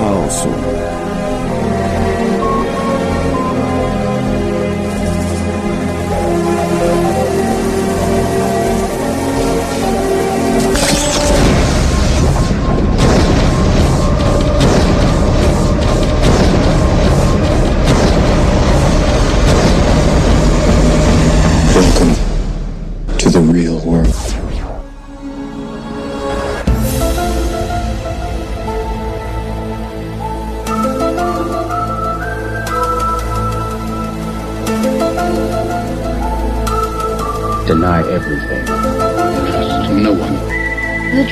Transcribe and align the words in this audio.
chaosu. 0.00 0.48
Welcome 0.48 0.79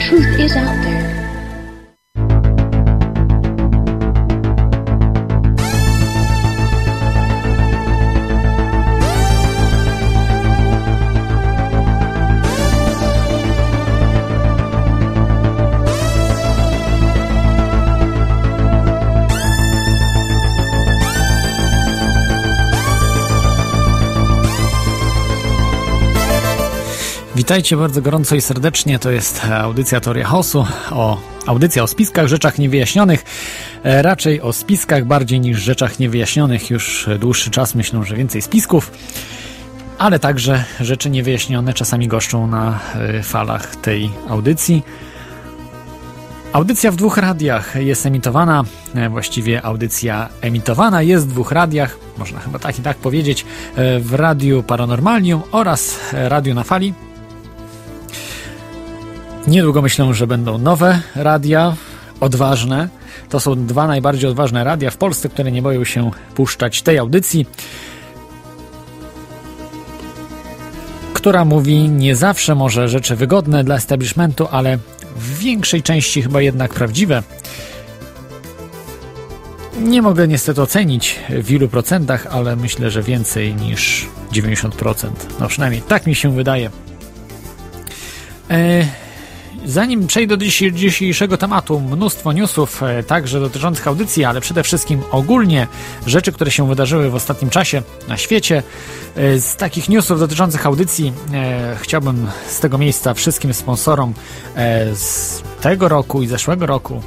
truth 0.09 0.41
is 0.41 0.57
out 0.57 0.78
Witajcie 27.49 27.77
bardzo 27.77 28.03
gorąco 28.03 28.37
i 28.37 28.41
serdecznie. 28.41 28.99
To 28.99 29.11
jest 29.11 29.45
audycja 29.45 30.01
Teoria 30.01 30.27
Chaosu, 30.27 30.67
o, 30.91 31.21
audycja 31.47 31.83
o 31.83 31.87
spiskach, 31.87 32.27
rzeczach 32.27 32.59
niewyjaśnionych. 32.59 33.25
E, 33.85 34.03
raczej 34.03 34.41
o 34.41 34.53
spiskach 34.53 35.05
bardziej 35.05 35.41
niż 35.41 35.59
rzeczach 35.59 35.99
niewyjaśnionych. 35.99 36.71
Już 36.71 37.09
dłuższy 37.19 37.51
czas 37.51 37.75
myślę, 37.75 38.05
że 38.05 38.17
więcej 38.17 38.43
spisków, 38.43 38.93
ale 39.99 40.19
także 40.19 40.65
rzeczy 40.81 41.11
niewyjaśnione 41.11 41.75
czasami 41.75 42.09
goszczą 42.09 42.47
na 42.47 42.81
e, 42.95 43.23
falach 43.23 43.77
tej 43.77 44.11
audycji. 44.29 44.83
Audycja 46.53 46.91
w 46.91 46.97
dwóch 46.97 47.17
radiach 47.17 47.75
jest 47.77 48.07
emitowana, 48.07 48.65
e, 48.95 49.09
właściwie 49.09 49.63
audycja 49.63 50.29
emitowana 50.41 51.03
jest 51.03 51.27
w 51.27 51.33
dwóch 51.33 51.53
radiach, 51.53 51.99
można 52.19 52.41
chyba 52.41 52.59
tak 52.59 52.79
i 52.79 52.83
tak 52.83 52.97
powiedzieć, 52.97 53.47
e, 53.77 54.01
w 54.01 54.15
Radiu 54.15 54.63
Paranormalium 54.63 55.43
oraz 55.53 55.99
e, 56.13 56.29
Radiu 56.29 56.55
na 56.55 56.65
Fali. 56.65 57.08
Niedługo 59.47 59.83
myślę, 59.83 60.15
że 60.15 60.27
będą 60.27 60.59
nowe 60.59 61.01
radia, 61.15 61.77
odważne. 62.21 62.89
To 63.29 63.41
są 63.41 63.67
dwa 63.67 63.87
najbardziej 63.87 64.31
odważne 64.31 64.65
radia 64.65 64.91
w 64.91 64.97
Polsce, 64.97 65.29
które 65.29 65.53
nie 65.53 65.63
boją 65.63 65.85
się 65.85 66.11
puszczać 66.35 66.83
tej 66.83 66.99
audycji, 66.99 67.47
która 71.13 71.45
mówi 71.45 71.89
nie 71.89 72.17
zawsze 72.17 72.55
może 72.55 72.89
rzeczy 72.89 73.17
wygodne 73.17 73.65
dla 73.65 73.75
establishmentu, 73.75 74.49
ale 74.51 74.79
w 75.17 75.39
większej 75.39 75.83
części 75.83 76.23
chyba 76.23 76.41
jednak 76.41 76.75
prawdziwe. 76.75 77.23
Nie 79.81 80.03
mogę 80.03 80.29
niestety 80.29 80.63
ocenić 80.63 81.17
w 81.43 81.51
ilu 81.51 81.69
procentach, 81.69 82.27
ale 82.31 82.57
myślę, 82.57 82.91
że 82.91 83.03
więcej 83.03 83.55
niż 83.55 84.07
90%. 84.33 85.09
No 85.41 85.49
przynajmniej 85.49 85.83
tak 85.83 86.07
mi 86.07 86.15
się 86.15 86.35
wydaje. 86.35 86.71
E, 88.51 88.87
Zanim 89.67 90.07
przejdę 90.07 90.37
do 90.37 90.45
dzisiejszego 90.73 91.37
tematu, 91.37 91.81
mnóstwo 91.81 92.33
newsów, 92.33 92.83
e, 92.83 93.03
także 93.03 93.41
dotyczących 93.41 93.89
audycji, 93.89 94.25
ale 94.25 94.41
przede 94.41 94.63
wszystkim 94.63 95.03
ogólnie 95.11 95.67
rzeczy, 96.07 96.33
które 96.33 96.51
się 96.51 96.69
wydarzyły 96.69 97.11
w 97.11 97.15
ostatnim 97.15 97.51
czasie 97.51 97.83
na 98.09 98.17
świecie. 98.17 98.63
E, 99.17 99.41
Z 99.41 99.57
takich 99.57 99.89
newsów 99.89 100.21
dotyczących 100.21 100.67
audycji 100.67 101.13
e, 101.35 101.77
chciałbym 101.81 102.27
z 102.49 102.61
tego 102.61 102.79
miejsca 102.79 103.15
wszystkim 103.15 103.55
sponsorom 103.55 104.15
e, 104.57 104.95
z 104.95 105.43
tego 105.61 105.89
roku 105.89 106.23
i 106.23 106.27
zeszłego 106.27 106.67
roku 106.67 107.03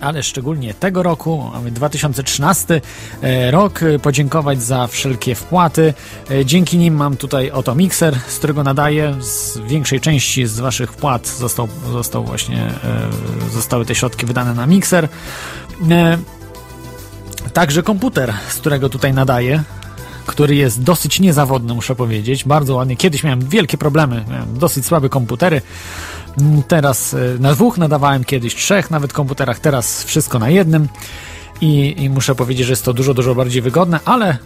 ale 0.00 0.22
szczególnie 0.22 0.74
tego 0.74 1.02
roku, 1.02 1.50
mamy 1.52 1.70
2013 1.70 2.80
e, 3.22 3.50
rok, 3.50 3.82
e, 3.82 3.98
podziękować 3.98 4.62
za 4.62 4.86
wszelkie 4.86 5.34
wpłaty. 5.34 5.94
E, 6.30 6.44
Dzięki 6.44 6.78
nim 6.78 6.94
mam 6.94 7.16
tutaj 7.16 7.50
oto 7.50 7.74
mikser, 7.74 8.18
z 8.28 8.38
którego 8.38 8.62
nadaję. 8.62 9.16
Z 9.20 9.58
większej 9.58 10.00
części 10.00 10.46
z 10.46 10.60
waszych 10.60 10.92
wpłat 10.92 11.26
został, 11.28 11.68
został 11.92 12.24
właśnie, 12.24 12.72
zostały 13.52 13.84
te 13.84 13.94
środki 13.94 14.26
wydane 14.26 14.54
na 14.54 14.66
mikser. 14.66 15.08
Także 17.52 17.82
komputer, 17.82 18.34
z 18.48 18.54
którego 18.54 18.88
tutaj 18.88 19.14
nadaję, 19.14 19.62
który 20.26 20.54
jest 20.54 20.82
dosyć 20.82 21.20
niezawodny, 21.20 21.74
muszę 21.74 21.94
powiedzieć. 21.94 22.44
Bardzo 22.44 22.74
ładnie. 22.74 22.96
Kiedyś 22.96 23.24
miałem 23.24 23.48
wielkie 23.48 23.78
problemy, 23.78 24.24
miałem 24.30 24.58
dosyć 24.58 24.86
słabe 24.86 25.08
komputery. 25.08 25.62
Teraz 26.68 27.14
e, 27.14 27.18
na 27.38 27.52
dwóch 27.52 27.78
nadawałem, 27.78 28.24
kiedyś 28.24 28.54
trzech 28.54 28.90
nawet 28.90 29.12
komputerach, 29.12 29.58
teraz 29.58 30.04
wszystko 30.04 30.38
na 30.38 30.50
jednym. 30.50 30.88
I, 31.60 31.94
I 31.98 32.10
muszę 32.10 32.34
powiedzieć, 32.34 32.66
że 32.66 32.72
jest 32.72 32.84
to 32.84 32.92
dużo, 32.92 33.14
dużo 33.14 33.34
bardziej 33.34 33.62
wygodne, 33.62 34.00
ale 34.04 34.38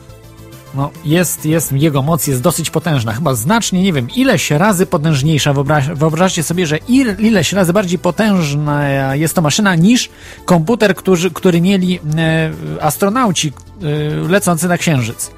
no, 0.74 0.90
jest, 1.04 1.46
jest, 1.46 1.72
jego 1.72 2.02
moc 2.02 2.26
jest 2.26 2.42
dosyć 2.42 2.70
potężna. 2.70 3.12
Chyba 3.12 3.34
znacznie, 3.34 3.82
nie 3.82 3.92
wiem, 3.92 4.08
ileś 4.16 4.50
razy 4.50 4.86
potężniejsza. 4.86 5.52
Wyobraź, 5.52 5.88
wyobraźcie 5.88 6.42
sobie, 6.42 6.66
że 6.66 6.78
il, 6.88 7.16
ileś 7.18 7.52
razy 7.52 7.72
bardziej 7.72 7.98
potężna 7.98 9.14
jest 9.14 9.34
to 9.34 9.42
maszyna 9.42 9.74
niż 9.74 10.10
komputer, 10.44 10.94
który, 10.94 11.30
który 11.30 11.60
mieli 11.60 12.00
e, 12.16 12.50
astronauci 12.80 13.52
e, 13.82 14.28
lecący 14.28 14.68
na 14.68 14.78
Księżyc. 14.78 15.30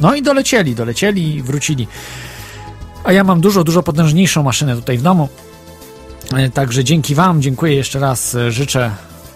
No 0.00 0.14
i 0.14 0.22
dolecieli, 0.22 0.74
dolecieli 0.74 1.34
i 1.34 1.42
wrócili. 1.42 1.88
A 3.04 3.12
ja 3.12 3.24
mam 3.24 3.40
dużo, 3.40 3.64
dużo 3.64 3.82
potężniejszą 3.82 4.42
maszynę 4.42 4.76
tutaj 4.76 4.98
w 4.98 5.02
domu. 5.02 5.28
E, 6.36 6.50
Także 6.50 6.84
dzięki 6.84 7.14
Wam, 7.14 7.42
dziękuję 7.42 7.74
jeszcze 7.74 7.98
raz. 7.98 8.34
e, 8.34 8.52
Życzę 8.52 8.90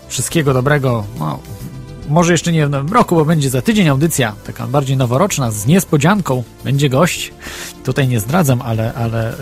wszystkiego 0.09 0.55
dobrego. 0.55 1.05
No, 1.19 1.39
może 2.09 2.33
jeszcze 2.33 2.53
nie 2.53 2.67
w 2.67 2.71
nowym 2.71 2.93
roku, 2.93 3.15
bo 3.15 3.25
będzie 3.25 3.51
za 3.51 3.63
tydzień 3.63 3.89
audycja, 3.89 4.33
taka 4.47 4.67
bardziej 4.67 4.97
noworoczna, 4.97 5.51
z 5.51 5.67
niespodzianką. 5.67 6.43
Będzie 6.65 6.89
gość. 6.89 7.33
Tutaj 7.85 8.09
nie 8.09 8.21
zdradzam, 8.21 8.63
ale, 8.63 8.95
ale 8.95 9.31
e, 9.31 9.35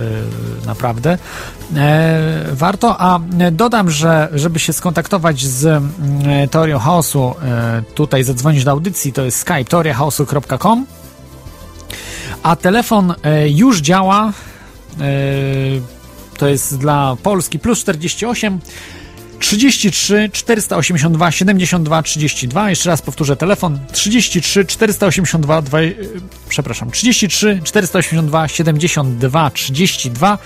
naprawdę 0.67 1.19
warto. 2.53 3.01
A 3.01 3.21
dodam, 3.53 3.91
że 3.91 4.29
żeby 4.35 4.59
się 4.59 4.73
skontaktować 4.73 5.45
z 5.45 5.67
mm, 5.67 6.49
Teorią 6.49 6.79
Chaosu, 6.79 7.35
tutaj 7.95 8.25
zadzwonić 8.25 8.65
do 8.65 8.71
audycji, 8.71 9.13
to 9.13 9.23
jest 9.25 9.39
skype 9.39 9.65
teoriachaosu.com 9.65 10.87
a 12.43 12.57
telefon 12.57 13.15
już 13.47 13.81
działa. 13.81 14.33
E, 15.01 15.03
to 16.43 16.49
jest 16.49 16.79
dla 16.79 17.17
Polski 17.23 17.59
plus 17.59 17.79
48 17.81 18.61
33 19.39 20.31
482 20.33 21.31
72 21.31 22.03
32. 22.03 22.71
Jeszcze 22.71 22.91
raz 22.91 23.03
powtórzę 23.03 23.37
telefon 23.37 23.79
33 23.93 24.65
482 24.65 25.63
2, 25.63 25.81
e, 25.81 25.93
przepraszam 26.49 26.91
33 26.91 27.61
482 27.65 28.49
72 28.49 29.51
32. 29.51 30.39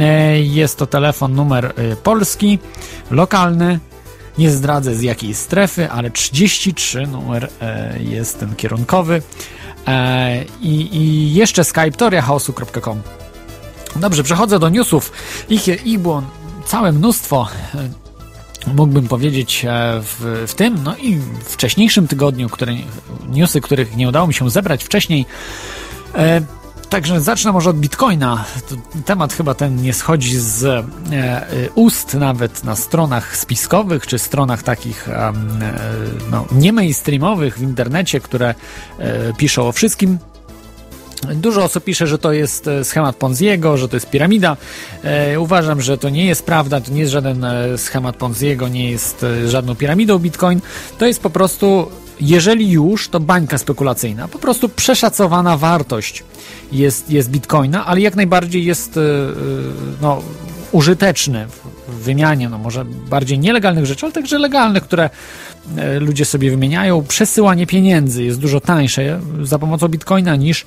E, 0.00 0.40
Jest 0.40 0.78
to 0.78 0.86
telefon 0.86 1.34
numer 1.34 1.64
e, 1.64 1.96
polski, 1.96 2.58
lokalny. 3.10 3.78
Nie 4.38 4.50
zdradzę 4.50 4.94
z 4.94 5.02
jakiej 5.02 5.34
strefy, 5.34 5.90
ale 5.90 6.10
33 6.10 7.06
numer 7.06 7.48
e, 7.60 7.98
jest 8.02 8.40
ten 8.40 8.56
kierunkowy. 8.56 9.22
E, 9.86 10.44
i, 10.62 10.96
I 10.96 11.34
jeszcze 11.34 11.64
skype 11.64 11.92
toriachaosu.com. 11.92 13.23
Dobrze, 13.96 14.22
przechodzę 14.22 14.58
do 14.58 14.68
newsów. 14.68 15.12
Ich, 15.48 15.86
ich 15.86 15.98
było 15.98 16.22
całe 16.66 16.92
mnóstwo. 16.92 17.48
e, 17.74 17.88
Mógłbym 18.74 19.08
powiedzieć 19.08 19.64
e, 19.64 20.00
w, 20.02 20.44
w 20.48 20.54
tym, 20.54 20.78
no 20.84 20.96
i 20.96 21.20
wcześniejszym 21.44 22.08
tygodniu, 22.08 22.48
które, 22.48 22.72
newsy, 23.28 23.60
których 23.60 23.96
nie 23.96 24.08
udało 24.08 24.26
mi 24.26 24.34
się 24.34 24.50
zebrać 24.50 24.84
wcześniej. 24.84 25.26
E, 26.14 26.40
Także 26.94 27.20
zacznę 27.20 27.52
może 27.52 27.70
od 27.70 27.76
Bitcoina. 27.76 28.44
Temat 29.04 29.32
chyba 29.32 29.54
ten 29.54 29.82
nie 29.82 29.92
schodzi 29.92 30.36
z 30.38 30.64
e, 30.64 30.84
e, 31.12 31.46
ust 31.74 32.14
nawet 32.14 32.64
na 32.64 32.76
stronach 32.76 33.36
spiskowych, 33.36 34.06
czy 34.06 34.18
stronach 34.18 34.62
takich 34.62 35.08
e, 35.08 35.32
no, 36.30 36.46
nie 36.52 36.72
mainstreamowych 36.72 37.58
w 37.58 37.62
internecie, 37.62 38.20
które 38.20 38.54
e, 38.98 39.32
piszą 39.32 39.68
o 39.68 39.72
wszystkim. 39.72 40.18
Dużo 41.34 41.64
osób 41.64 41.84
pisze, 41.84 42.06
że 42.06 42.18
to 42.18 42.32
jest 42.32 42.68
e, 42.68 42.84
schemat 42.84 43.16
Ponziego, 43.16 43.76
że 43.76 43.88
to 43.88 43.96
jest 43.96 44.10
piramida. 44.10 44.56
E, 45.02 45.40
uważam, 45.40 45.80
że 45.80 45.98
to 45.98 46.08
nie 46.08 46.26
jest 46.26 46.46
prawda, 46.46 46.80
to 46.80 46.92
nie 46.92 47.00
jest 47.00 47.12
żaden 47.12 47.44
e, 47.44 47.78
schemat 47.78 48.16
Ponziego, 48.16 48.68
nie 48.68 48.90
jest 48.90 49.26
żadną 49.46 49.74
piramidą 49.74 50.18
Bitcoin. 50.18 50.60
To 50.98 51.06
jest 51.06 51.20
po 51.20 51.30
prostu, 51.30 51.90
jeżeli 52.20 52.70
już, 52.70 53.08
to 53.08 53.20
bańka 53.20 53.58
spekulacyjna. 53.58 54.28
Po 54.28 54.38
prostu 54.38 54.68
przeszacowana 54.68 55.56
wartość 55.56 56.24
jest, 56.72 57.10
jest 57.10 57.30
Bitcoina, 57.30 57.86
ale 57.86 58.00
jak 58.00 58.16
najbardziej 58.16 58.64
jest 58.64 59.00
no, 60.02 60.22
użyteczny 60.72 61.46
w, 61.48 61.94
wymianie, 62.04 62.48
no 62.48 62.58
może 62.58 62.84
bardziej 62.84 63.38
nielegalnych 63.38 63.86
rzeczy, 63.86 64.06
ale 64.06 64.12
także 64.12 64.38
legalnych, 64.38 64.82
które 64.82 65.10
ludzie 66.00 66.24
sobie 66.24 66.50
wymieniają. 66.50 67.04
Przesyłanie 67.08 67.66
pieniędzy 67.66 68.24
jest 68.24 68.40
dużo 68.40 68.60
tańsze 68.60 69.20
za 69.42 69.58
pomocą 69.58 69.88
Bitcoina 69.88 70.36
niż 70.36 70.66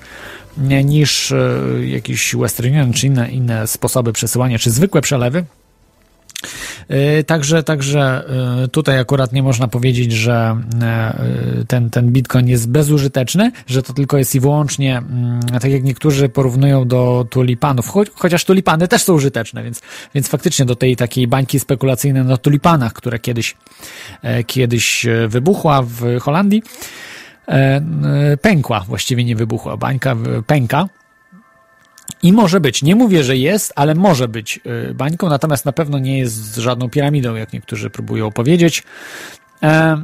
niż 0.84 1.32
e, 1.32 1.38
jakiś 1.86 2.36
Western 2.36 2.68
Union 2.68 2.94
czy 2.94 3.08
inne, 3.08 3.32
inne 3.32 3.68
sposoby 3.68 4.14
przesyłania, 4.14 4.60
czy 4.60 4.72
zwykłe 4.72 5.02
przelewy. 5.02 5.44
E, 6.88 7.24
Także, 7.24 7.63
także 7.63 8.24
e, 8.63 8.68
tutaj 8.68 9.00
akurat 9.00 9.34
nie 9.34 9.44
można 9.44 9.68
powiedzieć, 9.68 10.12
że 10.12 10.62
e, 10.81 11.13
ten, 11.68 11.89
ten 11.89 12.12
bitcoin 12.12 12.48
jest 12.48 12.69
bezużyteczny, 12.69 13.51
że 13.68 13.84
to 13.84 13.94
tylko 13.94 14.18
jest 14.18 14.36
i 14.36 14.39
wyłącznie, 14.39 14.98
mm, 14.98 15.39
tak 15.62 15.72
jak 15.72 15.84
niektórzy 15.84 16.30
porównują 16.30 16.88
do 16.88 17.25
tulipanów, 17.30 17.89
cho- 17.89 18.10
chociaż 18.16 18.45
tulipany 18.45 18.88
też 18.88 19.04
są 19.04 19.13
użyteczne, 19.13 19.63
więc, 19.63 19.81
więc 20.16 20.28
faktycznie 20.28 20.66
do 20.66 20.75
tej 20.75 20.95
takiej 20.95 21.28
bańki 21.28 21.60
spekulacyjnej 21.60 22.24
na 22.24 22.38
tulipanach, 22.38 22.94
która 22.94 23.19
kiedyś, 23.19 23.56
e, 24.22 24.44
kiedyś 24.44 25.06
e, 25.06 25.28
wybuchła 25.28 25.81
w 25.81 26.19
Holandii, 26.19 26.63
e, 27.48 27.81
pękła, 28.42 28.80
właściwie 28.88 29.24
nie 29.24 29.36
wybuchła, 29.36 29.78
bańka 29.78 30.16
pęka. 30.48 30.88
I 32.24 32.33
może 32.33 32.59
być, 32.59 32.83
nie 32.83 32.95
mówię, 32.95 33.24
że 33.24 33.38
jest, 33.38 33.74
ale 33.75 33.95
może 33.95 34.27
być 34.27 34.59
y, 34.89 34.94
bańką, 34.94 35.30
natomiast 35.30 35.65
na 35.65 35.71
pewno 35.71 36.00
nie 36.00 36.19
jest 36.19 36.56
żadną 36.56 36.89
piramidą, 36.89 37.36
jak 37.36 37.54
niektórzy 37.54 37.89
próbują 37.89 38.31
powiedzieć. 38.31 38.83
E, 39.63 40.01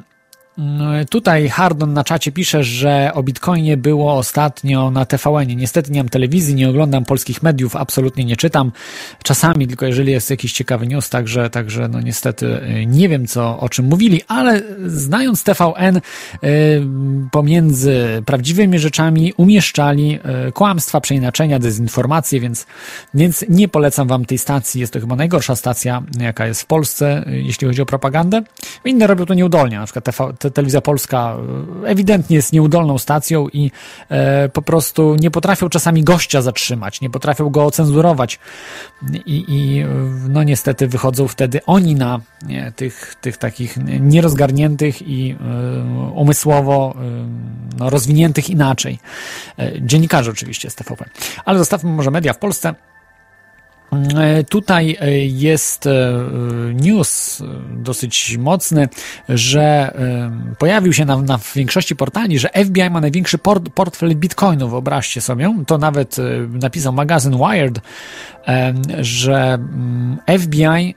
Tutaj 1.10 1.50
Hardon 1.50 1.94
na 1.94 2.04
czacie 2.04 2.32
pisze, 2.32 2.64
że 2.64 3.12
o 3.14 3.24
Bitcoinie 3.24 3.78
było 3.78 4.14
ostatnio 4.14 4.92
na 4.92 5.06
tvn 5.06 5.48
-ie. 5.48 5.56
Niestety 5.56 5.92
nie 5.92 6.00
mam 6.00 6.10
telewizji, 6.10 6.56
nie 6.56 6.70
oglądam 6.70 7.06
polskich 7.06 7.44
mediów, 7.44 7.76
absolutnie 7.76 8.26
nie 8.26 8.36
czytam. 8.36 8.72
Czasami 9.24 9.68
tylko 9.68 9.86
jeżeli 9.86 10.12
jest 10.12 10.30
jakiś 10.30 10.54
ciekawy 10.54 10.88
news, 10.88 11.10
także, 11.10 11.50
także 11.50 11.88
no 11.88 12.02
niestety 12.02 12.46
y, 12.46 12.86
nie 12.86 13.10
wiem 13.10 13.28
co, 13.28 13.60
o 13.60 13.70
czym 13.70 13.86
mówili, 13.86 14.22
ale 14.28 14.62
znając 14.86 15.44
TVN 15.44 15.98
y, 15.98 16.02
pomiędzy 17.32 18.24
prawdziwymi 18.26 18.80
rzeczami 18.80 19.34
umieszczali 19.38 20.20
y, 20.48 20.52
kłamstwa, 20.52 21.02
przeinaczenia, 21.02 21.60
dezinformacje, 21.60 22.40
więc, 22.40 22.66
więc 23.14 23.46
nie 23.50 23.68
polecam 23.68 24.08
wam 24.08 24.26
tej 24.26 24.38
stacji. 24.38 24.82
Jest 24.82 24.94
to 24.94 25.00
chyba 25.00 25.16
najgorsza 25.16 25.56
stacja, 25.56 26.04
jaka 26.20 26.48
jest 26.48 26.62
w 26.62 26.66
Polsce, 26.66 27.26
jeśli 27.28 27.68
chodzi 27.68 27.82
o 27.82 27.86
propagandę. 27.86 28.42
Inne 28.86 29.08
robią 29.08 29.26
to 29.26 29.34
nieudolnie, 29.34 29.78
na 29.80 29.86
przykład 29.86 30.06
TV, 30.06 30.34
Telewizja 30.52 30.82
Polska 30.82 31.38
y, 31.84 31.88
ewidentnie 31.88 32.36
jest 32.36 32.54
nieudolną 32.54 32.98
stacją 32.98 33.48
i 33.54 33.72
e, 34.10 34.50
po 34.50 34.62
prostu 34.62 35.16
nie 35.16 35.32
potrafią 35.32 35.70
czasami 35.70 36.04
gościa 36.04 36.42
zatrzymać, 36.42 37.02
nie 37.02 37.10
potrafią 37.10 37.50
go 37.50 37.66
ocenzurować 37.66 38.40
i, 39.26 39.46
i 39.48 39.86
no 40.30 40.44
niestety 40.44 40.88
wychodzą 40.88 41.28
wtedy 41.28 41.60
oni 41.66 41.96
na 41.96 42.20
nie, 42.46 42.72
tych, 42.76 43.16
tych 43.22 43.38
takich 43.38 43.78
nierozgarniętych 44.00 45.02
i 45.02 45.32
y, 45.32 45.36
umysłowo 46.14 46.96
no, 47.78 47.90
rozwiniętych 47.90 48.50
inaczej. 48.50 49.00
E, 49.60 49.82
Dziennikarzy 49.82 50.32
oczywiście 50.32 50.70
z 50.70 50.76
TVP. 50.76 51.06
Ale 51.46 51.60
zostawmy 51.60 51.92
może 51.92 52.12
media 52.12 52.34
w 52.34 52.38
Polsce. 52.38 52.76
E, 54.18 54.44
Tutaj 54.44 54.98
e, 55.02 55.12
jest 55.18 55.88
e, 55.88 56.14
news 56.74 57.42
dosyć 57.78 58.38
mocny, 58.38 58.90
że 59.30 59.94
pojawił 60.58 60.94
się 60.94 61.06
na, 61.06 61.22
na 61.22 61.40
większości 61.56 61.96
portali, 61.96 62.40
że 62.40 62.50
FBI 62.66 62.90
ma 62.90 63.02
największy 63.02 63.38
port, 63.38 63.70
portfel 63.70 64.16
bitcoinów. 64.16 64.72
Wyobraźcie 64.72 65.22
sobie, 65.22 65.56
to 65.68 65.78
nawet 65.78 66.16
napisał 66.50 66.94
magazyn 66.94 67.38
Wired, 67.38 67.80
że 69.02 69.54
mm, 69.54 70.18
FBI 70.40 70.96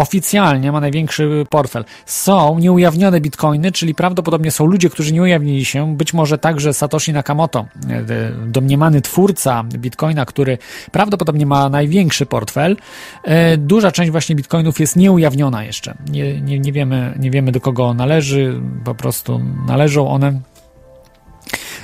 oficjalnie 0.00 0.72
ma 0.72 0.80
największy 0.80 1.46
portfel. 1.50 1.84
Są 2.06 2.58
nieujawnione 2.58 3.20
bitcoiny, 3.20 3.72
czyli 3.72 3.94
prawdopodobnie 3.94 4.50
są 4.50 4.66
ludzie, 4.66 4.90
którzy 4.90 5.12
nie 5.12 5.22
ujawnili 5.22 5.64
się, 5.64 5.96
być 5.96 6.14
może 6.14 6.38
także 6.38 6.74
Satoshi 6.74 7.12
Nakamoto, 7.12 7.66
e, 7.90 8.32
domniemany 8.46 9.00
twórca 9.00 9.64
bitcoina, 9.64 10.26
który 10.26 10.58
prawdopodobnie 10.92 11.46
ma 11.46 11.68
największy 11.68 12.26
portfel. 12.26 12.76
E, 13.24 13.56
Duża 13.56 13.92
część 13.92 14.10
właśnie 14.10 14.36
bitcoinów 14.36 14.80
jest 14.80 14.96
nieujawniona 14.96 15.64
jeszcze. 15.64 15.94
Nie, 16.10 16.40
nie, 16.40 16.58
nie, 16.58 16.72
wiemy, 16.72 17.14
nie 17.18 17.30
wiemy 17.30 17.52
do 17.52 17.60
kogo 17.60 17.94
należy, 17.94 18.60
po 18.84 18.94
prostu 18.94 19.40
należą 19.66 20.08
one 20.08 20.40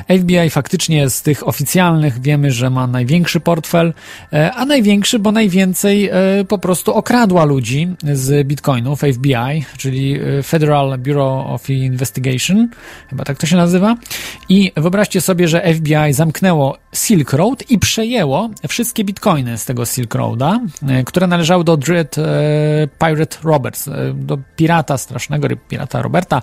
FBI 0.09 0.51
faktycznie 0.51 1.11
z 1.11 1.23
tych 1.23 1.49
oficjalnych 1.49 2.21
wiemy, 2.21 2.51
że 2.51 2.71
ma 2.71 2.87
największy 2.87 3.41
portfel, 3.41 3.95
e, 4.33 4.53
a 4.53 4.65
największy, 4.65 5.19
bo 5.19 5.33
najwięcej 5.33 6.09
e, 6.09 6.13
po 6.49 6.59
prostu 6.59 6.95
okradła 6.95 7.45
ludzi 7.45 7.89
z 8.13 8.47
bitcoinów 8.47 9.01
FBI, 9.01 9.65
czyli 9.77 10.19
e, 10.21 10.43
Federal 10.43 10.99
Bureau 10.99 11.55
of 11.55 11.71
Investigation, 11.71 12.69
chyba 13.11 13.25
tak 13.25 13.39
to 13.39 13.47
się 13.47 13.57
nazywa. 13.57 13.97
I 14.49 14.73
wyobraźcie 14.77 15.21
sobie, 15.21 15.49
że 15.49 15.75
FBI 15.75 16.13
zamknęło 16.13 16.79
Silk 16.95 17.33
Road 17.33 17.71
i 17.71 17.79
przejęło 17.79 18.51
wszystkie 18.69 19.05
bitcoiny 19.05 19.59
z 19.59 19.65
tego 19.65 19.87
Silk 19.87 20.15
Roada, 20.15 20.61
które 21.07 21.27
należały 21.27 21.65
do 21.65 21.77
Dread 21.77 22.17
Pirate 22.99 23.37
Roberts, 23.45 23.89
do 24.15 24.39
pirata 24.57 24.99
strasznego, 24.99 25.49
pirata 25.69 26.03
Roberta, 26.03 26.43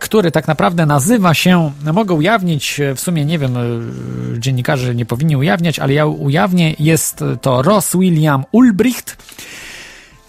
który 0.00 0.30
tak 0.30 0.48
naprawdę 0.48 0.86
nazywa 0.86 1.34
się, 1.34 1.72
mogę 1.92 2.14
ujawnić, 2.14 2.55
e, 2.80 2.94
w 2.94 3.00
sumie 3.00 3.24
nie 3.24 3.38
wiem, 3.38 3.56
e, 3.56 3.60
dziennikarze 4.38 4.94
nie 4.94 5.06
powinni 5.06 5.36
ujawniać, 5.36 5.78
ale 5.78 5.92
ja 5.92 6.06
ujawnię, 6.06 6.74
jest 6.78 7.24
to 7.40 7.62
Ross 7.62 7.96
William 7.96 8.44
Ulbricht, 8.52 9.16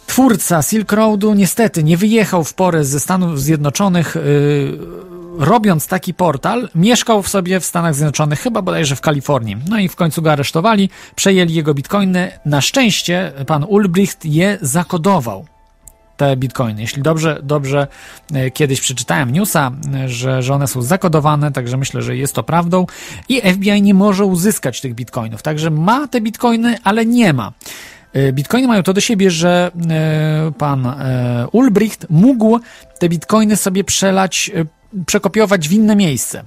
Twórca 0.08 0.62
Silk 0.62 0.92
Roadu 0.92 1.34
niestety 1.34 1.84
nie 1.84 1.98
wyjechał 1.98 2.44
w 2.44 2.54
porę 2.54 2.84
ze 2.84 3.00
Stanów 3.00 3.42
Zjednoczonych, 3.42 4.16
yy, 4.16 4.78
robiąc 5.38 5.88
taki 5.88 6.14
portal, 6.14 6.70
mieszkał 6.76 7.24
w 7.24 7.30
sobie 7.30 7.60
w 7.60 7.66
Stanach 7.66 7.96
Zjednoczonych, 7.96 8.40
chyba 8.40 8.62
bodajże 8.62 8.96
w 8.96 9.02
Kalifornii. 9.02 9.58
No 9.70 9.80
i 9.80 9.88
w 9.88 9.96
końcu 9.96 10.22
go 10.22 10.32
aresztowali, 10.32 10.90
przejęli 11.16 11.54
jego 11.54 11.74
bitcoiny. 11.74 12.32
Na 12.46 12.62
szczęście 12.62 13.32
pan 13.48 13.64
Ulbricht 13.64 14.26
je 14.26 14.58
zakodował 14.62 15.46
te 16.18 16.38
bitcoiny. 16.38 16.82
Jeśli 16.82 17.02
dobrze, 17.02 17.40
dobrze 17.44 17.88
e, 18.34 18.52
kiedyś 18.52 18.82
przeczytałem 18.82 19.32
newsa, 19.32 19.72
e, 19.94 20.10
że, 20.10 20.44
że 20.44 20.54
one 20.54 20.68
są 20.68 20.82
zakodowane, 20.82 21.52
także 21.52 21.78
myślę, 21.78 22.02
że 22.02 22.18
jest 22.18 22.34
to 22.34 22.44
prawdą 22.44 22.86
i 23.30 23.42
FBI 23.42 23.82
nie 23.82 23.94
może 23.94 24.26
uzyskać 24.26 24.82
tych 24.82 24.96
bitcoinów. 24.96 25.42
Także 25.42 25.70
ma 25.70 26.08
te 26.08 26.22
bitcoiny, 26.22 26.78
ale 26.84 27.06
nie 27.06 27.34
ma. 27.34 27.52
E, 28.14 28.34
Bitcoiny 28.34 28.68
mają 28.68 28.84
to 28.84 28.94
do 28.94 29.02
siebie, 29.02 29.32
że 29.32 29.72
pan 30.58 30.94
Ulbricht 31.52 32.08
mógł 32.10 32.60
te 33.00 33.10
bitcoiny 33.10 33.56
sobie 33.56 33.84
przelać, 33.84 34.52
przekopiować 35.06 35.70
w 35.70 35.72
inne 35.72 35.96
miejsce. 35.96 36.44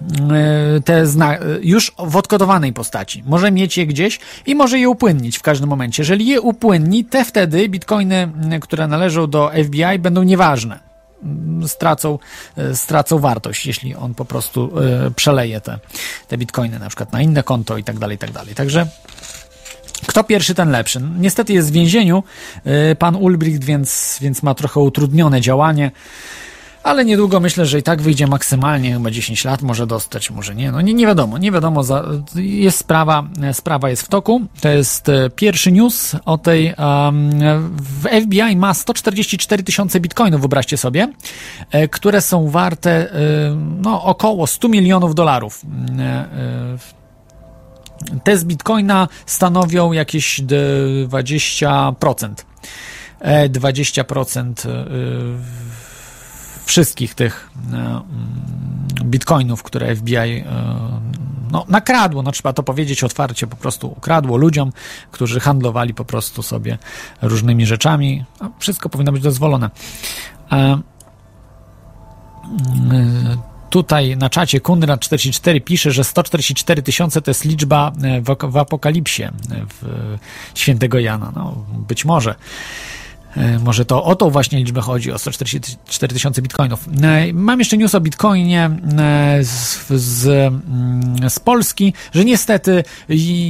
E, 0.00 0.80
Te 0.80 1.06
zna- 1.06 1.38
e, 1.38 1.40
już 1.62 1.92
w 1.98 2.16
odkodowanej 2.16 2.72
postaci. 2.72 3.22
Może 3.26 3.52
mieć 3.52 3.78
je 3.78 3.86
gdzieś 3.86 4.18
i 4.46 4.54
może 4.54 4.78
je 4.78 4.88
upłynnić 4.88 5.38
w 5.38 5.42
każdym 5.42 5.68
momencie. 5.68 6.02
Jeżeli 6.02 6.26
je 6.26 6.40
upłynni, 6.40 7.04
te 7.04 7.24
wtedy 7.24 7.68
bitcoiny, 7.68 8.28
które 8.60 8.88
należą 8.88 9.30
do 9.30 9.50
FBI, 9.64 9.98
będą 9.98 10.22
nieważne. 10.22 10.78
Stracą, 11.66 12.18
e, 12.56 12.74
stracą 12.74 13.18
wartość, 13.18 13.66
jeśli 13.66 13.94
on 13.94 14.14
po 14.14 14.24
prostu 14.24 14.72
przeleje 15.16 15.60
te, 15.60 15.78
te 16.28 16.38
bitcoiny 16.38 16.78
na 16.78 16.88
przykład 16.88 17.12
na 17.12 17.22
inne 17.22 17.42
konto 17.42 17.78
i 17.78 17.84
tak 17.84 17.98
dalej, 17.98 18.14
i 18.14 18.18
tak 18.18 18.30
dalej. 18.32 18.54
Także 18.54 18.86
kto 20.06 20.24
pierwszy, 20.24 20.54
ten 20.54 20.70
lepszy. 20.70 21.00
Niestety 21.18 21.52
jest 21.52 21.68
w 21.68 21.72
więzieniu 21.72 22.22
pan 22.98 23.16
Ulbricht, 23.16 23.64
więc, 23.64 24.18
więc 24.20 24.42
ma 24.42 24.54
trochę 24.54 24.80
utrudnione 24.80 25.40
działanie. 25.40 25.90
Ale 26.82 27.04
niedługo 27.04 27.40
myślę, 27.40 27.66
że 27.66 27.78
i 27.78 27.82
tak 27.82 28.02
wyjdzie 28.02 28.26
maksymalnie, 28.26 28.92
chyba 28.92 29.10
10 29.10 29.44
lat 29.44 29.62
może 29.62 29.86
dostać, 29.86 30.30
może 30.30 30.54
nie. 30.54 30.72
No 30.72 30.80
nie, 30.80 30.94
nie 30.94 31.06
wiadomo, 31.06 31.38
nie 31.38 31.52
wiadomo. 31.52 31.82
Za, 31.84 32.04
jest 32.34 32.78
sprawa, 32.78 33.28
sprawa 33.52 33.90
jest 33.90 34.02
w 34.02 34.08
toku. 34.08 34.40
To 34.60 34.68
jest 34.68 35.08
e, 35.08 35.30
pierwszy 35.30 35.72
news 35.72 36.16
o 36.24 36.38
tej. 36.38 36.74
Um, 36.78 37.30
FBI 38.22 38.56
ma 38.56 38.74
144 38.74 39.62
tysiące 39.62 40.00
bitcoinów, 40.00 40.40
wyobraźcie 40.40 40.76
sobie, 40.76 41.12
e, 41.70 41.88
które 41.88 42.20
są 42.20 42.50
warte 42.50 42.90
e, 42.90 43.16
no, 43.82 44.02
około 44.02 44.46
100 44.46 44.68
milionów 44.68 45.14
dolarów. 45.14 45.62
Te 48.24 48.38
z 48.38 48.44
bitcoina 48.44 49.08
stanowią 49.26 49.92
jakieś 49.92 50.40
d- 50.40 50.56
20%. 51.08 52.34
E, 53.20 53.48
20% 53.48 54.68
e, 54.68 54.84
wszystkich 56.68 57.14
tych 57.14 57.50
e, 57.72 57.76
mm, 57.76 58.04
bitcoinów, 59.04 59.62
które 59.62 59.96
FBI 59.96 60.16
e, 60.16 60.44
no, 61.50 61.64
nakradło, 61.68 62.22
no 62.22 62.32
trzeba 62.32 62.52
to 62.52 62.62
powiedzieć 62.62 63.04
otwarcie, 63.04 63.46
po 63.46 63.56
prostu 63.56 63.88
ukradło 63.88 64.36
ludziom, 64.36 64.72
którzy 65.10 65.40
handlowali 65.40 65.94
po 65.94 66.04
prostu 66.04 66.42
sobie 66.42 66.78
różnymi 67.22 67.66
rzeczami. 67.66 68.24
Wszystko 68.58 68.88
powinno 68.88 69.12
być 69.12 69.22
dozwolone. 69.22 69.70
E, 70.52 70.78
Tutaj 73.70 74.16
na 74.16 74.30
czacie 74.30 74.60
Kundra44 74.60 75.60
pisze, 75.60 75.90
że 75.90 76.04
144 76.04 76.82
tysiące 76.82 77.22
to 77.22 77.30
jest 77.30 77.44
liczba 77.44 77.92
w, 78.22 78.50
w 78.52 78.56
Apokalipsie 78.56 79.22
w 79.68 80.18
świętego 80.54 80.98
Jana. 80.98 81.32
No, 81.36 81.64
być 81.88 82.04
może. 82.04 82.34
E, 83.38 83.58
może 83.58 83.84
to 83.84 84.04
o 84.04 84.16
tą 84.16 84.30
właśnie 84.30 84.58
liczbę 84.58 84.80
chodzi, 84.80 85.12
o 85.12 85.18
144 85.18 86.14
tysiące 86.14 86.42
bitcoinów. 86.42 86.88
E, 87.02 87.32
mam 87.32 87.58
jeszcze 87.58 87.76
news 87.76 87.94
o 87.94 88.00
bitcoinie 88.00 88.70
e, 88.98 89.44
z, 89.44 89.88
z, 89.88 90.26
mm, 90.26 91.30
z, 91.30 91.38
Polski, 91.38 91.94
że 92.12 92.24
niestety 92.24 92.84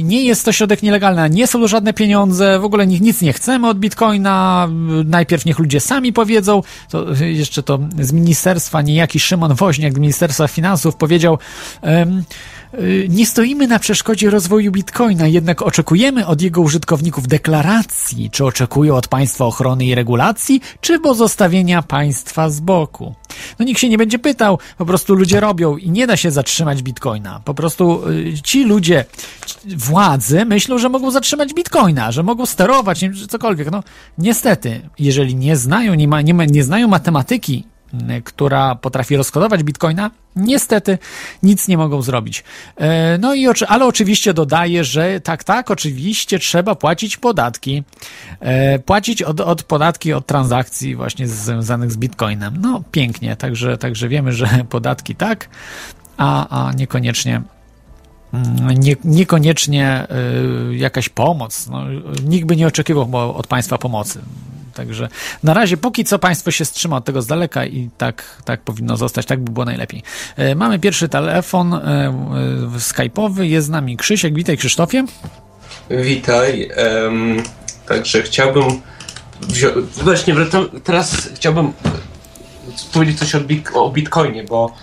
nie 0.03 0.23
jest 0.23 0.45
to 0.45 0.51
środek 0.51 0.83
nielegalny, 0.83 1.29
nie 1.29 1.47
są 1.47 1.59
to 1.59 1.67
żadne 1.67 1.93
pieniądze, 1.93 2.59
w 2.59 2.63
ogóle 2.63 2.87
nic 2.87 3.21
nie 3.21 3.33
chcemy 3.33 3.69
od 3.69 3.79
bitcoina. 3.79 4.67
Najpierw 5.05 5.45
niech 5.45 5.59
ludzie 5.59 5.79
sami 5.79 6.13
powiedzą. 6.13 6.61
To 6.89 7.05
jeszcze 7.13 7.63
to 7.63 7.79
z 7.99 8.11
ministerstwa, 8.11 8.81
niejaki 8.81 9.19
Szymon 9.19 9.55
Woźniak 9.55 9.93
z 9.93 9.97
Ministerstwa 9.97 10.47
Finansów 10.47 10.95
powiedział. 10.95 11.37
Um, 11.81 12.23
nie 13.09 13.25
stoimy 13.25 13.67
na 13.67 13.79
przeszkodzie 13.79 14.29
rozwoju 14.29 14.71
bitcoina, 14.71 15.27
jednak 15.27 15.61
oczekujemy 15.61 16.27
od 16.27 16.41
jego 16.41 16.61
użytkowników 16.61 17.27
deklaracji, 17.27 18.29
czy 18.29 18.45
oczekują 18.45 18.95
od 18.95 19.07
państwa 19.07 19.45
ochrony 19.45 19.85
i 19.85 19.95
regulacji, 19.95 20.61
czy 20.81 20.99
pozostawienia 20.99 21.81
państwa 21.81 22.49
z 22.49 22.59
boku. 22.59 23.15
No 23.59 23.65
nikt 23.65 23.81
się 23.81 23.89
nie 23.89 23.97
będzie 23.97 24.19
pytał, 24.19 24.59
po 24.77 24.85
prostu 24.85 25.15
ludzie 25.15 25.39
robią 25.39 25.77
i 25.77 25.89
nie 25.89 26.07
da 26.07 26.17
się 26.17 26.31
zatrzymać 26.31 26.83
bitcoina. 26.83 27.41
Po 27.45 27.53
prostu 27.53 28.09
y, 28.09 28.33
ci 28.43 28.63
ludzie, 28.63 29.05
władzy 29.77 30.45
myślą, 30.45 30.77
że 30.77 30.89
mogą 30.89 31.11
zatrzymać 31.11 31.53
bitcoina, 31.53 32.11
że 32.11 32.23
mogą 32.23 32.45
sterować, 32.45 33.01
nie, 33.01 33.11
cokolwiek. 33.29 33.71
No 33.71 33.83
niestety, 34.17 34.81
jeżeli 34.99 35.35
nie 35.35 35.57
znają, 35.57 35.93
nie, 35.93 36.07
ma, 36.07 36.21
nie, 36.21 36.33
ma, 36.33 36.45
nie 36.45 36.63
znają 36.63 36.87
matematyki 36.87 37.67
która 38.23 38.75
potrafi 38.75 39.17
rozkodować 39.17 39.63
bitcoina, 39.63 40.11
niestety 40.35 40.97
nic 41.43 41.67
nie 41.67 41.77
mogą 41.77 42.01
zrobić. 42.01 42.43
E, 42.77 43.17
no 43.17 43.35
i, 43.35 43.47
ale 43.67 43.85
oczywiście 43.85 44.33
dodaję, 44.33 44.83
że 44.83 45.21
tak, 45.21 45.43
tak, 45.43 45.71
oczywiście 45.71 46.39
trzeba 46.39 46.75
płacić 46.75 47.17
podatki. 47.17 47.83
E, 48.39 48.79
płacić 48.79 49.21
od, 49.23 49.41
od 49.41 49.63
podatki 49.63 50.13
od 50.13 50.25
transakcji 50.25 50.95
właśnie 50.95 51.27
związanych 51.27 51.91
z 51.91 51.97
bitcoinem. 51.97 52.57
No 52.61 52.83
pięknie, 52.91 53.35
także, 53.35 53.77
także 53.77 54.09
wiemy, 54.09 54.33
że 54.33 54.47
podatki 54.69 55.15
tak, 55.15 55.49
a, 56.17 56.67
a 56.67 56.73
niekoniecznie 56.73 57.41
mm, 58.33 58.69
nie, 58.79 58.95
niekoniecznie 59.03 60.07
y, 60.71 60.75
jakaś 60.75 61.09
pomoc. 61.09 61.67
No, 61.67 61.83
nikt 62.23 62.47
by 62.47 62.55
nie 62.55 62.67
oczekiwał 62.67 63.35
od 63.37 63.47
państwa 63.47 63.77
pomocy. 63.77 64.21
Także 64.79 65.09
na 65.43 65.53
razie, 65.53 65.77
póki 65.77 66.05
co 66.05 66.19
państwo 66.19 66.51
się 66.51 66.65
strzyma 66.65 66.97
od 66.97 67.05
tego 67.05 67.21
z 67.21 67.27
daleka 67.27 67.65
i 67.65 67.89
tak, 67.97 68.23
tak 68.45 68.61
powinno 68.61 68.97
zostać, 68.97 69.25
tak 69.25 69.39
by 69.39 69.51
było 69.51 69.65
najlepiej. 69.65 70.03
E, 70.35 70.55
mamy 70.55 70.79
pierwszy 70.79 71.09
telefon 71.09 71.73
e, 71.73 71.77
e, 71.77 72.11
skype'owy, 72.77 73.41
jest 73.41 73.67
z 73.67 73.69
nami 73.69 73.97
Krzysiek. 73.97 74.33
Witaj 74.33 74.57
Krzysztofie. 74.57 75.05
Witaj. 75.89 76.69
Um, 77.03 77.43
także 77.87 78.21
chciałbym 78.21 78.81
właśnie 80.03 80.35
teraz 80.83 81.29
chciałbym 81.35 81.73
powiedzieć 82.93 83.19
coś 83.19 83.35
o, 83.73 83.89
Bitcoinie, 83.89 84.43
bo 84.43 84.73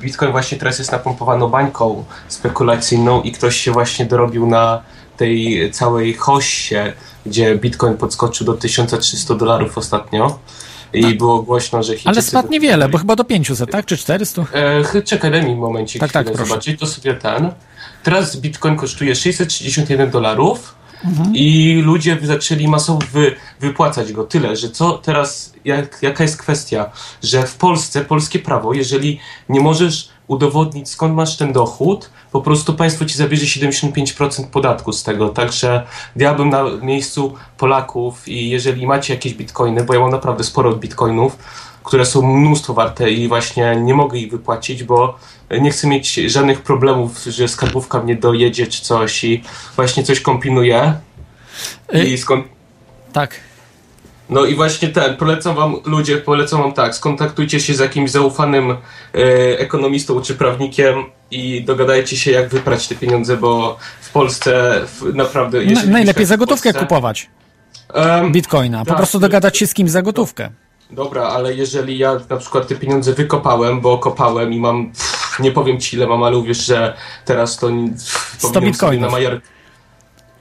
Bitcoin 0.00 0.32
właśnie 0.32 0.58
teraz 0.58 0.78
jest 0.78 0.92
napompowano 0.92 1.48
bańką 1.48 2.04
spekulacyjną 2.28 3.22
i 3.22 3.32
ktoś 3.32 3.56
się 3.56 3.72
właśnie 3.72 4.06
dorobił 4.06 4.46
na 4.46 4.82
tej 5.22 5.70
całej 5.70 6.14
hoście 6.14 6.92
gdzie 7.26 7.56
Bitcoin 7.56 7.96
podskoczył 7.96 8.46
do 8.46 8.54
1300 8.54 9.34
dolarów 9.34 9.78
ostatnio. 9.78 10.38
I 10.94 11.02
tak. 11.02 11.18
było 11.18 11.42
głośno, 11.42 11.82
że 11.82 11.92
Chińczycy... 11.92 12.08
Ale 12.08 12.22
spadł 12.22 12.48
niewiele, 12.48 12.88
bo 12.88 12.98
chyba 12.98 13.16
do 13.16 13.24
500, 13.24 13.70
tak? 13.70 13.86
Czy 13.86 13.96
400? 13.96 14.46
E, 14.52 15.02
czekaj, 15.02 15.30
daj 15.30 15.44
mi 15.44 15.56
momencik 15.56 16.00
tak, 16.00 16.12
tak, 16.12 16.36
zobaczyć. 16.36 16.80
To 16.80 16.86
sobie 16.86 17.14
ten. 17.14 17.50
Teraz 18.02 18.36
Bitcoin 18.36 18.76
kosztuje 18.76 19.14
631 19.14 20.10
dolarów 20.10 20.74
mhm. 21.04 21.34
i 21.34 21.80
ludzie 21.84 22.18
zaczęli 22.22 22.68
masowo 22.68 23.00
wy, 23.12 23.34
wypłacać 23.60 24.12
go. 24.12 24.24
Tyle, 24.24 24.56
że 24.56 24.70
co 24.70 24.98
teraz, 24.98 25.52
jak, 25.64 25.98
jaka 26.02 26.24
jest 26.24 26.36
kwestia, 26.36 26.90
że 27.22 27.42
w 27.42 27.54
Polsce, 27.54 28.04
polskie 28.04 28.38
prawo, 28.38 28.74
jeżeli 28.74 29.20
nie 29.48 29.60
możesz 29.60 30.08
udowodnić 30.26 30.88
skąd 30.88 31.14
masz 31.14 31.36
ten 31.36 31.52
dochód, 31.52 32.10
po 32.32 32.40
prostu 32.40 32.74
państwo 32.74 33.04
ci 33.04 33.16
zabierze 33.16 33.46
75% 33.46 34.46
podatku 34.50 34.92
z 34.92 35.02
tego. 35.02 35.28
Także 35.28 35.86
ja 36.16 36.34
bym 36.34 36.48
na 36.48 36.64
miejscu 36.82 37.34
Polaków 37.58 38.28
i 38.28 38.50
jeżeli 38.50 38.86
macie 38.86 39.14
jakieś 39.14 39.34
bitcoiny, 39.34 39.84
bo 39.84 39.94
ja 39.94 40.00
mam 40.00 40.10
naprawdę 40.10 40.44
sporo 40.44 40.72
bitcoinów, 40.72 41.38
które 41.84 42.06
są 42.06 42.22
mnóstwo 42.22 42.74
warte 42.74 43.10
i 43.10 43.28
właśnie 43.28 43.76
nie 43.76 43.94
mogę 43.94 44.18
ich 44.18 44.30
wypłacić, 44.30 44.84
bo 44.84 45.18
nie 45.60 45.70
chcę 45.70 45.86
mieć 45.86 46.14
żadnych 46.14 46.62
problemów, 46.62 47.18
że 47.24 47.48
skarbówka 47.48 48.02
mnie 48.02 48.16
dojedzie 48.16 48.66
czy 48.66 48.82
coś 48.82 49.24
i 49.24 49.42
właśnie 49.76 50.02
coś 50.02 50.20
kombinuję. 50.20 50.94
I 52.06 52.18
skąd... 52.18 52.46
Tak. 53.12 53.51
No 54.30 54.44
i 54.44 54.54
właśnie 54.54 54.88
ten, 54.88 55.16
polecam 55.16 55.56
wam, 55.56 55.76
ludzie, 55.84 56.16
polecam 56.18 56.62
wam 56.62 56.72
tak, 56.72 56.94
skontaktujcie 56.94 57.60
się 57.60 57.74
z 57.74 57.78
jakimś 57.78 58.10
zaufanym 58.10 58.70
e, 58.70 58.76
ekonomistą 59.58 60.20
czy 60.20 60.34
prawnikiem 60.34 61.04
i 61.30 61.64
dogadajcie 61.64 62.16
się, 62.16 62.30
jak 62.30 62.48
wyprać 62.48 62.88
te 62.88 62.94
pieniądze, 62.94 63.36
bo 63.36 63.76
w 64.00 64.10
Polsce 64.10 64.80
w, 64.86 65.14
naprawdę... 65.14 65.64
Na, 65.64 65.84
najlepiej 65.84 66.26
za 66.26 66.36
gotówkę 66.36 66.72
Polsce, 66.72 66.86
kupować 66.86 67.30
um, 67.94 68.32
bitcoina, 68.32 68.78
po 68.78 68.84
tak, 68.84 68.96
prostu 68.96 69.18
dogadać 69.18 69.58
się 69.58 69.66
z 69.66 69.74
kimś 69.74 69.90
za 69.90 70.02
gotówkę. 70.02 70.50
Dobra, 70.90 71.22
ale 71.22 71.54
jeżeli 71.54 71.98
ja 71.98 72.20
na 72.30 72.36
przykład 72.36 72.68
te 72.68 72.74
pieniądze 72.74 73.12
wykopałem, 73.12 73.80
bo 73.80 73.98
kopałem 73.98 74.52
i 74.52 74.60
mam, 74.60 74.86
pff, 74.86 75.40
nie 75.40 75.52
powiem 75.52 75.80
ci 75.80 75.96
ile 75.96 76.06
mam, 76.06 76.22
ale 76.22 76.36
uwierz, 76.36 76.66
że 76.66 76.96
teraz 77.24 77.56
to 77.56 77.68
pff, 77.68 78.36
100 78.38 78.60
bitcoinów. 78.60 79.02
Na 79.02 79.10
majer... 79.10 79.40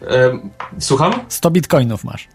Um, 0.01 0.49
słucham? 0.79 1.13
100 1.27 1.51
bitcoinów 1.51 2.03
masz. 2.03 2.27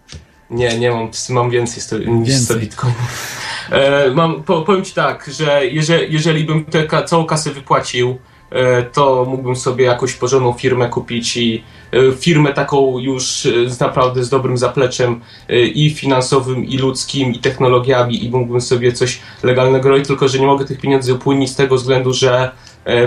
Nie, 0.50 0.78
nie 0.78 0.90
mam, 0.90 1.08
mam 1.30 1.50
więcej, 1.50 1.82
sto, 1.82 1.98
niż 1.98 2.08
więcej. 2.28 2.44
100 2.44 2.54
bitcoinów. 2.54 3.36
E, 3.70 4.10
mam, 4.10 4.42
po, 4.42 4.62
powiem 4.62 4.84
ci 4.84 4.94
tak, 4.94 5.30
że 5.32 5.66
jeżeli, 5.66 6.12
jeżeli 6.12 6.44
bym 6.44 6.64
tę 6.64 6.88
całą 7.06 7.26
kasę 7.26 7.50
wypłacił, 7.50 8.18
e, 8.50 8.82
to 8.82 9.26
mógłbym 9.28 9.56
sobie 9.56 9.84
jakąś 9.84 10.14
porządną 10.14 10.52
firmę 10.52 10.88
kupić 10.88 11.36
i 11.36 11.62
e, 11.92 12.12
firmę 12.12 12.54
taką 12.54 12.98
już 12.98 13.46
e, 13.46 13.70
z 13.70 13.80
naprawdę 13.80 14.24
z 14.24 14.30
dobrym 14.30 14.58
zapleczem 14.58 15.20
e, 15.48 15.60
i 15.60 15.90
finansowym, 15.90 16.64
i 16.64 16.78
ludzkim, 16.78 17.32
i 17.32 17.38
technologiami 17.38 18.24
i 18.24 18.30
mógłbym 18.30 18.60
sobie 18.60 18.92
coś 18.92 19.20
legalnego 19.42 19.88
robić, 19.88 20.06
tylko 20.06 20.28
że 20.28 20.38
nie 20.38 20.46
mogę 20.46 20.64
tych 20.64 20.80
pieniędzy 20.80 21.14
upłynić 21.14 21.50
z 21.50 21.56
tego 21.56 21.76
względu, 21.76 22.12
że 22.12 22.50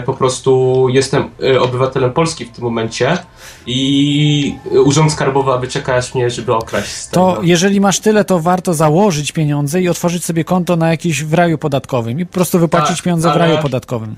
po 0.06 0.14
prostu 0.14 0.86
jestem 0.90 1.30
e, 1.44 1.62
obywatelem 1.62 2.14
Polski 2.14 2.46
w 2.46 2.52
tym 2.52 2.64
momencie 2.64 3.18
i 3.66 4.56
Urząd 4.86 5.12
Skarbowy 5.12 5.60
wyczeka 5.60 6.00
mnie, 6.16 6.30
żeby 6.30 6.56
okraść. 6.56 7.08
To 7.08 7.40
jeżeli 7.42 7.82
masz 7.82 8.00
tyle, 8.00 8.26
to 8.26 8.40
warto 8.40 8.74
założyć 8.74 9.32
pieniądze 9.32 9.82
i 9.82 9.90
otworzyć 9.90 10.26
sobie 10.26 10.44
konto 10.44 10.76
na 10.76 10.90
jakiś 10.90 11.24
w 11.24 11.34
raju 11.34 11.58
podatkowym 11.58 12.20
i 12.20 12.26
po 12.26 12.34
prostu 12.34 12.60
wypłacić 12.60 12.98
tak, 12.98 13.04
pieniądze 13.04 13.32
ale... 13.32 13.40
w 13.40 13.42
raju 13.42 13.58
podatkowym. 13.62 14.16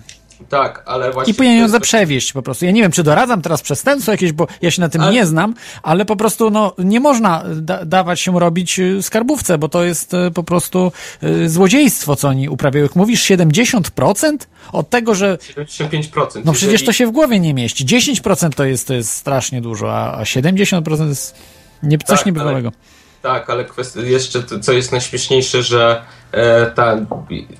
Tak, 0.49 0.83
ale 0.85 1.11
właśnie. 1.11 1.33
I 1.33 1.35
pieniądze 1.35 1.79
przewieźć 1.79 2.33
po 2.33 2.41
prostu. 2.41 2.65
Ja 2.65 2.71
nie 2.71 2.81
wiem, 2.81 2.91
czy 2.91 3.03
doradzam 3.03 3.41
teraz 3.41 3.61
przestępstwo 3.61 4.11
jakieś, 4.11 4.31
bo 4.31 4.47
ja 4.61 4.71
się 4.71 4.81
na 4.81 4.89
tym 4.89 5.01
ale... 5.01 5.13
nie 5.13 5.25
znam, 5.25 5.53
ale 5.83 6.05
po 6.05 6.15
prostu 6.15 6.49
no, 6.49 6.73
nie 6.77 6.99
można 6.99 7.43
da 7.55 7.85
dawać 7.85 8.21
się 8.21 8.39
robić 8.39 8.79
y, 8.79 9.03
skarbówce, 9.03 9.57
bo 9.57 9.69
to 9.69 9.83
jest 9.83 10.13
y, 10.13 10.31
po 10.31 10.43
prostu 10.43 10.91
y, 11.23 11.49
złodziejstwo, 11.49 12.15
co 12.15 12.27
oni 12.27 12.49
uprawiają. 12.49 12.83
Jak 12.83 12.95
mówisz 12.95 13.23
70% 13.29 14.37
od 14.71 14.89
tego, 14.89 15.15
że. 15.15 15.37
75%. 15.57 16.41
No 16.45 16.53
przecież 16.53 16.85
to 16.85 16.93
się 16.93 17.07
w 17.07 17.11
głowie 17.11 17.39
nie 17.39 17.53
mieści. 17.53 17.85
10% 17.85 18.49
to 18.49 18.65
jest, 18.65 18.87
to 18.87 18.93
jest 18.93 19.11
strasznie 19.11 19.61
dużo, 19.61 20.13
a 20.13 20.23
70% 20.23 21.07
jest 21.07 21.35
nie, 21.83 21.97
coś 21.97 22.19
tak, 22.19 22.25
niebywałego. 22.25 22.67
Ale... 22.67 23.00
Tak, 23.21 23.49
ale 23.49 23.65
kwestia, 23.65 24.01
jeszcze 24.01 24.43
to, 24.43 24.59
co 24.59 24.71
jest 24.71 24.91
najśmieszniejsze, 24.91 25.63
że 25.63 26.01
e, 26.31 26.65
ta, 26.71 26.97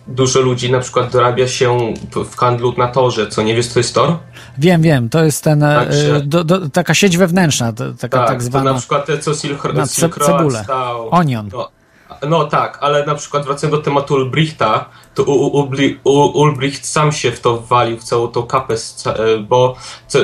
dużo 0.07 0.41
ludzi 0.41 0.71
na 0.71 0.79
przykład 0.79 1.11
dorabia 1.11 1.47
się 1.47 1.93
w 2.31 2.35
handlu 2.35 2.73
na 2.77 2.87
torze, 2.87 3.27
co 3.27 3.41
nie 3.41 3.55
wiesz, 3.55 3.67
co 3.67 3.79
jest 3.79 3.95
tor? 3.95 4.17
Wiem, 4.57 4.81
wiem, 4.81 5.09
to 5.09 5.23
jest 5.23 5.43
ten, 5.43 5.63
e, 5.63 5.75
Także, 5.75 6.21
do, 6.21 6.43
do, 6.43 6.69
taka 6.69 6.93
sieć 6.93 7.17
wewnętrzna, 7.17 7.73
taka 7.73 8.17
tak, 8.17 8.27
tak 8.27 8.43
zwana. 8.43 8.73
na 8.73 8.79
przykład 8.79 9.05
te, 9.05 9.19
co 9.19 9.33
Silk, 9.33 9.73
na 9.73 9.85
Silk 9.85 10.17
Road. 10.17 10.53
Stał, 10.63 11.09
Onion. 11.11 11.49
No, 11.53 11.69
no, 12.27 12.45
tak, 12.45 12.77
ale 12.81 13.05
na 13.05 13.15
przykład 13.15 13.45
wracając 13.45 13.77
do 13.77 13.83
tematu 13.83 14.13
Ulbrichta, 14.13 14.89
to 15.13 15.23
Ulbricht 16.33 16.85
sam 16.85 17.11
się 17.11 17.31
w 17.31 17.39
to 17.39 17.57
walił, 17.57 17.97
w 17.97 18.03
całą 18.03 18.27
tą 18.27 18.43
kapę, 18.43 18.73
e, 19.05 19.37
bo 19.37 19.75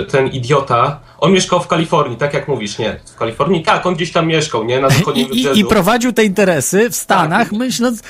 ten 0.10 0.28
idiota 0.28 1.00
on 1.20 1.32
mieszkał 1.32 1.60
w 1.60 1.68
Kalifornii, 1.68 2.18
tak 2.18 2.34
jak 2.34 2.48
mówisz, 2.48 2.78
nie? 2.78 3.00
W 3.06 3.16
Kalifornii? 3.16 3.64
Tak, 3.64 3.86
on 3.86 3.96
gdzieś 3.96 4.12
tam 4.12 4.28
mieszkał, 4.28 4.64
nie? 4.64 4.80
Na 4.80 4.90
zachodnim 4.90 5.30
I, 5.32 5.38
i, 5.38 5.60
I 5.60 5.66
prowadził 5.66 6.14
te 6.14 6.24
interesy 6.24 6.90
w 6.90 6.96
Stanach, 6.96 7.50
tak. 7.50 7.60
myśląc, 7.60 8.04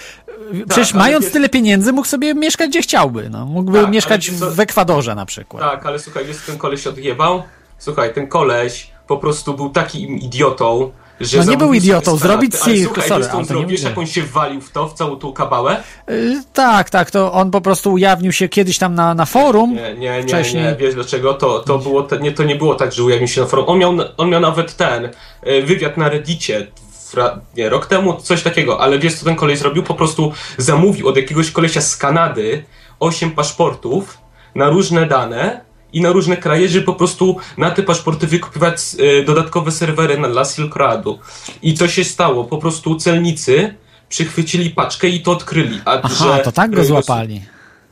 Przecież 0.69 0.87
tak, 0.87 0.97
mając 0.97 1.31
tyle 1.31 1.49
pieniędzy 1.49 1.93
mógł 1.93 2.07
sobie 2.07 2.33
mieszkać 2.33 2.69
gdzie 2.69 2.81
chciałby. 2.81 3.29
No. 3.29 3.45
Mógłby 3.45 3.81
tak, 3.81 3.91
mieszkać 3.91 4.31
w 4.31 4.59
Ekwadorze 4.59 5.15
na 5.15 5.25
przykład. 5.25 5.63
Tak, 5.63 5.85
ale 5.85 5.99
słuchaj, 5.99 6.27
jest 6.27 6.45
ten 6.45 6.57
koleś 6.57 6.87
odjebał. 6.87 7.43
Słuchaj, 7.77 8.13
ten 8.13 8.27
koleś 8.27 8.91
po 9.07 9.17
prostu 9.17 9.53
był 9.53 9.69
takim 9.69 10.19
idiotą, 10.19 10.91
że 11.19 11.37
no 11.37 11.43
nie 11.43 11.57
był 11.57 11.73
idiotą, 11.73 12.17
zrobić 12.17 12.55
Silk, 12.55 12.97
ale 12.97 13.07
słuchaj, 13.07 13.23
sorry, 13.23 13.45
zrobił, 13.45 13.67
wiesz 13.67 13.81
jak 13.81 13.97
on 13.97 14.07
się 14.07 14.23
walił 14.23 14.61
w 14.61 14.71
to, 14.71 14.87
w 14.87 14.93
całą 14.93 15.15
tą 15.15 15.33
kabałę? 15.33 15.83
Yy, 16.07 16.43
tak, 16.53 16.89
tak, 16.89 17.11
to 17.11 17.33
on 17.33 17.51
po 17.51 17.61
prostu 17.61 17.93
ujawnił 17.93 18.31
się 18.31 18.49
kiedyś 18.49 18.77
tam 18.77 18.95
na, 18.95 19.13
na 19.13 19.25
forum. 19.25 19.73
Nie, 19.73 19.93
nie, 19.93 20.17
nie, 20.17 20.23
wcześniej. 20.23 20.63
nie, 20.63 20.75
wiesz 20.75 20.95
dlaczego? 20.95 21.33
To, 21.33 21.59
to, 21.59 21.77
było, 21.77 22.07
nie, 22.21 22.31
to 22.31 22.43
nie 22.43 22.55
było 22.55 22.75
tak, 22.75 22.93
że 22.93 23.03
ujawnił 23.03 23.27
się 23.27 23.41
na 23.41 23.47
forum. 23.47 23.65
On 23.67 23.79
miał, 23.79 23.97
on 24.17 24.29
miał 24.29 24.41
nawet 24.41 24.75
ten 24.75 25.05
y, 25.05 25.61
wywiad 25.61 25.97
na 25.97 26.09
Reddicie, 26.09 26.67
nie, 27.57 27.69
rok 27.69 27.85
temu, 27.85 28.13
coś 28.13 28.43
takiego, 28.43 28.81
ale 28.81 28.99
wiesz 28.99 29.15
co 29.15 29.25
ten 29.25 29.35
kolej 29.35 29.57
zrobił? 29.57 29.83
Po 29.83 29.93
prostu 29.93 30.31
zamówił 30.57 31.07
od 31.07 31.17
jakiegoś 31.17 31.51
kolesia 31.51 31.81
z 31.81 31.97
Kanady 31.97 32.63
8 32.99 33.31
paszportów 33.31 34.17
na 34.55 34.69
różne 34.69 35.05
dane 35.05 35.61
i 35.93 36.01
na 36.01 36.11
różne 36.11 36.37
kraje, 36.37 36.69
żeby 36.69 36.85
po 36.85 36.93
prostu 36.93 37.37
na 37.57 37.71
te 37.71 37.83
paszporty 37.83 38.27
wykupywać 38.27 38.79
e, 38.99 39.23
dodatkowe 39.23 39.71
serwery 39.71 40.17
na, 40.17 40.29
dla 40.29 40.45
Silk 40.45 40.75
Roadu. 40.75 41.19
I 41.61 41.73
co 41.73 41.87
się 41.87 42.03
stało? 42.03 42.43
Po 42.43 42.57
prostu 42.57 42.95
celnicy 42.95 43.75
przychwycili 44.09 44.69
paczkę 44.69 45.07
i 45.07 45.21
to 45.21 45.31
odkryli. 45.31 45.81
A 45.85 46.01
Aha, 46.03 46.37
że 46.37 46.43
to 46.43 46.51
tak 46.51 46.71
go 46.71 46.85
złapali. 46.85 47.41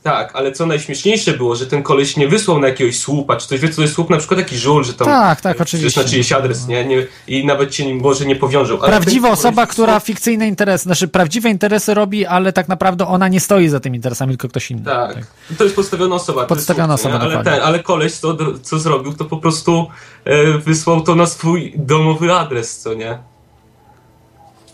Tak, 0.06 0.36
ale 0.36 0.52
co 0.52 0.66
najśmieszniejsze 0.66 1.34
było, 1.34 1.56
że 1.56 1.66
ten 1.66 1.84
koleś 1.84 2.18
nie 2.18 2.28
wysłał 2.28 2.60
na 2.60 2.68
jakiegoś 2.68 3.00
słupa, 3.00 3.36
czy 3.36 3.48
coś, 3.48 3.60
wie 3.60 3.70
co 3.70 3.76
to 3.76 3.82
jest 3.82 3.94
słup, 3.94 4.10
na 4.10 4.18
przykład 4.18 4.40
taki 4.40 4.58
żul, 4.58 4.84
że 4.84 4.94
tam... 4.94 5.08
Tak, 5.08 5.42
tak, 5.42 5.62
oczywiście. 5.62 5.90
Znaczy 5.90 6.10
czyjś 6.10 6.32
adres, 6.32 6.68
nie? 6.68 6.86
nie? 6.86 7.08
I 7.28 7.46
nawet 7.46 7.76
się 7.76 7.96
może 7.96 8.26
nie 8.26 8.36
powiążą. 8.36 8.80
Ale 8.82 8.92
Prawdziwa 8.92 9.32
osoba, 9.32 9.68
która 9.68 10.00
fikcyjne 10.00 10.48
interesy, 10.48 10.84
znaczy 10.84 11.08
prawdziwe 11.08 11.50
interesy 11.50 11.94
robi, 11.94 12.26
ale 12.26 12.54
tak 12.54 12.68
naprawdę 12.68 13.08
ona 13.08 13.28
nie 13.28 13.40
stoi 13.40 13.68
za 13.68 13.80
tymi 13.80 13.96
interesami, 13.96 14.32
tylko 14.32 14.48
ktoś 14.48 14.72
inny. 14.72 14.86
Tak, 14.86 15.14
tak. 15.14 15.26
to 15.58 15.64
jest 15.64 15.76
podstawiona 15.76 16.16
osoba. 16.16 16.46
Podstawiona 16.46 16.98
słup, 16.98 17.14
osoba, 17.14 17.26
ale, 17.26 17.44
ten, 17.44 17.62
ale 17.62 17.80
koleś, 17.80 18.14
co, 18.14 18.38
co 18.62 18.80
zrobił, 18.80 19.14
to 19.14 19.26
po 19.26 19.38
prostu 19.38 19.88
e, 20.26 20.58
wysłał 20.58 21.02
to 21.02 21.16
na 21.16 21.26
swój 21.26 21.74
domowy 21.76 22.34
adres, 22.34 22.80
co 22.80 22.94
nie? 22.94 23.18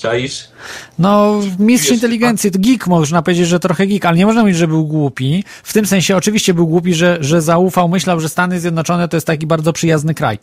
Czaisz? 0.02 0.48
No, 1.00 1.40
mistrz 1.60 1.88
Wiesz, 1.88 1.96
inteligencji, 1.96 2.52
to 2.52 2.60
geek 2.60 2.88
można 2.88 3.22
powiedzieć, 3.22 3.48
że 3.48 3.60
trochę 3.60 3.88
geek, 3.88 4.06
ale 4.06 4.18
nie 4.18 4.26
można 4.26 4.42
mówić, 4.42 4.58
że 4.58 4.68
był 4.68 4.86
głupi. 4.86 5.44
W 5.64 5.74
tym 5.74 5.86
sensie 5.86 6.16
oczywiście 6.16 6.54
był 6.54 6.68
głupi, 6.68 6.94
że, 6.94 7.18
że 7.22 7.42
zaufał, 7.42 7.90
myślał, 7.90 8.20
że 8.20 8.30
Stany 8.30 8.60
Zjednoczone 8.60 9.08
to 9.08 9.18
jest 9.18 9.28
taki 9.28 9.48
bardzo 9.48 9.74
przyjazny 9.74 10.14
kraj. 10.14 10.40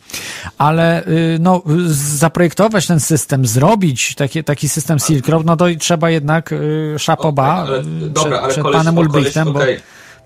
Ale 0.57 1.07
y, 1.07 1.37
no, 1.39 1.61
zaprojektować 1.87 2.87
ten 2.87 2.99
system, 2.99 3.45
zrobić 3.45 4.15
taki, 4.15 4.43
taki 4.43 4.69
system 4.69 4.99
Silk 4.99 5.27
Road, 5.27 5.45
no 5.45 5.57
to 5.57 5.65
trzeba 5.79 6.09
jednak 6.09 6.51
y, 6.51 6.95
szapoba 6.99 7.63
okay, 7.63 7.75
ale, 7.75 7.83
dobra, 7.83 8.31
przed, 8.31 8.43
ale 8.43 8.53
przed 8.53 8.63
koleś, 8.63 8.77
panem 8.77 8.97
Ulbrichtem, 8.97 9.53
bo... 9.53 9.59
Okay 9.59 9.79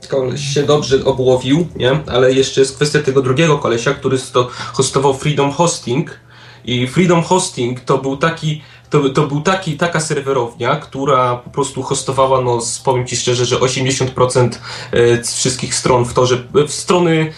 koleś 0.07 0.53
się 0.53 0.63
dobrze 0.63 1.05
obłowił, 1.05 1.67
nie? 1.75 1.99
Ale 2.07 2.33
jeszcze 2.33 2.61
jest 2.61 2.75
kwestia 2.75 2.99
tego 2.99 3.21
drugiego 3.21 3.57
kolesia, 3.57 3.93
który 3.93 4.17
to 4.33 4.49
hostował 4.73 5.13
Freedom 5.13 5.51
Hosting 5.51 6.19
i 6.65 6.87
Freedom 6.87 7.23
Hosting 7.23 7.79
to 7.79 7.97
był 7.97 8.17
taki 8.17 8.61
to, 8.93 9.09
to 9.09 9.27
był 9.27 9.41
taki, 9.41 9.77
taka 9.77 9.99
serwerownia, 9.99 10.75
która 10.75 11.35
po 11.35 11.49
prostu 11.49 11.81
hostowała, 11.81 12.41
no 12.41 12.59
powiem 12.85 13.07
Ci 13.07 13.17
szczerze, 13.17 13.45
że 13.45 13.55
80% 13.55 14.49
e, 14.91 15.23
wszystkich 15.23 15.75
stron 15.75 16.05
w 16.05 16.13
torze, 16.13 16.43
w 16.67 16.71
strony 16.71 17.33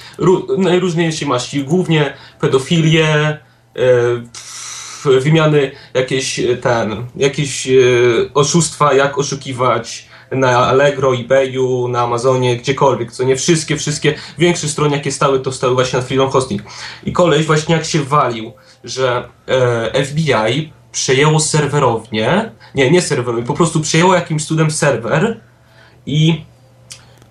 najróżniejszej 0.57 1.27
maści, 1.27 1.63
głównie 1.63 2.13
pedofilię, 2.39 3.05
e, 3.05 3.39
wymiany 5.19 5.71
jakieś 5.93 6.39
e, 6.39 6.57
ten, 6.57 7.05
jakieś 7.15 7.67
oszustwa, 8.33 8.93
jak 8.93 9.17
oszukiwać 9.17 10.07
na 10.31 10.57
Allegro, 10.57 11.15
eBayu, 11.15 11.87
na 11.87 12.01
Amazonie, 12.01 12.57
gdziekolwiek, 12.57 13.11
co 13.11 13.23
nie 13.23 13.35
wszystkie, 13.35 13.77
wszystkie, 13.77 14.13
większe 14.37 14.67
strony 14.67 14.95
jakie 14.95 15.11
stały, 15.11 15.39
to 15.39 15.51
stały 15.51 15.73
właśnie 15.73 15.99
na 15.99 16.05
Freedom 16.05 16.29
Hosting. 16.29 16.61
I 17.03 17.11
koleś 17.11 17.45
właśnie 17.45 17.75
jak 17.75 17.85
się 17.85 18.03
walił, 18.03 18.53
że 18.83 19.29
FBI 20.05 20.73
przejęło 20.95 21.39
serwerownię, 21.39 22.51
nie, 22.75 22.91
nie 22.91 23.01
serwerownię, 23.01 23.43
po 23.43 23.53
prostu 23.53 23.81
przejęło 23.81 24.15
jakimś 24.15 24.45
cudem 24.45 24.71
serwer 24.71 25.39
i, 26.05 26.45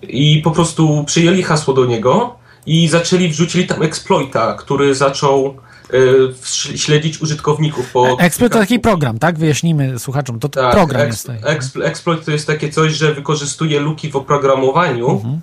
i 0.01 0.41
po 0.43 0.51
prostu 0.51 1.03
przyjęli 1.03 1.43
hasło 1.43 1.73
do 1.73 1.85
niego 1.85 2.35
i 2.65 2.87
zaczęli, 2.87 3.29
wrzucili 3.29 3.67
tam 3.67 3.83
exploita, 3.83 4.53
który 4.53 4.95
zaczął 4.95 5.57
y, 5.93 6.77
śledzić 6.77 7.21
użytkowników 7.21 7.91
po... 7.91 8.19
Exploit 8.19 8.53
to 8.53 8.59
taki 8.59 8.79
program, 8.79 9.19
tak? 9.19 9.39
Wyjaśnijmy 9.39 9.99
słuchaczom, 9.99 10.39
to, 10.39 10.49
to 10.49 10.61
tak, 10.61 10.73
program 10.73 11.07
jest. 11.07 11.31
exploit 11.83 12.25
to 12.25 12.31
jest 12.31 12.47
takie 12.47 12.69
coś, 12.69 12.93
że 12.93 13.13
wykorzystuje 13.13 13.79
luki 13.79 14.09
w 14.11 14.15
oprogramowaniu 14.15 15.09
mhm 15.09 15.41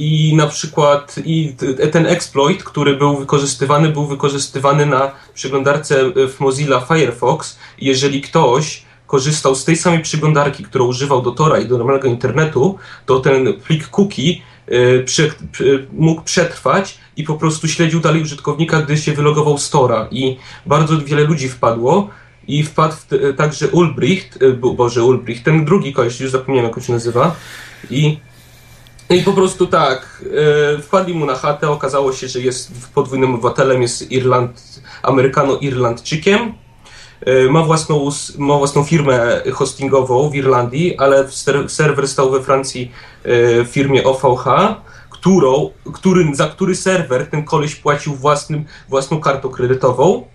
i 0.00 0.34
na 0.36 0.46
przykład 0.46 1.16
i 1.24 1.54
ten 1.92 2.06
exploit, 2.06 2.64
który 2.64 2.96
był 2.96 3.16
wykorzystywany, 3.16 3.88
był 3.88 4.06
wykorzystywany 4.06 4.86
na 4.86 5.10
przeglądarce 5.34 6.04
w 6.28 6.40
Mozilla 6.40 6.80
Firefox. 6.80 7.58
Jeżeli 7.80 8.20
ktoś 8.20 8.82
korzystał 9.06 9.54
z 9.54 9.64
tej 9.64 9.76
samej 9.76 10.00
przeglądarki, 10.00 10.64
którą 10.64 10.86
używał 10.86 11.22
do 11.22 11.30
Tora 11.30 11.58
i 11.58 11.66
do 11.66 11.78
normalnego 11.78 12.08
internetu, 12.08 12.78
to 13.06 13.20
ten 13.20 13.54
plik 13.66 13.88
cookie 13.88 14.42
y, 14.72 15.04
prze, 15.06 15.30
mógł 15.92 16.22
przetrwać 16.22 16.98
i 17.16 17.24
po 17.24 17.34
prostu 17.34 17.68
śledził 17.68 18.00
dalej 18.00 18.22
użytkownika, 18.22 18.82
gdy 18.82 18.96
się 18.96 19.12
wylogował 19.12 19.58
z 19.58 19.70
Tora. 19.70 20.08
I 20.10 20.36
bardzo 20.66 20.98
wiele 20.98 21.24
ludzi 21.24 21.48
wpadło. 21.48 22.10
I 22.48 22.62
wpadł 22.62 22.96
także 23.36 23.68
Ulbricht, 23.68 24.42
y, 24.42 24.52
Boże 24.52 25.04
Ulbricht, 25.04 25.44
ten 25.44 25.64
drugi 25.64 25.92
koleś, 25.92 26.20
już 26.20 26.30
zapomniałem 26.30 26.68
jak 26.68 26.78
on 26.78 26.82
się 26.84 26.92
nazywa. 26.92 27.36
I 27.90 28.18
no 29.10 29.16
i 29.16 29.22
po 29.22 29.32
prostu 29.32 29.66
tak, 29.66 30.24
e, 30.76 30.82
wpadli 30.82 31.14
mu 31.14 31.26
na 31.26 31.34
chatę, 31.34 31.68
okazało 31.68 32.12
się, 32.12 32.28
że 32.28 32.40
jest 32.40 32.72
podwójnym 32.94 33.34
obywatelem, 33.34 33.82
jest 33.82 34.12
Irland, 34.12 34.82
Amerykano-Irlandczykiem. 35.02 36.52
E, 37.20 37.48
ma 37.50 37.62
własną, 37.64 38.08
ma 38.38 38.58
własną 38.58 38.84
firmę 38.84 39.42
hostingową 39.52 40.30
w 40.30 40.34
Irlandii, 40.34 40.96
ale 40.98 41.28
serwer 41.68 42.08
stał 42.08 42.30
we 42.30 42.42
Francji 42.42 42.92
w 43.24 43.68
firmie 43.70 44.04
OVH, 44.04 44.44
którą, 45.10 45.70
który, 45.94 46.34
za 46.34 46.48
który 46.48 46.74
serwer 46.74 47.26
ten 47.30 47.44
koleś 47.44 47.74
płacił 47.74 48.14
własnym, 48.14 48.64
własną 48.88 49.20
kartą 49.20 49.48
kredytową. 49.48 50.26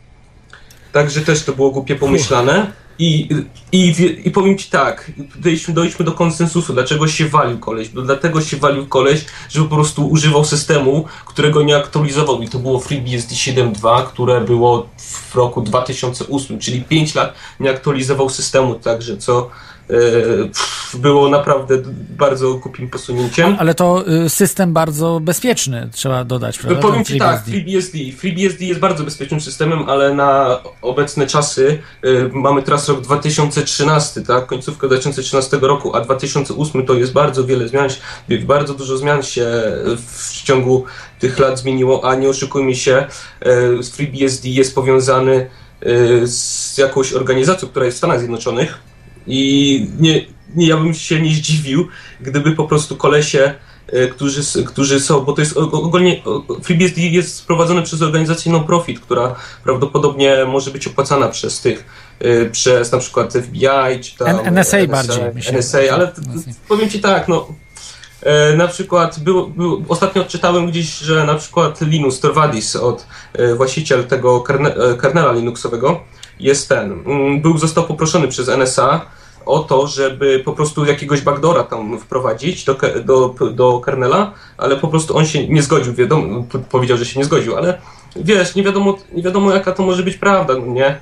Także 0.91 1.21
też 1.21 1.43
to 1.43 1.53
było 1.53 1.71
głupie 1.71 1.95
pomyślane. 1.95 2.71
I, 2.99 3.29
i, 3.71 3.93
I 4.25 4.31
powiem 4.31 4.57
ci 4.57 4.69
tak, 4.69 5.11
dojdźmy, 5.35 5.73
dojdźmy 5.73 6.05
do 6.05 6.11
konsensusu, 6.11 6.73
dlaczego 6.73 7.07
się 7.07 7.29
walił 7.29 7.59
koleś. 7.59 7.93
No, 7.93 8.01
dlatego 8.01 8.41
się 8.41 8.57
walił 8.57 8.87
koleś, 8.87 9.25
że 9.49 9.61
po 9.61 9.75
prostu 9.75 10.07
używał 10.07 10.45
systemu, 10.45 11.05
którego 11.25 11.63
nie 11.63 11.77
aktualizował. 11.77 12.41
I 12.41 12.49
to 12.49 12.59
było 12.59 12.79
FreeBSD 12.79 13.35
7.2, 13.35 14.05
które 14.05 14.41
było 14.41 14.89
w 14.97 15.35
roku 15.35 15.61
2008, 15.61 16.59
czyli 16.59 16.81
5 16.81 17.15
lat 17.15 17.33
nie 17.59 17.69
aktualizował 17.69 18.29
systemu, 18.29 18.75
także 18.75 19.17
co 19.17 19.49
było 20.93 21.29
naprawdę 21.29 21.77
bardzo 22.17 22.53
głupim 22.53 22.89
posunięciem. 22.89 23.55
Ale 23.59 23.75
to 23.75 24.03
y, 24.25 24.29
system 24.29 24.73
bardzo 24.73 25.19
bezpieczny, 25.19 25.89
trzeba 25.91 26.23
dodać. 26.23 26.59
Prawda? 26.59 26.81
Powiem 26.81 27.05
Ci 27.05 27.19
tak, 27.19 27.45
FreeBSD. 27.45 27.97
FreeBSD 28.17 28.65
jest 28.65 28.79
bardzo 28.79 29.03
bezpiecznym 29.03 29.41
systemem, 29.41 29.89
ale 29.89 30.13
na 30.13 30.59
obecne 30.81 31.27
czasy 31.27 31.79
y, 32.05 32.29
mamy 32.33 32.63
teraz 32.63 32.89
rok 32.89 33.01
2013, 33.01 34.21
tak? 34.21 34.45
końcówkę 34.45 34.87
2013 34.87 35.57
roku, 35.61 35.95
a 35.95 36.01
2008 36.01 36.85
to 36.85 36.93
jest 36.93 37.13
bardzo 37.13 37.45
wiele 37.45 37.67
zmian, 37.67 37.89
bardzo 38.45 38.73
dużo 38.73 38.97
zmian 38.97 39.23
się 39.23 39.47
w 40.07 40.43
ciągu 40.43 40.85
tych 41.19 41.39
lat 41.39 41.59
zmieniło, 41.59 42.09
a 42.09 42.15
nie 42.15 42.29
oszukujmy 42.29 42.75
się, 42.75 43.05
y, 43.79 43.83
FreeBSD 43.83 44.49
jest 44.49 44.75
powiązany 44.75 45.49
z 46.23 46.77
jakąś 46.77 47.13
organizacją, 47.13 47.67
która 47.67 47.85
jest 47.85 47.95
w 47.95 47.97
Stanach 47.97 48.19
Zjednoczonych, 48.19 48.79
i 49.27 49.87
nie, 49.99 50.25
nie, 50.55 50.67
ja 50.67 50.77
bym 50.77 50.93
się 50.93 51.21
nie 51.21 51.35
zdziwił, 51.35 51.87
gdyby 52.21 52.51
po 52.51 52.67
prostu 52.67 52.95
kolesie, 52.95 53.53
e, 53.87 54.07
którzy, 54.07 54.63
którzy 54.65 54.99
są, 54.99 55.21
bo 55.21 55.33
to 55.33 55.41
jest 55.41 55.57
ogólnie 55.57 56.21
FreeBSD 56.63 57.01
jest 57.01 57.35
sprowadzony 57.35 57.81
przez 57.81 58.01
organizację 58.01 58.51
non-profit, 58.51 58.99
która 58.99 59.35
prawdopodobnie 59.63 60.45
może 60.47 60.71
być 60.71 60.87
opłacana 60.87 61.27
przez 61.27 61.61
tych, 61.61 61.85
e, 62.19 62.45
przez 62.45 62.91
na 62.91 62.97
przykład 62.97 63.33
FBI, 63.33 63.99
czy 64.01 64.17
tam 64.17 64.27
NSA, 64.27 64.77
NSA 64.77 64.87
bardziej. 64.87 65.23
NSA, 65.53 65.79
ale 65.93 66.11
powiem 66.67 66.89
Ci 66.89 66.99
tak, 66.99 67.27
no 67.27 67.47
e, 68.21 68.55
na 68.55 68.67
przykład 68.67 69.19
był, 69.19 69.47
był, 69.47 69.85
ostatnio 69.87 70.21
odczytałem 70.21 70.67
gdzieś, 70.67 70.97
że 70.97 71.25
na 71.25 71.35
przykład 71.35 71.81
Linus 71.81 72.19
Torvaldis, 72.19 72.75
od 72.75 73.07
właściciel 73.57 74.03
tego 74.03 74.43
kernela 75.01 75.31
Linuxowego, 75.31 76.01
jest 76.39 76.69
ten, 76.69 76.91
mm, 76.91 77.41
był, 77.41 77.57
został 77.57 77.83
poproszony 77.83 78.27
przez 78.27 78.49
NSA 78.49 79.05
o 79.45 79.59
to, 79.59 79.87
żeby 79.87 80.41
po 80.45 80.53
prostu 80.53 80.85
jakiegoś 80.85 81.21
backdora 81.21 81.63
tam 81.63 81.99
wprowadzić 81.99 82.65
do, 82.65 82.77
do, 83.03 83.35
do 83.51 83.79
kernela, 83.79 84.31
ale 84.57 84.75
po 84.75 84.87
prostu 84.87 85.17
on 85.17 85.25
się 85.25 85.47
nie 85.47 85.61
zgodził, 85.61 85.93
wiadomo, 85.93 86.45
powiedział, 86.69 86.97
że 86.97 87.05
się 87.05 87.19
nie 87.19 87.25
zgodził, 87.25 87.55
ale 87.55 87.81
wiesz, 88.15 88.55
nie 88.55 88.63
wiadomo, 88.63 88.97
nie 89.13 89.23
wiadomo 89.23 89.53
jaka 89.53 89.71
to 89.71 89.83
może 89.83 90.03
być 90.03 90.17
prawda, 90.17 90.53
no 90.53 90.65
nie? 90.65 90.97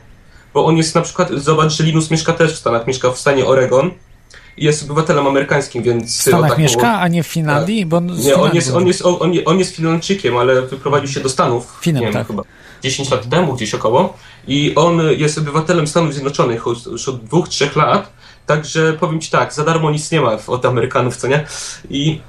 Bo 0.54 0.65
on 0.65 0.78
jest 0.78 0.96
na 0.96 1.02
przykład, 1.02 1.30
zobacz, 1.32 1.72
że 1.72 1.84
Linus 1.84 2.12
mieszka 2.12 2.34
też 2.34 2.54
w 2.54 2.58
Stanach, 2.58 2.88
mieszka 2.88 3.12
w 3.12 3.19
stanie 3.19 3.46
Oregon 3.46 3.91
jest 4.58 4.84
obywatelem 4.84 5.28
amerykańskim, 5.28 5.84
więc... 5.84 6.17
W 6.17 6.22
Stanach 6.22 6.50
tak 6.50 6.60
mieszka, 6.60 7.00
a 7.00 7.08
nie 7.08 7.24
w 7.24 7.28
Finlandii? 7.28 7.86
Bo 7.86 8.00
nie, 8.00 8.36
on 8.36 8.56
jest, 8.56 8.74
on, 8.74 8.88
jest, 8.88 9.06
on, 9.06 9.32
on 9.46 9.60
jest 9.60 9.76
Finlandczykiem, 9.76 10.38
ale 10.38 10.62
wyprowadził 10.62 11.08
się 11.08 11.19
do 11.19 11.30
Stanów. 11.30 11.78
Finem, 11.82 12.04
wiem, 12.04 12.13
tak. 12.13 12.28
chyba 12.28 12.43
10 12.84 13.12
lat 13.12 13.30
temu, 13.30 13.54
gdzieś 13.54 13.74
około. 13.74 14.17
I 14.48 14.76
on 14.76 15.02
jest 15.17 15.38
obywatelem 15.38 15.88
Stanów 15.88 16.13
Zjednoczonych 16.13 16.63
już 16.91 17.10
od 17.10 17.26
dwóch, 17.26 17.50
trzech 17.50 17.76
lat. 17.76 18.13
Także 18.46 18.93
powiem 19.00 19.22
ci 19.22 19.32
tak, 19.32 19.54
za 19.54 19.63
darmo 19.63 19.91
nic 19.91 20.12
nie 20.12 20.22
ma 20.22 20.38
od 20.48 20.65
Amerykanów, 20.65 21.17
co 21.17 21.28
nie? 21.28 21.46
I 21.89 22.22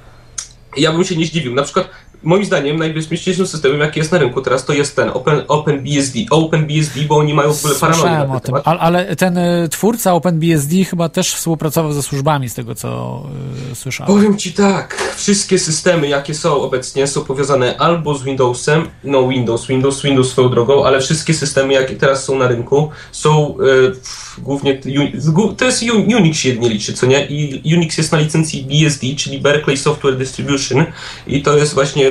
ja 0.77 0.91
bym 0.91 1.03
się 1.03 1.15
nie 1.15 1.25
zdziwił. 1.25 1.53
Na 1.53 1.63
przykład 1.63 1.89
moim 2.23 2.45
zdaniem 2.45 2.77
najbezpieczniejszym 2.77 3.47
systemem, 3.47 3.79
jaki 3.79 3.99
jest 3.99 4.11
na 4.11 4.17
rynku 4.17 4.41
teraz, 4.41 4.65
to 4.65 4.73
jest 4.73 4.95
ten 4.95 5.09
Open, 5.13 5.41
OpenBSD. 5.47 6.19
OpenBSD, 6.29 6.99
bo 7.07 7.17
oni 7.17 7.33
mają 7.33 7.53
w 7.53 7.59
ogóle 7.59 7.75
paranoję 7.79 8.31
o 8.31 8.39
tym. 8.39 8.55
Ale, 8.63 8.79
ale 8.79 9.15
ten 9.15 9.37
y, 9.37 9.69
twórca 9.69 10.13
OpenBSD 10.13 10.83
chyba 10.83 11.09
też 11.09 11.33
współpracował 11.33 11.93
ze 11.93 12.03
służbami, 12.03 12.49
z 12.49 12.53
tego 12.53 12.75
co 12.75 13.23
y, 13.71 13.75
słyszałem. 13.75 14.13
Powiem 14.13 14.37
ci 14.37 14.53
tak, 14.53 15.13
wszystkie 15.15 15.59
systemy, 15.59 16.07
jakie 16.07 16.33
są 16.33 16.61
obecnie, 16.61 17.07
są 17.07 17.21
powiązane 17.21 17.77
albo 17.77 18.15
z 18.15 18.23
Windowsem, 18.23 18.87
no 19.03 19.27
Windows, 19.27 19.67
Windows, 19.67 20.01
Windows 20.01 20.29
swoją 20.29 20.49
drogą, 20.49 20.85
ale 20.85 21.01
wszystkie 21.01 21.33
systemy, 21.33 21.73
jakie 21.73 21.95
teraz 21.95 22.23
są 22.23 22.37
na 22.39 22.47
rynku, 22.47 22.89
są 23.11 23.57
y, 23.59 24.41
głównie, 24.41 24.81
to 25.57 25.65
jest 25.65 25.83
Unix 26.17 26.37
się 26.37 26.49
jednie 26.49 26.69
liczy, 26.69 26.93
co 26.93 27.05
nie? 27.05 27.25
I 27.25 27.75
Unix 27.75 27.97
jest 27.97 28.11
na 28.11 28.17
licencji 28.17 28.63
BSD, 28.63 29.07
czyli 29.17 29.39
Berkeley 29.39 29.77
Software 29.77 30.17
Distribution 30.17 30.85
i 31.27 31.41
to 31.41 31.57
jest 31.57 31.73
właśnie 31.73 32.04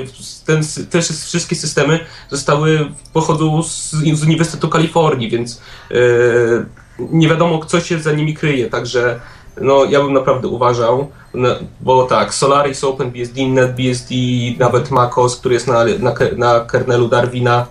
ten, 0.47 0.63
te 0.91 1.03
wszystkie 1.03 1.57
systemy 1.57 2.01
zostały, 2.31 2.91
pochodzą 3.13 3.63
z, 3.63 3.91
z 3.91 4.23
Uniwersytetu 4.23 4.69
Kalifornii, 4.69 5.31
więc 5.31 5.61
yy, 5.91 6.67
nie 6.99 7.29
wiadomo, 7.29 7.65
co 7.65 7.81
się 7.81 7.99
za 8.01 8.13
nimi 8.13 8.35
kryje, 8.35 8.71
także 8.71 9.21
no, 9.61 9.85
ja 9.85 10.03
bym 10.03 10.13
naprawdę 10.13 10.49
uważał, 10.49 11.09
no, 11.35 11.49
bo 11.81 12.05
tak, 12.05 12.35
Solaris, 12.35 12.85
OpenBSD, 12.85 13.47
NetBSD, 13.47 14.15
nawet 14.59 14.91
MacOS, 14.91 15.37
który 15.37 15.55
jest 15.55 15.67
na, 15.67 15.85
na, 15.85 16.15
na 16.37 16.61
kernelu 16.61 17.09
Darwina, 17.09 17.67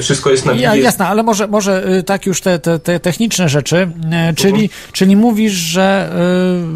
wszystko 0.00 0.30
jest 0.30 0.46
na 0.46 0.52
ja, 0.52 0.76
Jasne, 0.76 1.06
ale 1.06 1.22
może, 1.22 1.48
może 1.48 1.88
y, 1.88 2.02
tak 2.02 2.26
już 2.26 2.40
te, 2.40 2.58
te, 2.58 2.78
te 2.78 3.00
techniczne 3.00 3.48
rzeczy, 3.48 3.90
y, 4.30 4.34
czyli, 4.34 4.68
uh-huh. 4.68 4.92
czyli 4.92 5.16
mówisz, 5.16 5.52
że 5.52 6.12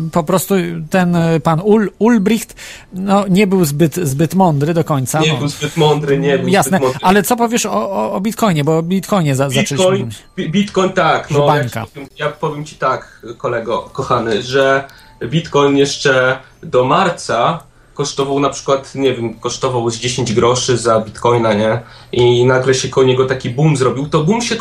y, 0.06 0.10
po 0.10 0.24
prostu 0.24 0.54
ten 0.90 1.16
pan 1.42 1.60
Ul, 1.60 1.90
Ulbricht 1.98 2.54
no, 2.92 3.24
nie 3.28 3.46
był 3.46 3.64
zbyt, 3.64 3.94
zbyt 3.94 4.34
mądry 4.34 4.74
do 4.74 4.84
końca. 4.84 5.20
Nie 5.20 5.32
no. 5.32 5.38
był 5.38 5.48
zbyt 5.48 5.76
mądry, 5.76 6.18
nie 6.18 6.38
był 6.38 6.48
Jasne, 6.48 6.78
zbyt 6.78 6.82
mądry. 6.82 7.00
ale 7.02 7.22
co 7.22 7.36
powiesz 7.36 7.66
o, 7.66 7.90
o, 7.90 8.12
o 8.12 8.20
Bitcoinie, 8.20 8.64
bo 8.64 8.78
o 8.78 8.82
Bitcoinie 8.82 9.36
za, 9.36 9.48
Bitcoin, 9.48 10.10
Bitcoin 10.36 10.92
tak, 10.92 11.30
no, 11.30 11.56
ja, 11.56 11.64
powiem, 11.84 12.08
ja 12.18 12.28
powiem 12.30 12.64
ci 12.64 12.76
tak, 12.76 13.22
kolego 13.38 13.90
kochany, 13.92 14.42
że 14.42 14.84
Bitcoin 15.22 15.76
jeszcze 15.76 16.38
do 16.62 16.84
marca 16.84 17.68
kosztował 17.98 18.40
na 18.40 18.50
przykład, 18.50 18.94
nie 18.94 19.14
wiem, 19.14 19.34
kosztował 19.34 19.90
z 19.90 19.96
10 19.96 20.34
groszy 20.34 20.76
za 20.76 21.00
bitcoina, 21.00 21.54
nie? 21.54 21.80
I 22.12 22.44
nagle 22.44 22.74
się 22.74 22.88
koło 22.88 23.06
niego 23.06 23.24
taki 23.24 23.50
boom 23.50 23.76
zrobił. 23.76 24.08
To 24.08 24.24
boom 24.24 24.42
się 24.42 24.56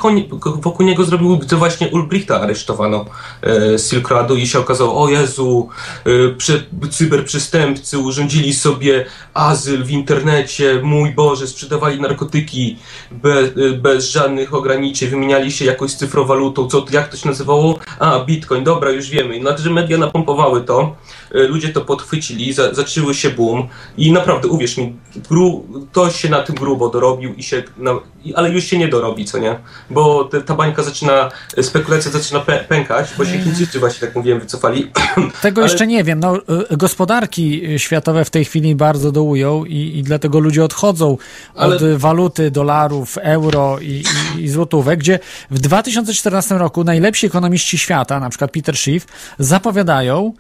wokół 0.56 0.86
niego 0.86 1.06
zrobił, 1.06 1.38
gdy 1.38 1.56
właśnie 1.56 1.88
Ulbrichta 1.88 2.42
aresztowano 2.42 3.06
e, 3.44 3.80
Silk 3.80 4.10
Roadu 4.10 4.36
i 4.36 4.48
się 4.48 4.60
okazało, 4.60 5.04
o 5.04 5.10
Jezu, 5.10 5.70
e, 6.06 6.90
cyberprzestępcy 6.90 7.98
urządzili 7.98 8.54
sobie 8.54 9.06
azyl 9.34 9.84
w 9.84 9.92
internecie, 9.92 10.80
mój 10.84 11.12
Boże, 11.12 11.48
sprzedawali 11.48 12.02
narkotyki 12.02 12.78
bez, 13.12 13.50
e, 13.50 13.70
bez 13.72 14.12
żadnych 14.12 14.54
ograniczeń, 14.54 15.10
wymieniali 15.10 15.52
się 15.52 15.66
jakąś 15.66 15.94
cyfrowalutą, 15.94 16.68
co, 16.68 16.86
jak 16.92 17.08
to 17.08 17.18
się 17.18 17.30
nazywało? 17.30 17.80
A, 18.00 18.20
bitcoin, 18.20 18.64
dobra, 18.64 18.92
już 18.92 19.10
wiemy. 19.10 19.40
Znaczy, 19.40 19.70
media 19.70 19.98
napompowały 19.98 20.62
to, 20.62 20.96
e, 21.32 21.44
ludzie 21.44 21.70
to 21.70 21.82
podchwycili, 21.82 22.54
za, 22.54 22.74
zaczęły 22.74 23.14
się 23.14 23.27
boom 23.30 23.68
i 23.98 24.12
naprawdę, 24.12 24.48
uwierz 24.48 24.78
mi, 24.78 24.96
gru, 25.30 25.66
to 25.92 26.10
się 26.10 26.30
na 26.30 26.44
tym 26.44 26.56
grubo 26.56 26.90
dorobił 26.90 27.34
i 27.34 27.44
się, 27.44 27.64
na, 27.78 27.92
ale 28.36 28.50
już 28.50 28.64
się 28.64 28.78
nie 28.78 28.88
dorobi, 28.88 29.26
co 29.26 29.38
nie? 29.38 29.60
Bo 29.90 30.24
te, 30.24 30.42
ta 30.42 30.56
bańka 30.56 30.84
zaczyna, 30.84 31.30
spekulacja 31.62 32.12
zaczyna 32.12 32.40
pę, 32.40 32.66
pękać, 32.70 33.10
bo 33.18 33.26
się 33.26 33.32
mm. 33.32 33.44
Chińczycy 33.44 33.80
właśnie, 33.80 34.08
tak 34.08 34.16
mówiłem, 34.16 34.40
wycofali. 34.40 34.92
Tego 35.42 35.62
ale... 35.62 35.72
jeszcze 35.72 35.88
nie 35.88 36.04
wiem, 36.04 36.20
no 36.20 36.38
y, 36.72 36.78
gospodarki 36.78 37.62
światowe 37.78 38.26
w 38.26 38.30
tej 38.30 38.46
chwili 38.46 38.76
bardzo 38.76 39.12
dołują 39.12 39.66
i, 39.66 39.98
i 39.98 40.04
dlatego 40.04 40.40
ludzie 40.40 40.64
odchodzą 40.64 41.18
ale... 41.56 41.76
od 41.76 41.84
waluty, 41.98 42.52
dolarów, 42.52 43.18
euro 43.22 43.80
i, 43.80 44.04
i, 44.38 44.42
i 44.42 44.50
złotówek, 44.50 45.00
gdzie 45.00 45.20
w 45.52 45.60
2014 45.60 46.58
roku 46.58 46.84
najlepsi 46.84 47.28
ekonomiści 47.28 47.78
świata, 47.78 48.20
na 48.20 48.30
przykład 48.30 48.52
Peter 48.52 48.78
Schiff, 48.78 49.08
zapowiadają 49.40 50.34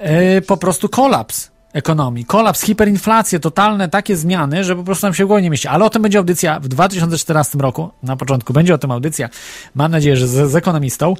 yy, 0.00 0.42
po 0.42 0.56
prostu 0.56 0.88
kolaps 0.88 1.49
ekonomii. 1.72 2.24
Kolaps, 2.24 2.62
hiperinflację, 2.62 3.40
totalne 3.40 3.88
takie 3.88 4.16
zmiany, 4.16 4.64
że 4.64 4.76
po 4.76 4.82
prostu 4.82 5.06
nam 5.06 5.14
się 5.14 5.24
w 5.24 5.26
głowie 5.26 5.42
nie 5.42 5.50
mieści. 5.50 5.68
Ale 5.68 5.84
o 5.84 5.90
tym 5.90 6.02
będzie 6.02 6.18
audycja 6.18 6.60
w 6.60 6.68
2014 6.68 7.58
roku. 7.58 7.90
Na 8.02 8.16
początku 8.16 8.52
będzie 8.52 8.74
o 8.74 8.78
tym 8.78 8.90
audycja. 8.90 9.28
Mam 9.74 9.92
nadzieję, 9.92 10.16
że 10.16 10.28
z, 10.28 10.50
z 10.50 10.56
ekonomistą. 10.56 11.14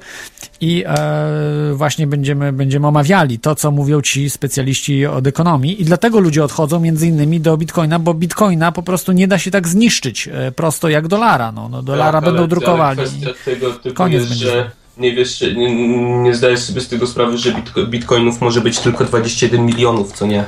I 0.61 0.83
e, 0.87 1.73
właśnie 1.73 2.07
będziemy, 2.07 2.53
będziemy 2.53 2.87
omawiali 2.87 3.39
to, 3.39 3.55
co 3.55 3.71
mówią 3.71 4.01
ci 4.01 4.29
specjaliści 4.29 5.05
od 5.05 5.27
ekonomii. 5.27 5.81
I 5.81 5.85
dlatego 5.85 6.19
ludzie 6.19 6.43
odchodzą 6.43 6.79
między 6.79 7.07
innymi 7.07 7.41
do 7.41 7.57
bitcoina, 7.57 7.99
bo 7.99 8.13
bitcoina 8.13 8.71
po 8.71 8.83
prostu 8.83 9.11
nie 9.11 9.27
da 9.27 9.37
się 9.37 9.51
tak 9.51 9.67
zniszczyć 9.67 10.27
e, 10.27 10.51
prosto 10.51 10.89
jak 10.89 11.07
dolara. 11.07 11.51
No, 11.51 11.69
no 11.69 11.83
dolara 11.83 12.11
tak, 12.11 12.23
będą 12.23 12.39
ale, 12.39 12.47
drukowali. 12.47 13.01
Ale 13.01 13.33
tego 13.43 13.93
Koniec 13.93 14.19
jest, 14.19 14.29
będzie. 14.29 14.45
że 14.45 14.80
nie 15.01 15.15
wiesz, 15.15 15.41
nie, 15.41 15.95
nie 16.23 16.35
zdajesz 16.35 16.59
sobie 16.59 16.81
z 16.81 16.87
tego 16.87 17.07
sprawy, 17.07 17.37
że 17.37 17.53
bitcoinów 17.87 18.41
może 18.41 18.61
być 18.61 18.79
tylko 18.79 19.05
21 19.05 19.65
milionów, 19.65 20.13
co 20.13 20.25
nie? 20.25 20.45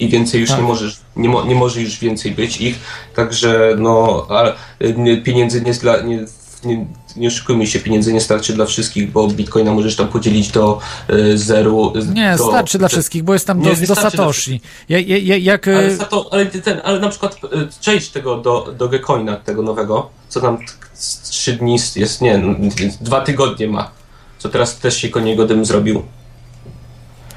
I 0.00 0.08
więcej 0.08 0.40
już 0.40 0.50
tak. 0.50 0.58
nie 0.58 0.64
możesz, 0.64 1.00
nie, 1.16 1.28
mo, 1.28 1.44
nie 1.44 1.54
może 1.54 1.80
już 1.80 1.98
więcej 1.98 2.32
być 2.32 2.60
ich, 2.60 2.78
także 3.14 3.76
no, 3.78 4.26
ale 4.28 4.54
pieniędzy 5.24 5.60
nie, 5.60 5.72
dla, 5.72 6.00
nie, 6.00 6.24
nie, 6.64 6.86
nie 7.16 7.28
oszukujmy 7.28 7.66
się, 7.66 7.78
pieniędzy 7.78 8.12
nie 8.12 8.20
starczy 8.20 8.52
dla 8.52 8.66
wszystkich, 8.66 9.12
bo 9.12 9.28
bitcoina 9.28 9.72
możesz 9.72 9.96
tam 9.96 10.08
podzielić 10.08 10.48
do 10.48 10.80
y, 11.10 11.38
zeru. 11.38 11.92
Nie, 12.14 12.36
do, 12.38 12.48
starczy 12.48 12.78
dla 12.78 12.88
wszystkich, 12.88 13.22
bo 13.22 13.32
jest 13.32 13.46
tam 13.46 13.60
nie, 13.60 13.76
do, 13.76 13.86
do 13.86 13.94
Satoshi. 13.94 14.60
Ja, 14.88 14.98
ja, 14.98 15.36
jak... 15.36 15.68
Ale, 15.68 15.96
sato, 15.96 16.28
ale, 16.32 16.46
ten, 16.46 16.80
ale 16.84 17.00
na 17.00 17.08
przykład 17.08 17.36
przejdź 17.80 18.08
tego 18.08 18.36
do, 18.36 18.74
do 18.78 18.88
Gecoina, 18.88 19.36
tego 19.36 19.62
nowego, 19.62 20.10
co 20.28 20.40
tam 20.40 20.58
trzy 21.30 21.52
dni 21.52 21.76
jest, 21.96 22.20
nie, 22.20 22.38
no, 22.38 22.54
dwa 23.00 23.20
tygodnie 23.20 23.68
ma, 23.68 23.90
co 24.38 24.48
teraz 24.48 24.78
też 24.78 24.96
się 24.96 25.08
niego 25.22 25.46
dym 25.46 25.64
zrobił. 25.64 26.02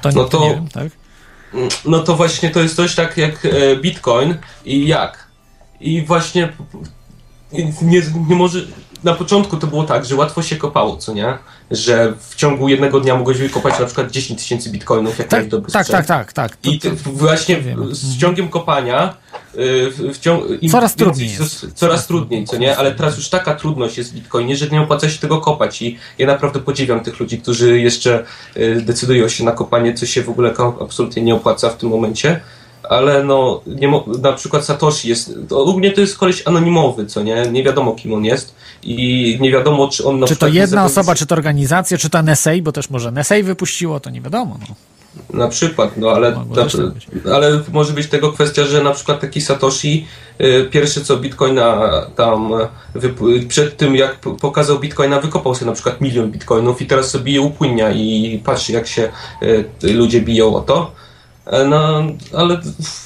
To 0.02 0.08
nie, 0.08 0.16
no 0.16 0.24
to, 0.24 0.40
nie 0.40 0.54
wiem, 0.54 0.68
tak? 0.68 0.88
No 1.84 1.98
to 1.98 2.16
właśnie 2.16 2.50
to 2.50 2.60
jest 2.60 2.76
coś 2.76 2.94
tak 2.94 3.16
jak 3.16 3.46
e, 3.46 3.76
Bitcoin 3.76 4.34
i 4.64 4.86
jak. 4.86 5.26
I 5.80 6.02
właśnie 6.02 6.52
nie, 7.82 8.02
nie 8.28 8.36
może, 8.36 8.58
na 9.04 9.14
początku 9.14 9.56
to 9.56 9.66
było 9.66 9.84
tak, 9.84 10.04
że 10.04 10.16
łatwo 10.16 10.42
się 10.42 10.56
kopało, 10.56 10.96
co 10.96 11.12
nie? 11.12 11.38
Że 11.70 12.14
w 12.28 12.34
ciągu 12.34 12.68
jednego 12.68 13.00
dnia 13.00 13.16
mogłeś 13.16 13.38
wykopać 13.38 13.78
na 13.80 13.86
przykład 13.86 14.10
10 14.10 14.40
tysięcy 14.40 14.70
bitcoinów, 14.70 15.18
jak 15.18 15.28
tak, 15.28 15.48
dobry 15.48 15.72
tak, 15.72 15.86
tak, 15.86 16.06
tak, 16.06 16.32
tak. 16.32 16.56
I 16.62 16.78
to, 16.78 16.88
właśnie 17.06 17.62
z 17.90 18.18
ciągiem 18.18 18.48
kopania 18.48 19.16
y, 19.54 20.12
w 20.14 20.18
ciągu, 20.18 20.46
coraz 20.70 20.94
trudniej 20.94 21.30
Coraz 21.74 22.06
trudniej, 22.06 22.44
co 22.44 22.56
nie? 22.56 22.76
Ale 22.76 22.92
teraz 22.92 23.16
już 23.16 23.28
taka 23.28 23.54
trudność 23.54 23.98
jest 23.98 24.12
w 24.12 24.14
bitcoinie, 24.14 24.56
że 24.56 24.68
nie 24.68 24.80
opłaca 24.80 25.10
się 25.10 25.18
tego 25.18 25.40
kopać 25.40 25.82
i 25.82 25.98
ja 26.18 26.26
naprawdę 26.26 26.60
podziwiam 26.60 27.00
tych 27.00 27.20
ludzi, 27.20 27.38
którzy 27.40 27.80
jeszcze 27.80 28.24
y, 28.56 28.82
decydują 28.86 29.28
się 29.28 29.44
na 29.44 29.52
kopanie, 29.52 29.94
co 29.94 30.06
się 30.06 30.22
w 30.22 30.28
ogóle 30.28 30.54
absolutnie 30.80 31.22
nie 31.22 31.34
opłaca 31.34 31.70
w 31.70 31.76
tym 31.76 31.88
momencie 31.88 32.40
ale 32.92 33.24
no, 33.24 33.60
nie 33.66 34.02
na 34.22 34.32
przykład 34.32 34.64
Satoshi 34.64 35.08
jest, 35.08 35.34
to 35.48 35.58
ogólnie 35.58 35.92
to 35.92 36.00
jest 36.00 36.18
koleś 36.18 36.42
anonimowy, 36.46 37.06
co 37.06 37.22
nie, 37.22 37.46
nie 37.52 37.64
wiadomo 37.64 37.92
kim 37.92 38.12
on 38.12 38.24
jest 38.24 38.54
i 38.82 39.38
nie 39.40 39.52
wiadomo 39.52 39.88
czy 39.88 40.04
on 40.04 40.20
na 40.20 40.26
Czy 40.26 40.36
to 40.36 40.48
jedna 40.48 40.84
osoba, 40.84 41.14
czy 41.14 41.26
to 41.26 41.34
organizacja, 41.34 41.98
czy 41.98 42.10
to 42.10 42.18
NSA, 42.18 42.50
bo 42.62 42.72
też 42.72 42.90
może 42.90 43.08
NSA 43.08 43.34
wypuściło, 43.42 44.00
to 44.00 44.10
nie 44.10 44.20
wiadomo. 44.20 44.58
No. 44.68 44.74
Na 45.30 45.48
przykład, 45.48 45.96
no 45.96 46.10
ale, 46.10 46.32
ta, 46.32 46.66
ale 47.34 47.60
może 47.72 47.92
być 47.92 48.06
tego 48.06 48.32
kwestia, 48.32 48.64
że 48.64 48.82
na 48.82 48.90
przykład 48.90 49.20
taki 49.20 49.40
Satoshi 49.40 50.06
y, 50.40 50.68
pierwsze 50.70 51.00
co 51.00 51.16
Bitcoina 51.16 51.90
tam 52.16 52.52
przed 53.48 53.76
tym 53.76 53.96
jak 53.96 54.16
pokazał 54.16 54.78
Bitcoina 54.78 55.20
wykopał 55.20 55.54
sobie 55.54 55.66
na 55.66 55.72
przykład 55.72 56.00
milion 56.00 56.30
Bitcoinów 56.30 56.82
i 56.82 56.86
teraz 56.86 57.10
sobie 57.10 57.32
je 57.32 57.40
upłynia 57.40 57.90
i 57.90 58.40
patrzy 58.44 58.72
jak 58.72 58.86
się 58.86 59.08
y, 59.42 59.92
ludzie 59.92 60.20
biją 60.20 60.54
o 60.54 60.60
to 60.60 61.01
no, 61.68 62.02
ale 62.36 62.60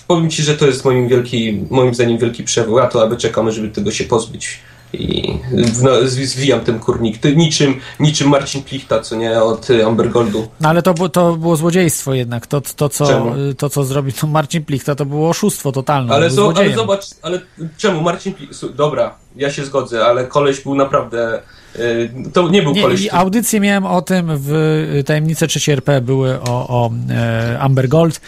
powiem 0.09 0.31
Ci, 0.31 0.43
że 0.43 0.57
to 0.57 0.67
jest 0.67 0.85
moim, 0.85 1.09
wielki, 1.09 1.65
moim 1.71 1.95
zdaniem 1.95 2.19
wielki 2.19 2.45
to 2.87 3.03
aby 3.03 3.17
czekamy, 3.17 3.53
żeby 3.53 3.69
tego 3.69 3.91
się 3.91 4.05
pozbyć. 4.05 4.61
i 4.93 5.39
no, 5.83 5.91
zwijam 6.07 6.61
ten 6.61 6.79
kurnik. 6.79 7.19
Ty, 7.19 7.37
niczym, 7.37 7.81
niczym 8.01 8.29
Marcin 8.29 8.63
Plichta, 8.63 9.01
co 9.01 9.17
nie, 9.17 9.43
od 9.43 9.69
Ambergoldu. 9.87 10.49
No 10.61 10.69
ale 10.69 10.83
to, 10.83 11.09
to 11.09 11.37
było 11.37 11.57
złodziejstwo 11.57 12.15
jednak. 12.15 12.47
To, 12.47 12.61
to, 12.61 12.89
co, 12.89 13.35
to, 13.59 13.71
co 13.71 13.85
zrobił 13.85 14.13
to 14.21 14.27
Marcin 14.37 14.65
Plichta, 14.65 14.95
to 14.95 15.07
było 15.07 15.29
oszustwo 15.29 15.73
totalne. 15.73 16.15
Ale, 16.15 16.31
ale 16.57 16.75
zobacz, 16.75 17.05
ale 17.23 17.41
czemu 17.77 18.01
Marcin 18.01 18.35
Plichta... 18.35 18.67
Dobra, 18.75 19.15
ja 19.37 19.51
się 19.51 19.65
zgodzę, 19.65 20.07
ale 20.07 20.27
koleś 20.27 20.61
był 20.61 20.75
naprawdę... 20.75 21.43
Y, 21.79 22.11
to 22.33 22.49
nie 22.49 22.63
był 22.63 22.73
nie, 22.73 22.83
koleś... 22.83 23.09
Audycję 23.13 23.61
miałem 23.61 23.87
o 23.87 24.03
tym 24.03 24.27
w 24.31 25.03
Tajemnice 25.07 25.47
3 25.47 25.73
RP 25.73 26.01
były 26.01 26.41
o, 26.41 26.69
o 26.69 26.91
e, 27.11 27.59
Amber 27.61 27.89
Gold 27.89 28.21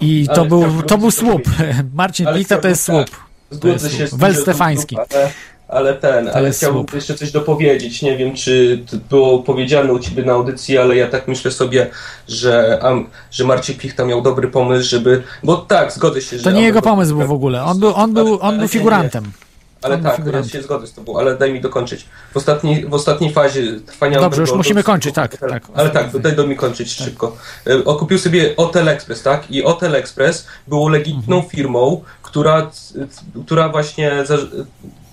i 0.00 0.26
to 0.34 0.44
był, 0.44 0.64
to 0.88 0.98
był 0.98 1.10
słup. 1.10 1.42
Marcin 1.94 2.26
Plichta 2.26 2.58
to 2.58 2.68
jest 2.68 2.84
słup. 2.84 3.10
Zgodzę 3.50 3.90
się 3.90 4.06
z 4.06 4.14
Wel 4.14 4.36
Stefański. 4.36 4.96
Ale 4.96 5.30
ale 5.68 5.94
ten, 5.94 6.30
ale 6.34 6.50
chciałbym 6.50 6.82
słup. 6.82 6.94
jeszcze 6.94 7.14
coś 7.14 7.30
dopowiedzieć. 7.30 8.02
Nie 8.02 8.16
wiem, 8.16 8.34
czy 8.34 8.84
było 9.10 9.38
powiedziane 9.42 9.92
u 9.92 9.98
ciebie 9.98 10.24
na 10.24 10.32
audycji, 10.32 10.78
ale 10.78 10.96
ja 10.96 11.08
tak 11.08 11.28
myślę 11.28 11.50
sobie, 11.50 11.90
że, 12.28 12.80
że 13.30 13.44
Marcin 13.44 13.76
Pichta 13.76 14.04
miał 14.04 14.22
dobry 14.22 14.48
pomysł, 14.48 14.88
żeby. 14.88 15.22
Bo 15.42 15.56
tak, 15.56 15.92
zgodzę 15.92 16.22
się, 16.22 16.38
że. 16.38 16.44
To 16.44 16.50
nie 16.50 16.62
jego 16.62 16.82
pomysł 16.82 17.16
był 17.16 17.28
w 17.28 17.32
ogóle. 17.32 17.64
On 17.64 17.80
był, 17.80 17.94
on 17.94 18.14
był, 18.14 18.38
on 18.40 18.58
był 18.58 18.68
figurantem. 18.68 19.24
Ale 19.84 19.98
tak, 19.98 20.20
ja 20.32 20.44
się 20.44 20.62
zgodzę 20.62 20.86
z 20.86 20.92
tobą, 20.92 21.18
ale 21.18 21.36
daj 21.36 21.52
mi 21.52 21.60
dokończyć. 21.60 22.06
W 22.32 22.36
ostatniej, 22.36 22.86
w 22.86 22.94
ostatniej 22.94 23.32
fazie 23.32 23.80
trwania... 23.80 24.20
Dobrze, 24.20 24.40
już 24.40 24.52
musimy 24.52 24.82
kończyć, 24.82 25.14
tak. 25.14 25.36
tak 25.36 25.62
ale 25.74 25.90
tak, 25.90 26.18
daj 26.18 26.36
do 26.36 26.46
mi 26.46 26.56
kończyć 26.56 26.96
tak. 26.96 27.06
szybko. 27.06 27.36
E, 27.66 27.84
okupił 27.84 28.18
sobie 28.18 28.54
Hotel 28.56 28.88
Express, 28.88 29.22
tak? 29.22 29.50
I 29.50 29.62
Hotel 29.62 29.94
Express 29.94 30.46
było 30.68 30.88
legitną 30.88 31.36
mhm. 31.36 31.50
firmą, 31.50 32.02
która, 32.22 32.70
która 33.46 33.68
właśnie 33.68 34.24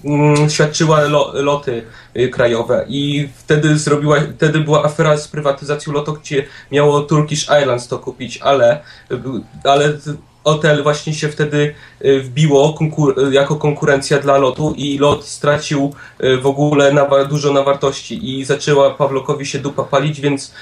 Mm, 0.05 0.49
świadczyła 0.49 1.01
loty 1.34 1.84
y, 2.17 2.29
krajowe 2.29 2.86
i 2.88 3.29
wtedy 3.36 3.77
zrobiła, 3.77 4.17
wtedy 4.36 4.60
była 4.60 4.84
afera 4.84 5.17
z 5.17 5.27
prywatyzacją 5.27 5.93
lotu, 5.93 6.13
gdzie 6.13 6.45
miało 6.71 7.01
Turkish 7.01 7.49
Airlines 7.49 7.88
to 7.88 7.99
kupić, 7.99 8.38
ale, 8.38 8.81
y, 9.12 9.17
ale 9.63 9.97
hotel 10.43 10.84
właśnie 10.84 11.13
się 11.13 11.30
wtedy 11.30 11.75
y, 12.06 12.21
wbiło 12.21 12.73
konkur 12.73 13.15
jako 13.32 13.56
konkurencja 13.56 14.19
dla 14.19 14.38
lotu 14.38 14.73
i 14.77 14.97
lot 14.97 15.25
stracił 15.25 15.93
w 16.41 16.45
ogóle 16.45 16.93
na, 16.93 17.25
dużo 17.25 17.54
na 17.54 17.63
wartości 17.63 18.39
i 18.39 18.45
zaczęła 18.45 18.91
Pawlokowi 18.91 19.45
się 19.45 19.60
dupa 19.60 19.84
palić, 19.84 20.21
więc 20.21 20.54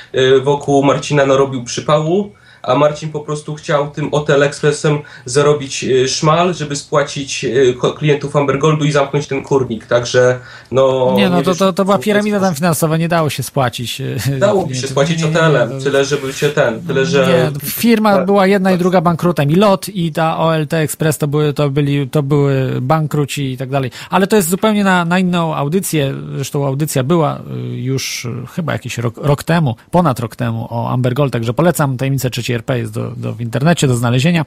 wokół 0.43 0.83
Marcina 0.83 1.25
narobił 1.25 1.63
przypału 1.63 2.31
a 2.63 2.75
Marcin 2.75 3.11
po 3.11 3.19
prostu 3.19 3.55
chciał 3.55 3.91
tym 3.91 4.11
Hotel 4.11 4.43
Expressem 4.43 4.99
zarobić 5.25 5.83
e, 5.83 6.07
szmal, 6.07 6.53
żeby 6.53 6.75
spłacić 6.75 7.45
e, 7.45 7.93
klientów 7.97 8.35
Ambergoldu 8.35 8.85
i 8.85 8.91
zamknąć 8.91 9.27
ten 9.27 9.43
kurnik, 9.43 9.85
także 9.85 10.39
no... 10.71 11.13
Nie, 11.17 11.29
no 11.29 11.37
nie 11.37 11.43
to, 11.43 11.55
to, 11.55 11.73
to 11.73 11.85
była 11.85 11.97
piramida 11.97 12.39
tam 12.39 12.55
finansowa, 12.55 12.97
nie 12.97 13.07
dało 13.07 13.29
się 13.29 13.43
spłacić. 13.43 14.01
E, 14.01 14.39
dało 14.39 14.67
mi 14.67 14.75
się 14.75 14.87
spłacić 14.87 15.23
hotelem, 15.23 15.81
tyle 15.83 16.05
żeby 16.05 16.33
się 16.33 16.49
ten, 16.49 16.81
tyle 16.81 17.05
że... 17.05 17.27
Nie, 17.27 17.59
firma 17.69 18.15
tak, 18.15 18.25
była 18.25 18.47
jedna 18.47 18.69
tak. 18.69 18.79
i 18.79 18.79
druga 18.79 19.01
bankrutem 19.01 19.51
i 19.51 19.55
LOT 19.55 19.89
i 19.89 20.11
ta 20.11 20.37
OLT 20.37 20.73
Express 20.73 21.17
to 21.17 21.27
były, 21.27 21.53
to 21.53 21.69
byli, 21.69 22.09
to 22.09 22.23
były 22.23 22.81
bankruci 22.81 23.51
i 23.51 23.57
tak 23.57 23.69
dalej, 23.69 23.91
ale 24.09 24.27
to 24.27 24.35
jest 24.35 24.49
zupełnie 24.49 24.83
na, 24.83 25.05
na 25.05 25.19
inną 25.19 25.55
audycję, 25.55 26.13
zresztą 26.35 26.67
audycja 26.67 27.03
była 27.03 27.39
już 27.71 28.27
chyba 28.55 28.73
jakiś 28.73 28.97
rok, 28.97 29.17
rok 29.17 29.43
temu, 29.43 29.75
ponad 29.91 30.19
rok 30.19 30.35
temu 30.35 30.67
o 30.69 30.89
Ambergold, 30.89 31.33
także 31.33 31.53
polecam 31.53 31.97
tajemnicę 31.97 32.29
trzeciej 32.29 32.48
RP 32.53 32.77
jest 32.77 32.93
do, 32.93 33.11
do, 33.11 33.33
w 33.33 33.41
internecie 33.41 33.87
do 33.87 33.95
znalezienia. 33.95 34.45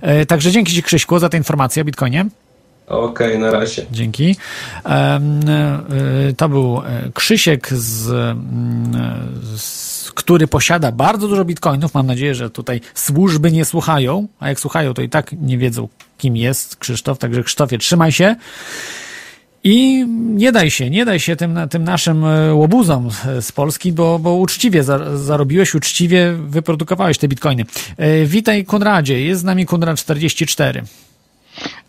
E, 0.00 0.26
także 0.26 0.50
dzięki 0.50 0.72
Ci 0.72 0.82
Krzyśku 0.82 1.18
za 1.18 1.28
tę 1.28 1.36
informację 1.36 1.82
o 1.82 1.84
Bitcoinie. 1.84 2.26
Okej, 2.86 3.28
okay, 3.28 3.38
na 3.38 3.50
razie. 3.50 3.86
Dzięki. 3.92 4.36
E, 4.86 5.20
to 6.36 6.48
był 6.48 6.82
e, 6.86 7.10
Krzysiek, 7.14 7.68
z, 7.68 8.36
z, 9.56 10.12
który 10.12 10.46
posiada 10.46 10.92
bardzo 10.92 11.28
dużo 11.28 11.44
bitcoinów. 11.44 11.94
Mam 11.94 12.06
nadzieję, 12.06 12.34
że 12.34 12.50
tutaj 12.50 12.80
służby 12.94 13.52
nie 13.52 13.64
słuchają, 13.64 14.28
a 14.40 14.48
jak 14.48 14.60
słuchają, 14.60 14.94
to 14.94 15.02
i 15.02 15.08
tak 15.08 15.32
nie 15.32 15.58
wiedzą, 15.58 15.88
kim 16.18 16.36
jest 16.36 16.76
Krzysztof. 16.76 17.18
Także 17.18 17.42
Krzysztofie, 17.42 17.78
trzymaj 17.78 18.12
się. 18.12 18.36
I 19.64 20.06
nie 20.08 20.52
daj 20.52 20.70
się, 20.70 20.90
nie 20.90 21.04
daj 21.04 21.20
się 21.20 21.36
tym, 21.36 21.58
tym 21.70 21.84
naszym 21.84 22.24
e, 22.24 22.54
łobuzom 22.54 23.10
z 23.40 23.52
Polski, 23.52 23.92
bo, 23.92 24.18
bo 24.18 24.34
uczciwie 24.34 24.84
zarobiłeś, 25.14 25.74
uczciwie 25.74 26.32
wyprodukowałeś 26.32 27.18
te 27.18 27.28
bitcoiny. 27.28 27.64
E, 27.96 28.24
witaj 28.24 28.64
Konradzie, 28.64 29.20
jest 29.20 29.40
z 29.40 29.44
nami 29.44 29.66
Konrad 29.66 29.98
44. 29.98 30.82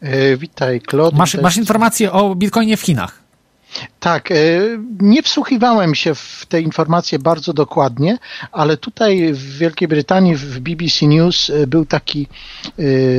E, 0.01 0.37
witaj 0.37 0.81
Claude. 0.89 1.17
Masz, 1.17 1.35
masz 1.35 1.57
informacje 1.57 2.11
o 2.11 2.35
bitcoinie 2.35 2.77
w 2.77 2.81
Chinach. 2.81 3.24
Tak, 3.99 4.31
e, 4.31 4.35
nie 5.01 5.23
wsłuchiwałem 5.23 5.95
się 5.95 6.15
w 6.15 6.45
te 6.49 6.61
informacje 6.61 7.19
bardzo 7.19 7.53
dokładnie, 7.53 8.17
ale 8.51 8.77
tutaj 8.77 9.33
w 9.33 9.57
Wielkiej 9.57 9.87
Brytanii 9.87 10.35
w 10.35 10.59
BBC 10.59 11.07
News 11.07 11.49
e, 11.49 11.67
był 11.67 11.85
taki 11.85 12.27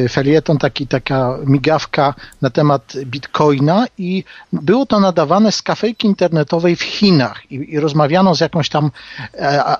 e, 0.04 0.08
felieton, 0.08 0.58
taki, 0.58 0.86
taka 0.86 1.38
migawka 1.46 2.14
na 2.42 2.50
temat 2.50 2.92
bitcoina 3.04 3.86
i 3.98 4.24
było 4.52 4.86
to 4.86 5.00
nadawane 5.00 5.52
z 5.52 5.62
kafejki 5.62 6.06
internetowej 6.06 6.76
w 6.76 6.82
Chinach 6.82 7.50
i, 7.50 7.54
i 7.54 7.80
rozmawiano 7.80 8.34
z 8.34 8.40
jakąś 8.40 8.68
tam 8.68 8.90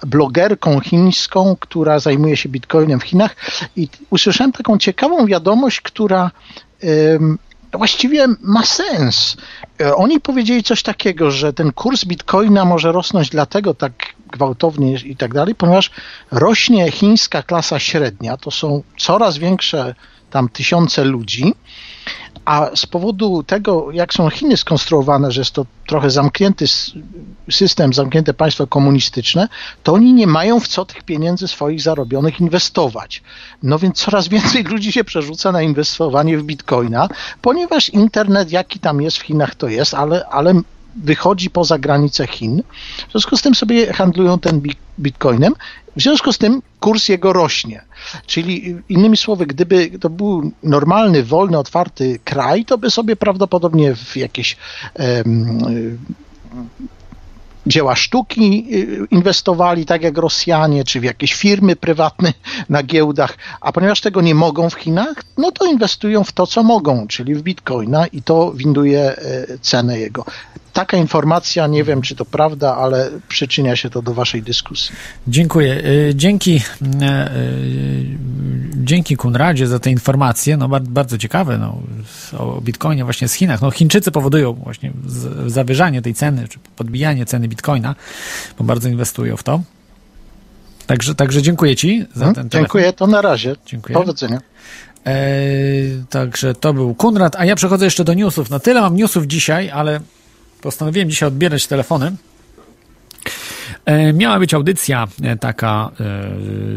blogerką 0.07 0.81
chińską, 0.81 1.57
która 1.61 1.99
zajmuje 1.99 2.37
się 2.37 2.49
bitcoinem 2.49 3.01
w 3.01 3.05
Chinach 3.05 3.37
i 3.77 3.89
usłyszałem 4.11 4.53
taką 4.53 4.79
ciekawą 4.79 5.27
wiadomość, 5.27 5.81
która 5.81 6.31
właściwie 7.73 8.27
ma 8.43 8.65
sens. 8.65 9.37
E, 9.81 9.95
oni 9.97 10.21
powiedzieli 10.21 10.63
coś 10.63 10.83
takiego, 10.83 11.31
że 11.31 11.53
ten 11.53 11.73
kurs 11.73 12.05
bitcoina 12.05 12.65
może 12.65 12.93
rosnąć 12.93 13.29
dlatego 13.31 13.75
tak 13.75 13.93
gwałtownie 14.33 14.93
i 14.93 15.17
tak 15.17 15.35
dalej, 15.35 15.55
ponieważ 15.55 15.91
rośnie 16.31 16.91
chińska 16.91 17.43
klasa 17.43 17.79
średnia, 17.79 18.37
to 18.37 18.51
są 18.51 18.83
coraz 18.99 19.39
większe 19.39 19.95
tam 20.31 20.49
tysiące 20.49 21.05
ludzi, 21.05 21.55
a 22.47 22.71
z 22.75 22.87
powodu 22.87 23.43
tego, 23.43 23.89
jak 23.93 24.15
są 24.15 24.31
Chiny 24.31 24.57
skonstruowane, 24.57 25.33
że 25.33 25.41
jest 25.41 25.51
to 25.51 25.67
trochę 25.87 26.11
zamknięty 26.11 26.65
system, 27.51 27.93
zamknięte 27.93 28.35
państwo 28.35 28.67
komunistyczne, 28.67 29.49
to 29.83 29.93
oni 29.93 30.13
nie 30.13 30.27
mają 30.27 30.61
w 30.61 30.69
co 30.69 30.85
tych 30.85 31.03
pieniędzy 31.03 31.49
swoich 31.49 31.83
zarobionych 31.83 32.41
inwestować. 32.41 33.23
No 33.63 33.79
więc 33.79 33.97
coraz 33.97 34.29
więcej 34.29 34.65
ludzi 34.65 34.93
się 34.93 35.05
przerzuca 35.05 35.53
na 35.53 35.63
inwestowanie 35.63 36.39
w 36.39 36.43
bitcoina, 36.43 37.09
ponieważ 37.43 37.89
internet, 37.89 38.53
jaki 38.53 38.79
tam 38.79 39.03
jest 39.03 39.17
w 39.17 39.23
Chinach, 39.23 39.55
to 39.55 39.69
jest, 39.69 39.95
ale, 39.95 40.27
ale 40.27 40.55
wychodzi 41.03 41.51
poza 41.51 41.79
granice 41.79 42.27
Chin. 42.27 42.63
W 43.09 43.11
związku 43.11 43.37
z 43.37 43.43
tym 43.43 43.55
sobie 43.55 43.93
handlują 43.93 44.39
ten 44.39 44.63
bitcoinem. 44.99 45.55
W 45.97 46.03
związku 46.03 46.33
z 46.33 46.39
tym 46.39 46.63
kurs 46.81 47.09
jego 47.09 47.33
rośnie. 47.33 47.83
Czyli 48.27 48.77
innymi 48.89 49.17
słowy, 49.17 49.47
gdyby 49.47 49.91
to 49.99 50.11
był 50.11 50.53
normalny, 50.63 51.23
wolny, 51.23 51.59
otwarty 51.59 52.19
kraj, 52.25 52.65
to 52.65 52.79
by 52.79 52.91
sobie 52.91 53.17
prawdopodobnie 53.17 53.95
w 53.95 54.17
jakieś 54.17 54.57
um, 54.99 55.59
dzieła 57.67 57.97
sztuki 57.97 58.67
y, 58.73 59.07
inwestowali, 59.11 59.87
tak 59.87 60.03
jak 60.03 60.19
Rosjanie, 60.19 60.85
czy 60.85 61.01
w 61.01 61.05
jakieś 61.05 61.35
firmy 61.35 61.77
prywatne 61.77 62.33
na 62.69 62.83
giełdach, 62.83 63.39
a 63.61 63.73
ponieważ 63.73 64.01
tego 64.01 64.21
nie 64.21 64.35
mogą 64.35 64.71
w 64.71 64.75
Chinach, 64.75 65.25
no 65.39 65.53
to 65.53 65.67
inwestują 65.67 66.25
w 66.25 66.33
to, 66.33 66.47
co 66.47 66.63
mogą, 66.63 67.07
czyli 67.07 67.35
w 67.35 67.43
bitcoina 67.43 68.07
i 68.07 68.23
to 68.23 68.53
winduje 68.53 69.01
e, 69.01 69.47
cenę 69.59 69.99
jego 69.99 70.25
taka 70.77 70.97
informacja, 70.97 71.67
nie 71.67 71.85
wiem 71.85 72.03
czy 72.03 72.17
to 72.17 72.25
prawda, 72.25 72.77
ale 72.77 73.11
przyczynia 73.29 73.77
się 73.77 73.91
to 73.91 74.03
do 74.03 74.15
waszej 74.15 74.43
dyskusji. 74.43 74.95
Dziękuję. 75.29 75.85
Y, 75.85 76.13
dzięki, 76.15 76.57
y, 76.57 76.87
y, 77.37 78.19
dzięki 78.77 79.17
Kunradzie 79.17 79.67
za 79.67 79.79
te 79.79 79.91
informacje, 79.91 80.57
no 80.57 80.69
bardzo 80.81 81.19
ciekawe, 81.19 81.59
no, 81.59 81.79
o 82.39 82.61
Bitcoinie 82.61 83.05
właśnie 83.05 83.29
z 83.29 83.33
Chinach. 83.33 83.63
No 83.63 83.71
Chińczycy 83.71 84.11
powodują 84.11 84.53
właśnie 84.53 84.93
zawyżanie 85.47 86.03
tej 86.03 86.15
ceny, 86.15 86.49
czy 86.49 86.59
podbijanie 86.77 87.27
ceny 87.27 87.49
Bitcoina, 87.49 87.95
bo 88.59 88.65
bardzo 88.65 88.89
inwestują 88.89 89.37
w 89.37 89.43
to. 89.43 89.61
Także, 90.87 91.15
także 91.15 91.43
dziękuję 91.43 91.77
Ci 91.77 92.07
za 92.15 92.25
hmm, 92.25 92.35
ten 92.35 92.49
telefon. 92.49 92.65
Dziękuję, 92.65 92.93
to 92.93 93.07
na 93.07 93.23
razie. 93.23 93.57
Dziękuję. 93.67 93.99
Powodzenia. 93.99 94.41
Eee, 95.05 96.05
także 96.11 96.55
to 96.55 96.75
był 96.75 96.95
Kunrad, 96.95 97.37
a 97.37 97.45
ja 97.45 97.55
przechodzę 97.55 97.85
jeszcze 97.85 98.05
do 98.05 98.15
newsów. 98.15 98.51
Na 98.51 98.59
tyle 98.59 98.81
mam 98.81 98.97
newsów 98.97 99.27
dzisiaj, 99.27 99.71
ale 99.71 100.01
postanowiłem 100.61 101.11
dzisiaj 101.11 101.27
odbierać 101.27 101.67
telefony. 101.67 102.13
E, 103.85 104.13
miała 104.13 104.39
być 104.39 104.55
audycja 104.55 105.09
e, 105.23 105.37
taka 105.37 105.91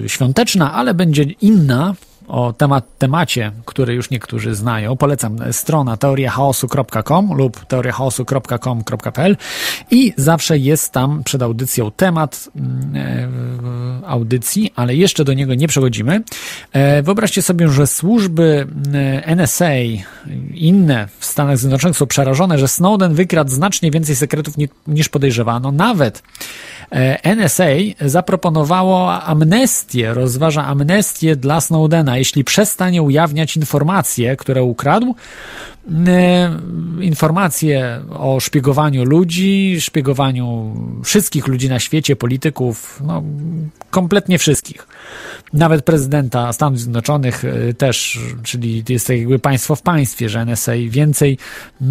e, 0.04 0.10
świąteczna, 0.10 0.74
ale 0.74 0.94
będzie 0.94 1.24
inna 1.24 1.96
o 2.30 2.54
temat, 2.54 2.98
temacie, 2.98 3.52
który 3.66 3.94
już 3.94 4.10
niektórzy 4.10 4.56
znają. 4.56 4.98
Polecam 4.98 5.38
strona 5.52 5.98
teoriachaosu.com 5.98 7.34
lub 7.34 7.66
teoriachaosu.com.pl 7.66 9.38
i 9.92 10.14
zawsze 10.18 10.58
jest 10.58 10.92
tam 10.92 11.24
przed 11.24 11.42
audycją 11.42 11.92
temat, 11.92 12.50
audycji, 14.06 14.74
ale 14.76 14.96
jeszcze 14.96 15.26
do 15.26 15.34
niego 15.34 15.56
nie 15.56 15.68
przechodzimy. 15.68 16.22
E, 16.72 17.04
wyobraźcie 17.04 17.42
sobie, 17.42 17.68
że 17.68 17.88
służby 17.88 18.68
NSA, 19.26 19.70
inne 20.54 21.08
w 21.20 21.26
Stanach 21.26 21.58
Zjednoczonych 21.58 21.98
są 21.98 22.08
przerażone, 22.08 22.60
że 22.60 22.68
Snowden 22.68 23.14
wykradł 23.14 23.52
znacznie 23.52 23.92
więcej 23.92 24.16
sekretów 24.16 24.54
niż 24.88 25.10
podejrzewano. 25.10 25.72
Nawet 25.72 26.24
NSA 27.36 27.64
zaproponowało 28.02 29.14
amnestię, 29.14 30.14
rozważa 30.14 30.66
amnestię 30.66 31.36
dla 31.36 31.62
Snowdena, 31.62 32.18
jeśli 32.18 32.44
przestanie 32.44 33.02
ujawniać 33.02 33.56
informacje, 33.56 34.36
które 34.36 34.64
ukradł, 34.64 35.16
informacje 37.02 38.02
o 38.10 38.40
szpiegowaniu 38.40 39.04
ludzi, 39.04 39.82
szpiegowaniu 39.82 40.76
wszystkich 41.04 41.48
ludzi 41.48 41.70
na 41.70 41.80
świecie, 41.80 42.16
polityków, 42.16 43.02
no, 43.06 43.24
kompletnie 43.90 44.38
wszystkich. 44.38 44.88
Nawet 45.54 45.86
prezydenta 45.86 46.54
Stanów 46.54 46.80
Zjednoczonych 46.80 47.44
y, 47.44 47.74
też, 47.74 48.20
czyli 48.44 48.84
jest 48.90 49.08
to 49.08 49.14
jakby 49.14 49.40
państwo 49.40 49.76
w 49.76 49.82
państwie, 49.82 50.30
że 50.30 50.46
NSA 50.46 50.72
więcej 50.90 51.38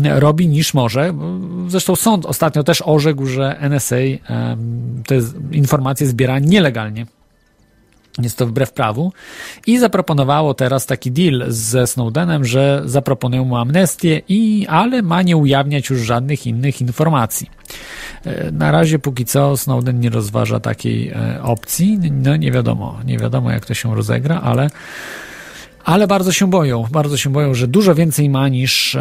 robi 0.05 0.49
niż 0.49 0.75
może. 0.75 1.15
Zresztą 1.69 1.97
sąd 1.97 2.27
ostatnio 2.27 2.65
też 2.65 2.83
orzekł, 2.85 3.27
że 3.27 3.57
NSA 3.61 3.97
te 5.07 5.15
informacje 5.53 6.07
zbiera 6.07 6.39
nielegalnie 6.39 7.07
jest 8.25 8.39
to 8.39 8.47
wbrew 8.47 8.73
prawu. 8.73 9.13
I 9.67 9.79
zaproponowało 9.79 10.55
teraz 10.55 10.87
taki 10.87 11.13
deal 11.13 11.45
ze 11.49 11.87
Snowdenem, 11.87 12.45
że 12.45 12.83
zaproponują 12.85 13.45
mu 13.45 13.57
amnestię, 13.57 14.23
i, 14.29 14.67
ale 14.69 15.03
ma 15.03 15.23
nie 15.23 15.37
ujawniać 15.37 15.91
już 15.91 16.01
żadnych 16.01 16.47
innych 16.47 16.81
informacji. 16.81 17.51
E, 18.25 18.51
na 18.51 18.71
razie 18.71 18.99
póki 18.99 19.25
co 19.25 19.57
Snowden 19.57 20.01
nie 20.01 20.11
rozważa 20.11 20.61
takiej 20.61 21.09
e, 21.09 21.43
opcji. 21.43 21.99
No 22.13 22.37
nie 22.37 22.53
wiadomo, 22.53 22.99
nie 23.05 23.19
wiadomo 23.19 23.51
jak 23.51 23.67
to 23.67 23.75
się 23.75 23.95
rozegra, 23.95 24.41
ale 24.41 24.71
ale 25.85 26.07
bardzo 26.07 26.33
się 26.33 26.51
boją, 26.51 26.85
bardzo 26.93 27.17
się 27.17 27.31
boją, 27.31 27.55
że 27.55 27.69
dużo 27.69 27.95
więcej 27.95 28.31
ma 28.31 28.49
niż, 28.49 28.97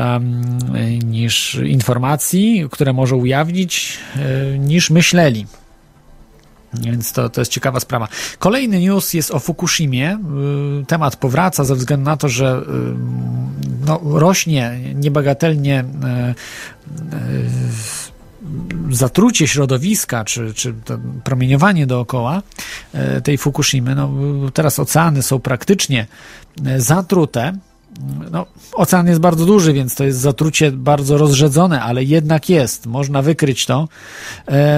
niż 1.05 1.55
informacji, 1.55 2.67
które 2.71 2.93
może 2.93 3.15
ujawnić, 3.15 3.97
e, 4.15 4.59
niż 4.59 4.89
myśleli. 4.89 5.45
Więc 6.73 7.11
to, 7.11 7.29
to 7.29 7.41
jest 7.41 7.51
ciekawa 7.51 7.79
sprawa. 7.79 8.07
Kolejny 8.39 8.79
news 8.79 9.13
jest 9.13 9.31
o 9.31 9.39
Fukushimie. 9.39 10.19
Y, 10.81 10.85
temat 10.85 11.15
powraca 11.15 11.63
ze 11.63 11.75
względu 11.75 12.05
na 12.05 12.17
to, 12.17 12.29
że 12.29 12.57
y, 12.57 12.63
no, 13.85 14.01
rośnie 14.03 14.79
niebagatelnie 14.95 15.83
y, 15.83 16.35
zatrucie 18.89 19.47
środowiska, 19.47 20.25
czy, 20.25 20.53
czy 20.53 20.73
promieniowanie 21.23 21.87
dookoła 21.87 22.41
tej 23.23 23.37
Fukushimy. 23.37 23.95
No, 23.95 24.11
teraz 24.53 24.79
oceany 24.79 25.23
są 25.23 25.39
praktycznie 25.39 26.07
zatrute 26.77 27.53
no, 28.31 28.45
ocean 28.73 29.07
jest 29.07 29.19
bardzo 29.19 29.45
duży, 29.45 29.73
więc 29.73 29.95
to 29.95 30.03
jest 30.03 30.19
zatrucie 30.19 30.71
bardzo 30.71 31.17
rozrzedzone, 31.17 31.81
ale 31.81 32.03
jednak 32.03 32.49
jest, 32.49 32.85
można 32.85 33.21
wykryć 33.21 33.65
to. 33.65 33.87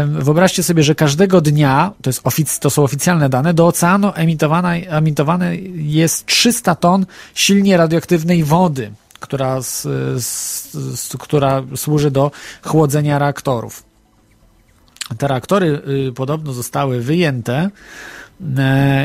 Wyobraźcie 0.07 0.63
sobie, 0.63 0.83
że 0.83 0.95
każdego 0.95 1.41
dnia, 1.41 1.91
to, 2.01 2.09
jest 2.09 2.23
ofic- 2.23 2.59
to 2.59 2.69
są 2.69 2.83
oficjalne 2.83 3.29
dane, 3.29 3.53
do 3.53 3.67
oceanu 3.67 4.11
emitowane, 4.15 4.75
emitowane 4.75 5.55
jest 5.75 6.25
300 6.25 6.75
ton 6.75 7.05
silnie 7.33 7.77
radioaktywnej 7.77 8.43
wody, 8.43 8.91
która, 9.19 9.61
z, 9.61 9.81
z, 10.23 11.15
która 11.19 11.63
służy 11.75 12.11
do 12.11 12.31
chłodzenia 12.61 13.19
reaktorów. 13.19 13.83
Te 15.17 15.27
reaktory 15.27 15.81
y, 16.09 16.13
podobno 16.13 16.53
zostały 16.53 17.01
wyjęte 17.01 17.69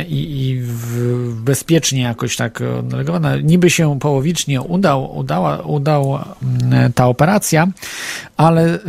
i, 0.08 0.40
i 0.40 0.60
w, 0.60 1.34
bezpiecznie 1.42 2.02
jakoś 2.02 2.36
tak 2.36 2.60
odnalegowana. 2.60 3.36
Niby 3.36 3.70
się 3.70 3.98
połowicznie 4.00 4.62
udał, 4.62 5.18
udała, 5.18 5.58
udała 5.58 6.34
mm, 6.42 6.92
ta 6.92 7.06
operacja, 7.06 7.68
ale 8.36 8.74
y, 8.74 8.80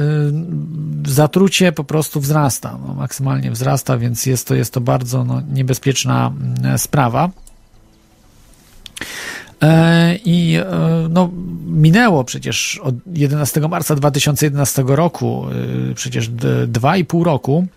zatrucie 1.06 1.72
po 1.72 1.84
prostu 1.84 2.20
wzrasta, 2.22 2.78
no, 2.88 2.94
maksymalnie 2.94 3.52
wzrasta, 3.52 3.98
więc 3.98 4.26
jest 4.26 4.48
to, 4.48 4.56
jest 4.56 4.74
to 4.74 4.82
bardzo 4.82 5.24
no, 5.24 5.42
niebezpieczna 5.54 6.32
sprawa. 6.78 7.30
E, 9.62 10.16
I 10.16 10.56
e, 10.56 10.66
no, 11.10 11.32
minęło 11.66 12.24
przecież 12.24 12.80
od 12.84 12.96
11 13.14 13.62
marca 13.62 13.96
2011 13.96 14.84
roku, 14.88 15.46
przecież 15.96 16.30
dwa 16.68 16.98
i 16.98 17.06
pół 17.06 17.24
roku 17.24 17.68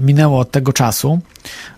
minęło 0.00 0.40
od 0.40 0.50
tego 0.50 0.72
czasu 0.72 1.20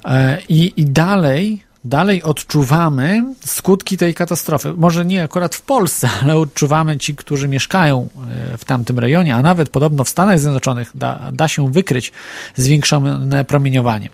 e, 0.05 0.39
i, 0.49 0.73
i 0.77 0.85
dalej 0.85 1.69
dalej 1.85 2.23
odczuwamy 2.23 3.35
skutki 3.45 3.97
tej 3.97 4.15
katastrofy. 4.15 4.73
Może 4.77 5.05
nie 5.05 5.23
akurat 5.23 5.55
w 5.55 5.63
Polsce, 5.63 6.11
ale 6.23 6.37
odczuwamy 6.37 6.99
ci, 6.99 7.17
którzy 7.17 7.49
mieszkają 7.49 8.09
e, 8.53 8.59
w 8.59 8.65
tamtym 8.65 8.99
rejonie, 8.99 9.35
a 9.35 9.43
nawet 9.43 9.69
podobno 9.69 10.05
w 10.05 10.09
Stanach 10.09 10.39
Zjednoczonych 10.39 10.91
da, 10.95 11.21
da 11.33 11.49
się 11.49 11.73
wykryć 11.73 12.13
zwiększone 12.57 13.45
promieniowanie. 13.45 14.09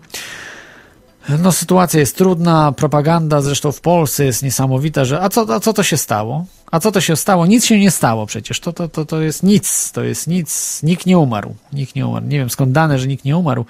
No, 1.28 1.52
sytuacja 1.52 2.00
jest 2.00 2.16
trudna, 2.16 2.72
propaganda 2.72 3.40
zresztą 3.40 3.72
w 3.72 3.80
Polsce 3.80 4.24
jest 4.24 4.42
niesamowita, 4.42 5.04
że 5.04 5.20
a 5.20 5.28
co, 5.28 5.54
a 5.54 5.60
co 5.60 5.72
to 5.72 5.82
się 5.82 5.96
stało? 5.96 6.44
A 6.70 6.80
co 6.80 6.92
to 6.92 7.00
się 7.00 7.16
stało? 7.16 7.46
Nic 7.46 7.64
się 7.64 7.80
nie 7.80 7.90
stało 7.90 8.26
przecież. 8.26 8.60
To, 8.60 8.72
to, 8.72 8.88
to, 8.88 9.04
to 9.04 9.20
jest 9.20 9.42
nic, 9.42 9.92
to 9.92 10.02
jest 10.02 10.26
nic. 10.26 10.80
Nikt 10.82 11.06
nie 11.06 11.18
umarł. 11.18 11.54
Nikt 11.72 11.96
nie 11.96 12.06
umarł. 12.06 12.26
Nie 12.26 12.38
wiem 12.38 12.50
skąd 12.50 12.72
dane, 12.72 12.98
że 12.98 13.06
nikt 13.06 13.24
nie 13.24 13.36
umarł. 13.36 13.66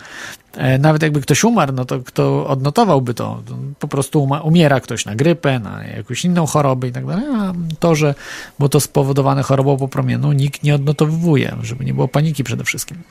E, 0.56 0.78
nawet 0.78 1.02
jakby 1.02 1.20
ktoś 1.20 1.44
umarł, 1.44 1.72
no 1.72 1.84
to 1.84 2.00
kto 2.00 2.46
odnotowałby 2.46 3.14
to? 3.14 3.42
Po 3.78 3.88
prostu 3.88 4.28
umiera 4.42 4.80
ktoś 4.80 5.04
na 5.04 5.14
grypę, 5.14 5.58
na 5.58 5.84
jakąś 5.84 6.24
inną 6.24 6.46
chorobę 6.46 6.88
i 6.88 6.92
tak 6.92 7.06
dalej. 7.06 7.24
A 7.34 7.52
to, 7.78 7.94
że 7.94 8.14
było 8.58 8.68
to 8.68 8.80
spowodowane 8.80 9.42
chorobą 9.42 9.76
popromienną, 9.76 10.32
nikt 10.32 10.62
nie 10.62 10.74
odnotowuje, 10.74 11.56
żeby 11.62 11.84
nie 11.84 11.94
było 11.94 12.08
paniki 12.08 12.44
przede 12.44 12.64
wszystkim. 12.64 13.02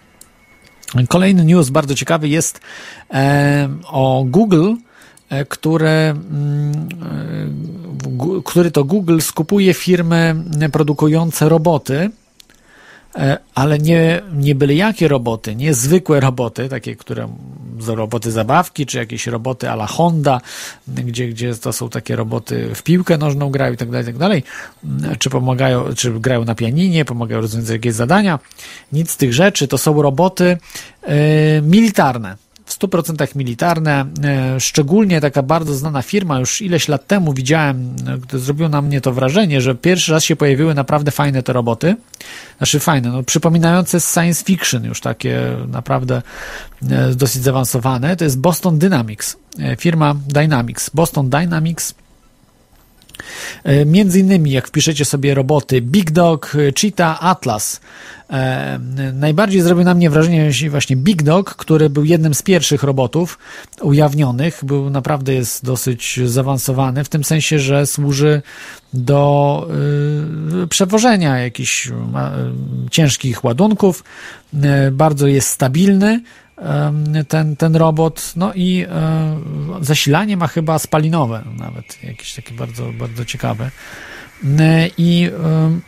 Kolejny 1.07 1.45
news 1.45 1.69
bardzo 1.69 1.95
ciekawy 1.95 2.27
jest 2.29 2.59
e, 3.13 3.69
o 3.87 4.25
Google, 4.27 4.73
e, 5.29 5.45
które, 5.45 6.09
mm, 6.09 6.89
e, 8.37 8.41
który 8.45 8.71
to 8.71 8.83
Google 8.83 9.19
skupuje 9.19 9.73
firmy 9.73 10.35
produkujące 10.71 11.49
roboty 11.49 12.09
ale 13.55 13.79
nie, 13.79 14.21
nie 14.33 14.55
byle 14.55 14.75
jakie 14.75 15.07
roboty, 15.07 15.55
nie 15.55 15.73
zwykłe 15.73 16.19
roboty, 16.19 16.69
takie, 16.69 16.95
które 16.95 17.27
roboty 17.87 18.31
zabawki, 18.31 18.85
czy 18.85 18.97
jakieś 18.97 19.27
roboty 19.27 19.69
ala 19.69 19.87
Honda, 19.87 20.41
gdzie, 20.87 21.27
gdzie 21.27 21.55
to 21.55 21.73
są 21.73 21.89
takie 21.89 22.15
roboty 22.15 22.75
w 22.75 22.83
piłkę 22.83 23.17
nożną 23.17 23.49
grają 23.49 23.73
i 23.73 23.77
tak 23.77 23.89
dalej, 23.89 24.05
tak 24.05 24.17
dalej, 24.17 24.43
czy 25.19 25.29
pomagają, 25.29 25.85
czy 25.95 26.19
grają 26.19 26.45
na 26.45 26.55
pianinie, 26.55 27.05
pomagają 27.05 27.41
rozwiązać 27.41 27.73
jakieś 27.73 27.93
zadania. 27.93 28.39
Nic 28.91 29.11
z 29.11 29.17
tych 29.17 29.33
rzeczy, 29.33 29.67
to 29.67 29.77
są 29.77 30.01
roboty 30.01 30.57
y, 31.03 31.61
militarne 31.61 32.35
100% 32.87 33.35
militarne. 33.35 34.05
E, 34.23 34.59
szczególnie 34.59 35.21
taka 35.21 35.43
bardzo 35.43 35.73
znana 35.73 36.01
firma, 36.01 36.39
już 36.39 36.61
ileś 36.61 36.87
lat 36.87 37.07
temu 37.07 37.33
widziałem, 37.33 37.95
e, 38.33 38.39
zrobiło 38.39 38.69
na 38.69 38.81
mnie 38.81 39.01
to 39.01 39.13
wrażenie, 39.13 39.61
że 39.61 39.75
pierwszy 39.75 40.11
raz 40.11 40.23
się 40.23 40.35
pojawiły 40.35 40.73
naprawdę 40.73 41.11
fajne 41.11 41.43
te 41.43 41.53
roboty. 41.53 41.95
Znaczy 42.57 42.79
fajne, 42.79 43.09
no, 43.09 43.23
przypominające 43.23 43.99
science 43.99 44.45
fiction, 44.45 44.83
już 44.83 45.01
takie 45.01 45.41
naprawdę 45.67 46.21
e, 46.89 47.15
dosyć 47.15 47.43
zaawansowane. 47.43 48.15
To 48.15 48.23
jest 48.23 48.39
Boston 48.39 48.79
Dynamics, 48.79 49.37
firma 49.79 50.15
Dynamics. 50.27 50.89
Boston 50.89 51.29
Dynamics 51.29 51.93
między 53.85 54.19
innymi, 54.19 54.51
jak 54.51 54.67
wpiszecie 54.67 55.05
sobie 55.05 55.33
roboty 55.33 55.81
Big 55.81 56.11
Dog, 56.11 56.57
Cheetah, 56.79 57.25
Atlas, 57.25 57.81
e, 58.33 58.79
najbardziej 59.13 59.61
zrobił 59.61 59.85
na 59.85 59.93
mnie 59.93 60.09
wrażenie 60.09 60.51
właśnie 60.69 60.95
Big 60.95 61.23
Dog, 61.23 61.55
który 61.55 61.89
był 61.89 62.03
jednym 62.03 62.33
z 62.33 62.41
pierwszych 62.41 62.83
robotów 62.83 63.39
ujawnionych. 63.81 64.59
Był 64.63 64.89
naprawdę 64.89 65.33
jest 65.33 65.65
dosyć 65.65 66.19
zaawansowany, 66.25 67.03
w 67.03 67.09
tym 67.09 67.23
sensie, 67.23 67.59
że 67.59 67.87
służy 67.87 68.41
do 68.93 69.67
y, 70.63 70.67
przewożenia 70.67 71.37
jakichś 71.37 71.87
y, 71.87 71.91
ciężkich 72.91 73.43
ładunków. 73.43 74.03
Y, 74.53 74.91
bardzo 74.91 75.27
jest 75.27 75.49
stabilny 75.49 76.21
ten, 77.27 77.55
ten 77.55 77.75
robot. 77.75 78.33
No 78.35 78.53
i 78.53 78.85
e, 78.89 79.39
zasilanie 79.81 80.37
ma 80.37 80.47
chyba 80.47 80.79
spalinowe, 80.79 81.43
nawet 81.57 82.03
jakieś 82.03 82.33
takie 82.33 82.53
bardzo, 82.53 82.93
bardzo 82.99 83.25
ciekawe. 83.25 83.71
I 84.97 85.29
Mm, 85.39 85.81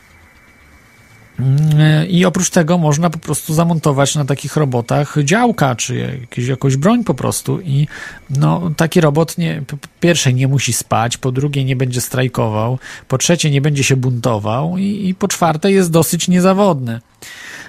I 2.09 2.25
oprócz 2.25 2.49
tego 2.49 2.77
można 2.77 3.09
po 3.09 3.19
prostu 3.19 3.53
zamontować 3.53 4.15
na 4.15 4.25
takich 4.25 4.55
robotach 4.55 5.15
działka, 5.23 5.75
czy 5.75 5.95
jakieś, 6.21 6.47
jakąś 6.47 6.77
broń 6.77 7.03
po 7.03 7.13
prostu. 7.13 7.61
I 7.61 7.87
no, 8.29 8.71
taki 8.77 9.01
robot 9.01 9.37
nie, 9.37 9.61
po 9.67 9.77
pierwsze 9.99 10.33
nie 10.33 10.47
musi 10.47 10.73
spać, 10.73 11.17
po 11.17 11.31
drugie 11.31 11.65
nie 11.65 11.75
będzie 11.75 12.01
strajkował, 12.01 12.79
po 13.07 13.17
trzecie 13.17 13.51
nie 13.51 13.61
będzie 13.61 13.83
się 13.83 13.95
buntował 13.95 14.77
i, 14.77 15.07
i 15.07 15.15
po 15.15 15.27
czwarte 15.27 15.71
jest 15.71 15.91
dosyć 15.91 16.27
niezawodny. 16.27 16.99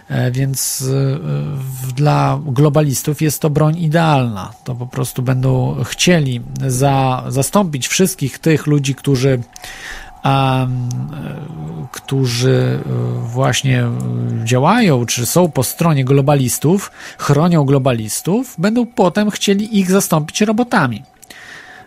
E, 0.09 0.31
więc 0.31 0.85
e, 1.89 1.93
dla 1.95 2.41
globalistów 2.47 3.23
jest 3.23 3.41
to 3.41 3.51
broń 3.51 3.79
idealna. 3.79 4.53
To 4.65 4.75
po 4.75 4.87
prostu 4.87 5.23
będą 5.23 5.77
chcieli 5.85 6.41
za, 6.67 7.25
zastąpić 7.29 7.89
wszystkich 7.89 8.39
tych 8.39 8.67
ludzi, 8.67 8.95
którzy 8.95 9.41
a, 10.23 10.67
którzy 11.93 12.81
właśnie 13.23 13.85
działają, 14.45 15.07
czy 15.07 15.27
są 15.27 15.51
po 15.51 15.63
stronie 15.63 16.05
globalistów, 16.05 16.91
chronią 17.19 17.65
globalistów, 17.65 18.55
będą 18.59 18.87
potem 18.87 19.31
chcieli 19.31 19.79
ich 19.79 19.91
zastąpić 19.91 20.41
robotami. 20.41 21.03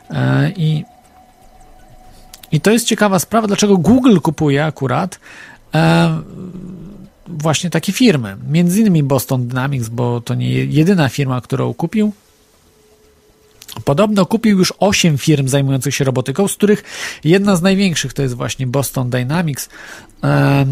E, 0.10 0.52
I, 0.56 0.86
i 2.52 2.62
to 2.62 2.72
jest 2.72 2.86
ciekawa 2.86 3.20
sprawa, 3.20 3.48
dlaczego 3.48 3.78
Google 3.78 4.18
kupuje 4.20 4.66
akurat 4.66 5.20
e, 5.76 6.20
właśnie 7.28 7.70
takie 7.70 7.94
firmy. 7.94 8.38
Między 8.48 8.80
innymi 8.80 9.04
Boston 9.04 9.48
Dynamics, 9.48 9.90
bo 9.90 10.22
to 10.22 10.36
nie 10.36 10.50
jedyna 10.50 11.10
firma, 11.10 11.42
którą 11.42 11.74
kupił, 11.74 12.14
Podobno 13.86 14.26
kupił 14.26 14.58
już 14.58 14.74
8 14.80 15.18
firm 15.18 15.48
zajmujących 15.48 15.96
się 15.96 16.04
robotyką, 16.04 16.48
z 16.48 16.56
których 16.56 16.84
jedna 17.24 17.56
z 17.56 17.62
największych 17.62 18.14
to 18.14 18.22
jest 18.22 18.36
właśnie 18.36 18.68
Boston 18.68 19.10
Dynamics. 19.10 19.70
E, 20.24 20.66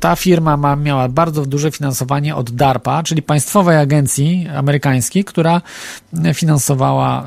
ta 0.00 0.16
firma 0.16 0.56
ma, 0.56 0.76
miała 0.76 1.08
bardzo 1.08 1.46
duże 1.46 1.70
finansowanie 1.70 2.36
od 2.36 2.50
DARPA, 2.50 3.02
czyli 3.02 3.22
państwowej 3.22 3.76
agencji 3.76 4.48
amerykańskiej, 4.54 5.24
która 5.24 5.62
finansowała 6.34 7.24
e, 7.24 7.26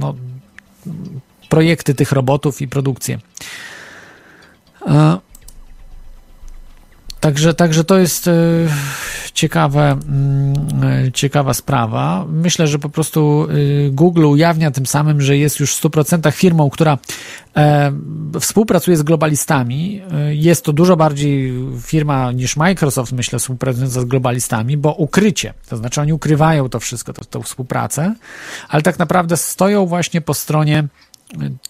no, 0.00 0.14
projekty 1.48 1.94
tych 1.94 2.12
robotów 2.12 2.62
i 2.62 2.68
produkcję. 2.68 3.18
Także, 7.20 7.54
także 7.54 7.84
to 7.84 7.98
jest 7.98 8.28
e, 8.28 8.32
ciekawe, 9.34 9.90
mm, 9.90 10.54
e, 11.06 11.12
ciekawa 11.12 11.54
sprawa. 11.54 12.26
Myślę, 12.28 12.66
że 12.66 12.78
po 12.78 12.88
prostu 12.88 13.48
e, 13.50 13.90
Google 13.90 14.24
ujawnia 14.24 14.70
tym 14.70 14.86
samym, 14.86 15.20
że 15.20 15.36
jest 15.36 15.60
już 15.60 15.76
w 15.76 15.82
100% 15.82 16.32
firmą, 16.32 16.70
która 16.70 16.98
współpracuje 18.40 18.96
z 18.96 19.02
globalistami. 19.02 20.02
Jest 20.30 20.64
to 20.64 20.72
dużo 20.72 20.96
bardziej 20.96 21.52
firma 21.82 22.32
niż 22.32 22.56
Microsoft, 22.56 23.12
myślę, 23.12 23.38
współpracująca 23.38 24.00
z 24.00 24.04
globalistami, 24.04 24.76
bo 24.76 24.92
ukrycie, 24.92 25.54
to 25.68 25.76
znaczy 25.76 26.00
oni 26.00 26.12
ukrywają 26.12 26.68
to 26.68 26.80
wszystko, 26.80 27.12
tą 27.12 27.42
współpracę, 27.42 28.14
ale 28.68 28.82
tak 28.82 28.98
naprawdę 28.98 29.36
stoją 29.36 29.86
właśnie 29.86 30.20
po 30.20 30.34
stronie 30.34 30.88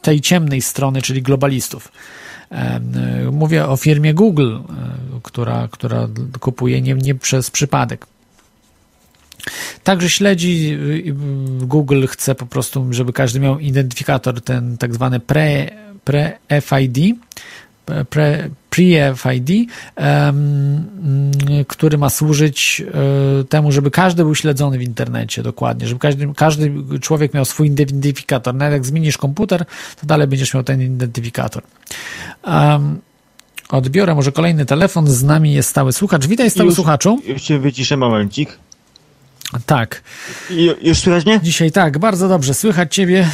tej 0.03 0.21
ciemnej 0.21 0.63
strony, 0.63 1.03
czyli 1.03 1.23
globalistów. 1.23 1.93
Mówię 3.33 3.67
o 3.67 3.77
firmie 3.77 4.15
Google, 4.15 4.59
która, 5.23 5.69
która 5.71 6.09
kupuje 6.41 6.83
nie, 6.83 6.95
nie 6.95 7.15
przez 7.15 7.51
przypadek. 7.51 8.07
Także 9.85 10.11
śledzi, 10.11 10.79
Google 11.61 12.07
chce 12.07 12.35
po 12.35 12.47
prostu, 12.47 12.87
żeby 12.91 13.13
każdy 13.13 13.41
miał 13.41 13.59
identyfikator, 13.59 14.41
ten 14.41 14.79
tak 14.79 14.95
zwany 14.95 15.21
pre, 15.21 15.71
pre-FID, 16.05 17.15
pre-FID, 18.77 19.67
który 21.67 21.99
ma 21.99 22.11
służyć 22.11 22.83
e, 23.41 23.45
temu, 23.45 23.73
żeby 23.73 23.91
każdy 23.91 24.23
był 24.23 24.35
śledzony 24.35 24.79
w 24.79 24.83
internecie 24.83 25.43
dokładnie, 25.43 25.87
żeby 25.87 26.01
każdy, 26.01 26.35
każdy 26.37 26.73
człowiek 27.01 27.35
miał 27.35 27.45
swój 27.45 27.67
identyfikator. 27.67 28.55
Nawet 28.55 28.73
jak 28.73 28.85
zmienisz 28.85 29.19
komputer, 29.19 29.65
to 30.01 30.07
dalej 30.07 30.27
będziesz 30.27 30.55
miał 30.55 30.63
ten 30.63 30.83
identyfikator. 30.83 31.63
Odbiorę 33.69 34.15
może 34.15 34.33
kolejny 34.33 34.67
telefon. 34.67 35.07
Z 35.07 35.23
nami 35.23 35.53
jest 35.53 35.69
stały 35.69 35.93
słuchacz. 35.93 36.27
Witaj, 36.27 36.51
stały 36.51 36.67
już, 36.67 36.75
słuchaczu. 36.75 37.23
Już 37.27 37.43
się 37.43 37.59
wyciszę 37.59 37.97
momencik. 37.97 38.59
Tak. 39.67 40.03
Już 40.83 40.99
słychać 40.99 41.27
mnie? 41.27 41.41
Dzisiaj 41.43 41.73
tak, 41.73 41.99
bardzo 41.99 42.29
dobrze. 42.29 42.55
Słychać 42.55 42.95
ciebie. 42.95 43.29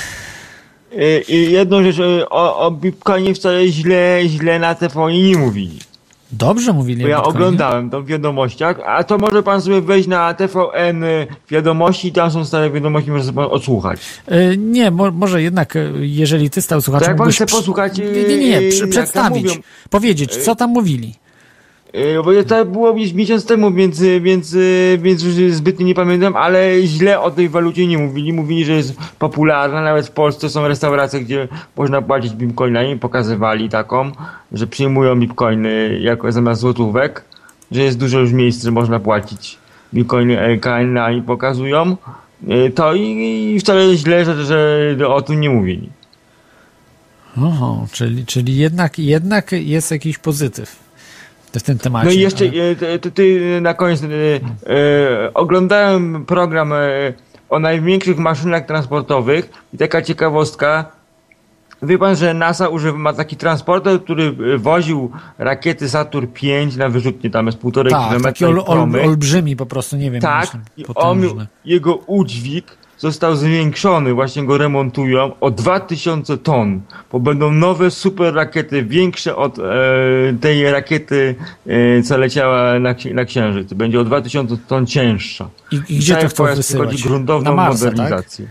I 1.29 1.53
jedną 1.53 1.83
rzecz, 1.83 1.97
o, 2.31 2.59
o 2.59 2.71
Bitcoinie 2.71 3.35
wcale 3.35 3.69
źle, 3.69 4.21
źle 4.27 4.59
na 4.59 4.75
telefonie 4.75 5.23
nie 5.23 5.39
mówili. 5.39 5.79
Dobrze 6.33 6.73
mówili. 6.73 7.03
Bo 7.03 7.09
ja 7.09 7.23
oglądałem 7.23 7.91
to 7.91 8.03
w 8.03 8.07
wiadomościach, 8.07 8.81
a 8.87 9.05
to 9.05 9.19
może 9.19 9.43
pan 9.43 9.63
sobie 9.63 9.81
wejść 9.81 10.09
na 10.09 10.35
TVN 10.35 11.05
wiadomości, 11.51 12.13
tam 12.13 12.31
są 12.31 12.45
stare 12.45 12.71
wiadomości, 12.71 13.11
może 13.11 13.25
sobie 13.25 13.37
pan 13.37 13.49
odsłuchać. 13.51 14.01
Yy, 14.31 14.57
nie, 14.57 14.91
mo 14.91 15.11
może 15.11 15.43
jednak, 15.43 15.75
jeżeli 16.01 16.51
ty 16.51 16.63
stał 16.63 16.81
słuchaczem... 16.81 17.05
To 17.05 17.11
jak 17.11 17.19
pan 17.19 17.31
chce 17.31 17.47
posłuchać... 17.47 17.99
Nie, 17.99 18.05
nie, 18.05 18.39
nie, 18.39 18.71
nie 18.71 18.87
przedstawić, 18.87 19.61
powiedzieć, 19.91 20.37
co 20.37 20.57
tam 20.57 20.71
mówili. 20.71 21.15
Yy, 21.93 22.23
bo 22.25 22.45
to 22.45 22.65
było 22.65 22.95
miesiąc 23.15 23.47
temu, 23.47 23.73
więc, 23.73 24.03
więc, 24.21 24.57
więc 24.99 25.23
już 25.23 25.55
zbytnio 25.55 25.87
nie 25.87 25.95
pamiętam, 25.95 26.37
ale 26.37 26.83
źle 26.83 27.21
o 27.21 27.31
tej 27.31 27.49
walucie 27.49 27.87
nie 27.87 27.99
mówili. 27.99 28.33
Mówili, 28.33 28.65
że 28.65 28.73
jest 28.73 28.97
popularna. 29.19 29.83
Nawet 29.83 30.07
w 30.07 30.11
Polsce 30.11 30.49
są 30.49 30.69
restauracje, 30.69 31.21
gdzie 31.21 31.49
można 31.77 32.03
płacić 32.03 32.33
bitcoinami. 32.35 32.99
Pokazywali 32.99 33.69
taką, 33.69 34.13
że 34.53 34.67
przyjmują 34.67 35.21
bitcoiny 35.21 35.99
jako 36.01 36.33
zamiast 36.33 36.61
złotówek. 36.61 37.25
Że 37.73 37.83
jest 37.83 37.99
dużo 37.99 38.19
już 38.19 38.33
miejsc, 38.33 38.65
że 38.65 38.71
można 38.71 39.01
płacić 39.01 39.59
bitcoiny 39.95 40.41
LKN-ami 40.41 41.23
pokazują. 41.23 41.97
Yy, 42.47 42.71
to 42.71 42.95
i, 42.95 43.03
i 43.55 43.61
wcale 43.61 43.97
źle, 43.97 44.25
że, 44.25 44.45
że 44.99 45.09
o 45.09 45.23
tym 45.23 45.41
nie 45.41 45.51
mówili. 45.51 45.91
Oho, 47.37 47.87
czyli, 47.93 48.27
czyli 48.27 48.57
jednak, 48.57 48.99
jednak 48.99 49.53
jest 49.53 49.91
jakiś 49.91 50.19
pozytyw 50.19 50.92
w 51.61 51.63
tym 51.63 51.79
temacie. 51.79 52.07
No 52.07 52.13
i 52.13 52.19
jeszcze 52.19 52.45
ale... 52.45 52.99
ty, 52.99 53.11
ty, 53.11 53.59
na 53.61 53.75
koniec 53.75 54.03
e, 54.03 54.07
e, 54.07 55.35
oglądałem 55.35 56.25
program 56.27 56.73
e, 56.73 56.79
o 57.51 57.59
największych 57.59 58.19
maszynach 58.19 58.67
transportowych 58.67 59.51
i 59.75 59.79
taka 59.79 60.03
ciekawostka. 60.03 60.85
Wie 61.83 61.99
pan, 61.99 62.17
że 62.17 62.35
NASA 62.35 62.69
używa, 62.69 62.99
ma 62.99 63.13
taki 63.13 63.37
transporter, 63.37 64.05
który 64.05 64.59
woził 64.59 65.11
rakiety 65.39 65.89
Saturn 65.89 66.27
5 66.27 66.77
na 66.77 66.89
wyrzutnie, 66.89 67.31
tam 67.31 67.47
jest 67.47 67.59
półtorej 67.59 67.91
tak, 67.93 68.01
kilometra. 68.01 68.33
Taki 68.33 68.45
ol, 68.45 68.63
ol, 68.67 69.01
olbrzymi 69.01 69.57
po 69.57 69.67
prostu, 69.67 69.97
nie 69.97 70.11
wiem. 70.11 70.21
Tak, 70.21 70.57
i 70.77 70.85
on, 70.95 71.47
jego 71.65 71.95
udźwig 71.95 72.82
został 73.03 73.37
zwiększony, 73.37 74.15
właśnie 74.15 74.45
go 74.45 74.59
remontują, 74.59 75.33
o 75.41 75.51
2000 75.51 76.39
ton, 76.39 76.81
bo 77.13 77.21
będą 77.21 77.53
nowe 77.53 77.91
super 77.91 78.35
rakiety, 78.35 78.83
większe 78.83 79.37
od 79.37 79.59
e, 79.59 79.63
tej 80.41 80.71
rakiety, 80.71 81.35
e, 81.67 82.03
co 82.03 82.19
leciała 82.19 82.79
na, 82.79 82.95
na 83.15 83.25
Księżyc. 83.25 83.73
Będzie 83.73 84.01
o 84.01 84.05
2000 84.05 84.57
ton 84.69 84.87
cięższa. 84.87 85.49
I, 85.73 85.77
i 85.89 85.99
gdzie 85.99 86.17
to 86.17 86.29
chcą 86.29 86.45
wysyłać? 86.45 86.89
chodzi 86.89 87.03
gruntowną 87.03 87.55
Marsa, 87.55 87.85
modernizację. 87.85 88.47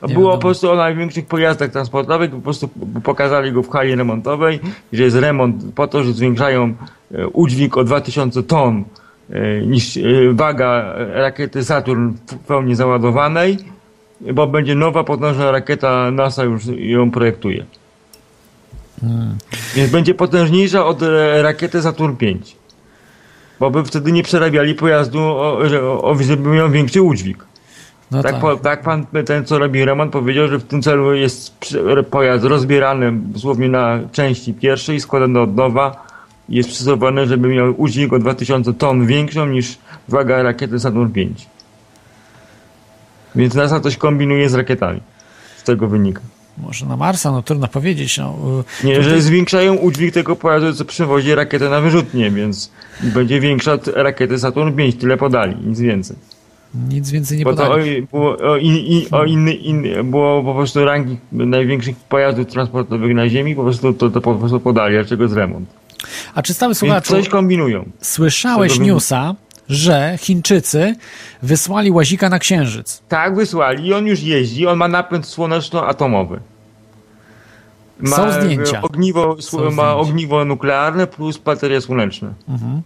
Tak? 0.00 0.12
Było 0.12 0.32
po 0.32 0.38
prostu 0.38 0.70
o 0.70 0.76
największych 0.76 1.26
pojazdach 1.26 1.70
transportowych, 1.70 2.30
po 2.30 2.40
prostu 2.40 2.68
pokazali 3.02 3.52
go 3.52 3.62
w 3.62 3.70
hali 3.70 3.94
remontowej, 3.94 4.60
że 4.92 5.02
jest 5.02 5.16
remont 5.16 5.74
po 5.74 5.86
to, 5.86 6.02
że 6.02 6.12
zwiększają 6.12 6.74
e, 7.14 7.26
udźwig 7.26 7.76
o 7.76 7.84
2000 7.84 8.42
ton 8.42 8.84
e, 9.30 9.60
niż 9.60 9.96
e, 9.96 10.00
waga 10.32 10.94
rakiety 11.14 11.64
Saturn 11.64 12.12
w 12.26 12.34
pełni 12.34 12.74
załadowanej 12.74 13.77
bo 14.20 14.46
będzie 14.46 14.74
nowa 14.74 15.04
potężna 15.04 15.50
rakieta, 15.50 16.10
NASA 16.10 16.44
już 16.44 16.62
ją 16.76 17.10
projektuje. 17.10 17.64
Hmm. 19.00 19.38
Więc 19.74 19.90
będzie 19.90 20.14
potężniejsza 20.14 20.86
od 20.86 21.02
e, 21.02 21.42
rakiety 21.42 21.82
Saturn 21.82 22.12
V. 22.20 22.26
Bo 23.60 23.70
by 23.70 23.84
wtedy 23.84 24.12
nie 24.12 24.22
przerabiali 24.22 24.74
pojazdu, 24.74 25.20
o, 25.20 25.58
o, 26.02 26.14
żeby 26.14 26.48
miał 26.48 26.70
większy 26.70 27.02
udźwig. 27.02 27.48
No 28.10 28.22
tak, 28.22 28.32
tak. 28.32 28.40
Po, 28.40 28.56
tak 28.56 28.82
pan, 28.82 29.06
ten 29.26 29.44
co 29.44 29.58
robi 29.58 29.84
remont 29.84 30.12
powiedział, 30.12 30.48
że 30.48 30.58
w 30.58 30.64
tym 30.64 30.82
celu 30.82 31.14
jest 31.14 31.54
pojazd 32.10 32.44
rozbierany 32.44 33.12
dosłownie 33.12 33.68
na 33.68 33.98
części 34.12 34.54
pierwszej, 34.54 34.96
i 34.96 35.00
składany 35.00 35.40
od 35.40 35.56
nowa. 35.56 36.08
Jest 36.48 36.68
przystosowany, 36.68 37.26
żeby 37.26 37.48
miał 37.48 37.74
udźwig 37.76 38.12
o 38.12 38.18
2000 38.18 38.74
ton 38.74 39.06
większą 39.06 39.46
niż 39.46 39.78
waga 40.08 40.42
rakiety 40.42 40.80
Saturn 40.80 41.12
V. 41.12 41.20
Więc 43.38 43.54
NASA 43.54 43.80
coś 43.80 43.96
kombinuje 43.96 44.48
z 44.48 44.54
rakietami. 44.54 45.00
Z 45.56 45.62
tego 45.62 45.88
wynika. 45.88 46.20
Może 46.58 46.86
na 46.86 46.96
Marsa, 46.96 47.32
no 47.32 47.42
trudno 47.42 47.68
powiedzieć. 47.68 48.18
No, 48.18 48.36
y, 48.84 48.86
nie, 48.86 49.02
że 49.02 49.22
zwiększają 49.22 49.74
udźwig 49.74 50.14
tego 50.14 50.36
pojazdu, 50.36 50.74
co 50.74 50.84
przewozi 50.84 51.34
rakietę 51.34 51.68
na 51.68 51.80
wyrzutnie, 51.80 52.30
więc 52.30 52.70
będzie 53.00 53.40
większa 53.40 53.72
od 53.72 53.86
rakiety 53.86 54.38
Saturn 54.38 54.76
5, 54.76 54.96
tyle 54.96 55.16
podali, 55.16 55.56
nic 55.66 55.80
więcej. 55.80 56.16
Nic 56.88 57.10
więcej 57.10 57.38
nie 57.38 57.44
Bo 57.44 57.50
podali. 57.50 58.06
To 58.06 58.16
o, 58.16 58.20
było, 58.20 58.52
o, 58.52 58.56
in, 58.56 58.76
in, 58.76 59.02
o 59.10 59.24
inny, 59.24 59.54
in, 59.54 60.10
było 60.10 60.42
po 60.42 60.54
prostu 60.54 60.84
rangi 60.84 61.16
największych 61.32 61.96
pojazdów 61.96 62.46
transportowych 62.46 63.14
na 63.14 63.28
Ziemi, 63.28 63.54
po 63.54 63.62
prostu 63.62 63.92
to, 63.92 64.10
to 64.10 64.20
po 64.20 64.34
prostu 64.34 64.60
podali, 64.60 64.94
dlaczego 64.94 65.28
z 65.28 65.32
remont. 65.32 65.68
A 66.34 66.42
czy 66.42 66.54
stały 66.54 66.74
słuchaczu... 66.74 67.12
coś 67.12 67.28
kombinują. 67.28 67.84
Słyszałeś 68.00 68.78
newsa, 68.78 69.34
że 69.68 70.18
Chińczycy 70.20 70.94
wysłali 71.42 71.90
łazika 71.90 72.28
na 72.28 72.38
Księżyc. 72.38 73.02
Tak, 73.08 73.36
wysłali 73.36 73.86
i 73.86 73.94
on 73.94 74.06
już 74.06 74.22
jeździ, 74.22 74.66
on 74.66 74.78
ma 74.78 74.88
napęd 74.88 75.26
słoneczno-atomowy. 75.26 76.40
Ma 78.00 78.16
Są 78.16 78.32
zdjęcia. 78.32 78.82
Ogniwo, 78.82 79.36
Są 79.42 79.58
ma 79.58 79.70
zdjęcia. 79.70 79.96
ogniwo 79.96 80.44
nuklearne 80.44 81.06
plus 81.06 81.38
baterie 81.38 81.80
słoneczne. 81.80 82.34
Mhm. 82.48 82.82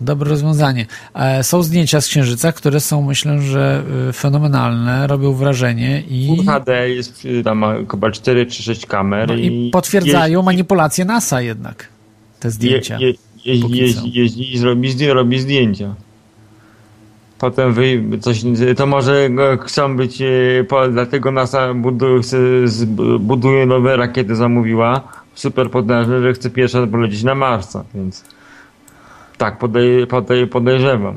Dobre 0.00 0.30
rozwiązanie. 0.30 0.86
E, 1.14 1.44
są 1.44 1.62
zdjęcia 1.62 2.00
z 2.00 2.06
Księżyca, 2.06 2.52
które 2.52 2.80
są, 2.80 3.02
myślę, 3.02 3.42
że 3.42 3.82
y, 4.08 4.12
fenomenalne, 4.12 5.06
robią 5.06 5.32
wrażenie 5.32 6.02
i... 6.08 6.36
HD 6.46 6.90
jest, 6.90 7.24
y, 7.24 7.42
tam 7.44 7.58
ma 7.58 7.74
chyba 7.90 8.10
4 8.10 8.46
czy 8.46 8.62
6 8.62 8.86
kamer. 8.86 9.28
No 9.28 9.34
i, 9.34 9.68
i 9.68 9.70
potwierdzają 9.70 10.42
manipulację 10.42 11.04
NASA 11.04 11.40
jednak, 11.40 11.88
te 12.40 12.50
zdjęcia. 12.50 12.98
Je, 12.98 13.08
je, 13.44 13.54
je, 13.54 13.76
jeździ, 13.76 14.12
jeździ 14.12 14.54
i 14.54 14.60
robi, 14.60 15.06
robi 15.08 15.40
zdjęcia. 15.40 15.94
Potem 17.40 17.72
wy, 17.72 18.02
coś, 18.20 18.42
to 18.76 18.86
może 18.86 19.28
chcą 19.60 19.96
być, 19.96 20.22
e, 20.22 20.88
dlatego 20.90 21.30
NASA 21.30 21.74
buduje, 21.74 22.20
buduje 23.20 23.66
nowe 23.66 23.96
rakiety, 23.96 24.36
zamówiła 24.36 25.00
super 25.34 25.70
potężne, 25.70 26.22
że 26.22 26.32
chce 26.32 26.50
pierwsza 26.50 26.86
polecieć 26.86 27.22
na 27.22 27.34
Marsa, 27.34 27.84
więc 27.94 28.24
tak 29.38 29.58
podej, 29.58 30.06
podej, 30.06 30.46
podejrzewam. 30.46 31.16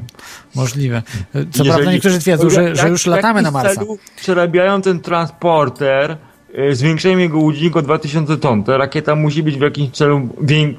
Możliwe. 0.56 1.02
Co 1.32 1.40
Jeżeli, 1.40 1.70
prawda 1.70 1.92
niektórzy 1.92 2.20
twierdzą, 2.20 2.50
że, 2.50 2.76
że 2.76 2.90
już 2.90 3.06
latamy 3.06 3.42
na 3.42 3.52
Marsa. 3.52 3.82
przerabiają 4.16 4.82
ten 4.82 5.00
transporter, 5.00 6.18
e, 6.54 6.76
zwiększają 6.76 7.18
jego 7.18 7.40
udźwig 7.40 7.78
o 7.78 7.82
2000 7.82 8.38
ton. 8.38 8.64
Ta 8.64 8.78
rakieta 8.78 9.16
musi 9.16 9.44
być 9.44 9.58
w 9.58 9.62
jakimś 9.62 9.90
celu 9.90 10.30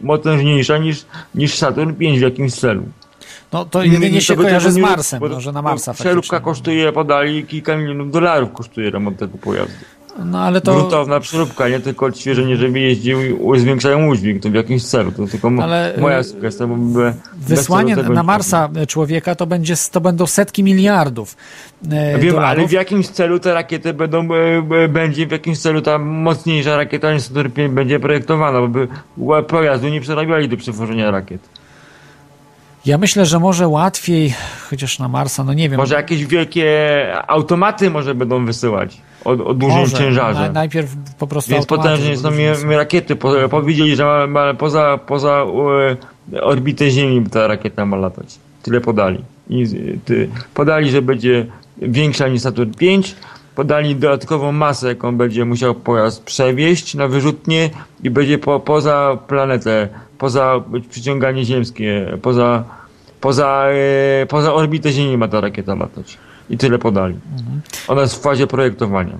potężniejsza 0.06 0.78
niż, 0.78 1.06
niż 1.34 1.54
Saturn 1.54 1.94
5 1.94 2.18
w 2.18 2.22
jakimś 2.22 2.54
celu. 2.54 2.82
No 3.52 3.64
to 3.64 3.82
jedynie 3.82 4.20
się 4.20 4.36
kojarzy 4.36 4.72
z 4.72 4.76
Marsem, 4.76 5.20
bo, 5.20 5.40
że 5.40 5.52
na 5.52 5.62
Marsa 5.62 5.94
Przeróbka 5.94 6.40
kosztuje, 6.40 6.92
podali 6.92 7.44
kilka 7.46 7.76
milionów 7.76 8.10
dolarów 8.10 8.52
kosztuje 8.52 8.90
remont 8.90 9.18
tego 9.18 9.38
pojazdu. 9.38 9.74
No 10.18 10.40
ale 10.40 10.60
to... 10.60 10.74
Gruntowna 10.74 11.20
przeróbka, 11.20 11.68
nie 11.68 11.80
tylko 11.80 12.06
odświeżenie, 12.06 12.56
żeby 12.56 12.80
jeździł 12.80 13.18
i 13.54 13.60
zwiększają 13.60 14.08
udźwig, 14.08 14.42
to 14.42 14.50
w 14.50 14.54
jakimś 14.54 14.84
celu, 14.84 15.12
to 15.12 15.26
tylko 15.26 15.50
ale, 15.62 15.94
moja 15.98 16.18
y, 16.18 16.24
sugestia, 16.24 16.66
bo 16.66 16.76
by 16.76 17.14
Wysłanie 17.36 17.96
na 17.96 18.22
Marsa 18.22 18.70
człowieka 18.88 19.34
to, 19.34 19.46
będzie, 19.46 19.74
to 19.92 20.00
będą 20.00 20.26
setki 20.26 20.64
miliardów 20.64 21.36
e, 21.90 22.18
Wiem, 22.18 22.34
dolarów. 22.34 22.58
ale 22.58 22.68
w 22.68 22.72
jakimś 22.72 23.08
celu 23.08 23.38
te 23.40 23.54
rakiety 23.54 23.94
będą, 23.94 24.28
e, 24.34 24.88
będzie 24.88 25.26
w 25.26 25.30
jakimś 25.30 25.58
celu 25.58 25.82
ta 25.82 25.98
mocniejsza 25.98 26.76
rakieta 26.76 27.14
niż 27.14 27.22
będzie 27.70 28.00
projektowana, 28.00 28.60
bo 28.60 28.68
by 28.68 28.88
pojazdu 29.48 29.88
nie 29.88 30.00
przerabiali 30.00 30.48
do 30.48 30.56
przewożenia 30.56 31.10
rakiet. 31.10 31.40
Ja 32.86 32.98
myślę, 32.98 33.26
że 33.26 33.38
może 33.38 33.68
łatwiej, 33.68 34.34
chociaż 34.70 34.98
na 34.98 35.08
Marsa, 35.08 35.44
no 35.44 35.52
nie 35.52 35.68
wiem. 35.68 35.80
Może 35.80 35.94
jakieś 35.94 36.26
wielkie 36.26 37.06
automaty 37.26 37.90
może 37.90 38.14
będą 38.14 38.44
wysyłać 38.44 39.00
o, 39.24 39.30
o 39.30 39.54
dużym 39.54 39.78
może. 39.78 39.98
ciężarze. 39.98 40.40
Na, 40.40 40.52
najpierw 40.52 40.96
po 41.18 41.26
prostu 41.26 41.50
Więc 41.50 41.66
potężnie 41.66 42.16
są 42.16 42.30
mi, 42.30 42.76
rakiety. 42.76 43.16
Po, 43.16 43.48
powiedzieli, 43.48 43.96
że 43.96 44.04
ma, 44.04 44.26
ma, 44.26 44.54
poza, 44.54 44.98
poza 45.06 45.44
e, 46.32 46.42
orbitę 46.42 46.90
Ziemi 46.90 47.26
ta 47.30 47.46
rakieta 47.46 47.86
ma 47.86 47.96
latać. 47.96 48.38
Tyle 48.62 48.80
podali. 48.80 49.24
I, 49.48 49.66
ty, 50.04 50.28
podali, 50.54 50.90
że 50.90 51.02
będzie 51.02 51.46
większa 51.78 52.28
niż 52.28 52.42
Saturn 52.42 52.70
5. 52.74 53.16
Podali 53.54 53.96
dodatkową 53.96 54.52
masę, 54.52 54.88
jaką 54.88 55.16
będzie 55.16 55.44
musiał 55.44 55.74
pojazd 55.74 56.24
przewieźć 56.24 56.94
na 56.94 57.08
wyrzutnie 57.08 57.70
i 58.02 58.10
będzie 58.10 58.38
po, 58.38 58.60
poza 58.60 59.18
planetę 59.26 59.88
poza 60.18 60.62
przyciąganie 60.90 61.44
ziemskie, 61.44 62.18
poza, 62.22 62.64
poza, 63.20 63.66
e, 64.22 64.26
poza 64.26 64.54
orbitę 64.54 64.92
Ziemi 64.92 65.16
ma 65.16 65.28
ta 65.28 65.40
rakieta 65.40 65.74
latać. 65.74 66.18
I 66.50 66.58
tyle 66.58 66.78
podali. 66.78 67.14
Mhm. 67.32 67.60
Ona 67.88 68.02
jest 68.02 68.14
w 68.14 68.20
fazie 68.20 68.46
projektowania. 68.46 69.18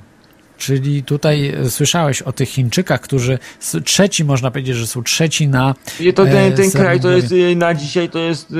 Czyli 0.58 1.02
tutaj 1.02 1.48
e, 1.48 1.70
słyszałeś 1.70 2.22
o 2.22 2.32
tych 2.32 2.48
Chińczykach, 2.48 3.00
którzy 3.00 3.38
trzeci, 3.84 4.24
można 4.24 4.50
powiedzieć, 4.50 4.76
że 4.76 4.86
są 4.86 5.02
trzeci 5.02 5.48
na. 5.48 5.74
I 6.00 6.14
to 6.14 6.24
ten, 6.24 6.52
ten 6.52 6.70
kraj 6.70 7.00
to 7.00 7.10
jest 7.10 7.32
e, 7.52 7.56
na 7.56 7.74
dzisiaj 7.74 8.08
to 8.08 8.18
jest 8.18 8.54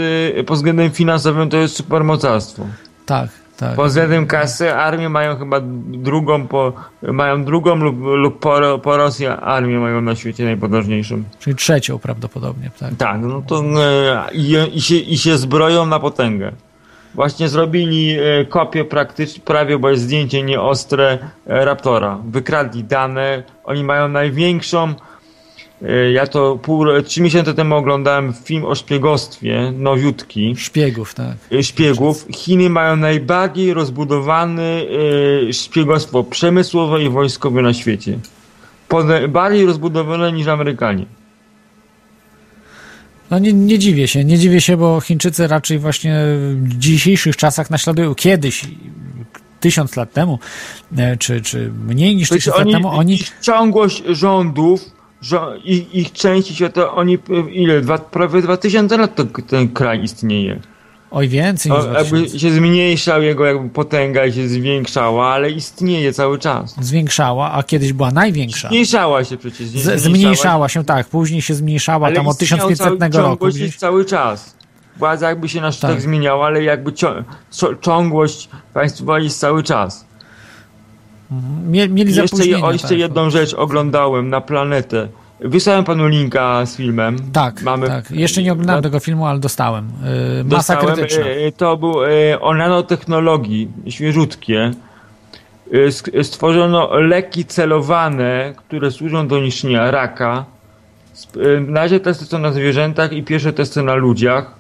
pod 0.47 0.57
względem 0.57 0.91
finansowym 0.91 1.51
to 1.51 1.57
jest 1.57 1.77
supermocarstwo. 1.77 2.67
Tak, 3.07 3.29
tak. 3.57 3.77
Pod 3.77 3.87
względem 3.87 4.27
kasy 4.27 4.75
armię 4.75 5.09
mają 5.09 5.37
chyba 5.37 5.61
drugą 5.87 6.47
po, 6.47 6.73
mają 7.03 7.45
drugą 7.45 7.77
lub, 7.77 8.01
lub 8.01 8.39
po, 8.41 8.79
po 8.83 8.97
Rosji 8.97 9.27
armię 9.27 9.79
mają 9.79 10.01
na 10.01 10.17
świecie 10.17 10.45
najpotężniejszą. 10.45 11.23
Czyli 11.39 11.57
trzecią 11.57 11.99
prawdopodobnie, 11.99 12.71
tak? 12.81 12.95
Tak, 12.95 13.21
no 13.21 13.43
to 13.47 13.63
e, 13.81 14.29
i, 14.33 14.57
i, 14.73 14.81
się, 14.81 14.95
i 14.95 15.19
się 15.19 15.39
zbroją 15.39 15.87
na 15.87 16.01
potęgę. 16.01 16.53
Właśnie 17.15 17.49
zrobili 17.49 18.19
e, 18.19 18.45
kopię 18.45 18.85
praktycznie, 18.85 19.43
prawie, 19.45 19.79
bo 19.79 19.91
jest 19.91 20.03
zdjęcie 20.03 20.43
nieostre 20.43 21.19
e, 21.47 21.65
Raptora. 21.65 22.19
Wykradli 22.25 22.85
dane, 22.85 23.43
oni 23.65 23.85
mają 23.85 24.09
największą 24.09 24.95
ja 26.13 26.27
to 26.27 26.57
pół, 26.57 26.85
trzy 27.05 27.23
miesiące 27.23 27.55
temu 27.55 27.77
oglądałem 27.77 28.33
film 28.45 28.65
o 28.65 28.75
szpiegostwie, 28.75 29.73
nowiutki. 29.77 30.55
Szpiegów, 30.57 31.15
tak. 31.15 31.37
E, 31.53 31.63
szpiegów. 31.63 32.27
Chiny 32.35 32.71
mają 32.71 32.97
najbardziej 32.97 33.75
rozbudowane 33.75 34.83
szpiegostwo 35.53 36.25
przemysłowe 36.25 37.03
i 37.03 37.09
wojskowe 37.09 37.63
na 37.63 37.75
świecie. 37.75 38.19
Bardziej 39.29 39.67
rozbudowane 39.67 40.33
niż 40.33 40.47
Amerykanie. 40.47 41.07
No 43.31 43.39
nie, 43.39 43.53
nie 43.53 43.79
dziwię 43.79 44.09
się, 44.09 44.25
nie 44.25 44.39
dziwię 44.39 44.61
się, 44.61 44.77
bo 44.77 45.01
Chińczycy 45.01 45.47
raczej 45.47 45.79
właśnie 45.79 46.15
w 46.55 46.79
dzisiejszych 46.79 47.37
czasach 47.37 47.71
naśladują 47.71 48.15
kiedyś, 48.15 48.65
tysiąc 49.61 49.97
lat 49.97 50.13
temu, 50.13 50.39
e, 50.97 51.17
czy, 51.17 51.41
czy 51.41 51.73
mniej 51.87 52.17
niż 52.17 52.29
tysiąc 52.29 52.59
lat 52.59 52.71
temu, 52.71 52.89
oni... 52.89 53.19
Ciągłość 53.41 54.03
rządów 54.07 54.94
że 55.25 55.41
ich, 55.65 55.95
ich 55.95 56.13
części 56.13 56.55
świata, 56.55 56.93
oni 56.95 57.19
ile, 57.53 57.81
dwa, 57.81 57.99
prawie 57.99 58.43
2000 58.43 58.97
lat 58.97 59.15
to, 59.15 59.25
ten 59.49 59.69
kraj 59.69 60.03
istnieje. 60.03 60.61
Oj, 61.11 61.29
więcej 61.29 61.73
niż 61.73 61.85
Jakby 61.95 62.39
się 62.39 62.51
zmniejszał 62.51 63.23
jego 63.23 63.45
jakby 63.47 63.69
potęga 63.69 64.27
i 64.27 64.33
się 64.33 64.49
zwiększała, 64.49 65.27
ale 65.27 65.51
istnieje 65.51 66.13
cały 66.13 66.39
czas. 66.39 66.77
Zwiększała, 66.81 67.53
a 67.53 67.63
kiedyś 67.63 67.93
była 67.93 68.11
największa. 68.11 68.69
Zmniejszała 68.69 69.25
się 69.25 69.37
przecież. 69.37 69.67
Zmniejszała, 69.67 69.99
zmniejszała 69.99 70.69
się, 70.69 70.85
tak. 70.85 71.07
Później 71.07 71.43
się 71.43 71.55
zmniejszała 71.55 72.07
ale 72.07 72.17
tam 72.17 72.29
od 72.29 72.39
1500 72.39 73.13
cały, 73.13 73.25
roku. 73.29 73.47
Gdzieś... 73.47 73.77
cały 73.77 74.05
czas. 74.05 74.57
Władza 74.97 75.29
jakby 75.29 75.49
się 75.49 75.61
na 75.61 75.73
szczytach 75.73 75.91
tak. 75.91 76.01
zmieniała, 76.01 76.47
ale 76.47 76.63
jakby 76.63 76.93
ciągłość 77.81 78.49
państwowa 78.75 79.19
jest 79.19 79.39
cały 79.39 79.63
czas. 79.63 80.07
Mhm. 81.33 81.71
Mieli 81.95 82.15
jeszcze, 82.15 82.47
je, 82.47 82.65
o, 82.65 82.73
jeszcze 82.73 82.89
tak. 82.89 82.99
jedną 82.99 83.31
rzecz 83.31 83.55
oglądałem 83.55 84.31
na 84.31 84.41
planetę. 84.41 85.09
Wysłałem 85.41 85.85
panu 85.85 86.09
linka 86.09 86.67
z 86.67 86.77
filmem. 86.77 87.17
Tak, 87.33 87.63
Mamy... 87.63 87.87
tak. 87.87 88.11
Jeszcze 88.11 88.43
nie 88.43 88.53
oglądałem 88.53 88.83
tego 88.83 89.01
filmu, 89.01 89.27
ale 89.27 89.39
dostałem. 89.39 89.89
Yy, 90.37 90.45
masa 90.45 90.75
dostałem, 90.75 90.97
krytyczna. 90.97 91.27
Yy, 91.27 91.53
to 91.53 91.77
był 91.77 92.03
yy, 92.03 92.41
o 92.41 92.55
nanotechnologii, 92.55 93.69
świeżutkie. 93.89 94.71
Yy, 96.13 96.25
stworzono 96.25 97.01
leki 97.01 97.45
celowane, 97.45 98.55
które 98.57 98.91
służą 98.91 99.29
do 99.29 99.41
niszczenia 99.41 99.91
raka. 99.91 100.45
Yy, 101.37 101.61
na 101.61 101.81
razie 101.81 102.01
testy 102.01 102.25
są 102.25 102.39
na 102.39 102.53
zwierzętach 102.53 103.13
i 103.13 103.23
pierwsze 103.23 103.53
testy 103.53 103.83
na 103.83 103.95
ludziach. 103.95 104.55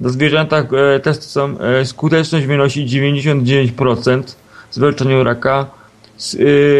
Na 0.00 0.08
zwierzętach 0.08 0.66
testy 1.02 1.24
są, 1.24 1.56
skuteczność 1.84 2.46
wynosi 2.46 2.86
99% 2.86 4.22
w 4.70 4.74
zwalczaniu 4.74 5.24
raka 5.24 5.66
Y, 5.66 5.77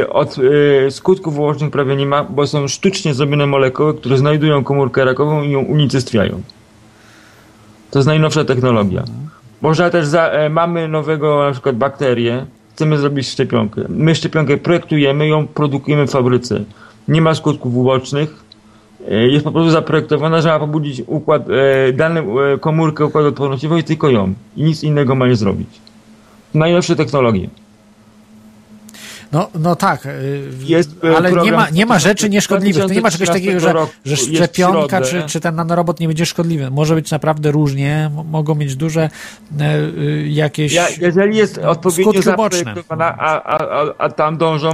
od 0.09 0.39
y, 0.39 0.91
skutków 0.91 1.39
ubocznych 1.39 1.70
prawie 1.70 1.97
nie 1.97 2.07
ma, 2.07 2.24
bo 2.24 2.47
są 2.47 2.68
sztucznie 2.68 3.14
zrobione 3.14 3.47
molekuły, 3.47 3.95
które 3.95 4.18
znajdują 4.18 4.64
komórkę 4.64 5.05
rakową 5.05 5.43
i 5.43 5.51
ją 5.51 5.61
unicestwiają. 5.61 6.43
To 7.91 7.99
jest 7.99 8.07
najnowsza 8.07 8.45
technologia. 8.45 9.05
Można 9.61 9.91
też, 9.91 10.07
za, 10.07 10.28
e, 10.28 10.49
mamy 10.49 10.89
nowego 10.89 11.45
na 11.47 11.53
przykład 11.53 11.76
bakterię, 11.76 12.47
chcemy 12.74 12.99
zrobić 12.99 13.28
szczepionkę. 13.28 13.82
My 13.89 14.14
szczepionkę 14.14 14.57
projektujemy, 14.57 15.28
ją 15.28 15.47
produkujemy 15.47 16.07
w 16.07 16.11
fabryce. 16.11 16.64
Nie 17.09 17.22
ma 17.22 17.34
skutków 17.34 17.76
ubocznych, 17.76 18.45
e, 19.09 19.28
jest 19.28 19.45
po 19.45 19.53
prostu 19.53 19.70
zaprojektowana, 19.70 20.41
że 20.41 20.49
ma 20.49 20.59
pobudzić 20.59 21.03
układ, 21.07 21.43
e, 21.51 21.93
dane 21.93 22.22
komórkę 22.61 23.05
układu 23.05 23.28
odpornościowego 23.28 23.80
i 23.80 23.84
tylko 23.84 24.11
ją. 24.11 24.34
I 24.57 24.62
nic 24.62 24.82
innego 24.82 25.14
ma 25.14 25.26
nie 25.26 25.36
zrobić. 25.36 25.68
Najnowsze 26.55 26.97
technologie. 26.97 27.49
No, 29.32 29.48
no 29.54 29.76
tak, 29.76 30.06
y, 30.06 30.50
jest 30.60 31.04
y, 31.04 31.16
ale 31.16 31.32
nie 31.32 31.52
ma, 31.52 31.70
nie 31.70 31.86
ma 31.86 31.98
rzeczy 31.98 32.30
nieszkodliwych. 32.30 32.82
To 32.82 32.94
nie 32.94 33.00
ma 33.00 33.10
czegoś 33.10 33.28
takiego, 33.28 33.60
że, 33.60 33.74
że 34.04 34.16
szczepionka 34.16 35.00
czy, 35.00 35.22
czy 35.22 35.40
ten 35.40 35.54
nanorobot 35.54 36.00
nie 36.00 36.06
będzie 36.06 36.26
szkodliwy. 36.26 36.70
Może 36.70 36.94
być 36.94 37.10
naprawdę 37.10 37.50
różnie, 37.50 38.10
mogą 38.30 38.54
mieć 38.54 38.76
duże 38.76 39.10
y, 39.60 40.28
jakieś 40.28 40.72
ja, 40.72 40.86
Jeżeli 41.00 41.36
jest 41.36 41.58
odpowiednio 41.58 42.22
zaprojektowana, 42.22 43.16
a, 43.18 43.42
a, 43.42 43.58
a, 43.58 43.94
a 43.98 44.08
tam 44.08 44.36
dążą 44.36 44.72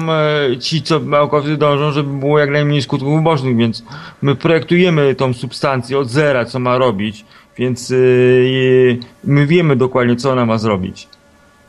ci, 0.61 0.83
co 0.83 1.01
naukowcy 1.01 1.57
dążą, 1.57 1.93
żeby 1.93 2.19
było 2.19 2.39
jak 2.39 2.51
najmniej 2.51 2.83
skutków 2.83 3.19
ubocznych, 3.19 3.57
więc 3.57 3.85
my 4.23 4.35
projektujemy 4.37 5.15
tą 5.15 5.35
substancję 5.35 5.99
od 5.99 6.11
zera, 6.11 6.45
co 6.45 6.59
ma 6.59 6.79
robić, 6.79 7.25
więc 7.59 7.93
my 9.25 9.47
wiemy 9.47 9.77
dokładnie, 9.77 10.17
co 10.17 10.33
ona 10.33 10.47
ma 10.47 10.59
zrobić. 10.59 11.09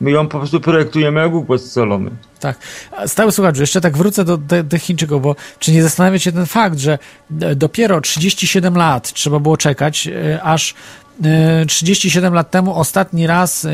My 0.00 0.10
ją 0.10 0.28
po 0.28 0.38
prostu 0.38 0.60
projektujemy 0.60 1.20
jak 1.20 1.34
układ 1.34 1.60
scalony. 1.60 2.10
Tak. 2.40 2.58
Stały 3.06 3.32
słuchacz, 3.32 3.58
jeszcze 3.58 3.80
tak 3.80 3.96
wrócę 3.96 4.24
do 4.24 4.38
tych 4.68 4.82
Chińczyków, 4.82 5.22
bo 5.22 5.36
czy 5.58 5.72
nie 5.72 5.82
zastanawia 5.82 6.18
się 6.18 6.32
ten 6.32 6.46
fakt, 6.46 6.78
że 6.78 6.98
e, 7.40 7.54
dopiero 7.54 8.00
37 8.00 8.76
lat 8.76 9.12
trzeba 9.12 9.38
było 9.38 9.56
czekać, 9.56 10.08
e, 10.08 10.42
aż 10.42 10.74
37 11.68 12.32
e, 12.32 12.36
lat 12.36 12.50
temu 12.50 12.74
ostatni 12.74 13.26
raz 13.26 13.66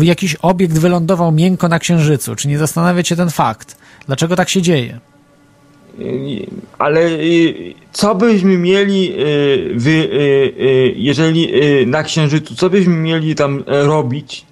jakiś 0.00 0.34
obiekt 0.34 0.78
wylądował 0.78 1.32
miękko 1.32 1.68
na 1.68 1.78
Księżycu. 1.78 2.36
Czy 2.36 2.48
nie 2.48 2.58
zastanawia 2.58 3.04
się 3.04 3.16
ten 3.16 3.30
fakt? 3.30 3.78
Dlaczego 4.06 4.36
tak 4.36 4.48
się 4.48 4.62
dzieje? 4.62 4.98
Ale 6.78 7.10
co 7.92 8.14
byśmy 8.14 8.58
mieli, 8.58 9.14
jeżeli 10.96 11.48
na 11.86 12.02
Księżycu, 12.02 12.54
co 12.54 12.70
byśmy 12.70 12.94
mieli 12.94 13.34
tam 13.34 13.64
robić, 13.66 14.46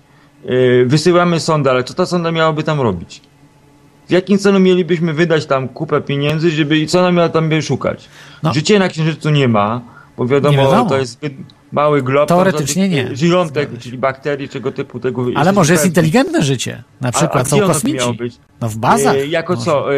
wysyłamy 0.86 1.40
sondę, 1.40 1.70
ale 1.70 1.84
co 1.84 1.94
ta 1.94 2.06
sonda 2.06 2.32
miałaby 2.32 2.62
tam 2.62 2.80
robić? 2.80 3.20
W 4.08 4.10
jakim 4.10 4.38
celu 4.38 4.60
mielibyśmy 4.60 5.12
wydać 5.12 5.46
tam 5.46 5.68
kupę 5.68 6.00
pieniędzy, 6.00 6.50
żeby 6.50 6.78
i 6.78 6.86
co 6.86 6.98
ona 6.98 7.12
miała 7.12 7.28
tam 7.28 7.62
szukać? 7.62 8.08
No. 8.42 8.54
Życie 8.54 8.78
na 8.78 8.88
Księżycu 8.88 9.30
nie 9.30 9.48
ma, 9.48 9.80
bo 10.16 10.26
wiadomo, 10.26 10.84
to 10.84 10.98
jest 10.98 11.12
zbyt 11.12 11.32
mały 11.72 12.02
glob. 12.02 12.28
Teoretycznie 12.28 12.88
nie. 12.88 13.16
Żyjątek, 13.16 13.78
czyli 13.78 13.98
bakterii, 13.98 14.48
czego 14.48 14.72
typu 14.72 15.00
tego. 15.00 15.26
Ale 15.34 15.52
może 15.52 15.72
jest 15.72 15.86
inteligentne 15.86 16.42
życie, 16.42 16.82
na 17.00 17.12
przykład 17.12 17.36
a, 17.36 17.40
a 17.40 17.44
są 17.44 17.60
kosmici. 17.60 18.14
być? 18.18 18.34
No 18.60 18.68
w 18.68 18.76
bazach. 18.76 19.14
E, 19.14 19.26
jako 19.26 19.52
może. 19.54 19.64
co? 19.64 19.94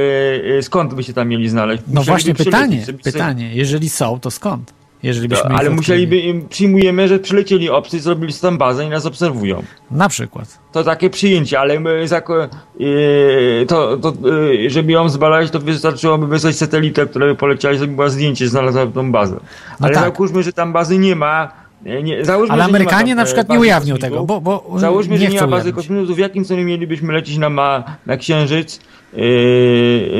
E, 0.58 0.62
skąd 0.62 0.94
by 0.94 1.02
się 1.02 1.12
tam 1.12 1.28
mieli 1.28 1.48
znaleźć? 1.48 1.82
No 1.88 2.02
właśnie 2.02 2.34
pytanie, 2.34 2.86
pytanie. 3.04 3.54
Jeżeli 3.54 3.88
są, 3.88 4.20
to 4.20 4.30
skąd? 4.30 4.77
Jeżeli 5.02 5.28
byśmy 5.28 5.50
ale 5.50 5.70
musieliby, 5.70 6.16
przyjmujemy, 6.48 7.08
że 7.08 7.18
przylecieli 7.18 7.70
obcy, 7.70 8.00
zrobili 8.00 8.32
tam 8.34 8.58
bazę 8.58 8.84
i 8.84 8.88
nas 8.88 9.06
obserwują. 9.06 9.62
Na 9.90 10.08
przykład. 10.08 10.58
To 10.72 10.84
takie 10.84 11.10
przyjęcie, 11.10 11.60
ale 11.60 11.80
my, 11.80 12.06
yy, 12.78 13.66
to, 13.68 13.96
to, 13.96 14.12
yy, 14.28 14.70
żeby 14.70 14.92
ją 14.92 15.08
zbadać, 15.08 15.50
to 15.50 15.60
wystarczyłoby 15.60 16.26
wysłać 16.26 16.56
satelitę, 16.56 17.06
która 17.06 17.26
by 17.26 17.34
poleciała 17.34 17.74
i 17.74 17.78
zrobiła 17.78 18.08
zdjęcie, 18.08 18.48
znalazła 18.48 18.86
tą 18.86 19.12
bazę. 19.12 19.34
No 19.80 19.86
ale 19.86 19.94
tak. 19.94 20.04
załóżmy, 20.04 20.42
że 20.42 20.52
tam 20.52 20.72
bazy 20.72 20.98
nie 20.98 21.16
ma, 21.16 21.52
nie, 22.02 22.24
załóżmy, 22.24 22.52
Ale 22.54 22.64
Amerykanie 22.64 23.14
na 23.14 23.24
przykład 23.24 23.48
nie 23.48 23.60
ujawnią 23.60 23.96
tego, 23.96 24.24
bo, 24.24 24.40
bo 24.40 24.64
Załóżmy, 24.76 25.18
nie 25.18 25.26
że 25.26 25.32
nie 25.32 25.40
ma 25.40 25.46
bazy 25.46 25.72
kosmitów, 25.72 26.16
w 26.16 26.18
jakim 26.18 26.44
celu 26.44 26.62
mielibyśmy 26.62 27.12
lecieć 27.12 27.36
na, 27.36 27.50
ma, 27.50 27.84
na 28.06 28.16
Księżyc, 28.16 28.80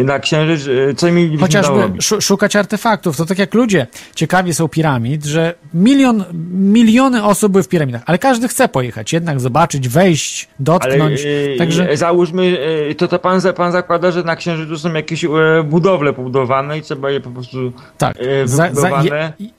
na 0.05 0.18
księżyc, 0.18 0.66
yy, 0.66 0.95
co 0.95 1.12
mielibyśmy 1.12 1.47
Chociażby 1.47 2.03
szukać 2.20 2.57
artefaktów. 2.57 3.16
To 3.16 3.26
tak 3.26 3.39
jak 3.39 3.55
ludzie 3.55 3.86
ciekawi 4.14 4.55
są 4.55 4.68
piramid, 4.68 5.24
że 5.24 5.55
milion, 5.74 6.24
miliony 6.53 7.24
osób 7.24 7.53
były 7.53 7.62
w 7.62 7.68
piramidach, 7.68 8.03
ale 8.07 8.18
każdy 8.18 8.49
chce 8.49 8.68
pojechać, 8.68 9.12
jednak 9.12 9.41
zobaczyć, 9.41 9.89
wejść, 9.89 10.49
dotknąć. 10.61 11.20
Ale, 11.20 11.30
yy, 11.30 11.59
Także... 11.59 11.97
Załóżmy, 11.97 12.59
to, 12.99 13.09
to 13.09 13.18
pan, 13.18 13.41
pan 13.57 13.72
zakłada, 13.72 14.11
że 14.11 14.22
na 14.22 14.36
księżycu 14.36 14.78
są 14.78 14.93
jakieś 14.93 15.26
budowle 15.64 16.12
pobudowane 16.12 16.78
i 16.78 16.82
trzeba 16.82 17.11
je 17.11 17.20
po 17.20 17.30
prostu 17.30 17.72
tak. 17.99 18.16
Za, 18.45 18.70
za, 18.72 18.89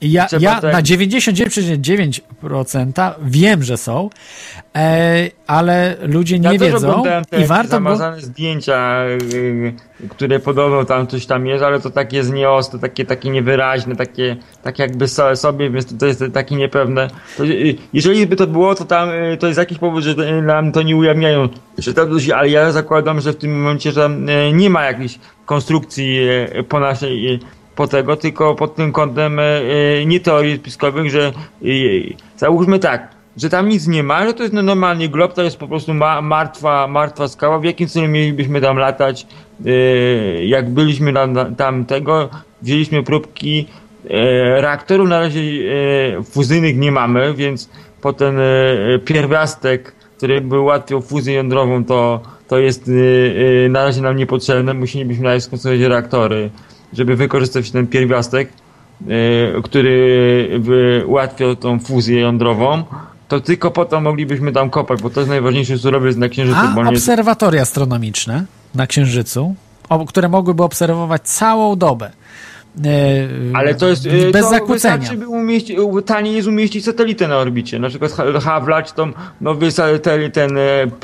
ja, 0.00 0.26
ja 0.40 0.60
tak... 0.60 0.72
na 0.72 0.82
99,9% 0.82 3.12
wiem, 3.22 3.62
że 3.62 3.76
są, 3.76 4.10
e, 4.76 5.30
ale 5.46 5.96
ludzie 6.00 6.38
nie 6.38 6.52
ja 6.52 6.58
wiedzą 6.58 7.02
i 7.42 7.44
warto 7.44 7.70
zamazane 7.70 8.16
bo... 8.16 8.22
zdjęcia 8.22 9.04
które 10.08 10.38
podobno 10.38 10.84
tam 10.84 11.06
coś 11.06 11.26
tam 11.26 11.46
jest, 11.46 11.64
ale 11.64 11.80
to 11.80 11.90
takie 11.90 12.22
nieostre, 12.22 12.78
takie, 12.78 13.04
takie 13.04 13.30
niewyraźne, 13.30 13.96
takie, 13.96 14.36
takie 14.62 14.82
jakby 14.82 15.08
sobie, 15.34 15.70
więc 15.70 15.98
to 15.98 16.06
jest 16.06 16.24
takie 16.32 16.56
niepewne. 16.56 17.10
To, 17.36 17.44
y, 17.44 17.76
jeżeli 17.92 18.26
by 18.26 18.36
to 18.36 18.46
było, 18.46 18.74
to 18.74 18.84
tam 18.84 19.10
y, 19.10 19.36
to 19.40 19.46
jest 19.46 19.58
jakiś 19.58 19.78
powód, 19.78 20.02
że 20.02 20.42
nam 20.42 20.72
to 20.72 20.82
nie 20.82 20.96
ujawniają, 20.96 21.48
że 21.78 21.94
to, 21.94 22.06
ale 22.34 22.48
ja 22.48 22.72
zakładam, 22.72 23.20
że 23.20 23.32
w 23.32 23.36
tym 23.36 23.62
momencie, 23.62 23.92
że 23.92 24.10
nie 24.52 24.70
ma 24.70 24.84
jakiejś 24.84 25.18
konstrukcji 25.46 26.18
po 26.68 26.80
naszej 26.80 27.40
po 27.76 27.88
tego, 27.88 28.16
tylko 28.16 28.54
pod 28.54 28.74
tym 28.74 28.92
kątem 28.92 29.40
nie 30.06 30.20
teorii 30.20 30.56
spiskowych, 30.56 31.10
że 31.10 31.32
załóżmy 32.36 32.78
tak, 32.78 33.19
że 33.36 33.50
tam 33.50 33.68
nic 33.68 33.86
nie 33.86 34.02
ma, 34.02 34.26
że 34.26 34.34
to 34.34 34.42
jest 34.42 34.54
normalnie 34.54 35.08
glob, 35.08 35.34
to 35.34 35.42
jest 35.42 35.56
po 35.56 35.68
prostu 35.68 35.94
ma, 35.94 36.22
martwa, 36.22 36.86
martwa 36.86 37.28
skała. 37.28 37.58
W 37.58 37.64
jakim 37.64 37.88
celu 37.88 38.08
mielibyśmy 38.08 38.60
tam 38.60 38.76
latać? 38.76 39.26
Yy, 39.64 40.46
jak 40.46 40.70
byliśmy 40.70 41.12
na, 41.12 41.26
na, 41.26 41.44
tam 41.44 41.84
tego, 41.84 42.28
wzięliśmy 42.62 43.02
próbki 43.02 43.66
yy, 44.04 44.10
reaktorów, 44.60 45.08
na 45.08 45.20
razie 45.20 45.44
yy, 45.44 46.22
fuzyjnych 46.24 46.76
nie 46.76 46.92
mamy, 46.92 47.34
więc 47.34 47.70
po 48.02 48.12
ten 48.12 48.36
pierwiastek, 49.04 49.94
który 50.16 50.40
by 50.40 50.60
ułatwiał 50.60 51.02
fuzję 51.02 51.34
jądrową, 51.34 51.84
to, 51.84 52.20
to 52.48 52.58
jest 52.58 52.90
na 53.70 53.84
razie 53.84 54.02
nam 54.02 54.16
niepotrzebne. 54.16 54.74
Musielibyśmy 54.74 55.24
na 55.24 55.30
razie 55.30 55.40
skonstruować 55.40 55.80
reaktory, 55.80 56.50
żeby 56.92 57.16
wykorzystać 57.16 57.70
ten 57.70 57.86
pierwiastek, 57.86 58.52
który 59.64 61.02
ułatwiał 61.06 61.56
tą 61.56 61.78
fuzję 61.78 62.20
jądrową 62.20 62.82
to 63.30 63.40
tylko 63.40 63.70
po 63.70 63.84
to 63.84 64.00
moglibyśmy 64.00 64.52
tam 64.52 64.70
kopać, 64.70 65.02
bo 65.02 65.10
to 65.10 65.20
jest 65.20 65.30
najważniejszy 65.30 65.78
surowiec 65.78 66.16
na 66.16 66.28
Księżycu. 66.28 66.60
A 66.84 66.88
obserwatoria 66.88 67.58
nie... 67.58 67.62
astronomiczne 67.62 68.44
na 68.74 68.86
Księżycu, 68.86 69.54
które 70.08 70.28
mogłyby 70.28 70.62
obserwować 70.62 71.22
całą 71.22 71.76
dobę. 71.76 72.10
E, 72.84 72.88
Ale 73.54 73.74
to 73.74 73.88
jest 73.88 74.08
bez 74.32 74.42
to 74.42 74.50
zakłócenia. 74.50 74.96
Wystarczy 74.96 75.18
by 75.18 75.28
umieścić, 75.28 75.78
taniej 76.06 76.34
jest 76.34 76.48
umieścić 76.48 76.84
satelitę 76.84 77.28
na 77.28 77.36
orbicie. 77.36 77.78
Na 77.78 77.88
przykład 77.88 78.12
Hubble, 78.12 78.82
to 78.94 79.08
nowy 79.40 79.68
ten, 80.02 80.30
ten 80.30 80.58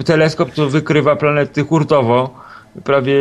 teleskop, 0.04 0.50
który 0.50 0.68
wykrywa 0.68 1.16
planety 1.16 1.64
hurtowo 1.64 2.45
prawie 2.84 3.16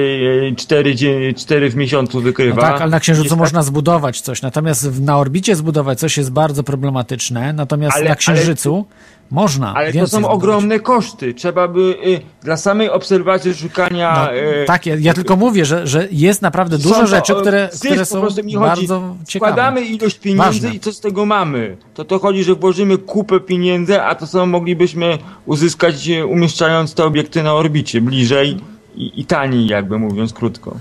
4, 0.55 0.95
e, 1.29 1.33
4 1.33 1.69
w 1.69 1.75
miesiącu 1.75 2.21
wykrywa. 2.21 2.55
No 2.55 2.61
tak, 2.61 2.81
ale 2.81 2.91
na 2.91 2.99
Księżycu 2.99 3.25
jest 3.25 3.37
można 3.37 3.59
tak... 3.59 3.65
zbudować 3.65 4.21
coś, 4.21 4.41
natomiast 4.41 5.01
na 5.01 5.17
orbicie 5.17 5.55
zbudować 5.55 5.99
coś 5.99 6.17
jest 6.17 6.31
bardzo 6.31 6.63
problematyczne, 6.63 7.53
natomiast 7.53 7.97
ale, 7.97 8.09
na 8.09 8.15
Księżycu 8.15 8.75
ale... 8.75 9.15
Można. 9.31 9.73
Ale 9.75 9.93
to 9.93 9.99
są 9.99 10.07
zbudować. 10.07 10.35
ogromne 10.35 10.79
koszty. 10.79 11.33
Trzeba 11.33 11.67
by 11.67 11.79
y, 11.81 12.21
dla 12.43 12.57
samej 12.57 12.89
obserwacji 12.89 13.53
szukania. 13.53 14.13
No, 14.15 14.35
y, 14.35 14.65
tak, 14.67 14.85
ja, 14.85 14.95
ja, 14.99 15.13
tylko 15.13 15.35
mówię, 15.35 15.65
że, 15.65 15.87
że 15.87 16.07
jest 16.11 16.41
naprawdę 16.41 16.77
dużo 16.77 16.95
to, 16.95 17.07
rzeczy, 17.07 17.35
które, 17.35 17.69
które 17.79 18.05
są 18.05 18.21
bardzo 18.21 18.99
chodzi. 18.99 19.25
ciekawe. 19.27 19.51
Składamy 19.51 19.81
ilość 19.81 20.19
pieniędzy 20.19 20.45
Ważne. 20.45 20.69
i 20.75 20.79
co 20.79 20.93
z 20.93 20.99
tego 20.99 21.25
mamy? 21.25 21.77
To 21.93 22.05
to 22.05 22.19
chodzi, 22.19 22.43
że 22.43 22.55
włożymy 22.55 22.97
kupę 22.97 23.39
pieniędzy, 23.39 24.01
a 24.01 24.15
to 24.15 24.27
samo 24.27 24.45
moglibyśmy 24.45 25.17
uzyskać 25.45 26.07
y, 26.07 26.25
umieszczając 26.25 26.93
te 26.93 27.05
obiekty 27.05 27.43
na 27.43 27.53
orbicie 27.53 28.01
bliżej 28.01 28.57
i, 28.97 29.21
i 29.21 29.25
taniej, 29.25 29.67
jakby 29.67 29.99
mówiąc 29.99 30.33
krótko. 30.33 30.77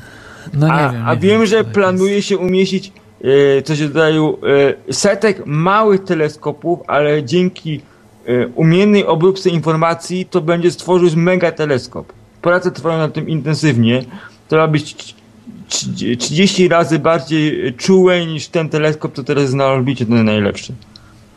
No, 0.53 0.67
a, 0.67 0.93
wiem, 0.93 1.03
a 1.07 1.17
wiem, 1.17 1.31
wiem, 1.31 1.47
że 1.47 1.65
planuje 1.65 2.23
się 2.23 2.39
umieścić 2.39 2.93
e, 3.59 3.63
coś 3.63 3.79
w 3.79 3.87
rodzaju 3.87 4.39
e, 4.89 4.93
setek 4.93 5.43
małych 5.47 6.05
teleskopów, 6.05 6.79
ale 6.87 7.25
dzięki 7.25 7.81
e, 8.27 8.47
umiejętnej 8.47 9.07
obróbce 9.07 9.51
informacji 9.51 10.27
to 10.27 10.41
będzie 10.41 10.71
stworzył 10.71 11.09
mega 11.17 11.53
teleskop. 11.53 12.13
Prace 12.43 12.71
trwają 12.71 12.99
nad 12.99 13.13
tym 13.13 13.29
intensywnie. 13.29 14.05
To 14.49 14.57
ma 14.57 14.69
być 14.69 15.15
30 16.19 16.69
razy 16.69 16.99
bardziej 16.99 17.75
czułe 17.75 18.27
niż 18.27 18.49
ten 18.49 18.69
teleskop, 18.69 19.15
co 19.15 19.25
teraz 19.25 19.43
jest 19.43 19.55
na 19.55 19.67
orbicie, 19.67 20.07
ten 20.07 20.25
najlepszy. 20.25 20.73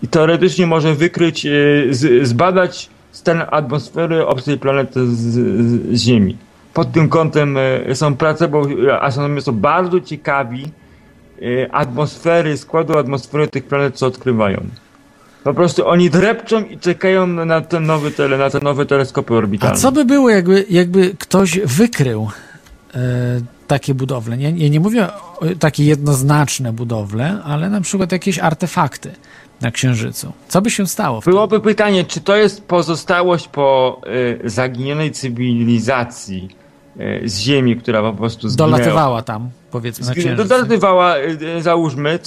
I 0.03 0.07
teoretycznie 0.07 0.67
może 0.67 0.95
wykryć, 0.95 1.45
e, 1.45 1.49
z, 1.89 2.27
zbadać 2.27 2.89
stan 3.11 3.43
atmosfery 3.51 4.27
obcej 4.27 4.57
planety 4.57 5.07
z, 5.07 5.15
z 5.17 6.01
Ziemi 6.01 6.37
pod 6.77 6.91
tym 6.91 7.09
kątem 7.09 7.57
e, 7.57 7.95
są 7.95 8.15
prace, 8.15 8.47
bo 8.47 8.61
astronomowie 9.01 9.41
są 9.41 9.51
bardzo 9.51 9.99
ciekawi 10.01 10.65
e, 11.41 11.71
atmosfery, 11.71 12.57
składu 12.57 12.97
atmosfery 12.97 13.47
tych 13.47 13.63
planet, 13.63 13.95
co 13.95 14.07
odkrywają. 14.07 14.63
Po 15.43 15.53
prostu 15.53 15.87
oni 15.87 16.09
drepczą 16.09 16.63
i 16.63 16.77
czekają 16.77 17.27
na 17.27 17.61
ten 17.61 17.85
nowy 17.85 18.11
tele, 18.11 18.37
na 18.37 18.49
te 18.49 18.59
nowe 18.59 18.85
teleskopy 18.85 19.33
orbitalne. 19.33 19.75
A 19.75 19.77
co 19.77 19.91
by 19.91 20.05
było, 20.05 20.29
jakby, 20.29 20.65
jakby 20.69 21.15
ktoś 21.19 21.59
wykrył 21.59 22.29
e, 22.95 22.99
takie 23.67 23.93
budowle? 23.93 24.37
Ja, 24.37 24.49
ja 24.49 24.69
nie 24.69 24.79
mówię 24.79 25.07
o 25.07 25.45
takie 25.59 25.83
jednoznaczne 25.85 26.73
budowle, 26.73 27.41
ale 27.43 27.69
na 27.69 27.81
przykład 27.81 28.11
jakieś 28.11 28.39
artefakty 28.39 29.11
na 29.61 29.71
Księżycu. 29.71 30.33
Co 30.47 30.61
by 30.61 30.71
się 30.71 30.87
stało? 30.87 31.21
Byłoby 31.25 31.59
pytanie, 31.59 32.05
czy 32.05 32.21
to 32.21 32.35
jest 32.35 32.63
pozostałość 32.63 33.47
po 33.47 34.01
y, 34.45 34.49
zaginionej 34.49 35.11
cywilizacji, 35.11 36.49
e, 36.51 36.66
z 37.25 37.39
ziemi, 37.39 37.77
która 37.77 38.01
po 38.01 38.13
prostu 38.13 38.49
zginęła. 38.49 38.71
Dolatywała 38.71 39.21
tam, 39.21 39.49
powiedzmy, 39.71 40.05
na 40.05 40.13
księżyc. 40.13 40.47
Dolatywała, 40.47 41.15
załóżmy, 41.59 42.19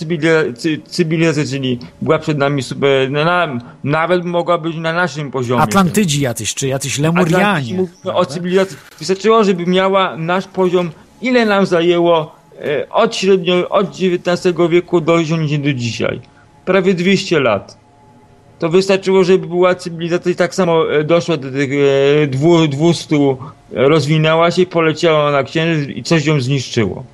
cywilizacja, 0.87 1.45
czyli 1.45 1.79
była 2.03 2.18
przed 2.18 2.39
nami 2.39 2.62
super, 2.62 3.11
na, 3.11 3.59
nawet 3.85 4.25
mogła 4.25 4.59
być 4.59 4.77
na 4.77 4.93
naszym 4.93 5.31
poziomie. 5.31 5.62
Atlantydzi 5.62 6.21
jacyś, 6.21 6.55
czy 6.55 6.68
jacyś 6.68 6.99
Lemurianie. 6.99 7.75
Mówimy 7.75 8.14
o 8.14 8.27
cywilizacji. 8.27 8.77
Wystarczyło, 8.99 9.45
żeby 9.45 9.66
miała 9.66 10.16
nasz 10.16 10.47
poziom, 10.47 10.91
ile 11.23 11.47
nam 11.47 11.66
zajęło 11.66 12.35
od 12.91 13.16
średnio, 13.16 13.68
od 13.68 13.87
XIX 13.89 14.57
wieku 14.71 15.01
dojść 15.01 15.59
do 15.59 15.73
dzisiaj. 15.73 16.21
Prawie 16.64 16.95
200 16.95 17.41
lat 17.41 17.80
to 18.61 18.68
wystarczyło, 18.68 19.24
żeby 19.24 19.46
była 19.46 19.74
cywilizacja 19.74 20.32
i 20.32 20.34
tak 20.34 20.54
samo 20.54 20.92
e, 20.92 21.04
doszła 21.04 21.36
do 21.36 21.50
tych 21.50 21.70
200, 22.68 23.16
e, 23.16 23.36
rozwinęła 23.72 24.50
się, 24.50 24.66
poleciała 24.66 25.30
na 25.30 25.42
księżyc 25.42 25.96
i 25.96 26.02
coś 26.02 26.26
ją 26.26 26.40
zniszczyło. 26.40 27.04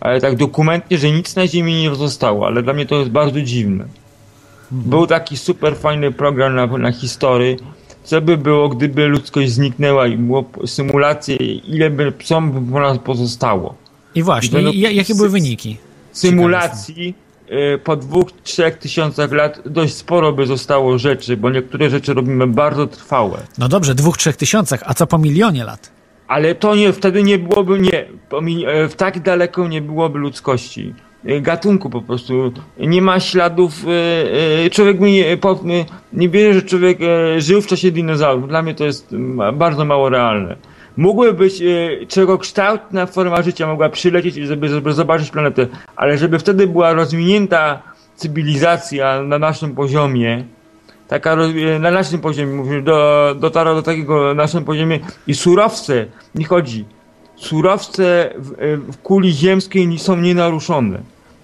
Ale 0.00 0.20
tak 0.20 0.36
dokumentnie, 0.36 0.98
że 0.98 1.10
nic 1.10 1.36
na 1.36 1.46
Ziemi 1.46 1.82
nie 1.82 1.94
zostało, 1.94 2.46
ale 2.46 2.62
dla 2.62 2.72
mnie 2.72 2.86
to 2.86 2.94
jest 2.94 3.10
bardzo 3.10 3.40
dziwne. 3.40 3.84
Mhm. 4.72 4.90
Był 4.90 5.06
taki 5.06 5.36
super 5.36 5.76
fajny 5.76 6.12
program 6.12 6.54
na, 6.54 6.66
na 6.66 6.92
historii, 6.92 7.56
co 8.04 8.20
by 8.20 8.36
było, 8.36 8.68
gdyby 8.68 9.06
ludzkość 9.06 9.50
zniknęła 9.50 10.06
i 10.06 10.16
było 10.16 10.44
symulacje, 10.66 11.36
ile 11.36 11.90
by 11.90 12.12
psom 12.12 12.66
po 12.72 12.80
nas 12.80 12.98
pozostało. 12.98 13.74
I 14.14 14.22
właśnie, 14.22 14.60
I 14.60 14.96
jakie 14.96 15.14
były 15.14 15.28
wyniki? 15.28 15.76
Symulacji 16.12 17.14
po 17.84 17.96
dwóch, 17.96 18.32
trzech 18.42 18.78
tysiącach 18.78 19.32
lat 19.32 19.60
dość 19.66 19.94
sporo 19.94 20.32
by 20.32 20.46
zostało 20.46 20.98
rzeczy, 20.98 21.36
bo 21.36 21.50
niektóre 21.50 21.90
rzeczy 21.90 22.14
robimy 22.14 22.46
bardzo 22.46 22.86
trwałe. 22.86 23.38
No 23.58 23.68
dobrze, 23.68 23.94
dwóch, 23.94 24.16
trzech 24.16 24.36
tysiącach, 24.36 24.82
a 24.86 24.94
co 24.94 25.06
po 25.06 25.18
milionie 25.18 25.64
lat? 25.64 25.92
Ale 26.28 26.54
to 26.54 26.74
nie, 26.74 26.92
wtedy 26.92 27.22
nie 27.22 27.38
byłoby, 27.38 27.78
nie, 27.80 28.06
e, 28.68 28.88
w 28.88 28.94
tak 28.96 29.20
daleko 29.20 29.68
nie 29.68 29.82
byłoby 29.82 30.18
ludzkości. 30.18 30.94
E, 31.24 31.40
gatunku 31.40 31.90
po 31.90 32.02
prostu. 32.02 32.52
Nie 32.78 33.02
ma 33.02 33.20
śladów, 33.20 33.84
e, 34.66 34.70
człowiek 34.70 35.00
mi 35.00 35.12
nie, 35.64 35.84
nie 36.12 36.28
wierzy, 36.28 36.60
że 36.60 36.66
człowiek 36.66 36.98
żył 37.38 37.62
w 37.62 37.66
czasie 37.66 37.90
dinozaurów. 37.90 38.48
Dla 38.48 38.62
mnie 38.62 38.74
to 38.74 38.84
jest 38.84 39.14
bardzo 39.52 39.84
mało 39.84 40.08
realne 40.08 40.56
mógłby 40.96 41.32
być 41.32 41.62
e, 41.62 42.06
czego 42.06 42.38
kształtna 42.38 43.06
forma 43.06 43.42
życia 43.42 43.66
mogła 43.66 43.88
przylecieć, 43.88 44.34
żeby, 44.34 44.68
żeby 44.68 44.92
zobaczyć 44.92 45.30
planetę, 45.30 45.66
ale 45.96 46.18
żeby 46.18 46.38
wtedy 46.38 46.66
była 46.66 46.92
rozwinięta 46.92 47.82
cywilizacja 48.16 49.22
na 49.22 49.38
naszym 49.38 49.74
poziomie, 49.74 50.44
taka 51.08 51.32
e, 51.32 51.78
na 51.78 51.90
naszym 51.90 52.20
poziomie, 52.20 52.54
mówię, 52.54 52.82
do, 52.82 53.34
dotarła 53.40 53.74
do 53.74 53.82
takiego 53.82 54.34
naszym 54.34 54.64
poziomie 54.64 55.00
i 55.26 55.34
surowce, 55.34 56.06
nie 56.34 56.44
chodzi, 56.44 56.84
surowce 57.36 58.30
w, 58.38 58.52
e, 58.52 58.76
w 58.76 58.96
kuli 59.02 59.32
ziemskiej 59.32 59.98
są 59.98 60.16
nienaruszone. 60.16 60.98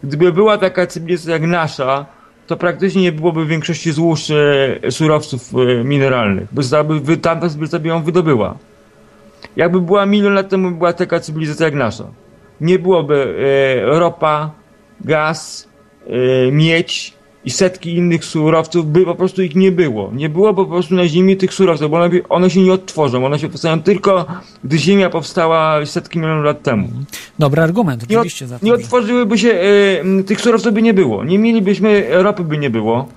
Gdyby 0.04 0.32
była 0.32 0.58
taka 0.58 0.86
cywilizacja 0.86 1.32
jak 1.32 1.42
nasza, 1.42 2.06
to 2.46 2.56
praktycznie 2.56 3.02
nie 3.02 3.12
byłoby 3.12 3.46
większości 3.46 3.92
złóż 3.92 4.30
e, 4.30 4.90
surowców 4.90 5.52
mineralnych, 5.84 6.48
by, 6.52 7.00
by 7.00 7.16
tamta 7.16 7.48
by 7.80 7.88
ją 7.88 8.02
wydobyła. 8.02 8.54
Jakby 9.56 9.80
była 9.80 10.06
milion 10.06 10.34
lat 10.34 10.48
temu 10.48 10.70
była 10.70 10.92
taka 10.92 11.20
cywilizacja 11.20 11.66
jak 11.66 11.74
nasza. 11.74 12.04
Nie 12.60 12.78
byłoby 12.78 13.36
e, 13.84 13.98
ropa, 13.98 14.50
gaz, 15.00 15.68
e, 16.06 16.52
miedź 16.52 17.14
i 17.44 17.50
setki 17.50 17.94
innych 17.94 18.24
surowców, 18.24 18.86
by 18.86 19.04
po 19.04 19.14
prostu 19.14 19.42
ich 19.42 19.54
nie 19.54 19.72
było. 19.72 20.10
Nie 20.14 20.28
było 20.28 20.54
po 20.54 20.66
prostu 20.66 20.94
na 20.94 21.08
Ziemi 21.08 21.36
tych 21.36 21.54
surowców, 21.54 21.90
bo 21.90 21.96
one, 21.96 22.10
one 22.28 22.50
się 22.50 22.60
nie 22.60 22.72
odtworzą. 22.72 23.26
One 23.26 23.38
się 23.38 23.48
powstają 23.48 23.82
tylko, 23.82 24.26
gdy 24.64 24.78
Ziemia 24.78 25.10
powstała 25.10 25.86
setki 25.86 26.18
milionów 26.18 26.44
lat 26.44 26.62
temu. 26.62 26.88
Dobry 27.38 27.62
argument, 27.62 28.02
oczywiście. 28.02 28.46
Nie, 28.46 28.54
od, 28.56 28.62
nie 28.62 28.74
otworzyłyby 28.74 29.38
się, 29.38 29.50
e, 29.50 30.22
tych 30.22 30.40
surowców 30.40 30.72
by 30.72 30.82
nie 30.82 30.94
było. 30.94 31.24
Nie 31.24 31.38
mielibyśmy, 31.38 32.06
ropy 32.10 32.44
by 32.44 32.58
nie 32.58 32.70
było 32.70 33.08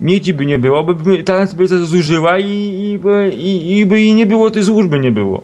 miedzi 0.00 0.34
by 0.34 0.46
nie 0.46 0.58
było, 0.58 0.84
by 0.84 1.22
ta 1.22 1.46
cywilizacja 1.46 1.86
zużyła 1.86 2.38
i, 2.38 2.50
i, 2.50 3.00
i, 3.38 3.78
i 3.78 3.86
by 3.86 4.00
jej 4.00 4.14
nie 4.14 4.26
było, 4.26 4.50
tych 4.50 4.64
złóż 4.64 4.86
by 4.86 5.00
nie 5.00 5.12
było. 5.12 5.42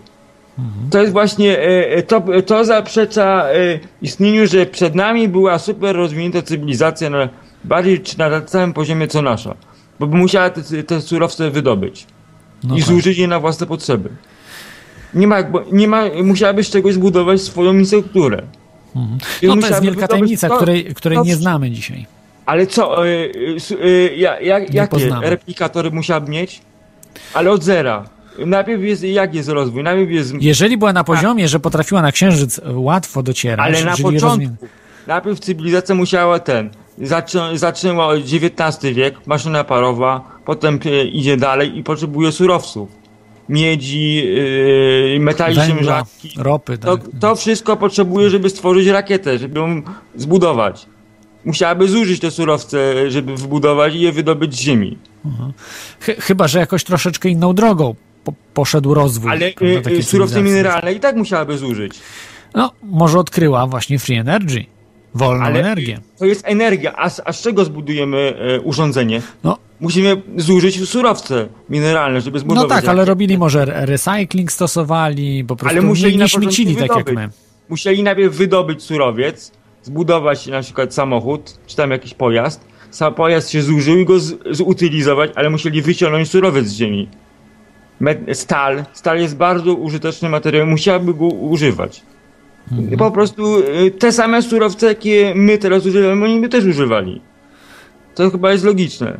To 0.90 1.00
jest 1.00 1.12
właśnie, 1.12 1.58
e, 1.58 1.90
e, 1.90 2.02
to, 2.02 2.22
to 2.46 2.64
zaprzecza 2.64 3.44
e, 3.48 3.78
istnieniu, 4.02 4.46
że 4.46 4.66
przed 4.66 4.94
nami 4.94 5.28
była 5.28 5.58
super 5.58 5.96
rozwinięta 5.96 6.42
cywilizacja 6.42 7.10
na 7.10 7.28
bardziej 7.64 8.00
czy 8.00 8.18
na 8.18 8.40
całym 8.40 8.72
poziomie 8.72 9.08
co 9.08 9.22
nasza. 9.22 9.54
Bo 10.00 10.06
by 10.06 10.16
musiała 10.16 10.50
te, 10.50 10.82
te 10.82 11.00
surowce 11.00 11.50
wydobyć 11.50 12.06
no 12.64 12.76
i 12.76 12.78
tak. 12.78 12.88
zużyć 12.88 13.18
je 13.18 13.28
na 13.28 13.40
własne 13.40 13.66
potrzeby. 13.66 14.10
Nie 15.14 15.26
ma, 15.26 15.38
nie 15.72 15.88
ma, 15.88 16.02
musiałabyś 16.24 16.70
czegoś 16.70 16.94
zbudować 16.94 17.40
swoją 17.40 17.72
infrastrukturę. 17.72 18.42
Mhm. 18.96 19.18
No 19.42 19.56
to 19.56 19.68
jest 19.68 19.82
wielka 19.82 20.08
tajemnica, 20.08 20.48
której, 20.48 20.84
której 20.84 21.18
nie 21.24 21.36
znamy 21.36 21.70
dzisiaj. 21.70 22.06
Ale 22.46 22.66
co, 22.66 23.06
y, 23.06 23.10
y, 23.70 23.84
y, 23.84 24.16
jak, 24.42 24.74
jakie 24.74 25.10
replikatory 25.22 25.90
musiałaby 25.90 26.30
mieć? 26.30 26.62
Ale 27.34 27.50
od 27.50 27.62
zera. 27.62 28.04
Najpierw 28.38 28.82
jest, 28.82 29.02
jak 29.02 29.34
jest 29.34 29.48
rozwój? 29.48 29.82
Najpierw 29.82 30.10
jest... 30.10 30.34
Jeżeli 30.40 30.76
była 30.76 30.92
na 30.92 31.04
poziomie, 31.04 31.48
że 31.48 31.60
potrafiła 31.60 32.02
na 32.02 32.12
księżyc 32.12 32.60
łatwo 32.74 33.22
docierać... 33.22 33.66
Ale 33.66 33.84
na 33.84 33.96
początku. 33.96 34.66
Najpierw 35.06 35.40
cywilizacja 35.40 35.94
musiała 35.94 36.38
ten... 36.38 36.70
Zaczę, 36.98 37.58
zaczęła 37.58 38.06
od 38.06 38.18
XIX 38.18 38.94
wiek, 38.94 39.26
maszyna 39.26 39.64
parowa, 39.64 40.38
potem 40.44 40.80
idzie 41.12 41.36
dalej 41.36 41.78
i 41.78 41.82
potrzebuje 41.82 42.32
surowców. 42.32 42.88
Miedzi, 43.48 44.14
yy, 44.14 45.20
metali 45.20 45.56
rzadkich. 45.80 46.32
ropy. 46.38 46.78
Tak. 46.78 47.02
To, 47.02 47.08
to 47.20 47.36
wszystko 47.36 47.76
potrzebuje, 47.76 48.30
żeby 48.30 48.50
stworzyć 48.50 48.86
rakietę, 48.86 49.38
żeby 49.38 49.60
ją 49.60 49.82
zbudować 50.16 50.86
musiałaby 51.44 51.88
zużyć 51.88 52.20
te 52.20 52.30
surowce, 52.30 53.10
żeby 53.10 53.36
wybudować 53.36 53.94
i 53.94 54.00
je 54.00 54.12
wydobyć 54.12 54.54
z 54.54 54.60
ziemi. 54.60 54.98
Mhm. 55.24 55.52
Chyba, 56.00 56.48
że 56.48 56.58
jakoś 56.58 56.84
troszeczkę 56.84 57.28
inną 57.28 57.54
drogą 57.54 57.94
po, 58.24 58.32
poszedł 58.54 58.94
rozwój. 58.94 59.30
Ale 59.30 59.52
y, 59.98 60.02
surowce 60.02 60.42
mineralne 60.42 60.92
i 60.92 61.00
tak 61.00 61.16
musiałaby 61.16 61.58
zużyć. 61.58 62.00
No, 62.54 62.72
może 62.82 63.18
odkryła 63.18 63.66
właśnie 63.66 63.98
free 63.98 64.16
energy. 64.16 64.64
Wolną 65.14 65.44
Ale 65.44 65.60
energię. 65.60 66.00
To 66.18 66.24
jest 66.24 66.42
energia, 66.46 66.92
a, 66.96 67.10
a 67.24 67.32
z 67.32 67.42
czego 67.42 67.64
zbudujemy 67.64 68.34
e, 68.38 68.60
urządzenie? 68.60 69.22
No. 69.44 69.58
Musimy 69.80 70.22
zużyć 70.36 70.88
surowce 70.88 71.48
mineralne, 71.70 72.20
żeby 72.20 72.38
zbudować. 72.38 72.68
No 72.68 72.76
tak, 72.76 72.88
ale 72.88 73.04
robili 73.04 73.38
może 73.38 73.64
recycling 73.64 74.52
stosowali, 74.52 75.44
po 75.44 75.56
prostu 75.56 75.76
ale 75.78 75.86
musieli 75.86 76.18
nie, 76.18 76.28
śmiecili 76.28 76.76
tak 76.76 76.96
jak 76.96 77.12
my. 77.12 77.28
Musieli 77.68 78.02
najpierw 78.02 78.36
wydobyć 78.36 78.82
surowiec, 78.82 79.52
zbudować 79.82 80.46
na 80.46 80.62
przykład 80.62 80.94
samochód, 80.94 81.58
czy 81.66 81.76
tam 81.76 81.90
jakiś 81.90 82.14
pojazd. 82.14 82.64
Sam 82.90 83.14
pojazd 83.14 83.50
się 83.50 83.62
zużył 83.62 83.98
i 83.98 84.04
go 84.04 84.20
z, 84.20 84.56
zutylizować, 84.56 85.30
ale 85.34 85.50
musieli 85.50 85.82
wyciągnąć 85.82 86.30
surowiec 86.30 86.66
z 86.66 86.72
ziemi 86.72 87.08
stal. 88.32 88.84
Stal 88.92 89.18
jest 89.18 89.36
bardzo 89.36 89.74
użyteczny 89.74 90.28
materiał, 90.28 90.66
musiałaby 90.66 91.14
go 91.14 91.24
używać. 91.26 92.02
Mhm. 92.72 92.98
Po 92.98 93.10
prostu 93.10 93.58
y, 93.58 93.90
te 93.90 94.12
same 94.12 94.42
surowce, 94.42 94.86
jakie 94.86 95.32
my 95.36 95.58
teraz 95.58 95.86
używamy, 95.86 96.24
oni 96.24 96.40
by 96.40 96.48
też 96.48 96.64
używali. 96.64 97.20
To 98.14 98.30
chyba 98.30 98.52
jest 98.52 98.64
logiczne. 98.64 99.18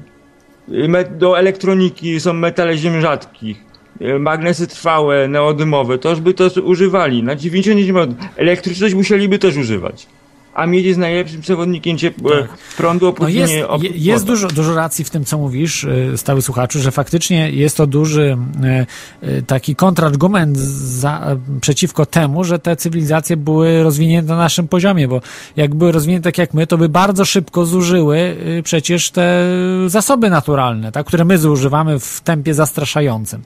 Y, 0.69 1.19
do 1.19 1.39
elektroniki 1.39 2.21
są 2.21 2.33
metale 2.33 2.77
ziem 2.77 3.01
rzadkich, 3.01 3.65
y, 4.01 4.19
magnesy 4.19 4.67
trwałe, 4.67 5.29
neodymowe, 5.29 5.99
to 5.99 6.11
już 6.11 6.21
by 6.21 6.35
to 6.35 6.51
używali. 6.65 7.23
Na 7.23 7.37
99% 7.37 8.15
elektryczność 8.37 8.95
musieliby 8.95 9.39
też 9.39 9.57
używać 9.57 10.07
a 10.55 10.67
miedź 10.67 10.87
jest 10.87 10.99
najlepszym 10.99 11.41
przewodnikiem 11.41 11.99
ciepła, 11.99 12.31
tak. 12.31 12.59
prądu, 12.77 13.09
opóźnienie. 13.09 13.65
No 13.69 13.79
jest 13.83 14.25
jest 14.25 14.27
dużo, 14.27 14.49
dużo 14.49 14.75
racji 14.75 15.05
w 15.05 15.11
tym, 15.11 15.25
co 15.25 15.39
mówisz, 15.39 15.85
y, 15.85 16.13
stały 16.17 16.43
słuchaczu, 16.43 16.81
że 16.81 16.91
faktycznie 16.91 17.51
jest 17.51 17.77
to 17.77 17.87
duży 17.87 18.37
y, 19.23 19.29
y, 19.29 19.43
taki 19.43 19.77
kontrargument 19.77 20.59
za, 20.59 21.37
przeciwko 21.61 22.07
temu, 22.07 22.45
że 22.45 22.59
te 22.59 22.77
cywilizacje 22.77 23.37
były 23.37 23.83
rozwinięte 23.83 24.29
na 24.29 24.37
naszym 24.37 24.69
poziomie, 24.69 25.09
bo 25.09 25.21
jak 25.57 25.75
były 25.75 25.93
rozwinięte 25.93 26.25
tak 26.25 26.39
jak 26.39 26.55
my, 26.55 26.67
to 26.67 26.79
by 26.79 26.89
bardzo 26.89 27.25
szybko 27.25 27.67
zużyły 27.67 28.37
przecież 28.65 29.11
te 29.11 29.45
zasoby 29.87 30.31
naturalne, 30.31 30.93
tak, 30.93 31.07
które 31.07 31.25
my 31.25 31.39
zużywamy 31.39 31.99
w 31.99 32.21
tempie 32.21 32.55
zastraszającym. 32.55 33.43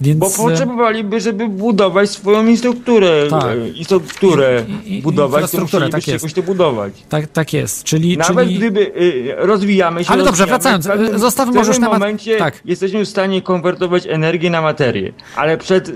Więc... 0.00 0.18
Bo 0.18 0.26
e, 0.26 0.30
potrzebowaliby, 0.30 1.20
żeby 1.20 1.48
budować 1.48 2.10
swoją 2.10 2.46
infrastrukturę, 2.46 3.26
tak. 3.30 3.58
infrastrukturę 3.74 4.64
I, 4.84 4.98
i, 4.98 5.02
budować, 5.02 5.50
to 5.50 5.66
tak 5.90 5.94
jest. 5.94 6.08
jakoś 6.08 6.32
to 6.32 6.42
budować. 6.42 6.92
Tak, 7.08 7.26
tak 7.26 7.52
jest, 7.52 7.84
czyli... 7.84 8.18
Nawet 8.18 8.46
czyli... 8.46 8.58
gdyby 8.58 8.80
y, 8.80 9.34
rozwijamy 9.36 10.04
się... 10.04 10.10
Ale 10.10 10.24
dobrze, 10.24 10.46
wracając, 10.46 10.88
zostawmy 11.14 11.54
może 11.54 11.70
już 11.70 11.76
temat... 11.76 11.90
W 11.90 12.00
momencie 12.00 12.36
tak. 12.36 12.60
jesteśmy 12.64 13.04
w 13.04 13.08
stanie 13.08 13.42
konwertować 13.42 14.06
energię 14.06 14.50
na 14.50 14.62
materię, 14.62 15.12
ale 15.36 15.58
przed 15.58 15.88
y, 15.88 15.94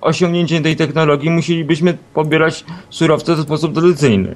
osiągnięciem 0.00 0.62
tej 0.62 0.76
technologii 0.76 1.30
musielibyśmy 1.30 1.98
pobierać 2.14 2.64
surowce 2.90 3.34
w 3.34 3.40
sposób 3.40 3.74
tradycyjny. 3.74 4.34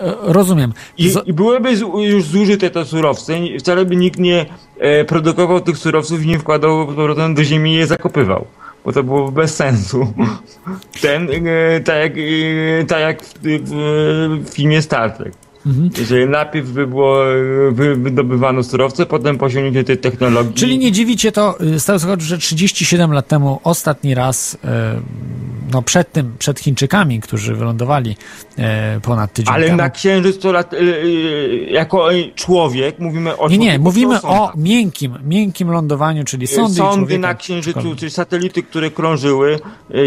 E, 0.00 0.14
rozumiem. 0.32 0.72
I, 0.98 1.12
I, 1.26 1.32
byłyby 1.32 1.72
już 2.02 2.24
zużyte 2.24 2.70
te 2.70 2.84
surowce, 2.84 3.32
wcale 3.58 3.84
by 3.84 3.96
nikt 3.96 4.18
nie 4.18 4.46
e, 4.78 5.04
produkował 5.04 5.60
tych 5.60 5.78
surowców 5.78 6.22
i 6.22 6.26
nie 6.26 6.38
wkładał 6.38 6.86
powrotem 6.86 7.34
do 7.34 7.44
ziemi 7.44 7.72
i 7.72 7.74
je 7.74 7.86
zakopywał. 7.86 8.46
bo 8.84 8.92
to 8.92 9.02
było 9.02 9.32
bez 9.32 9.56
sensu. 9.56 10.12
Ten, 11.02 11.28
tak 11.84 11.96
jak, 11.96 12.12
tak 12.88 13.00
jak 13.00 13.22
w, 13.22 13.38
w 14.44 14.54
filmie 14.54 14.82
Star 14.82 15.16
Trek. 15.16 15.45
Mhm. 15.66 15.90
Jeżeli 15.98 16.26
najpierw 16.26 16.70
by 16.70 16.86
było, 16.86 17.24
by 17.72 17.96
wydobywano 17.96 18.62
surowce, 18.62 19.06
potem 19.06 19.38
po 19.38 19.46
osiągnięciu 19.46 19.84
tej 19.84 19.98
technologii. 19.98 20.54
Czyli 20.54 20.78
nie 20.78 20.92
dziwicie 20.92 21.32
to, 21.32 21.60
y, 21.60 21.80
stało 21.80 21.98
się, 21.98 22.06
że 22.18 22.38
37 22.38 23.12
lat 23.12 23.28
temu 23.28 23.60
ostatni 23.64 24.14
raz, 24.14 24.58
e, 24.64 25.00
no 25.72 25.82
przed 25.82 26.12
tym, 26.12 26.32
przed 26.38 26.60
Chińczykami, 26.60 27.20
którzy 27.20 27.54
wylądowali 27.54 28.16
e, 28.58 29.00
ponad 29.00 29.32
tydzień 29.32 29.54
Ale 29.54 29.66
temu. 29.66 29.78
na 29.78 29.90
Księżyc 29.90 30.38
to 30.38 30.52
lat, 30.52 30.74
e, 30.74 30.76
jako 31.70 32.08
człowiek 32.34 32.98
mówimy 32.98 33.36
o... 33.36 33.48
Nie, 33.48 33.58
nie, 33.58 33.78
mówimy 33.78 34.22
o 34.22 34.52
miękkim, 34.56 35.18
miękkim 35.24 35.70
lądowaniu, 35.70 36.24
czyli 36.24 36.46
sądy 36.46 36.76
Sądy 36.76 37.18
na 37.18 37.34
Księżycu, 37.34 37.96
czyli 37.96 38.10
satelity, 38.10 38.62
które 38.62 38.90
krążyły, 38.90 39.58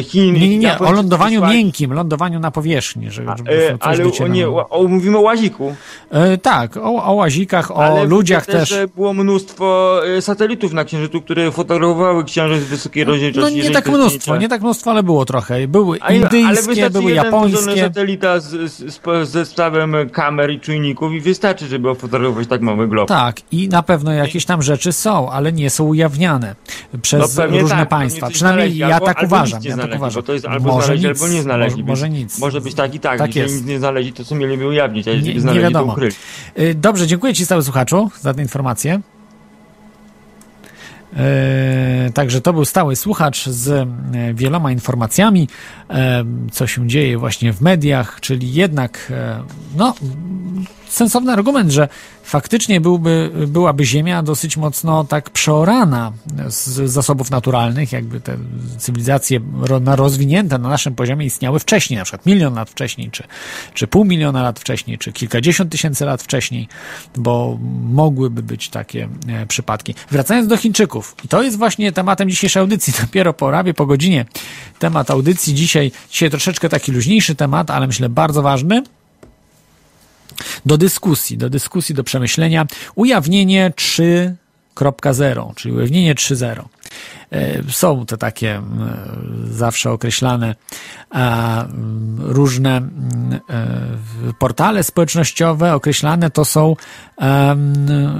Chin... 0.03 0.33
Nie, 0.33 0.49
nie, 0.49 0.57
nie, 0.57 0.79
o 0.79 0.91
lądowaniu 0.91 1.47
miękkim, 1.47 1.93
lądowaniu 1.93 2.39
na 2.39 2.51
powierzchni. 2.51 3.11
Że, 3.11 3.23
żeby 3.37 3.77
ale 3.79 4.03
o, 4.23 4.27
nie, 4.27 4.49
o, 4.49 4.87
mówimy 4.87 5.17
o 5.17 5.21
łaziku 5.21 5.48
łaziku. 5.49 5.75
E, 6.11 6.37
tak, 6.37 6.77
o, 6.77 7.03
o 7.03 7.13
łazikach, 7.13 7.71
o 7.71 7.83
Ale 7.83 8.05
ludziach 8.05 8.45
też. 8.45 8.69
też. 8.69 8.87
było 8.95 9.13
mnóstwo 9.13 9.99
e, 10.17 10.21
satelitów 10.21 10.73
na 10.73 10.85
Księżycu, 10.85 11.21
które 11.21 11.51
fotografowały 11.51 12.23
Księżyc 12.23 12.63
wysokiej 12.63 13.05
no, 13.05 13.11
rozdzielczości. 13.11 13.57
No 13.57 13.63
nie 13.63 13.71
tak 13.71 13.89
mnóstwo, 13.89 14.37
nie 14.37 14.49
tak 14.49 14.61
mnóstwo, 14.61 14.91
ale 14.91 15.03
było 15.03 15.25
trochę. 15.25 15.67
Były 15.67 15.97
indyjskie, 16.09 16.81
ale 16.81 16.89
były 16.89 17.11
japońskie. 17.11 17.71
Ale 17.71 17.81
satelita 17.81 18.39
z, 18.39 18.71
z, 18.71 19.01
z 19.23 19.29
zestawem 19.29 19.95
kamer 20.11 20.51
i 20.51 20.59
czujników 20.59 21.13
i 21.13 21.19
wystarczy, 21.19 21.67
żeby 21.67 21.89
ofotografować 21.89 22.47
tak 22.47 22.61
mały 22.61 22.87
glob. 22.87 23.07
Tak, 23.07 23.41
i 23.51 23.69
na 23.69 23.83
pewno 23.83 24.11
jakieś 24.11 24.45
tam 24.45 24.61
rzeczy 24.61 24.91
są, 24.91 25.31
ale 25.31 25.51
nie 25.51 25.69
są 25.69 25.83
ujawniane 25.83 26.55
przez 27.01 27.37
no 27.37 27.47
różne 27.47 27.69
tak, 27.69 27.89
państwa. 27.89 28.29
Przynajmniej 28.29 28.77
ja 28.77 28.93
albo, 28.93 29.05
tak 29.05 29.23
uważam. 29.23 29.59
Ja 29.63 29.77
tak 29.77 29.95
uważam. 29.95 30.23
To 30.23 30.33
jest 30.33 30.45
albo 30.45 30.73
może 30.73 30.85
znaleźć, 30.85 31.03
nic, 31.03 31.21
albo 31.21 31.33
nie 31.33 31.41
znaleźć. 31.41 31.75
Może, 31.75 31.87
może, 31.87 32.09
nic. 32.09 32.39
Może 32.39 32.61
być 32.61 32.73
tak 32.73 32.95
i 32.95 32.99
tak. 32.99 33.19
tak 33.19 33.35
Jeżeli 33.35 33.55
nic 33.55 33.65
nie 33.65 33.79
znaleźli, 33.79 34.13
to 34.13 34.25
co 34.25 34.35
mieliby 34.35 34.67
ujawnić, 34.67 35.07
a 35.45 35.47
nie, 35.47 35.53
nie 35.53 35.61
wiadomo. 35.61 35.95
Y, 36.59 36.75
dobrze, 36.75 37.07
dziękuję 37.07 37.33
Ci 37.33 37.45
stały 37.45 37.63
słuchaczu 37.63 38.11
za 38.21 38.33
tę 38.33 38.41
informację. 38.41 39.01
E, 41.17 42.09
także 42.13 42.41
to 42.41 42.53
był 42.53 42.65
stały 42.65 42.95
słuchacz 42.95 43.45
z 43.45 43.69
e, 43.69 43.87
wieloma 44.33 44.71
informacjami, 44.71 45.47
e, 45.89 46.23
co 46.51 46.67
się 46.67 46.87
dzieje 46.87 47.17
właśnie 47.17 47.53
w 47.53 47.61
mediach, 47.61 48.19
czyli 48.21 48.53
jednak 48.53 49.13
no, 49.75 49.93
sensowny 50.89 51.33
argument, 51.33 51.71
że 51.71 51.87
faktycznie 52.23 52.81
byłby, 52.81 53.31
byłaby 53.47 53.85
Ziemia 53.85 54.23
dosyć 54.23 54.57
mocno 54.57 55.03
tak 55.03 55.29
przeorana 55.29 56.11
z 56.47 56.91
zasobów 56.91 57.31
naturalnych, 57.31 57.91
jakby 57.91 58.21
te 58.21 58.37
cywilizacje 58.77 59.39
rozwinięte 59.85 60.57
na 60.57 60.69
naszym 60.69 60.95
poziomie 60.95 61.25
istniały 61.25 61.59
wcześniej, 61.59 61.97
na 61.97 62.03
przykład 62.03 62.25
milion 62.25 62.53
lat 62.53 62.69
wcześniej, 62.69 63.11
czy, 63.11 63.23
czy 63.73 63.87
pół 63.87 64.05
miliona 64.05 64.43
lat 64.43 64.59
wcześniej, 64.59 64.97
czy 64.97 65.11
kilkadziesiąt 65.11 65.71
tysięcy 65.71 66.05
lat 66.05 66.23
wcześniej, 66.23 66.67
bo 67.17 67.57
mogłyby 67.83 68.43
być 68.43 68.69
takie 68.69 69.09
e, 69.27 69.45
przypadki. 69.45 69.95
Wracając 70.11 70.47
do 70.47 70.57
Chińczyków, 70.57 71.15
i 71.25 71.27
to 71.27 71.43
jest 71.43 71.57
właśnie 71.57 71.91
tematem 71.91 72.29
dzisiejszej 72.29 72.61
audycji, 72.61 72.93
dopiero 73.01 73.33
po 73.33 73.51
rabie, 73.51 73.73
po 73.73 73.85
godzinie. 73.85 74.25
Temat 74.79 75.11
audycji 75.11 75.53
dzisiaj, 75.55 75.91
dzisiaj 76.11 76.29
troszeczkę 76.29 76.69
taki 76.69 76.91
luźniejszy 76.91 77.35
temat, 77.35 77.71
ale 77.71 77.87
myślę 77.87 78.09
bardzo 78.09 78.41
ważny 78.41 78.83
do 80.65 80.77
dyskusji, 80.77 81.37
do 81.37 81.49
dyskusji, 81.49 81.95
do 81.95 82.03
przemyślenia. 82.03 82.67
Ujawnienie 82.95 83.73
3.0, 83.75 85.55
czyli 85.55 85.73
ujawnienie 85.73 86.15
3.0. 86.15 86.63
E, 87.31 87.63
są 87.71 88.05
to 88.05 88.17
takie 88.17 88.61
zawsze 89.51 89.91
określane 89.91 90.55
różne 92.17 92.81
portale 94.39 94.83
społecznościowe, 94.83 95.73
określane 95.73 96.31
to 96.31 96.45
są 96.45 96.75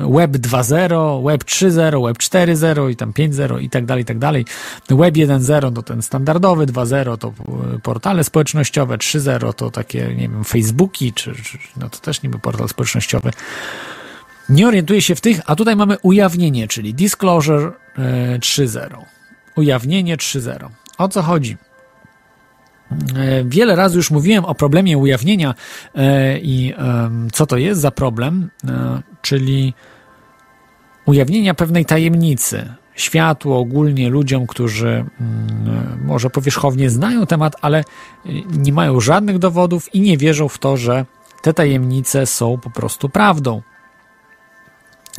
Web 0.09 0.32
2.0, 0.32 1.26
Web 1.26 1.43
3.0, 1.43 2.05
Web 2.07 2.17
4.0 2.17 2.89
i 2.89 2.95
tam 2.95 3.11
5.0 3.13 3.61
i 3.61 3.70
tak 3.70 3.86
dalej, 3.86 4.01
i 4.01 4.05
tak 4.05 4.20
dalej. 4.20 4.45
Web 4.89 5.15
1.0 5.15 5.74
to 5.74 5.84
ten 5.84 6.01
standardowy, 6.01 6.65
2.0 6.65 7.17
to 7.17 7.34
portale 7.84 8.24
społecznościowe, 8.24 8.97
3.0 8.97 9.53
to 9.53 9.72
takie, 9.72 10.07
nie 10.15 10.30
wiem, 10.30 10.43
Facebooki, 10.43 11.13
czy, 11.13 11.36
czy 11.36 11.57
no 11.78 11.89
to 11.89 11.99
też 11.99 12.22
niby 12.24 12.39
portal 12.39 12.70
społecznościowy 12.70 13.32
nie 14.50 14.68
orientuje 14.68 15.02
się 15.02 15.16
w 15.16 15.22
tych, 15.22 15.41
a 15.45 15.56
tutaj 15.56 15.76
mamy 15.76 15.97
ujawnienie, 16.02 16.68
czyli 16.68 16.93
disclosure 16.93 17.72
3.0. 17.97 18.80
E, 18.80 19.06
ujawnienie 19.56 20.18
3.0. 20.18 20.70
O 20.97 21.08
co 21.08 21.22
chodzi? 21.22 21.58
E, 22.91 23.43
wiele 23.43 23.76
razy 23.76 23.97
już 23.97 24.12
mówiłem 24.12 24.45
o 24.45 24.56
problemie 24.56 24.97
ujawnienia 24.97 25.56
e, 25.95 26.39
i 26.39 26.74
co 27.32 27.45
to 27.45 27.58
jest 27.58 27.82
za 27.82 27.91
problem, 27.91 28.50
czyli 29.22 29.74
ujawnienia 31.06 31.54
pewnej 31.54 31.86
tajemnicy. 31.86 32.74
Światło 32.95 33.60
ogólnie 33.60 34.10
ludziom, 34.10 34.47
którzy 34.47 34.88
mm, 34.88 36.06
może 36.06 36.30
powierzchownie 36.30 36.89
znają 36.89 37.26
temat, 37.26 37.56
ale 37.62 37.84
nie 38.58 38.74
mają 38.74 39.00
żadnych 39.00 39.39
dowodów 39.39 39.95
i 39.95 40.02
nie 40.02 40.18
wierzą 40.18 40.47
w 40.47 40.58
to, 40.58 40.78
że 40.78 41.06
te 41.41 41.54
tajemnice 41.54 42.26
są 42.26 42.58
po 42.58 42.70
prostu 42.70 43.10
prawdą. 43.10 43.62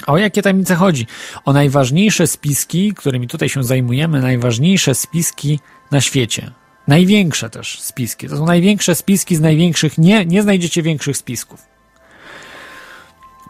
O 0.07 0.19
jakie 0.19 0.43
tajemnice 0.43 0.75
chodzi? 0.75 1.07
O 1.45 1.53
najważniejsze 1.53 2.27
spiski, 2.27 2.95
którymi 2.95 3.29
tutaj 3.29 3.49
się 3.49 3.65
zajmujemy, 3.65 4.21
najważniejsze 4.21 4.95
spiski 4.95 5.61
na 5.91 6.01
świecie. 6.01 6.51
Największe 6.89 7.51
też 7.51 7.81
spiski. 7.81 8.29
To 8.29 8.37
są 8.37 8.47
największe 8.47 8.95
spiski 8.95 9.37
z 9.37 9.41
największych, 9.41 9.99
nie, 9.99 10.27
nie 10.27 10.43
znajdziecie 10.43 10.83
większych 10.83 11.17
spisków. 11.17 11.61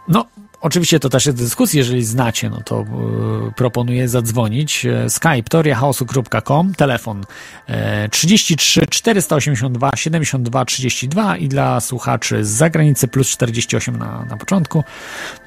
No, 0.08 0.26
Oczywiście 0.60 1.00
to 1.00 1.08
też 1.08 1.26
jest 1.26 1.38
dyskusja, 1.38 1.78
jeżeli 1.78 2.04
znacie, 2.04 2.50
no 2.50 2.60
to 2.64 2.84
yy, 3.44 3.52
proponuję 3.52 4.08
zadzwonić. 4.08 4.86
E, 4.86 5.10
Skype 5.10 5.42
toriachaosu.com, 5.42 6.74
telefon 6.74 7.24
yy, 7.68 7.74
33 8.10 8.86
482 8.86 9.90
72 9.96 10.64
32 10.64 11.36
i 11.36 11.48
dla 11.48 11.80
słuchaczy 11.80 12.44
z 12.44 12.48
zagranicy 12.48 13.08
plus 13.08 13.28
48 13.28 13.96
na, 13.96 14.24
na 14.24 14.36
początku 14.36 14.84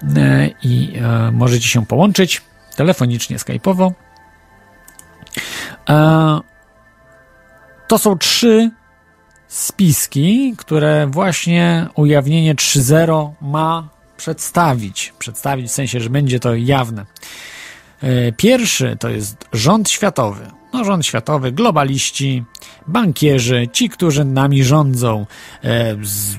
yy, 0.03 0.53
i 0.63 0.93
możecie 1.31 1.67
się 1.67 1.85
połączyć 1.85 2.41
telefonicznie, 2.75 3.37
skype'owo. 3.37 3.91
To 7.87 7.97
są 7.97 8.17
trzy 8.17 8.71
spiski, 9.47 10.55
które 10.57 11.07
właśnie 11.07 11.87
ujawnienie 11.95 12.55
3.0 12.55 13.31
ma 13.41 13.89
przedstawić. 14.17 15.13
Przedstawić 15.19 15.67
w 15.67 15.71
sensie, 15.71 15.99
że 15.99 16.09
będzie 16.09 16.39
to 16.39 16.55
jawne. 16.55 17.05
E, 18.01 18.31
pierwszy 18.31 18.97
to 18.99 19.09
jest 19.09 19.45
rząd 19.53 19.89
światowy. 19.89 20.51
No, 20.73 20.83
rząd 20.83 21.05
światowy, 21.05 21.51
globaliści, 21.51 22.43
bankierzy, 22.87 23.67
ci, 23.73 23.89
którzy 23.89 24.25
nami 24.25 24.63
rządzą 24.63 25.25
e, 25.63 25.95
z 26.03 26.37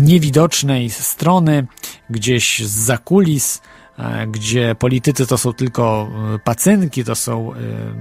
niewidocznej 0.00 0.90
strony, 0.90 1.66
gdzieś 2.10 2.58
z 2.58 2.70
zakulis, 2.70 3.62
e, 3.98 4.26
gdzie 4.26 4.74
politycy 4.74 5.26
to 5.26 5.38
są 5.38 5.52
tylko 5.52 6.10
pacynki, 6.44 7.04
to 7.04 7.14
są, 7.14 7.52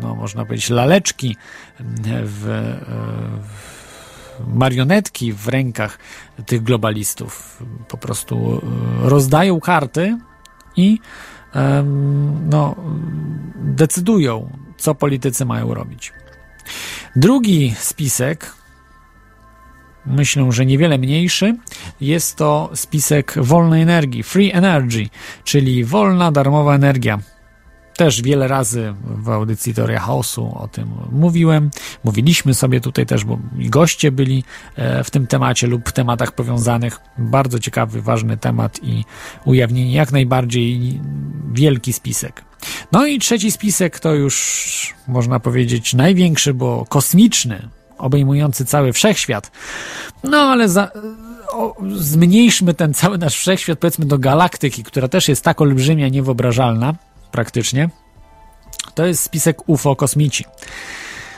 no, 0.02 0.16
można 0.16 0.46
powiedzieć, 0.46 0.70
laleczki 0.70 1.36
w, 1.80 2.74
w 3.44 3.67
marionetki 4.54 5.34
w 5.34 5.48
rękach 5.48 6.00
tych 6.46 6.64
globalistów. 6.64 7.64
Po 7.88 7.98
prostu 7.98 8.62
e, 9.06 9.10
rozdają 9.10 9.60
karty 9.60 10.18
i 10.76 11.00
no, 12.50 12.76
decydują, 13.56 14.50
co 14.78 14.96
politycy 14.96 15.46
mają 15.46 15.74
robić. 15.74 16.14
Drugi 17.16 17.76
spisek, 17.78 18.54
myślę, 20.06 20.52
że 20.52 20.66
niewiele 20.66 20.98
mniejszy, 20.98 21.58
jest 22.02 22.36
to 22.36 22.70
spisek 22.76 23.34
wolnej 23.38 23.82
energii, 23.82 24.24
free 24.24 24.52
energy, 24.52 25.10
czyli 25.44 25.86
wolna, 25.86 26.32
darmowa 26.32 26.76
energia. 26.76 27.20
Też 27.98 28.22
wiele 28.22 28.48
razy 28.48 28.94
w 29.04 29.30
audycji 29.30 29.74
Teoria 29.74 30.00
Chaosu 30.00 30.58
o 30.60 30.68
tym 30.68 30.92
mówiłem. 31.12 31.72
Mówiliśmy 32.04 32.54
sobie 32.54 32.82
tutaj 32.82 33.06
też, 33.06 33.26
bo 33.26 33.40
goście 33.54 34.12
byli 34.12 34.44
e, 34.76 35.04
w 35.04 35.12
tym 35.12 35.28
temacie 35.28 35.68
lub 35.68 35.90
w 35.90 35.92
tematach 35.92 36.32
powiązanych. 36.32 37.00
Bardzo 37.18 37.60
ciekawy, 37.60 38.02
ważny 38.02 38.38
temat 38.38 38.80
i 38.84 39.06
ujawnienie 39.46 39.94
jak 39.94 40.12
najbardziej 40.12 41.02
wielki 41.54 41.94
spisek. 41.94 42.44
No 42.92 43.06
i 43.06 43.20
trzeci 43.20 43.52
spisek 43.52 44.00
to 44.00 44.14
już 44.14 44.96
można 45.08 45.40
powiedzieć 45.40 45.94
największy, 45.94 46.54
bo 46.54 46.86
kosmiczny, 46.90 47.70
obejmujący 47.98 48.66
cały 48.66 48.94
wszechświat. 48.94 49.52
No 50.24 50.38
ale 50.38 50.70
za, 50.70 50.92
o, 51.52 51.76
zmniejszmy 51.96 52.74
ten 52.74 52.94
cały 52.94 53.18
nasz 53.18 53.38
wszechświat, 53.38 53.80
powiedzmy 53.80 54.06
do 54.06 54.20
galaktyki, 54.20 54.84
która 54.84 55.08
też 55.08 55.28
jest 55.28 55.44
tak 55.44 55.62
olbrzymia, 55.62 56.08
niewyobrażalna 56.10 56.94
praktycznie, 57.32 57.90
to 58.96 59.06
jest 59.06 59.24
spisek 59.24 59.70
UFO 59.70 59.96
kosmici. 59.96 60.46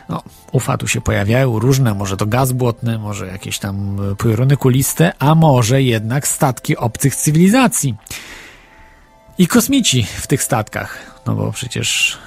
No, 0.10 0.24
UFA 0.52 0.78
tu 0.78 0.88
się 0.88 1.02
pojawiają 1.02 1.60
różne, 1.60 1.94
może 1.94 2.18
to 2.18 2.26
gaz 2.26 2.52
błotny, 2.52 3.00
może 3.00 3.28
jakieś 3.28 3.60
tam 3.60 3.98
pioruny 4.24 4.58
kuliste, 4.58 5.14
a 5.20 5.36
może 5.36 5.82
jednak 5.82 6.28
statki 6.28 6.78
obcych 6.78 7.16
cywilizacji. 7.16 7.96
I 9.38 9.48
kosmici 9.48 10.04
w 10.04 10.28
tych 10.28 10.44
statkach, 10.44 11.22
no 11.26 11.36
bo 11.36 11.52
przecież 11.52 12.18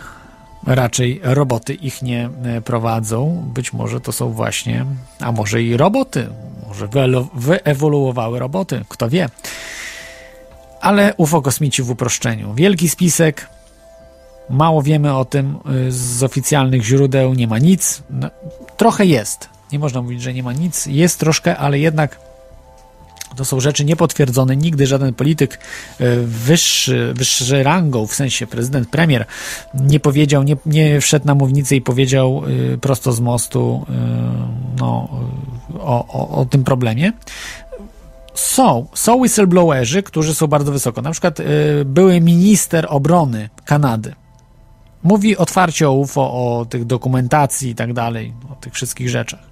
raczej 0.67 1.21
roboty 1.23 1.75
ich 1.75 2.03
nie 2.03 2.31
e, 2.45 2.61
prowadzą. 2.61 3.45
Być 3.55 3.73
może 3.73 4.01
to 4.01 4.13
są 4.13 4.33
właśnie, 4.33 4.87
a 5.21 5.33
może 5.33 5.63
i 5.63 5.77
roboty, 5.77 6.29
może 6.69 6.89
wyewoluowały 7.35 8.39
roboty, 8.39 8.85
kto 8.89 9.09
wie. 9.09 9.29
Ale 10.83 11.15
UFO 11.17 11.43
kosmici 11.43 11.83
w 11.83 11.91
uproszczeniu. 11.91 12.55
Wielki 12.55 12.89
spisek, 12.89 13.49
mało 14.51 14.83
wiemy 14.83 15.15
o 15.15 15.25
tym 15.25 15.59
y, 15.89 15.93
z 15.93 16.23
oficjalnych 16.23 16.85
źródeł, 16.85 17.35
nie 17.35 17.47
ma 17.47 17.59
nic. 17.59 18.03
No, 18.11 18.31
trochę 18.77 19.07
jest. 19.07 19.49
Nie 19.73 19.79
można 19.79 20.03
mówić, 20.03 20.23
że 20.23 20.35
nie 20.35 20.43
ma 20.43 20.53
nic. 20.53 20.87
Jest 20.87 21.19
troszkę, 21.19 21.57
ale 21.57 21.79
jednak 21.79 22.19
to 23.37 23.45
są 23.45 23.61
rzeczy 23.61 23.85
niepotwierdzone. 23.85 24.57
Nigdy 24.57 24.87
żaden 24.87 25.15
polityk 25.15 25.59
y, 26.01 26.05
wyższy, 26.27 27.13
wyższy 27.17 27.63
rangą, 27.63 28.07
w 28.07 28.15
sensie 28.15 28.47
prezydent, 28.47 28.89
premier, 28.89 29.27
nie 29.75 30.01
powiedział, 30.01 30.43
nie, 30.43 30.57
nie 30.67 31.01
wszedł 31.01 31.27
na 31.27 31.35
mównicę 31.35 31.77
i 31.77 31.81
powiedział 31.81 32.43
y, 32.75 32.79
prosto 32.79 33.13
z 33.13 33.21
mostu 33.21 33.87
no, 34.79 35.09
o, 35.79 36.07
o, 36.09 36.29
o 36.41 36.45
tym 36.45 36.65
problemie 36.65 37.13
są, 38.35 38.87
są 38.95 39.17
whistleblowerzy, 39.17 40.03
którzy 40.03 40.35
są 40.35 40.47
bardzo 40.47 40.73
wysoko. 40.73 41.03
Na 41.03 41.11
przykład 41.11 41.41
y, 41.41 41.45
były 41.85 42.21
minister 42.21 42.87
obrony 42.89 43.51
Kanady. 43.65 44.15
Mówi 45.03 45.37
otwarcie 45.37 45.89
o 45.89 45.93
UFO, 45.93 46.21
o 46.33 46.65
tych 46.65 46.85
dokumentacji 46.85 47.71
i 47.71 47.75
tak 47.75 47.93
dalej, 47.93 48.33
o 48.53 48.55
tych 48.55 48.73
wszystkich 48.73 49.09
rzeczach. 49.09 49.52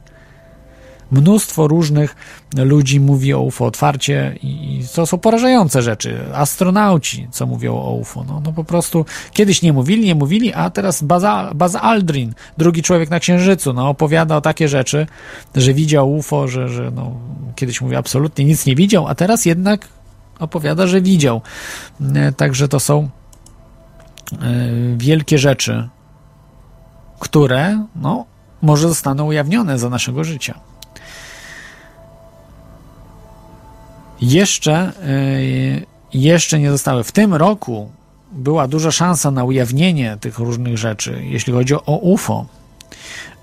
Mnóstwo 1.11 1.69
różnych 1.69 2.17
ludzi 2.57 3.01
mówi 3.01 3.35
o 3.35 3.41
UFO 3.41 3.67
otwarcie 3.67 4.39
i, 4.43 4.85
to 4.95 5.07
są 5.07 5.19
porażające 5.19 5.83
rzeczy. 5.83 6.21
Astronauci, 6.35 7.29
co 7.31 7.47
mówią 7.47 7.77
o 7.77 7.95
UFO, 7.95 8.25
no, 8.25 8.43
no 8.45 8.53
po 8.53 8.65
prostu 8.65 9.05
kiedyś 9.33 9.63
nie 9.63 9.73
mówili, 9.73 10.05
nie 10.05 10.15
mówili, 10.15 10.55
a 10.55 10.71
teraz 10.71 11.03
Baza, 11.03 11.51
Baz 11.55 11.75
Aldrin, 11.75 12.35
drugi 12.59 12.83
człowiek 12.83 13.11
na 13.11 13.21
Księżycu, 13.21 13.73
no 13.73 13.89
opowiada 13.89 14.37
o 14.37 14.41
takie 14.41 14.69
rzeczy, 14.69 15.07
że 15.55 15.75
widział 15.75 16.15
UFO, 16.15 16.49
że, 16.49 16.69
że 16.69 16.91
no, 16.91 17.13
kiedyś 17.55 17.81
mówi 17.81 17.97
absolutnie 17.97 18.45
nic 18.45 18.67
nie 18.67 18.77
widział, 18.77 19.09
a 19.09 19.15
teraz 19.15 19.45
jednak 19.45 19.89
opowiada, 20.39 20.87
że 20.87 21.01
widział. 21.01 21.41
E, 22.15 22.33
także 22.33 22.69
to 22.69 22.81
są 22.81 23.09
e, 24.33 24.39
wielkie 24.97 25.39
rzeczy, 25.39 25.89
które 27.21 27.85
no, 27.97 28.27
może 28.63 28.89
zostaną 28.89 29.27
ujawnione 29.27 29.79
za 29.79 29.91
naszego 29.91 30.25
życia. 30.25 30.70
Jeszcze, 34.23 34.73
e, 34.75 34.93
jeszcze 36.14 36.59
nie 36.59 36.71
zostały. 36.71 37.05
W 37.05 37.12
tym 37.12 37.35
roku 37.35 37.91
była 38.33 38.68
duża 38.68 38.91
szansa 38.91 39.31
na 39.31 39.45
ujawnienie 39.45 40.16
tych 40.21 40.39
różnych 40.39 40.79
rzeczy, 40.79 41.23
jeśli 41.25 41.53
chodzi 41.53 41.75
o 41.75 41.99
UFO. 42.03 42.47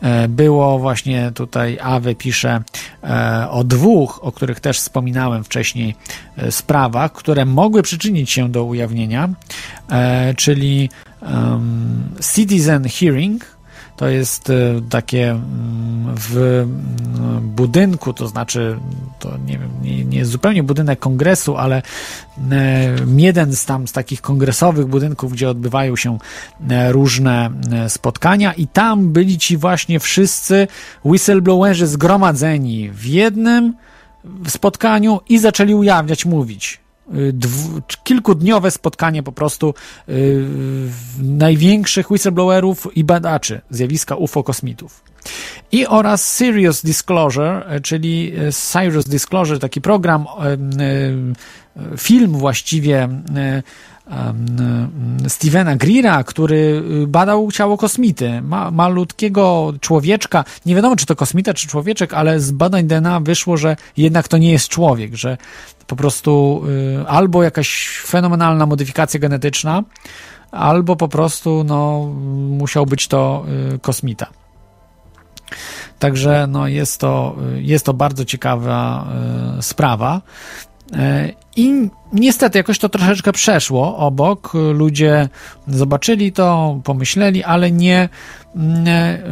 E, 0.01 0.28
było 0.28 0.80
właśnie 0.80 1.32
tutaj 1.36 1.78
Awe 1.82 2.15
pisze 2.15 2.61
e, 3.03 3.47
o 3.49 3.63
dwóch, 3.63 4.19
o 4.23 4.32
których 4.32 4.59
też 4.59 4.80
wspominałem 4.80 5.43
wcześniej, 5.43 5.95
sprawach, 6.49 7.11
które 7.11 7.45
mogły 7.45 7.82
przyczynić 7.82 8.32
się 8.32 8.49
do 8.49 8.63
ujawnienia, 8.63 9.30
czyli 10.38 10.89
Citizen 12.36 12.89
Hearing, 12.89 13.56
to 13.97 14.07
jest 14.07 14.49
e, 14.49 14.53
takie 14.89 15.31
mm, 15.31 16.15
w 16.15 16.37
mm, 16.37 17.49
budynku, 17.49 18.13
to 18.13 18.27
znaczy, 18.27 18.79
to 19.19 19.37
nie 19.45 19.59
nie, 19.81 20.05
nie 20.05 20.17
jest 20.17 20.31
zupełnie 20.31 20.63
budynek 20.63 20.99
kongresu, 20.99 21.57
ale 21.57 21.81
e, 22.51 22.95
jeden 23.17 23.55
z 23.55 23.65
tam 23.65 23.87
z 23.87 23.91
takich 23.91 24.21
kongresowych 24.21 24.85
budynków, 24.85 25.31
gdzie 25.31 25.49
odbywają 25.49 25.95
się 25.95 26.17
e, 26.69 26.91
różne 26.91 27.49
spotkania. 27.87 28.53
I 28.53 28.67
tam 28.67 29.11
byli 29.11 29.37
ci 29.37 29.57
właśnie 29.57 29.99
wszyscy 29.99 30.67
whistleblowerzy 31.05 31.87
zgromadzeni 31.87 32.89
w 32.89 33.05
jednym 33.05 33.73
spotkaniu 34.47 35.19
i 35.29 35.39
zaczęli 35.39 35.73
ujawniać, 35.73 36.25
mówić 36.25 36.86
dwu, 37.33 37.81
kilkudniowe 38.03 38.71
spotkanie 38.71 39.23
po 39.23 39.31
prostu 39.31 39.73
yy, 40.07 40.45
największych 41.19 42.11
whistleblowerów 42.11 42.97
i 42.97 43.03
badaczy 43.03 43.61
zjawiska 43.69 44.15
UFO-kosmitów. 44.15 45.03
I 45.71 45.87
oraz 45.87 46.33
Serious 46.33 46.81
Disclosure, 46.81 47.65
czyli 47.83 48.33
Cyrus 48.51 49.05
Disclosure, 49.05 49.59
taki 49.59 49.81
program, 49.81 50.25
film 51.97 52.31
właściwie 52.31 53.09
Stevena 55.27 55.75
Greera, 55.75 56.23
który 56.23 56.83
badał 57.07 57.51
ciało 57.51 57.77
kosmity, 57.77 58.41
ma, 58.41 58.71
malutkiego 58.71 59.73
człowieczka, 59.81 60.43
nie 60.65 60.75
wiadomo 60.75 60.95
czy 60.95 61.05
to 61.05 61.15
kosmita, 61.15 61.53
czy 61.53 61.67
człowieczek, 61.67 62.13
ale 62.13 62.39
z 62.39 62.51
badań 62.51 62.87
DNA 62.87 63.19
wyszło, 63.19 63.57
że 63.57 63.75
jednak 63.97 64.27
to 64.27 64.37
nie 64.37 64.51
jest 64.51 64.67
człowiek, 64.67 65.15
że 65.15 65.37
po 65.88 65.95
prostu 65.95 66.61
y, 67.01 67.07
albo 67.07 67.43
jakaś 67.43 67.99
fenomenalna 68.05 68.65
modyfikacja 68.65 69.19
genetyczna, 69.19 69.83
albo 70.51 70.95
po 70.95 71.07
prostu 71.07 71.63
no, 71.63 72.05
musiał 72.49 72.85
być 72.85 73.07
to 73.07 73.45
y, 73.75 73.79
kosmita. 73.79 74.27
Także 75.99 76.47
no, 76.49 76.67
jest, 76.67 76.99
to, 76.99 77.35
y, 77.55 77.61
jest 77.61 77.85
to 77.85 77.93
bardzo 77.93 78.25
ciekawa 78.25 79.07
sprawa. 79.61 80.21
I 81.55 81.89
niestety 82.13 82.57
jakoś 82.57 82.79
to 82.79 82.89
troszeczkę 82.89 83.31
przeszło 83.31 83.97
obok. 83.97 84.53
Ludzie 84.73 85.29
zobaczyli 85.67 86.31
to, 86.31 86.79
pomyśleli, 86.83 87.43
ale 87.43 87.71
nie, 87.71 88.09
nie, 88.55 89.23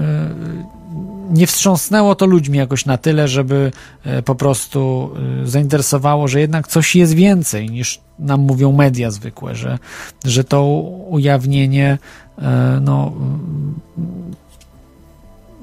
nie 1.29 1.47
wstrząsnęło 1.47 2.15
to 2.15 2.25
ludźmi 2.25 2.57
jakoś 2.57 2.85
na 2.85 2.97
tyle, 2.97 3.27
żeby 3.27 3.71
e, 4.03 4.21
po 4.21 4.35
prostu 4.35 5.11
e, 5.43 5.47
zainteresowało, 5.47 6.27
że 6.27 6.39
jednak 6.39 6.67
coś 6.67 6.95
jest 6.95 7.13
więcej 7.13 7.69
niż 7.69 8.01
nam 8.19 8.39
mówią 8.39 8.71
media 8.71 9.11
zwykłe, 9.11 9.55
że, 9.55 9.79
że 10.25 10.43
to 10.43 10.65
ujawnienie 11.09 11.97
e, 12.37 12.79
no, 12.81 13.13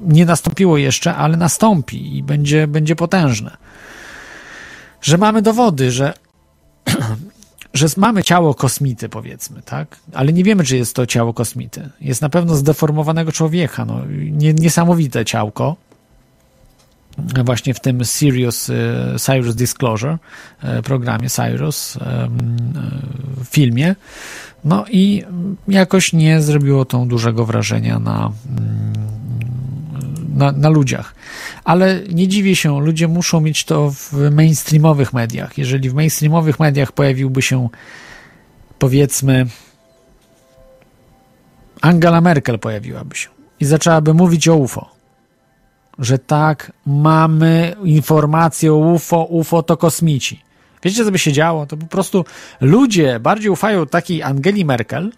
nie 0.05 0.25
nastąpiło 0.25 0.77
jeszcze, 0.77 1.15
ale 1.15 1.37
nastąpi 1.37 2.17
i 2.17 2.23
będzie, 2.23 2.67
będzie 2.67 2.95
potężne. 2.95 3.57
Że 5.01 5.17
mamy 5.17 5.41
dowody, 5.41 5.91
że 5.91 6.13
że 7.73 7.87
mamy 7.97 8.23
ciało 8.23 8.53
kosmity, 8.53 9.09
powiedzmy, 9.09 9.61
tak? 9.61 9.97
Ale 10.13 10.33
nie 10.33 10.43
wiemy, 10.43 10.63
czy 10.63 10.77
jest 10.77 10.95
to 10.95 11.05
ciało 11.05 11.33
kosmity. 11.33 11.89
Jest 12.01 12.21
na 12.21 12.29
pewno 12.29 12.55
zdeformowanego 12.55 13.31
człowieka, 13.31 13.85
no, 13.85 14.01
niesamowite 14.53 15.25
ciałko. 15.25 15.75
Właśnie 17.45 17.73
w 17.73 17.79
tym 17.79 18.03
Sirius, 18.03 18.69
e, 18.69 18.73
Cyrus 19.19 19.55
Disclosure, 19.55 20.17
e, 20.61 20.81
programie 20.81 21.29
Cyrus, 21.29 21.97
e, 21.97 22.29
filmie. 23.49 23.95
No 24.65 24.85
i 24.89 25.23
jakoś 25.67 26.13
nie 26.13 26.41
zrobiło 26.41 26.85
to 26.85 27.05
dużego 27.05 27.45
wrażenia 27.45 27.99
na, 27.99 28.31
na, 30.33 30.51
na 30.51 30.69
ludziach. 30.69 31.15
Ale 31.63 31.99
nie 32.11 32.27
dziwię 32.27 32.55
się, 32.55 32.81
ludzie 32.81 33.07
muszą 33.07 33.41
mieć 33.41 33.65
to 33.65 33.91
w 33.91 34.13
mainstreamowych 34.31 35.13
mediach. 35.13 35.57
Jeżeli 35.57 35.89
w 35.89 35.93
mainstreamowych 35.93 36.59
mediach 36.59 36.91
pojawiłby 36.91 37.41
się, 37.41 37.69
powiedzmy, 38.79 39.45
Angela 41.81 42.21
Merkel 42.21 42.59
pojawiłaby 42.59 43.15
się 43.15 43.29
i 43.59 43.65
zaczęłaby 43.65 44.13
mówić 44.13 44.47
o 44.47 44.55
UFO, 44.55 44.89
że 45.99 46.19
tak, 46.19 46.71
mamy 46.85 47.75
informacje 47.83 48.73
o 48.73 48.77
UFO, 48.77 49.23
UFO 49.23 49.63
to 49.63 49.77
kosmici. 49.77 50.41
Wiecie, 50.83 51.05
co 51.05 51.11
by 51.11 51.19
się 51.19 51.31
działo? 51.31 51.65
To 51.65 51.77
po 51.77 51.85
prostu 51.85 52.25
ludzie 52.61 53.19
bardziej 53.19 53.49
ufają 53.49 53.87
takiej 53.87 54.23
Angeli 54.23 54.65
Merkel 54.65 55.11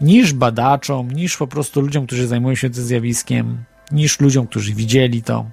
niż 0.00 0.32
badaczom, 0.32 1.10
niż 1.10 1.36
po 1.36 1.46
prostu 1.46 1.80
ludziom, 1.80 2.06
którzy 2.06 2.26
zajmują 2.26 2.54
się 2.54 2.70
tym 2.70 2.82
zjawiskiem, 2.84 3.64
niż 3.90 4.20
ludziom, 4.20 4.46
którzy 4.46 4.74
widzieli 4.74 5.22
to. 5.22 5.50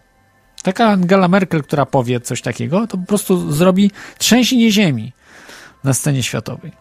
Taka 0.64 0.88
Angela 0.88 1.28
Merkel, 1.28 1.64
która 1.64 1.86
powie 1.86 2.20
coś 2.20 2.42
takiego, 2.42 2.88
to 2.88 2.98
po 2.98 3.06
prostu 3.06 3.52
zrobi 3.52 3.92
trzęsienie 4.18 4.72
ziemi 4.72 5.14
na 5.84 5.94
scenie 5.94 6.24
światowej. 6.24 6.72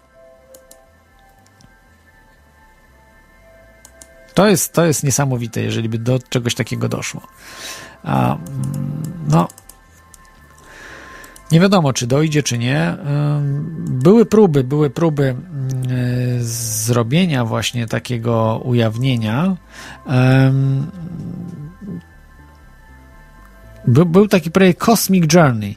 To 4.34 4.48
jest, 4.48 4.72
to 4.72 4.84
jest 4.84 5.04
niesamowite, 5.04 5.62
jeżeli 5.62 5.88
by 5.88 5.98
do 5.98 6.18
czegoś 6.28 6.54
takiego 6.54 6.88
doszło. 6.88 7.20
A, 8.04 8.36
no, 9.28 9.48
nie 11.52 11.60
wiadomo, 11.60 11.92
czy 11.92 12.06
dojdzie, 12.06 12.42
czy 12.42 12.58
nie. 12.58 12.96
Były 13.78 14.26
próby, 14.26 14.64
były 14.64 14.90
próby 14.90 15.36
zrobienia 16.40 17.44
właśnie 17.44 17.86
takiego 17.86 18.60
ujawnienia 18.64 19.56
był, 23.86 24.28
taki 24.28 24.50
projekt 24.50 24.80
Cosmic 24.80 25.32
Journey, 25.34 25.76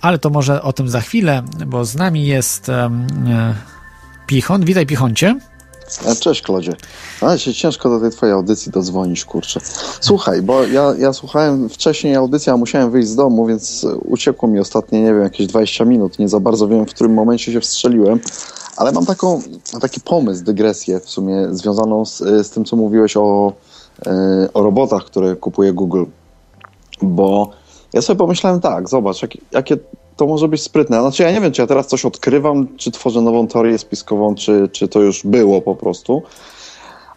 ale 0.00 0.18
to 0.18 0.30
może 0.30 0.62
o 0.62 0.72
tym 0.72 0.88
za 0.88 1.00
chwilę, 1.00 1.42
bo 1.66 1.84
z 1.84 1.94
nami 1.94 2.26
jest 2.26 2.68
e, 2.68 2.90
Pichon. 4.26 4.64
Witaj, 4.64 4.86
Pichoncie. 4.86 5.38
E, 6.06 6.16
cześć, 6.16 6.42
Klodzie. 6.42 6.72
Ale 7.20 7.38
się 7.38 7.54
ciężko 7.54 7.88
do 7.90 8.00
tej 8.00 8.10
twojej 8.10 8.32
audycji 8.32 8.72
dodzwonić, 8.72 9.24
kurczę. 9.24 9.60
Słuchaj, 10.00 10.42
bo 10.42 10.64
ja, 10.64 10.94
ja 10.98 11.12
słuchałem 11.12 11.68
wcześniej 11.68 12.14
audycji, 12.14 12.52
a 12.52 12.56
musiałem 12.56 12.90
wyjść 12.90 13.08
z 13.08 13.16
domu, 13.16 13.46
więc 13.46 13.86
uciekło 14.04 14.48
mi 14.48 14.60
ostatnie, 14.60 15.02
nie 15.02 15.14
wiem, 15.14 15.22
jakieś 15.22 15.46
20 15.46 15.84
minut. 15.84 16.18
Nie 16.18 16.28
za 16.28 16.40
bardzo 16.40 16.68
wiem, 16.68 16.86
w 16.86 16.90
którym 16.90 17.14
momencie 17.14 17.52
się 17.52 17.60
wstrzeliłem, 17.60 18.20
ale 18.76 18.92
mam 18.92 19.06
taką, 19.06 19.42
taki 19.80 20.00
pomysł, 20.00 20.44
dygresję 20.44 21.00
w 21.00 21.10
sumie 21.10 21.46
związaną 21.50 22.04
z, 22.06 22.18
z 22.18 22.50
tym, 22.50 22.64
co 22.64 22.76
mówiłeś 22.76 23.16
o, 23.16 23.52
e, 24.06 24.48
o 24.54 24.62
robotach, 24.62 25.04
które 25.04 25.36
kupuje 25.36 25.72
Google. 25.72 26.04
Bo 27.02 27.50
ja 27.92 28.02
sobie 28.02 28.18
pomyślałem 28.18 28.60
tak, 28.60 28.88
zobacz, 28.88 29.22
jak, 29.22 29.30
jakie 29.52 29.76
to 30.16 30.26
może 30.26 30.48
być 30.48 30.62
sprytne. 30.62 31.00
Znaczy 31.00 31.22
ja 31.22 31.32
nie 31.32 31.40
wiem, 31.40 31.52
czy 31.52 31.62
ja 31.62 31.66
teraz 31.66 31.86
coś 31.86 32.04
odkrywam, 32.04 32.76
czy 32.76 32.90
tworzę 32.90 33.20
nową 33.20 33.46
teorię 33.46 33.78
spiskową, 33.78 34.34
czy, 34.34 34.68
czy 34.72 34.88
to 34.88 35.00
już 35.00 35.26
było 35.26 35.62
po 35.62 35.74
prostu. 35.74 36.22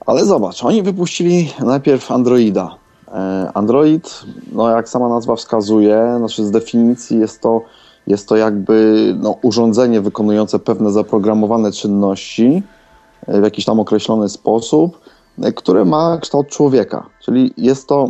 Ale 0.05 0.25
zobacz, 0.25 0.63
oni 0.63 0.83
wypuścili 0.83 1.53
najpierw 1.59 2.11
Androida. 2.11 2.75
E, 3.07 3.51
Android, 3.53 4.23
no 4.51 4.69
jak 4.69 4.89
sama 4.89 5.09
nazwa 5.09 5.35
wskazuje, 5.35 6.13
znaczy 6.17 6.45
z 6.45 6.51
definicji 6.51 7.19
jest 7.19 7.41
to, 7.41 7.61
jest 8.07 8.27
to 8.27 8.37
jakby 8.37 9.15
no, 9.19 9.35
urządzenie 9.41 10.01
wykonujące 10.01 10.59
pewne 10.59 10.91
zaprogramowane 10.91 11.71
czynności 11.71 12.63
e, 13.27 13.41
w 13.41 13.43
jakiś 13.43 13.65
tam 13.65 13.79
określony 13.79 14.29
sposób, 14.29 14.99
e, 15.41 15.51
które 15.51 15.85
ma 15.85 16.17
kształt 16.17 16.47
człowieka. 16.47 17.05
Czyli 17.19 17.53
jest 17.57 17.87
to 17.87 18.09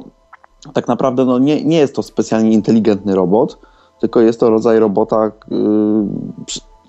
tak 0.74 0.88
naprawdę, 0.88 1.26
no 1.26 1.39
nie, 1.39 1.64
nie 1.64 1.78
jest 1.78 1.95
to 1.95 2.03
specjalnie 2.03 2.51
inteligentny 2.51 3.16
robot, 3.16 3.57
tylko 3.99 4.22
jest 4.22 4.39
to 4.39 4.49
rodzaj 4.49 4.80
robota 4.80 5.32
yy, 5.51 5.57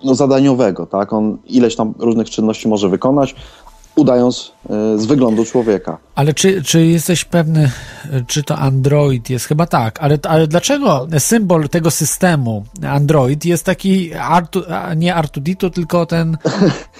no, 0.05 0.15
zadaniowego, 0.15 0.87
tak? 0.87 1.13
On 1.13 1.39
ileś 1.47 1.77
tam 1.77 1.95
różnych 1.99 2.31
czynności 2.31 2.69
może 2.69 2.89
wykonać, 2.89 3.35
udając 3.97 4.53
y, 4.95 4.99
z 4.99 5.07
wyglądu 5.07 5.45
człowieka. 5.45 5.99
Ale 6.15 6.35
czy, 6.35 6.63
czy 6.63 6.87
jesteś 6.87 7.25
pewny, 7.25 7.71
czy 8.27 8.43
to 8.43 8.57
Android 8.57 9.31
jest? 9.31 9.47
Chyba 9.47 9.67
tak, 9.67 10.03
ale, 10.03 10.19
ale 10.29 10.47
dlaczego 10.47 11.07
symbol 11.19 11.69
tego 11.69 11.91
systemu 11.91 12.65
Android 12.89 13.45
jest 13.45 13.65
taki 13.65 14.15
Artu, 14.15 14.63
nie 14.97 15.15
Artudito, 15.15 15.71
tylko 15.71 16.07
ten 16.07 16.37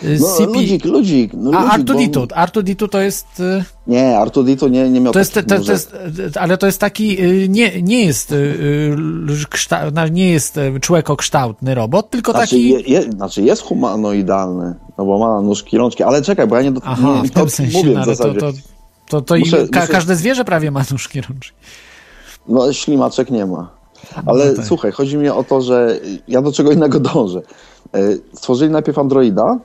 y, 0.05 0.19
no, 0.21 0.27
CP... 0.27 0.53
Ludzik, 0.53 0.85
ludzik. 0.85 1.33
No, 1.35 1.59
A 1.59 1.71
Artudito, 1.71 2.27
bo... 2.27 2.37
Artudito 2.37 2.89
to 2.89 3.01
jest... 3.01 3.41
Y, 3.41 3.65
nie, 3.87 4.19
Artudito 4.19 4.69
nie, 4.69 4.91
nie 4.91 5.01
miał... 5.01 5.13
To 5.13 5.19
jest, 5.19 5.35
to, 5.35 5.43
to, 5.43 5.73
jest, 5.73 5.97
ale 6.41 6.59
to 6.59 6.67
jest 6.67 6.81
taki, 6.81 7.19
nie, 7.49 7.83
nie 7.83 8.05
jest 8.05 8.35
nie 10.11 10.31
jest 10.31 10.61
człekokształtny 10.81 11.75
robot, 11.75 12.11
tylko 12.11 12.33
znaczy, 12.33 12.47
taki... 12.47 12.69
Je, 12.69 12.81
je, 12.81 13.03
znaczy 13.03 13.43
jest 13.43 13.63
humanoidalny, 13.63 14.75
no 14.99 15.05
bo 15.05 15.19
ma 15.19 15.43
nóżki, 15.43 15.79
rączki, 15.79 16.03
ale 16.03 16.23
czekaj, 16.23 16.47
bo 16.47 16.57
ja 16.57 16.63
nie, 16.63 16.73
do, 16.73 16.81
Aha, 16.85 17.21
nie 17.23 17.29
w 17.29 17.33
tym 17.33 17.51
sensie, 17.51 17.79
mówię 17.79 17.95
no, 17.95 18.03
w 18.03 18.07
zasadzie. 18.07 18.41
To, 18.41 18.53
to, 18.53 18.59
to, 19.09 19.21
to 19.21 19.37
muszę, 19.37 19.69
ka 19.69 19.81
muszę... 19.81 19.93
każde 19.93 20.17
zwierzę 20.17 20.45
prawie 20.45 20.71
ma 20.71 20.83
nóżki, 20.91 21.21
rączki. 21.21 21.53
No 22.49 22.73
ślimaczek 22.73 23.31
nie 23.31 23.47
ma. 23.47 23.71
Ale 24.27 24.51
no 24.51 24.57
tak. 24.57 24.67
słuchaj, 24.67 24.93
chodzi 24.93 25.17
mi 25.17 25.29
o 25.29 25.45
to, 25.45 25.61
że 25.61 26.01
ja 26.29 26.43
do 26.43 26.53
czego 26.53 26.73
innego 26.73 27.01
dążę. 27.01 27.43
E, 27.95 27.99
stworzyli 28.35 28.71
najpierw 28.71 28.99
Androida, 28.99 29.59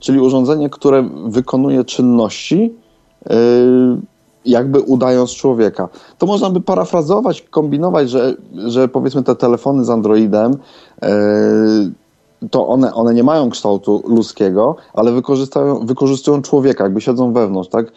czyli 0.00 0.20
urządzenie, 0.20 0.70
które 0.70 1.10
wykonuje 1.26 1.84
czynności 1.84 2.72
jakby 4.44 4.80
udając 4.80 5.30
człowieka. 5.30 5.88
To 6.18 6.26
można 6.26 6.50
by 6.50 6.60
parafrazować, 6.60 7.42
kombinować, 7.42 8.10
że, 8.10 8.34
że 8.54 8.88
powiedzmy 8.88 9.22
te 9.22 9.34
telefony 9.34 9.84
z 9.84 9.90
Androidem 9.90 10.56
e, 11.02 11.08
to 12.50 12.68
one, 12.68 12.94
one 12.94 13.14
nie 13.14 13.22
mają 13.24 13.50
kształtu 13.50 14.02
ludzkiego, 14.06 14.76
ale 14.94 15.12
wykorzystują, 15.12 15.86
wykorzystują 15.86 16.42
człowieka, 16.42 16.84
jakby 16.84 17.00
siedzą 17.00 17.32
wewnątrz, 17.32 17.68
tak? 17.68 17.92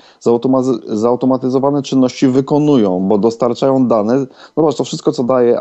zautomatyzowane 0.87 1.81
czynności 1.81 2.27
wykonują, 2.27 2.99
bo 2.99 3.17
dostarczają 3.17 3.87
dane. 3.87 4.25
Zobacz, 4.57 4.75
to 4.75 4.83
wszystko, 4.83 5.11
co 5.11 5.23
daje 5.23 5.59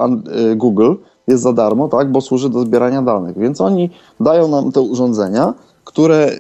y, 0.53 0.57
Google, 0.57 0.95
jest 1.29 1.43
za 1.43 1.53
darmo, 1.53 1.89
tak? 1.89 2.13
Bo 2.13 2.21
służy 2.21 2.51
do 2.51 2.61
zbierania 2.61 3.03
danych. 3.03 3.39
Więc 3.39 3.61
oni 3.61 3.91
dają 4.21 4.49
nam 4.49 4.73
te 4.73 4.81
urządzenia, 4.81 5.55
które 5.85 6.39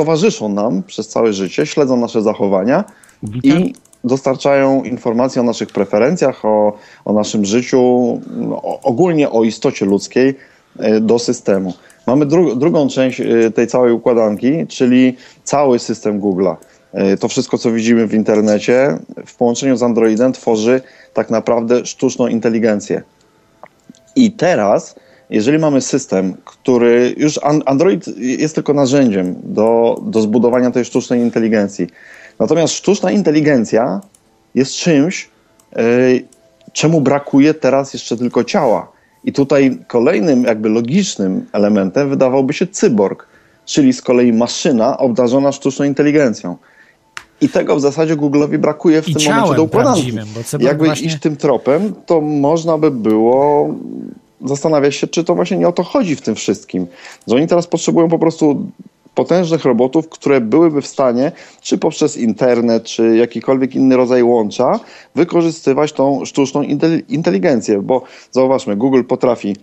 towarzyszą 0.00 0.48
nam 0.48 0.82
przez 0.82 1.08
całe 1.08 1.32
życie, 1.32 1.66
śledzą 1.66 1.96
nasze 1.96 2.22
zachowania 2.22 2.84
i 3.42 3.74
dostarczają 4.04 4.82
informacje 4.82 5.42
o 5.42 5.44
naszych 5.44 5.68
preferencjach, 5.68 6.44
o, 6.44 6.72
o 7.04 7.12
naszym 7.12 7.44
życiu, 7.44 7.80
o, 8.50 8.80
ogólnie 8.80 9.30
o 9.30 9.44
istocie 9.44 9.86
ludzkiej, 9.86 10.34
E, 10.78 11.00
do 11.00 11.18
systemu. 11.18 11.74
Mamy 12.06 12.26
dru 12.26 12.56
drugą 12.56 12.88
część 12.88 13.20
e, 13.20 13.50
tej 13.50 13.66
całej 13.66 13.92
układanki, 13.92 14.66
czyli 14.66 15.16
cały 15.44 15.78
system 15.78 16.20
Google'a. 16.20 16.56
E, 16.92 17.16
to 17.16 17.28
wszystko, 17.28 17.58
co 17.58 17.72
widzimy 17.72 18.06
w 18.06 18.14
internecie, 18.14 18.98
w 19.26 19.34
połączeniu 19.36 19.76
z 19.76 19.82
Androidem 19.82 20.32
tworzy 20.32 20.80
tak 21.14 21.30
naprawdę 21.30 21.86
sztuczną 21.86 22.26
inteligencję. 22.26 23.02
I 24.16 24.32
teraz, 24.32 24.94
jeżeli 25.30 25.58
mamy 25.58 25.80
system, 25.80 26.34
który 26.44 27.14
już 27.16 27.40
Android 27.66 28.18
jest 28.18 28.54
tylko 28.54 28.74
narzędziem 28.74 29.34
do, 29.42 30.00
do 30.06 30.20
zbudowania 30.20 30.70
tej 30.70 30.84
sztucznej 30.84 31.20
inteligencji. 31.20 31.86
Natomiast 32.38 32.74
sztuczna 32.74 33.10
inteligencja 33.10 34.00
jest 34.54 34.72
czymś, 34.72 35.28
czemu 36.72 37.00
brakuje 37.00 37.54
teraz 37.54 37.92
jeszcze 37.92 38.16
tylko 38.16 38.44
ciała. 38.44 38.92
I 39.24 39.32
tutaj 39.32 39.78
kolejnym 39.86 40.44
jakby 40.44 40.68
logicznym 40.68 41.46
elementem 41.52 42.10
wydawałby 42.10 42.52
się 42.52 42.66
cyborg, 42.66 43.26
czyli 43.64 43.92
z 43.92 44.02
kolei 44.02 44.32
maszyna 44.32 44.98
obdarzona 44.98 45.52
sztuczną 45.52 45.84
inteligencją. 45.84 46.56
I 47.40 47.48
tego 47.48 47.76
w 47.76 47.80
zasadzie 47.80 48.16
Google'owi 48.16 48.58
brakuje 48.58 49.02
w 49.02 49.08
I 49.08 49.14
tym 49.14 49.32
momencie 49.32 49.54
do 49.54 49.62
układanki. 49.62 50.12
Jakby 50.60 50.86
właśnie... 50.86 51.06
iść 51.06 51.20
tym 51.20 51.36
tropem, 51.36 51.94
to 52.06 52.20
można 52.20 52.78
by 52.78 52.90
było 52.90 53.74
zastanawiać 54.44 54.94
się, 54.94 55.06
czy 55.06 55.24
to 55.24 55.34
właśnie 55.34 55.56
nie 55.56 55.68
o 55.68 55.72
to 55.72 55.82
chodzi 55.82 56.16
w 56.16 56.20
tym 56.20 56.34
wszystkim. 56.34 56.86
Że 57.26 57.36
oni 57.36 57.46
teraz 57.46 57.66
potrzebują 57.66 58.08
po 58.08 58.18
prostu 58.18 58.66
potężnych 59.14 59.64
robotów, 59.64 60.08
które 60.08 60.40
byłyby 60.40 60.82
w 60.82 60.86
stanie, 60.86 61.32
czy 61.60 61.78
poprzez 61.78 62.16
internet, 62.16 62.84
czy 62.84 63.16
jakikolwiek 63.16 63.74
inny 63.74 63.96
rodzaj 63.96 64.22
łącza, 64.22 64.80
wykorzystywać 65.14 65.92
tą 65.92 66.24
sztuczną 66.24 66.62
inteligencję, 67.08 67.82
bo 67.82 68.02
zauważmy, 68.30 68.76
Google 68.76 69.02
potrafi 69.02 69.56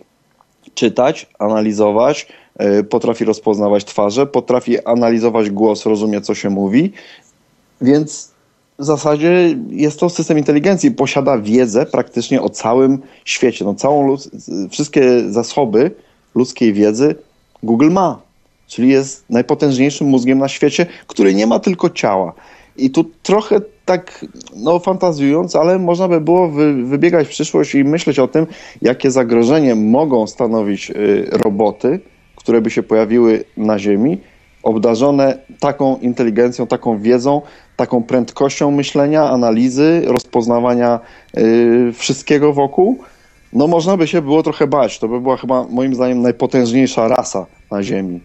czytać, 0.74 1.28
analizować, 1.40 2.28
e, 2.58 2.84
potrafi 2.84 3.26
rozpoznawać 3.26 3.86
twarze, 3.86 4.26
potrafi 4.26 4.86
analizować 4.86 5.50
głos, 5.50 5.86
rozumie, 5.86 6.22
co 6.22 6.36
się 6.36 6.50
mówi, 6.50 6.94
więc 7.82 8.37
w 8.80 8.86
zasadzie 8.86 9.58
jest 9.70 10.00
to 10.00 10.10
system 10.10 10.38
inteligencji, 10.38 10.92
posiada 10.92 11.38
wiedzę 11.38 11.86
praktycznie 11.86 12.42
o 12.42 12.50
całym 12.50 13.02
świecie. 13.26 13.66
No, 13.66 13.74
całą 13.74 14.18
wszystkie 14.70 15.30
zasoby 15.30 15.92
ludzkiej 16.36 16.74
wiedzy 16.74 17.16
Google 17.64 17.92
ma 17.92 18.28
czyli 18.68 18.90
jest 18.90 19.26
najpotężniejszym 19.30 20.08
mózgiem 20.08 20.40
na 20.40 20.48
świecie, 20.48 20.86
który 21.08 21.36
nie 21.36 21.48
ma 21.48 21.60
tylko 21.60 21.90
ciała. 21.90 22.34
I 22.78 22.90
tu 22.90 23.04
trochę 23.24 23.62
tak, 23.86 24.26
no 24.56 24.80
fantazjując, 24.80 25.56
ale 25.56 25.80
można 25.80 26.08
by 26.08 26.22
było 26.22 26.50
wy, 26.50 26.84
wybiegać 26.84 27.28
w 27.28 27.30
przyszłość 27.30 27.76
i 27.76 27.84
myśleć 27.84 28.20
o 28.20 28.28
tym, 28.28 28.48
jakie 28.82 29.12
zagrożenie 29.12 29.76
mogą 29.76 30.28
stanowić 30.28 30.90
y, 30.90 31.28
roboty, 31.32 32.00
które 32.36 32.62
by 32.62 32.70
się 32.70 32.84
pojawiły 32.84 33.44
na 33.58 33.80
Ziemi, 33.80 34.18
obdarzone 34.64 35.38
taką 35.60 35.98
inteligencją, 35.98 36.68
taką 36.68 37.00
wiedzą, 37.00 37.42
taką 37.76 38.04
prędkością 38.04 38.72
myślenia, 38.72 39.30
analizy, 39.30 40.02
rozpoznawania 40.06 41.00
y, 41.38 41.94
wszystkiego 41.94 42.54
wokół. 42.54 43.00
No 43.54 43.68
można 43.68 43.98
by 43.98 44.08
się 44.08 44.22
było 44.22 44.44
trochę 44.44 44.68
bać. 44.68 45.00
To 45.00 45.08
by 45.08 45.22
była 45.22 45.38
chyba 45.38 45.64
moim 45.70 45.96
zdaniem 45.96 46.22
najpotężniejsza 46.22 47.08
rasa 47.08 47.46
na 47.72 47.84
Ziemi. 47.84 48.20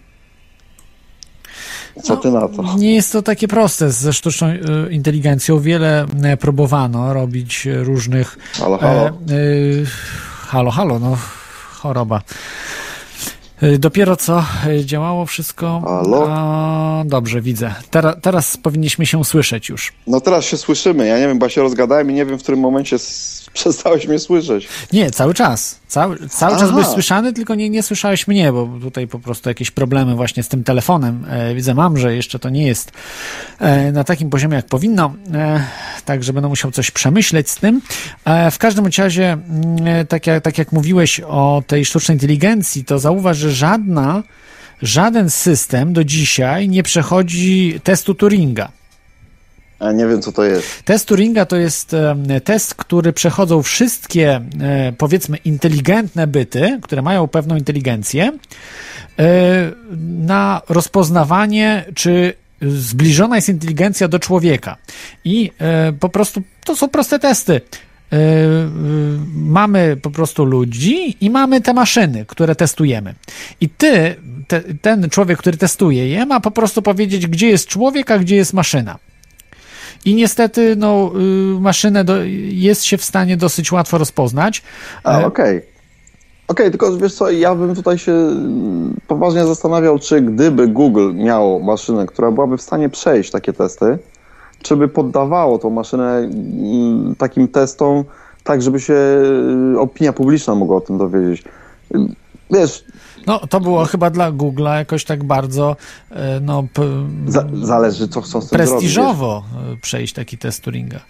Co 2.02 2.16
ty 2.16 2.30
na 2.30 2.48
to? 2.48 2.76
Nie 2.78 2.94
jest 2.94 3.12
to 3.12 3.22
takie 3.22 3.48
proste 3.48 3.90
ze 3.90 4.12
sztuczną 4.12 4.46
e, 4.46 4.58
inteligencją. 4.90 5.60
Wiele 5.60 6.06
e, 6.22 6.36
próbowano 6.36 7.12
robić 7.12 7.68
różnych. 7.82 8.38
Halo, 8.52 8.78
halo. 8.78 9.06
E, 9.06 9.12
halo, 10.46 10.70
halo, 10.70 10.98
no 10.98 11.16
choroba. 11.82 12.22
Y, 13.62 13.78
dopiero 13.78 14.16
co 14.16 14.44
y, 14.66 14.84
działało 14.84 15.26
wszystko. 15.26 15.80
Halo? 15.84 16.26
A, 16.30 17.02
dobrze, 17.06 17.40
widzę. 17.40 17.74
Tera, 17.90 18.12
teraz 18.12 18.56
powinniśmy 18.56 19.06
się 19.06 19.24
słyszeć 19.24 19.68
już. 19.68 19.92
No 20.06 20.20
teraz 20.20 20.44
się 20.44 20.56
słyszymy. 20.56 21.06
Ja 21.06 21.18
nie 21.18 21.28
wiem, 21.28 21.38
bo 21.38 21.48
się 21.48 21.62
rozgadałem 21.62 22.10
i 22.10 22.14
nie 22.14 22.26
wiem, 22.26 22.38
w 22.38 22.42
którym 22.42 22.60
momencie 22.60 22.96
przestałeś 23.54 24.08
mnie 24.08 24.18
słyszeć. 24.18 24.68
Nie, 24.92 25.10
cały 25.10 25.34
czas. 25.34 25.82
Cały, 25.88 26.28
cały 26.28 26.58
czas 26.58 26.70
byłeś 26.70 26.86
słyszany, 26.86 27.32
tylko 27.32 27.54
nie, 27.54 27.70
nie 27.70 27.82
słyszałeś 27.82 28.28
mnie, 28.28 28.52
bo 28.52 28.68
tutaj 28.82 29.08
po 29.08 29.18
prostu 29.18 29.48
jakieś 29.48 29.70
problemy 29.70 30.14
właśnie 30.14 30.42
z 30.42 30.48
tym 30.48 30.64
telefonem. 30.64 31.24
E, 31.28 31.54
widzę, 31.54 31.74
mam, 31.74 31.98
że 31.98 32.16
jeszcze 32.16 32.38
to 32.38 32.50
nie 32.50 32.66
jest 32.66 32.92
e, 33.58 33.92
na 33.92 34.04
takim 34.04 34.30
poziomie, 34.30 34.56
jak 34.56 34.66
powinno. 34.66 35.14
E, 35.34 35.64
także 36.04 36.32
będę 36.32 36.48
musiał 36.48 36.70
coś 36.70 36.90
przemyśleć 36.90 37.50
z 37.50 37.56
tym. 37.56 37.80
E, 38.24 38.50
w 38.50 38.58
każdym 38.58 38.86
razie, 38.98 39.32
mm, 39.32 39.86
e, 39.86 40.04
tak 40.04 40.26
jak, 40.26 40.44
tak 40.44 40.58
jak 40.58 40.72
mówiłeś 40.72 41.20
o 41.20 41.62
tej 41.66 41.84
sztucznej 41.84 42.16
inteligencji, 42.16 42.84
to 42.84 42.98
zauważ, 42.98 43.36
że 43.36 43.51
żadna, 43.52 44.22
żaden 44.82 45.30
system 45.30 45.92
do 45.92 46.04
dzisiaj 46.04 46.68
nie 46.68 46.82
przechodzi 46.82 47.80
testu 47.84 48.14
Turinga. 48.14 48.72
A 49.82 49.92
nie 49.92 50.06
wiem, 50.06 50.22
co 50.22 50.32
to 50.32 50.44
jest. 50.44 50.82
Test 50.82 51.08
Turinga 51.08 51.46
to 51.46 51.56
jest 51.56 51.96
test, 52.44 52.74
który 52.74 53.12
przechodzą 53.12 53.62
wszystkie, 53.62 54.40
e, 54.60 54.92
powiedzmy, 54.98 55.36
inteligentne 55.36 56.26
byty, 56.26 56.78
które 56.82 57.02
mają 57.02 57.28
pewną 57.28 57.56
inteligencję, 57.56 58.32
e, 59.18 59.72
na 60.18 60.62
rozpoznawanie, 60.68 61.84
czy 61.94 62.34
zbliżona 62.62 63.36
jest 63.36 63.48
inteligencja 63.48 64.08
do 64.08 64.18
człowieka. 64.18 64.76
I 65.24 65.50
e, 65.58 65.92
po 65.92 66.08
prostu 66.08 66.42
to 66.64 66.76
są 66.76 66.88
proste 66.88 67.18
testy. 67.18 67.60
Mamy 69.34 69.96
po 69.96 70.10
prostu 70.10 70.44
ludzi 70.44 71.16
i 71.20 71.30
mamy 71.30 71.60
te 71.60 71.74
maszyny, 71.74 72.24
które 72.26 72.54
testujemy. 72.54 73.14
I 73.60 73.68
ty, 73.68 74.16
te, 74.48 74.60
ten 74.60 75.10
człowiek, 75.10 75.38
który 75.38 75.56
testuje 75.56 76.08
je, 76.08 76.26
ma 76.26 76.40
po 76.40 76.50
prostu 76.50 76.82
powiedzieć, 76.82 77.26
gdzie 77.26 77.48
jest 77.48 77.68
człowiek, 77.68 78.10
a 78.10 78.18
gdzie 78.18 78.36
jest 78.36 78.52
maszyna. 78.52 78.98
I 80.04 80.14
niestety, 80.14 80.76
no, 80.76 81.12
y, 81.56 81.60
maszynę 81.60 82.04
do, 82.04 82.22
jest 82.48 82.84
się 82.84 82.98
w 82.98 83.04
stanie 83.04 83.36
dosyć 83.36 83.72
łatwo 83.72 83.98
rozpoznać. 83.98 84.62
E, 85.04 85.08
okej. 85.08 85.26
Okay. 85.26 85.72
Okej, 86.48 86.66
okay, 86.66 86.70
tylko 86.70 86.96
wiesz 86.96 87.14
co, 87.14 87.30
ja 87.30 87.54
bym 87.54 87.74
tutaj 87.74 87.98
się 87.98 88.12
mm, 88.12 88.96
poważnie 89.06 89.46
zastanawiał, 89.46 89.98
czy 89.98 90.20
gdyby 90.20 90.68
Google 90.68 91.14
miało 91.14 91.58
maszynę, 91.58 92.06
która 92.06 92.30
byłaby 92.30 92.56
w 92.56 92.62
stanie 92.62 92.88
przejść 92.88 93.30
takie 93.30 93.52
testy, 93.52 93.98
czy 94.62 94.76
by 94.76 94.88
poddawało 94.88 95.58
tą 95.58 95.70
maszynę 95.70 96.18
mm, 96.18 97.14
takim 97.18 97.48
testom, 97.48 98.04
tak 98.44 98.62
żeby 98.62 98.80
się 98.80 98.94
y, 99.74 99.80
opinia 99.80 100.12
publiczna 100.12 100.54
mogła 100.54 100.76
o 100.76 100.80
tym 100.80 100.98
dowiedzieć. 100.98 101.44
Wiesz, 102.50 102.84
no, 103.26 103.38
to 103.38 103.60
było 103.60 103.84
chyba 103.84 104.10
dla 104.10 104.32
Google'a 104.32 104.76
jakoś 104.76 105.04
tak 105.04 105.24
bardzo 105.24 105.76
e, 106.10 106.40
no, 106.40 106.64
zależy, 107.62 108.08
co 108.08 108.20
chcą 108.20 108.40
z 108.40 108.48
tym 108.48 108.56
prestiżowo 108.56 109.44
zrobić. 109.52 109.80
przejść 109.82 110.14
taki 110.14 110.38
test 110.38 110.64
Turinga. 110.64 111.00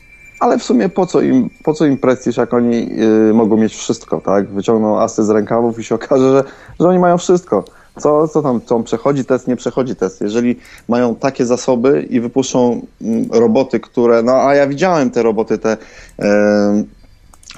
Ale 0.41 0.59
w 0.59 0.63
sumie 0.63 0.89
po 0.89 1.07
co 1.07 1.21
im, 1.21 1.51
po 1.65 1.75
co 1.75 1.87
im 1.87 1.99
prestiż, 1.99 2.37
jak 2.37 2.55
oni 2.55 2.89
y, 3.31 3.35
mogą 3.35 3.57
mieć 3.57 3.75
wszystko, 3.75 4.21
tak? 4.21 4.51
Wyciągną 4.51 5.01
asy 5.01 5.25
z 5.25 5.31
rękawów 5.31 5.79
i 5.79 5.85
się 5.85 5.95
okaże, 5.95 6.33
że, 6.33 6.45
że 6.81 6.89
oni 6.89 6.99
mają 6.99 7.19
wszystko. 7.19 7.65
Co, 8.01 8.29
co 8.29 8.43
tam, 8.43 8.61
co 8.67 8.81
przechodzi 8.81 9.25
test, 9.25 9.49
nie 9.49 9.57
przechodzi 9.57 9.97
test. 9.97 10.21
Jeżeli 10.21 10.57
mają 10.89 11.15
takie 11.15 11.47
zasoby 11.47 12.07
i 12.11 12.21
wypuszczą 12.21 12.87
mm, 13.03 13.29
roboty, 13.31 13.81
które, 13.81 14.23
no 14.23 14.33
a 14.33 14.55
ja 14.55 14.67
widziałem 14.67 15.11
te 15.11 15.23
roboty, 15.23 15.59
te, 15.59 15.77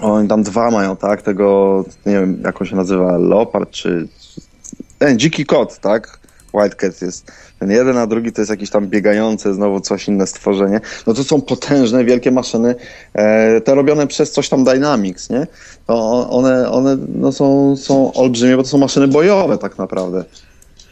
oni 0.01 0.29
tam 0.29 0.43
dwa 0.43 0.71
mają, 0.71 0.97
tak? 0.97 1.23
Tego, 1.23 1.85
nie 2.07 2.13
wiem, 2.13 2.41
jak 2.45 2.61
on 2.61 2.67
się 2.67 2.77
nazywa, 2.77 3.19
Leopard 3.19 3.71
czy, 3.71 4.09
ten 4.99 5.19
dziki 5.19 5.47
kot, 5.47 5.79
tak? 5.79 6.19
Wildcat 6.55 7.03
jest 7.03 7.33
ten 7.65 7.71
jeden, 7.71 7.97
a 7.97 8.07
drugi 8.07 8.33
to 8.33 8.41
jest 8.41 8.51
jakiś 8.51 8.71
tam 8.71 8.87
biegający, 8.87 9.55
znowu 9.55 9.81
coś 9.81 10.09
inne 10.09 10.27
stworzenie. 10.27 10.81
No 11.07 11.15
to 11.15 11.25
są 11.25 11.41
potężne, 11.41 12.05
wielkie 12.05 12.31
maszyny, 12.31 12.75
e, 13.15 13.61
te 13.61 13.75
robione 13.75 14.07
przez 14.07 14.33
coś 14.33 14.49
tam 14.49 14.65
Dynamics, 14.65 15.31
nie? 15.31 15.47
One, 15.87 16.71
one 16.71 16.97
no 17.15 17.33
są, 17.33 17.77
są 17.77 18.13
olbrzymie, 18.13 18.57
bo 18.57 18.63
to 18.63 18.69
są 18.69 18.79
maszyny 18.79 19.09
bojowe 19.09 19.59
tak 19.59 19.79
naprawdę. 19.79 20.25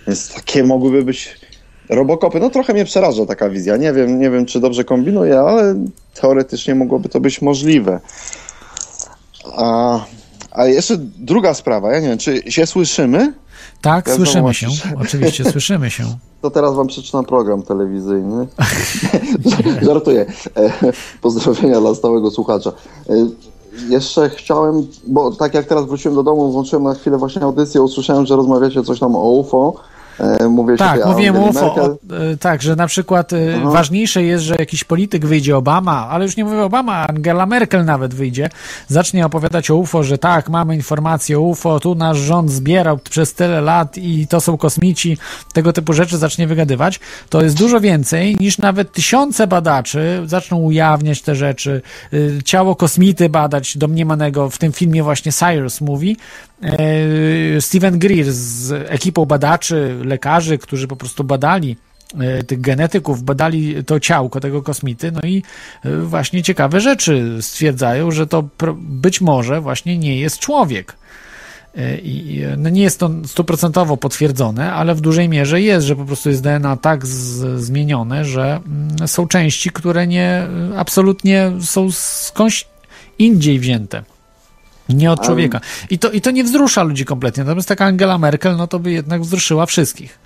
Więc 0.07 0.35
takie 0.35 0.65
mogłyby 0.65 1.05
być 1.05 1.40
robokopy. 1.89 2.40
No 2.40 2.51
trochę 2.51 2.73
mnie 2.73 2.85
przeraża 2.85 3.27
taka 3.27 3.49
wizja. 3.49 3.77
Nie 3.77 3.93
wiem, 3.93 4.20
nie 4.20 4.31
wiem 4.31 4.47
czy 4.47 4.61
dobrze 4.61 4.85
kombinuję, 4.85 5.40
ale 5.40 5.74
teoretycznie 6.20 6.74
mogłoby 6.74 7.09
to 7.09 7.20
być 7.20 7.43
możliwe. 7.43 8.01
A, 9.57 9.99
a 10.51 10.66
jeszcze 10.66 10.97
druga 11.19 11.55
sprawa, 11.55 11.93
ja 11.93 12.01
nie 12.01 12.09
wiem, 12.09 12.19
czy 12.19 12.53
się 12.53 12.66
słyszymy? 12.66 13.32
Tak, 13.83 14.07
ja 14.07 14.17
słyszymy 14.17 14.55
się. 14.55 14.67
Oczywiście 15.01 15.45
słyszymy 15.45 15.91
się. 15.91 16.05
To 16.43 16.51
teraz 16.51 16.75
wam 16.75 16.87
przeczytam 16.87 17.25
program 17.25 17.63
telewizyjny. 17.63 18.47
Żartuję. 19.87 20.27
E, 20.57 20.93
pozdrowienia 21.21 21.81
dla 21.81 21.95
stałego 21.95 22.31
słuchacza. 22.31 22.73
E, 23.09 23.13
jeszcze 23.89 24.31
chciałem, 24.31 24.87
bo 25.07 25.31
tak 25.31 25.55
jak 25.55 25.67
teraz 25.67 25.87
wróciłem 25.87 26.15
do 26.15 26.23
domu, 26.23 26.53
włączyłem 26.53 26.85
na 26.85 26.95
chwilę 26.95 27.19
właśnie 27.19 27.43
audycję, 27.43 27.83
usłyszałem, 27.83 28.27
że 28.27 28.37
rozmawiacie 28.37 28.83
coś 28.83 28.99
tam 28.99 29.17
o 29.17 29.31
UFO 29.31 29.75
mówię 30.49 30.77
tak, 30.77 31.07
mówiłem 31.07 31.37
o 31.37 31.41
UFO, 31.41 31.75
o, 31.75 31.87
e, 31.87 32.37
tak, 32.37 32.63
że 32.63 32.77
na 32.77 32.87
przykład 32.87 33.33
e, 33.33 33.37
Aha. 33.57 33.71
ważniejsze 33.71 34.23
jest, 34.23 34.45
że 34.45 34.55
jakiś 34.59 34.85
polityk 34.85 35.27
wyjdzie, 35.27 35.57
Obama, 35.57 36.09
ale 36.11 36.25
już 36.25 36.37
nie 36.37 36.45
mówię 36.45 36.63
Obama, 36.63 37.09
Angela 37.09 37.47
Merkel 37.47 37.85
nawet 37.85 38.15
wyjdzie, 38.15 38.49
zacznie 38.89 39.27
opowiadać 39.27 39.71
o 39.71 39.77
UFO, 39.77 40.03
że 40.03 40.19
tak, 40.19 40.49
mamy 40.49 40.75
informacje 40.75 41.39
o 41.39 41.43
UFO, 41.43 41.81
tu 41.81 41.95
nasz 41.95 42.19
rząd 42.19 42.51
zbierał 42.51 42.99
przez 42.99 43.35
tyle 43.35 43.61
lat 43.61 43.99
i 43.99 44.27
to 44.27 44.41
są 44.41 44.57
kosmici, 44.57 45.19
tego 45.53 45.73
typu 45.73 45.93
rzeczy 45.93 46.19
zacznie 46.19 46.47
wygadywać, 46.47 47.01
to 47.29 47.43
jest 47.43 47.59
dużo 47.59 47.81
więcej 47.81 48.37
niż 48.41 48.59
nawet 48.59 48.93
tysiące 48.93 49.47
badaczy 49.47 50.23
zaczną 50.27 50.57
ujawniać 50.57 51.23
te 51.23 51.35
rzeczy, 51.35 51.83
ciało 52.45 52.77
kosmity 52.77 53.29
badać 53.29 53.79
domniemanego, 53.79 54.51
w 54.51 54.59
tym 54.59 54.73
filmie 54.73 55.03
właśnie 55.03 55.33
Cyrus 55.33 55.81
mówi, 55.81 56.17
Steven 57.61 57.99
Greer 57.99 58.33
z 58.33 58.73
ekipą 58.73 59.25
badaczy, 59.25 59.97
lekarzy, 60.05 60.59
którzy 60.59 60.89
po 60.89 60.97
prostu 60.97 61.25
badali 61.25 61.77
e, 62.21 62.43
tych 62.43 62.61
genetyków, 62.61 63.23
badali 63.23 63.85
to 63.85 64.01
ciałko 64.01 64.41
tego 64.41 64.63
kosmity, 64.63 65.13
no 65.13 65.21
i 65.25 65.43
e, 65.85 65.97
właśnie 65.97 66.43
ciekawe 66.43 66.81
rzeczy 66.81 67.39
stwierdzają, 67.41 68.11
że 68.11 68.27
to 68.27 68.49
być 68.77 69.21
może 69.21 69.61
właśnie 69.61 69.99
nie 69.99 70.21
jest 70.21 70.39
człowiek. 70.39 70.97
E, 71.77 71.99
I 71.99 72.43
no 72.57 72.71
nie 72.71 72.83
jest 72.83 73.01
to 73.01 73.11
stuprocentowo 73.27 73.97
potwierdzone, 73.97 74.73
ale 74.73 74.95
w 74.95 75.01
dużej 75.01 75.29
mierze 75.29 75.61
jest, 75.61 75.87
że 75.87 75.97
po 75.97 76.05
prostu 76.05 76.29
jest 76.29 76.43
DNA 76.43 76.77
tak 76.77 77.07
z, 77.07 77.61
zmienione, 77.61 78.25
że 78.25 78.61
mm, 78.67 79.09
są 79.09 79.29
części, 79.29 79.71
które 79.71 80.07
nie 80.07 80.47
absolutnie 80.77 81.53
są 81.61 81.91
skądś 81.93 82.67
indziej 83.19 83.59
wzięte. 83.59 84.03
Nie 84.89 85.13
od 85.13 85.21
człowieka. 85.21 85.61
I 85.91 85.99
to, 85.99 86.11
I 86.11 86.21
to 86.21 86.31
nie 86.31 86.45
wzrusza 86.45 86.83
ludzi 86.83 87.05
kompletnie. 87.05 87.45
Natomiast 87.45 87.69
taka 87.69 87.85
Angela 87.85 88.19
Merkel, 88.19 88.57
no 88.57 88.67
to 88.67 88.79
by 88.79 88.93
jednak 88.93 89.23
wzruszyła 89.23 89.67
wszystkich. 89.67 90.19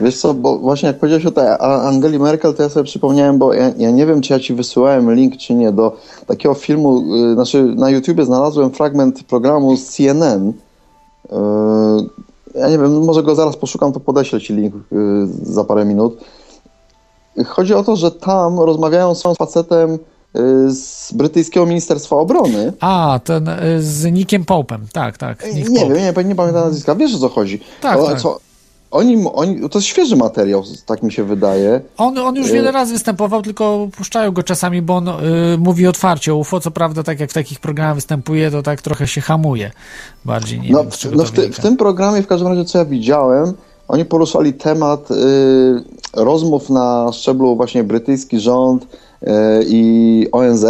Wiesz 0.00 0.18
co, 0.18 0.34
bo 0.34 0.58
właśnie 0.58 0.86
jak 0.86 0.98
powiedziałeś 0.98 1.26
o 1.26 1.30
tej 1.30 1.46
Angeli 1.60 2.18
Merkel, 2.18 2.54
to 2.54 2.62
ja 2.62 2.68
sobie 2.68 2.84
przypomniałem, 2.84 3.38
bo 3.38 3.54
ja, 3.54 3.72
ja, 3.76 3.90
nie 3.90 4.06
wiem, 4.06 4.20
czy 4.20 4.32
ja 4.32 4.40
ci 4.40 4.54
wysyłałem 4.54 5.14
link, 5.14 5.36
czy 5.36 5.54
nie, 5.54 5.72
do 5.72 5.96
takiego 6.26 6.54
filmu, 6.54 7.16
yy, 7.16 7.34
znaczy 7.34 7.62
na 7.62 7.90
YouTubie 7.90 8.24
znalazłem 8.24 8.70
fragment 8.70 9.24
programu 9.24 9.76
z 9.76 9.88
CNN. 9.88 10.46
Yy, 10.46 11.38
ja 12.54 12.68
nie 12.68 12.78
wiem, 12.78 13.04
może 13.04 13.22
go 13.22 13.34
zaraz 13.34 13.56
poszukam, 13.56 13.92
to 13.92 14.00
podeślę 14.00 14.40
ci 14.40 14.54
link 14.54 14.74
yy, 14.74 15.26
za 15.42 15.64
parę 15.64 15.84
minut. 15.84 16.24
Chodzi 17.46 17.74
o 17.74 17.84
to, 17.84 17.96
że 17.96 18.10
tam 18.10 18.60
rozmawiają 18.60 19.14
z 19.14 19.22
facetem 19.22 19.98
z 20.68 21.12
brytyjskiego 21.12 21.66
Ministerstwa 21.66 22.16
Obrony. 22.16 22.72
A, 22.80 23.20
ten 23.24 23.48
y, 23.48 23.82
z 23.82 24.12
Nickiem 24.12 24.44
Popem, 24.44 24.86
tak, 24.92 25.18
tak. 25.18 25.54
Nick 25.54 25.70
nie 25.70 25.80
Pope. 25.80 25.94
wiem, 25.94 26.16
nie, 26.16 26.24
nie 26.24 26.34
pamiętam 26.34 26.64
nazwiska. 26.64 26.94
Wiesz 26.94 27.14
o 27.14 27.18
co 27.18 27.28
chodzi? 27.28 27.60
Tak, 27.80 27.98
o, 27.98 28.06
tak. 28.06 28.20
Co, 28.20 28.40
oni, 28.90 29.24
oni, 29.34 29.68
to 29.70 29.78
jest 29.78 29.88
świeży 29.88 30.16
materiał, 30.16 30.62
tak 30.86 31.02
mi 31.02 31.12
się 31.12 31.24
wydaje. 31.24 31.80
On, 31.96 32.18
on 32.18 32.36
już 32.36 32.52
wiele 32.52 32.68
y- 32.68 32.72
razy 32.72 32.92
występował, 32.92 33.42
tylko 33.42 33.88
puszczają 33.96 34.32
go 34.32 34.42
czasami, 34.42 34.82
bo 34.82 34.96
on 34.96 35.08
y, 35.08 35.12
mówi 35.58 35.86
otwarcie 35.86 36.34
o 36.34 36.36
UFO. 36.36 36.60
Co 36.60 36.70
prawda, 36.70 37.02
tak 37.02 37.20
jak 37.20 37.30
w 37.30 37.34
takich 37.34 37.60
programach 37.60 37.94
występuje, 37.94 38.50
to 38.50 38.62
tak 38.62 38.82
trochę 38.82 39.06
się 39.06 39.20
hamuje. 39.20 39.70
Bardziej 40.24 40.60
nie 40.60 40.70
no, 40.70 40.78
wiem, 40.78 40.90
no 41.14 41.24
w, 41.24 41.30
ty, 41.30 41.52
w, 41.52 41.60
tym 41.60 41.76
programie, 41.76 42.22
w 42.22 42.26
każdym 42.26 42.48
razie, 42.48 42.64
co 42.64 42.78
ja 42.78 42.84
widziałem, 42.84 43.52
oni 43.88 44.04
poruszali 44.04 44.52
temat 44.52 45.10
y, 45.10 45.14
rozmów 46.12 46.70
na 46.70 47.10
szczeblu 47.12 47.56
właśnie 47.56 47.84
brytyjski 47.84 48.40
rząd, 48.40 48.86
i 49.66 50.28
ONZ, 50.32 50.64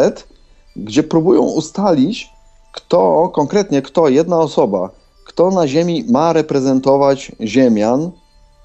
gdzie 0.76 1.02
próbują 1.02 1.43
ustalić, 1.43 2.31
kto 2.72 3.28
konkretnie, 3.35 3.82
kto, 3.82 4.09
jedna 4.09 4.39
osoba, 4.39 4.90
kto 5.24 5.51
na 5.51 5.68
Ziemi 5.68 6.05
ma 6.10 6.32
reprezentować 6.32 7.32
Ziemian 7.40 8.10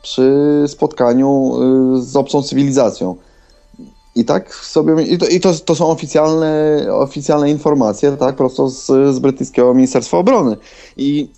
przy 0.02 0.64
spotkaniu 0.68 1.54
y, 1.98 2.02
z 2.02 2.16
obcą 2.16 2.44
cywilizacją. 2.44 3.16
I 4.16 4.26
tak 4.26 4.56
sobie. 4.56 5.04
I 5.04 5.18
to, 5.18 5.28
i 5.28 5.40
to, 5.40 5.54
to, 5.54 5.76
są 5.76 5.88
oficjalne, 5.88 6.86
oficjalne 6.92 7.50
informacje, 7.50 8.12
tak, 8.12 8.36
prosto 8.36 8.70
z, 8.70 8.86
z 9.16 9.20
brytyjskiego 9.20 9.74
Ministerstwa 9.74 10.18
Obrony. 10.18 10.58
I 10.98 11.30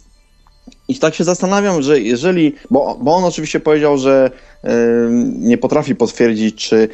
I 0.92 1.00
tak 1.00 1.16
się 1.16 1.24
zastanawiam, 1.24 1.82
że 1.82 2.00
jeżeli, 2.00 2.56
bo, 2.72 2.98
bo 3.02 3.16
on 3.16 3.24
oczywiście 3.24 3.60
powiedział, 3.60 3.98
że 3.98 4.32
y, 4.64 4.68
nie 5.40 5.58
potrafi 5.58 5.96
potwierdzić, 5.96 6.56
czy 6.56 6.90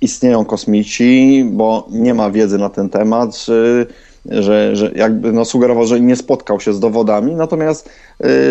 istnieją 0.00 0.44
kosmici, 0.44 1.44
bo 1.50 1.88
nie 1.90 2.14
ma 2.14 2.30
wiedzy 2.30 2.58
na 2.58 2.68
ten 2.68 2.88
temat, 2.88 3.36
czy, 3.36 3.86
że, 4.26 4.76
że 4.76 4.92
jakby 4.94 5.32
no, 5.32 5.44
sugerował, 5.44 5.86
że 5.86 6.00
nie 6.00 6.16
spotkał 6.16 6.60
się 6.60 6.72
z 6.72 6.80
dowodami, 6.80 7.34
natomiast 7.34 7.90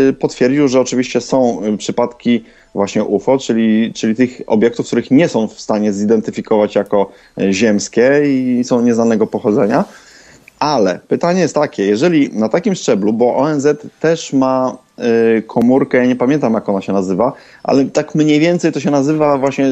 y, 0.10 0.14
potwierdził, 0.14 0.68
że 0.68 0.80
oczywiście 0.80 1.22
są 1.22 1.62
przypadki 1.78 2.44
właśnie 2.74 3.04
UFO, 3.04 3.38
czyli, 3.38 3.94
czyli 3.94 4.16
tych 4.16 4.42
obiektów, 4.48 4.88
których 4.88 5.12
nie 5.12 5.30
są 5.30 5.48
w 5.48 5.62
stanie 5.62 5.94
zidentyfikować 5.94 6.76
jako 6.76 7.12
ziemskie 7.52 8.22
i 8.26 8.64
są 8.64 8.82
nieznanego 8.82 9.28
pochodzenia. 9.28 9.86
Ale 10.62 11.00
pytanie 11.08 11.42
jest 11.42 11.56
takie, 11.56 11.86
jeżeli 11.86 12.30
na 12.34 12.50
takim 12.50 12.76
szczeblu, 12.76 13.14
bo 13.14 13.36
ONZ 13.36 13.68
też 14.00 14.34
ma 14.34 14.78
y, 15.38 15.42
komórkę, 15.42 15.98
ja 15.98 16.06
nie 16.06 16.16
pamiętam 16.16 16.54
jak 16.54 16.70
ona 16.70 16.82
się 16.82 16.94
nazywa, 16.94 17.34
ale 17.64 17.86
tak 17.86 18.16
mniej 18.16 18.40
więcej 18.40 18.72
to 18.72 18.80
się 18.80 18.92
nazywa 18.92 19.38
właśnie 19.38 19.66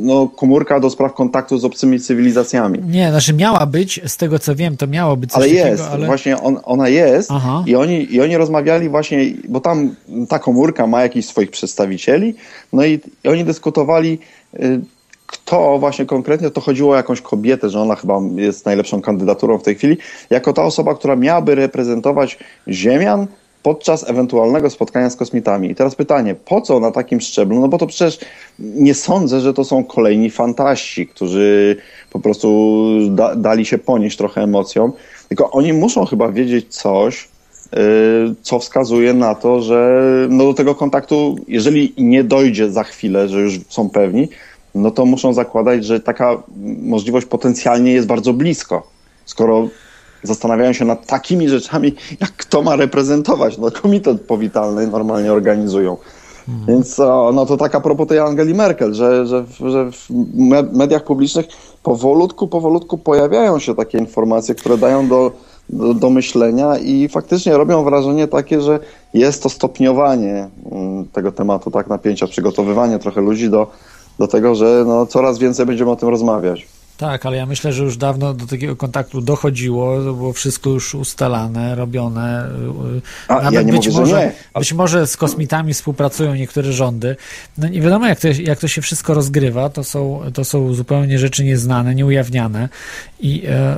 no, 0.00 0.28
komórka 0.28 0.80
do 0.80 0.90
spraw 0.90 1.14
kontaktu 1.14 1.58
z 1.58 1.64
obcymi 1.64 2.00
cywilizacjami. 2.00 2.78
Nie, 2.88 3.10
znaczy 3.10 3.34
miała 3.34 3.66
być, 3.66 4.00
z 4.06 4.16
tego 4.16 4.38
co 4.38 4.54
wiem, 4.54 4.76
to 4.76 4.86
miało 4.86 5.16
być 5.16 5.30
coś 5.30 5.36
ale 5.36 5.46
takiego, 5.46 5.68
jest, 5.68 5.84
ale... 5.92 6.06
właśnie 6.06 6.40
on, 6.40 6.58
ona 6.64 6.88
jest 6.88 7.30
i 7.66 7.76
oni, 7.76 8.14
i 8.14 8.20
oni 8.20 8.36
rozmawiali 8.36 8.88
właśnie, 8.88 9.18
bo 9.48 9.60
tam 9.60 9.94
ta 10.28 10.38
komórka 10.38 10.86
ma 10.86 11.02
jakichś 11.02 11.28
swoich 11.28 11.50
przedstawicieli, 11.50 12.34
no 12.72 12.84
i, 12.84 13.00
i 13.24 13.28
oni 13.28 13.44
dyskutowali 13.44 14.18
y, 14.54 14.80
kto 15.32 15.78
właśnie 15.78 16.06
konkretnie, 16.06 16.50
to 16.50 16.60
chodziło 16.60 16.92
o 16.92 16.96
jakąś 16.96 17.20
kobietę, 17.20 17.70
że 17.70 17.80
ona 17.80 17.96
chyba 17.96 18.20
jest 18.36 18.66
najlepszą 18.66 19.00
kandydaturą 19.02 19.58
w 19.58 19.62
tej 19.62 19.74
chwili, 19.74 19.96
jako 20.30 20.52
ta 20.52 20.62
osoba, 20.62 20.94
która 20.94 21.16
miałaby 21.16 21.54
reprezentować 21.54 22.38
Ziemian 22.68 23.26
podczas 23.62 24.10
ewentualnego 24.10 24.70
spotkania 24.70 25.10
z 25.10 25.16
kosmitami. 25.16 25.70
I 25.70 25.74
teraz 25.74 25.94
pytanie, 25.94 26.34
po 26.34 26.60
co 26.60 26.80
na 26.80 26.90
takim 26.90 27.20
szczeblu? 27.20 27.60
No 27.60 27.68
bo 27.68 27.78
to 27.78 27.86
przecież 27.86 28.18
nie 28.58 28.94
sądzę, 28.94 29.40
że 29.40 29.54
to 29.54 29.64
są 29.64 29.84
kolejni 29.84 30.30
fantaści, 30.30 31.06
którzy 31.06 31.76
po 32.10 32.20
prostu 32.20 32.88
da, 33.10 33.36
dali 33.36 33.64
się 33.64 33.78
ponieść 33.78 34.16
trochę 34.16 34.40
emocjom, 34.42 34.92
tylko 35.28 35.50
oni 35.50 35.72
muszą 35.72 36.06
chyba 36.06 36.28
wiedzieć 36.28 36.74
coś, 36.74 37.28
yy, 37.72 37.78
co 38.42 38.58
wskazuje 38.58 39.14
na 39.14 39.34
to, 39.34 39.60
że 39.62 40.02
no 40.30 40.44
do 40.44 40.54
tego 40.54 40.74
kontaktu, 40.74 41.36
jeżeli 41.48 41.94
nie 41.98 42.24
dojdzie 42.24 42.70
za 42.70 42.84
chwilę, 42.84 43.28
że 43.28 43.40
już 43.40 43.60
są 43.68 43.90
pewni, 43.90 44.28
no 44.74 44.90
to 44.90 45.06
muszą 45.06 45.32
zakładać, 45.32 45.84
że 45.84 46.00
taka 46.00 46.42
możliwość 46.82 47.26
potencjalnie 47.26 47.92
jest 47.92 48.06
bardzo 48.06 48.32
blisko. 48.32 48.86
Skoro 49.24 49.68
zastanawiają 50.22 50.72
się 50.72 50.84
nad 50.84 51.06
takimi 51.06 51.48
rzeczami, 51.48 51.94
jak 52.20 52.32
kto 52.32 52.62
ma 52.62 52.76
reprezentować. 52.76 53.58
No 53.58 53.70
komitet 53.70 54.20
powitalny 54.20 54.86
normalnie 54.86 55.32
organizują. 55.32 55.96
Hmm. 56.46 56.66
Więc 56.66 56.98
no 57.34 57.46
to 57.46 57.56
taka 57.56 57.80
propos 57.80 58.08
tej 58.08 58.18
Angeli 58.18 58.54
Merkel, 58.54 58.94
że, 58.94 59.26
że, 59.26 59.44
że 59.60 59.90
w 59.92 60.10
mediach 60.72 61.04
publicznych 61.04 61.46
powolutku, 61.82 62.48
powolutku 62.48 62.98
pojawiają 62.98 63.58
się 63.58 63.74
takie 63.74 63.98
informacje, 63.98 64.54
które 64.54 64.78
dają 64.78 65.08
do, 65.08 65.32
do, 65.68 65.94
do 65.94 66.10
myślenia 66.10 66.78
i 66.78 67.08
faktycznie 67.08 67.56
robią 67.56 67.84
wrażenie 67.84 68.28
takie, 68.28 68.60
że 68.60 68.78
jest 69.14 69.42
to 69.42 69.48
stopniowanie 69.48 70.48
mm, 70.72 71.08
tego 71.12 71.32
tematu, 71.32 71.70
tak, 71.70 71.86
napięcia, 71.86 72.26
przygotowywanie 72.26 72.98
trochę 72.98 73.20
ludzi 73.20 73.50
do, 73.50 73.66
do 74.18 74.28
tego, 74.28 74.54
że 74.54 74.84
no, 74.86 75.06
coraz 75.06 75.38
więcej 75.38 75.66
będziemy 75.66 75.90
o 75.90 75.96
tym 75.96 76.08
rozmawiać. 76.08 76.68
Tak, 76.96 77.26
ale 77.26 77.36
ja 77.36 77.46
myślę, 77.46 77.72
że 77.72 77.84
już 77.84 77.96
dawno 77.96 78.34
do 78.34 78.46
takiego 78.46 78.76
kontaktu 78.76 79.20
dochodziło, 79.20 79.96
to 80.04 80.12
było 80.12 80.32
wszystko 80.32 80.70
już 80.70 80.94
ustalane, 80.94 81.74
robione. 81.74 82.48
A, 83.28 83.34
Nawet 83.34 83.66
ja 83.66 83.72
być, 83.72 83.88
mówię, 83.88 84.00
może, 84.00 84.32
być 84.58 84.72
może 84.72 85.06
z 85.06 85.16
kosmitami 85.16 85.74
współpracują 85.74 86.34
niektóre 86.34 86.72
rządy. 86.72 87.16
No 87.58 87.68
nie 87.68 87.80
wiadomo, 87.80 88.06
jak 88.06 88.20
to, 88.20 88.28
jak 88.28 88.58
to 88.58 88.68
się 88.68 88.82
wszystko 88.82 89.14
rozgrywa. 89.14 89.68
To 89.68 89.84
są, 89.84 90.20
to 90.34 90.44
są 90.44 90.74
zupełnie 90.74 91.18
rzeczy 91.18 91.44
nieznane, 91.44 91.94
nieujawniane. 91.94 92.68
I 93.20 93.42
e, 93.48 93.76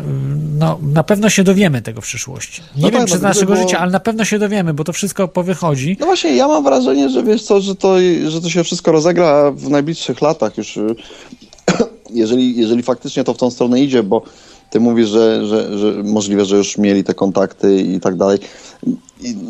no, 0.58 0.78
na 0.82 1.02
pewno 1.02 1.30
się 1.30 1.44
dowiemy 1.44 1.82
tego 1.82 2.00
w 2.00 2.04
przyszłości. 2.04 2.62
Nie 2.76 2.82
no 2.82 2.90
wiem, 2.90 3.00
tak, 3.00 3.08
czy 3.08 3.18
z 3.18 3.22
no 3.22 3.28
naszego 3.28 3.52
było... 3.52 3.66
życia, 3.66 3.78
ale 3.78 3.92
na 3.92 4.00
pewno 4.00 4.24
się 4.24 4.38
dowiemy, 4.38 4.74
bo 4.74 4.84
to 4.84 4.92
wszystko 4.92 5.28
powychodzi. 5.28 5.96
No 6.00 6.06
właśnie, 6.06 6.36
ja 6.36 6.48
mam 6.48 6.64
wrażenie, 6.64 7.08
że 7.08 7.22
wiesz 7.22 7.42
co, 7.42 7.60
że 7.60 7.74
to, 7.74 7.96
że 8.28 8.40
to 8.40 8.50
się 8.50 8.64
wszystko 8.64 8.92
rozegra 8.92 9.50
w 9.50 9.68
najbliższych 9.68 10.22
latach 10.22 10.58
już 10.58 10.78
jeżeli, 12.14 12.56
jeżeli 12.56 12.82
faktycznie 12.82 13.24
to 13.24 13.34
w 13.34 13.38
tą 13.38 13.50
stronę 13.50 13.80
idzie, 13.80 14.02
bo 14.02 14.22
ty 14.70 14.80
mówisz, 14.80 15.08
że, 15.08 15.46
że, 15.46 15.78
że 15.78 16.02
możliwe, 16.02 16.44
że 16.44 16.56
już 16.56 16.78
mieli 16.78 17.04
te 17.04 17.14
kontakty 17.14 17.80
i 17.80 18.00
tak 18.00 18.16
dalej. 18.16 18.38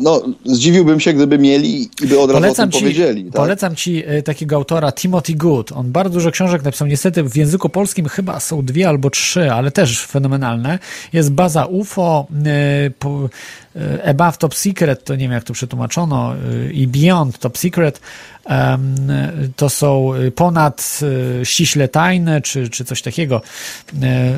No, 0.01 0.21
zdziwiłbym 0.45 0.99
się, 0.99 1.13
gdyby 1.13 1.39
mieli 1.39 1.89
i 2.01 2.07
by 2.07 2.19
od 2.19 2.31
razu 2.31 2.41
polecam 2.41 2.69
o 2.69 2.71
tym 2.71 2.79
ci, 2.79 2.85
powiedzieli. 2.85 3.23
Tak? 3.23 3.33
Polecam 3.33 3.75
ci 3.75 4.03
e, 4.05 4.23
takiego 4.23 4.55
autora 4.55 4.91
Timothy 4.91 5.33
Good. 5.33 5.71
On 5.71 5.91
bardzo 5.91 6.13
dużo 6.13 6.31
książek 6.31 6.63
napisał. 6.63 6.87
Niestety 6.87 7.23
w 7.23 7.35
języku 7.35 7.69
polskim 7.69 8.07
chyba 8.07 8.39
są 8.39 8.65
dwie 8.65 8.89
albo 8.89 9.09
trzy, 9.09 9.51
ale 9.51 9.71
też 9.71 10.05
fenomenalne. 10.05 10.79
Jest 11.13 11.31
baza 11.31 11.65
UFO, 11.65 12.27
e, 12.45 14.09
Above 14.09 14.37
Top 14.37 14.55
Secret, 14.55 15.03
to 15.03 15.15
nie 15.15 15.19
wiem 15.19 15.31
jak 15.31 15.43
to 15.43 15.53
przetłumaczono, 15.53 16.33
i 16.73 16.87
Beyond 16.87 17.39
Top 17.39 17.57
Secret 17.57 18.01
to 19.55 19.69
są 19.69 20.11
ponad 20.35 20.99
e, 21.41 21.45
ściśle 21.45 21.87
tajne, 21.87 22.41
czy, 22.41 22.69
czy 22.69 22.85
coś 22.85 23.01
takiego. 23.01 23.41
E, 24.01 24.33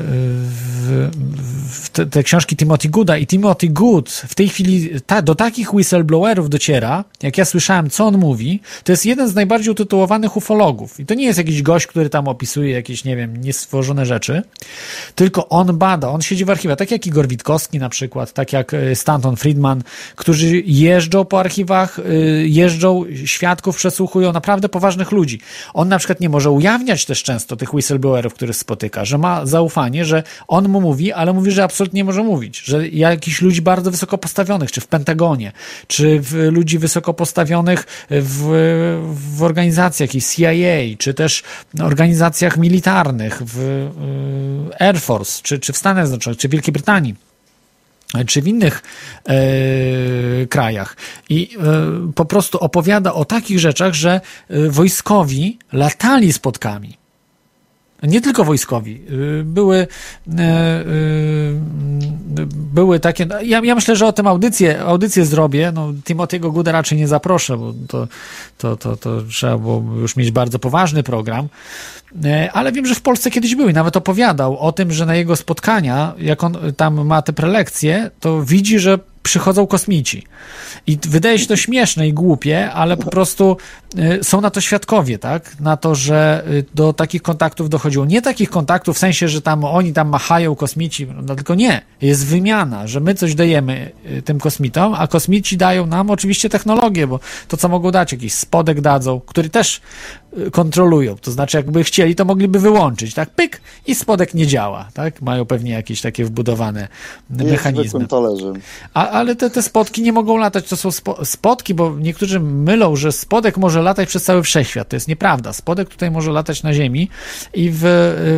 te, 1.92 2.06
te, 2.06 2.22
książki 2.22 2.56
Timothy 2.56 2.88
Gooda 2.88 3.18
i 3.18 3.26
Timothy 3.26 3.68
Good 3.68 4.10
w 4.10 4.34
tej 4.34 4.48
chwili 4.48 4.90
ta, 5.06 5.22
do 5.28 5.34
takich 5.34 5.74
whistleblowerów 5.74 6.50
dociera, 6.50 7.04
jak 7.22 7.38
ja 7.38 7.44
słyszałem, 7.44 7.90
co 7.90 8.06
on 8.06 8.18
mówi, 8.18 8.60
to 8.84 8.92
jest 8.92 9.06
jeden 9.06 9.28
z 9.28 9.34
najbardziej 9.34 9.70
utytułowanych 9.70 10.36
ufologów. 10.36 11.00
I 11.00 11.06
to 11.06 11.14
nie 11.14 11.24
jest 11.24 11.38
jakiś 11.38 11.62
gość, 11.62 11.86
który 11.86 12.10
tam 12.10 12.28
opisuje 12.28 12.70
jakieś, 12.70 13.04
nie 13.04 13.16
wiem, 13.16 13.36
niestworzone 13.36 14.06
rzeczy, 14.06 14.42
tylko 15.14 15.48
on 15.48 15.78
bada, 15.78 16.08
on 16.08 16.22
siedzi 16.22 16.44
w 16.44 16.50
archiwach, 16.50 16.78
tak 16.78 16.90
jak 16.90 17.06
Igor 17.06 17.28
Witkowski 17.28 17.78
na 17.78 17.88
przykład, 17.88 18.32
tak 18.32 18.52
jak 18.52 18.74
e, 18.74 18.96
Stanton 18.96 19.36
Friedman, 19.36 19.82
którzy 20.16 20.62
jeżdżą 20.66 21.24
po 21.24 21.40
archiwach, 21.40 22.00
jeżdżą 22.44 23.04
świadków 23.24 23.76
przesłuchują 23.76 24.32
naprawdę 24.32 24.68
poważnych 24.68 25.12
ludzi. 25.12 25.40
On 25.74 25.88
na 25.88 25.98
przykład 25.98 26.20
nie 26.20 26.28
może 26.28 26.50
ujawniać 26.50 27.04
też 27.04 27.22
często 27.22 27.56
tych 27.56 27.74
whistleblowerów, 27.74 28.34
których 28.34 28.56
spotyka, 28.56 29.04
że 29.04 29.18
ma 29.18 29.46
zaufanie, 29.46 30.04
że 30.04 30.22
on 30.48 30.68
mu 30.68 30.80
mówi, 30.80 31.12
ale 31.12 31.32
mówi, 31.32 31.50
że 31.50 31.64
absolutnie 31.64 31.98
nie 31.98 32.04
może 32.04 32.22
mówić, 32.22 32.58
że 32.58 32.88
jakichś 32.88 33.42
ludzi 33.42 33.62
bardzo 33.62 33.90
wysoko 33.90 34.18
postawionych, 34.18 34.72
czy 34.72 34.80
w 34.80 34.86
Pentagonie, 34.86 35.07
czy 35.86 36.20
w 36.20 36.32
ludzi 36.32 36.78
wysoko 36.78 37.14
postawionych 37.14 38.06
w, 38.10 38.42
w 39.36 39.42
organizacjach 39.42 40.08
jakichś 40.08 40.36
CIA, 40.36 40.96
czy 40.98 41.14
też 41.14 41.42
organizacjach 41.80 42.56
militarnych, 42.56 43.42
w 43.44 43.58
y, 43.58 44.84
Air 44.84 45.00
Force, 45.00 45.42
czy, 45.42 45.58
czy 45.58 45.72
w 45.72 45.76
Stanach 45.76 46.06
Zjednoczonych, 46.06 46.38
czy 46.38 46.48
Wielkiej 46.48 46.72
Brytanii 46.72 47.14
czy 48.26 48.42
w 48.42 48.48
innych 48.48 48.82
e, 49.28 50.46
krajach. 50.46 50.96
I 51.28 51.56
e, 51.56 52.12
po 52.12 52.24
prostu 52.24 52.58
opowiada 52.58 53.14
o 53.14 53.24
takich 53.24 53.58
rzeczach, 53.58 53.94
że 53.94 54.20
e, 54.50 54.68
wojskowi 54.68 55.58
latali 55.72 56.32
spotkami. 56.32 56.97
Nie 58.02 58.20
tylko 58.20 58.44
wojskowi. 58.44 59.00
E, 59.40 59.44
były, 59.44 59.86
e, 60.38 60.84
były 62.54 63.00
takie. 63.00 63.26
No, 63.26 63.40
ja, 63.40 63.60
ja 63.64 63.74
myślę, 63.74 63.96
że 63.96 64.06
o 64.06 64.12
tym 64.12 64.26
audycję, 64.26 64.80
audycję 64.80 65.24
zrobię. 65.24 65.72
No, 65.74 65.88
Timothy'ego 65.88 66.52
Gooda 66.52 66.72
raczej 66.72 66.98
nie 66.98 67.08
zaproszę, 67.08 67.56
bo 67.56 67.74
to, 67.88 68.08
to, 68.58 68.76
to, 68.76 68.96
to 68.96 69.22
trzeba 69.22 69.58
było 69.58 69.82
już 70.00 70.16
mieć 70.16 70.30
bardzo 70.30 70.58
poważny 70.58 71.02
program. 71.02 71.48
Ale 72.52 72.72
wiem, 72.72 72.86
że 72.86 72.94
w 72.94 73.00
Polsce 73.00 73.30
kiedyś 73.30 73.54
był 73.54 73.68
i 73.68 73.72
nawet 73.72 73.96
opowiadał 73.96 74.58
o 74.58 74.72
tym, 74.72 74.92
że 74.92 75.06
na 75.06 75.14
jego 75.14 75.36
spotkania, 75.36 76.14
jak 76.18 76.44
on 76.44 76.56
tam 76.76 77.06
ma 77.06 77.22
te 77.22 77.32
prelekcje, 77.32 78.10
to 78.20 78.42
widzi, 78.42 78.78
że 78.78 78.98
przychodzą 79.28 79.66
kosmici. 79.66 80.22
I 80.86 80.98
wydaje 81.08 81.38
się 81.38 81.46
to 81.46 81.56
śmieszne 81.56 82.08
i 82.08 82.12
głupie, 82.12 82.72
ale 82.72 82.96
po 82.96 83.10
prostu 83.10 83.56
y, 83.98 84.24
są 84.24 84.40
na 84.40 84.50
to 84.50 84.60
świadkowie, 84.60 85.18
tak? 85.18 85.60
Na 85.60 85.76
to, 85.76 85.94
że 85.94 86.44
y, 86.50 86.64
do 86.74 86.92
takich 86.92 87.22
kontaktów 87.22 87.70
dochodziło. 87.70 88.04
Nie 88.04 88.22
takich 88.22 88.50
kontaktów 88.50 88.96
w 88.96 88.98
sensie, 88.98 89.28
że 89.28 89.42
tam 89.42 89.64
oni 89.64 89.92
tam 89.92 90.08
machają 90.08 90.54
kosmici, 90.54 91.06
no 91.22 91.34
tylko 91.34 91.54
nie. 91.54 91.82
Jest 92.02 92.26
wymiana, 92.26 92.86
że 92.86 93.00
my 93.00 93.14
coś 93.14 93.34
dajemy 93.34 93.90
y, 94.10 94.22
tym 94.22 94.38
kosmitom, 94.38 94.94
a 94.98 95.06
kosmici 95.06 95.56
dają 95.56 95.86
nam 95.86 96.10
oczywiście 96.10 96.48
technologię, 96.48 97.06
bo 97.06 97.20
to, 97.48 97.56
co 97.56 97.68
mogą 97.68 97.90
dać, 97.90 98.12
jakiś 98.12 98.34
spodek 98.34 98.80
dadzą, 98.80 99.20
który 99.20 99.50
też 99.50 99.80
kontrolują. 100.52 101.16
To 101.16 101.30
znaczy, 101.30 101.56
jakby 101.56 101.84
chcieli, 101.84 102.14
to 102.14 102.24
mogliby 102.24 102.58
wyłączyć, 102.58 103.14
tak? 103.14 103.30
Pyk 103.30 103.60
i 103.86 103.94
spodek 103.94 104.34
nie 104.34 104.46
działa, 104.46 104.88
tak? 104.94 105.22
Mają 105.22 105.44
pewnie 105.44 105.72
jakieś 105.72 106.00
takie 106.00 106.24
wbudowane 106.24 106.88
mechanizmy. 107.30 108.06
A, 108.94 109.08
ale 109.08 109.36
te, 109.36 109.50
te 109.50 109.62
spotki 109.62 110.02
nie 110.02 110.12
mogą 110.12 110.36
latać. 110.36 110.68
To 110.68 110.76
są 110.76 110.90
spo, 110.90 111.24
spotki, 111.24 111.74
bo 111.74 111.96
niektórzy 111.98 112.40
mylą, 112.40 112.96
że 112.96 113.12
spodek 113.12 113.56
może 113.56 113.82
latać 113.82 114.08
przez 114.08 114.24
cały 114.24 114.42
wszechświat. 114.42 114.88
To 114.88 114.96
jest 114.96 115.08
nieprawda. 115.08 115.52
Spodek 115.52 115.88
tutaj 115.88 116.10
może 116.10 116.32
latać 116.32 116.62
na 116.62 116.72
Ziemi 116.72 117.10
i 117.54 117.70
w, 117.72 117.82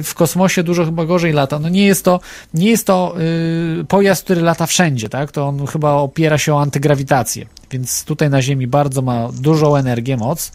w 0.04 0.14
kosmosie 0.14 0.62
dużo 0.62 0.84
chyba 0.84 1.04
gorzej 1.04 1.32
lata. 1.32 1.58
No 1.58 1.68
nie 1.68 1.86
jest 1.86 2.04
to, 2.04 2.20
nie 2.54 2.70
jest 2.70 2.86
to 2.86 3.14
yy, 3.76 3.84
pojazd, 3.84 4.24
który 4.24 4.40
lata 4.40 4.66
wszędzie, 4.66 5.08
tak? 5.08 5.32
To 5.32 5.48
on 5.48 5.66
chyba 5.66 5.92
opiera 5.92 6.38
się 6.38 6.54
o 6.54 6.60
antygrawitację 6.60 7.46
więc 7.70 8.04
tutaj 8.04 8.30
na 8.30 8.42
Ziemi 8.42 8.66
bardzo 8.66 9.02
ma 9.02 9.28
dużą 9.32 9.76
energię, 9.76 10.16
moc. 10.16 10.52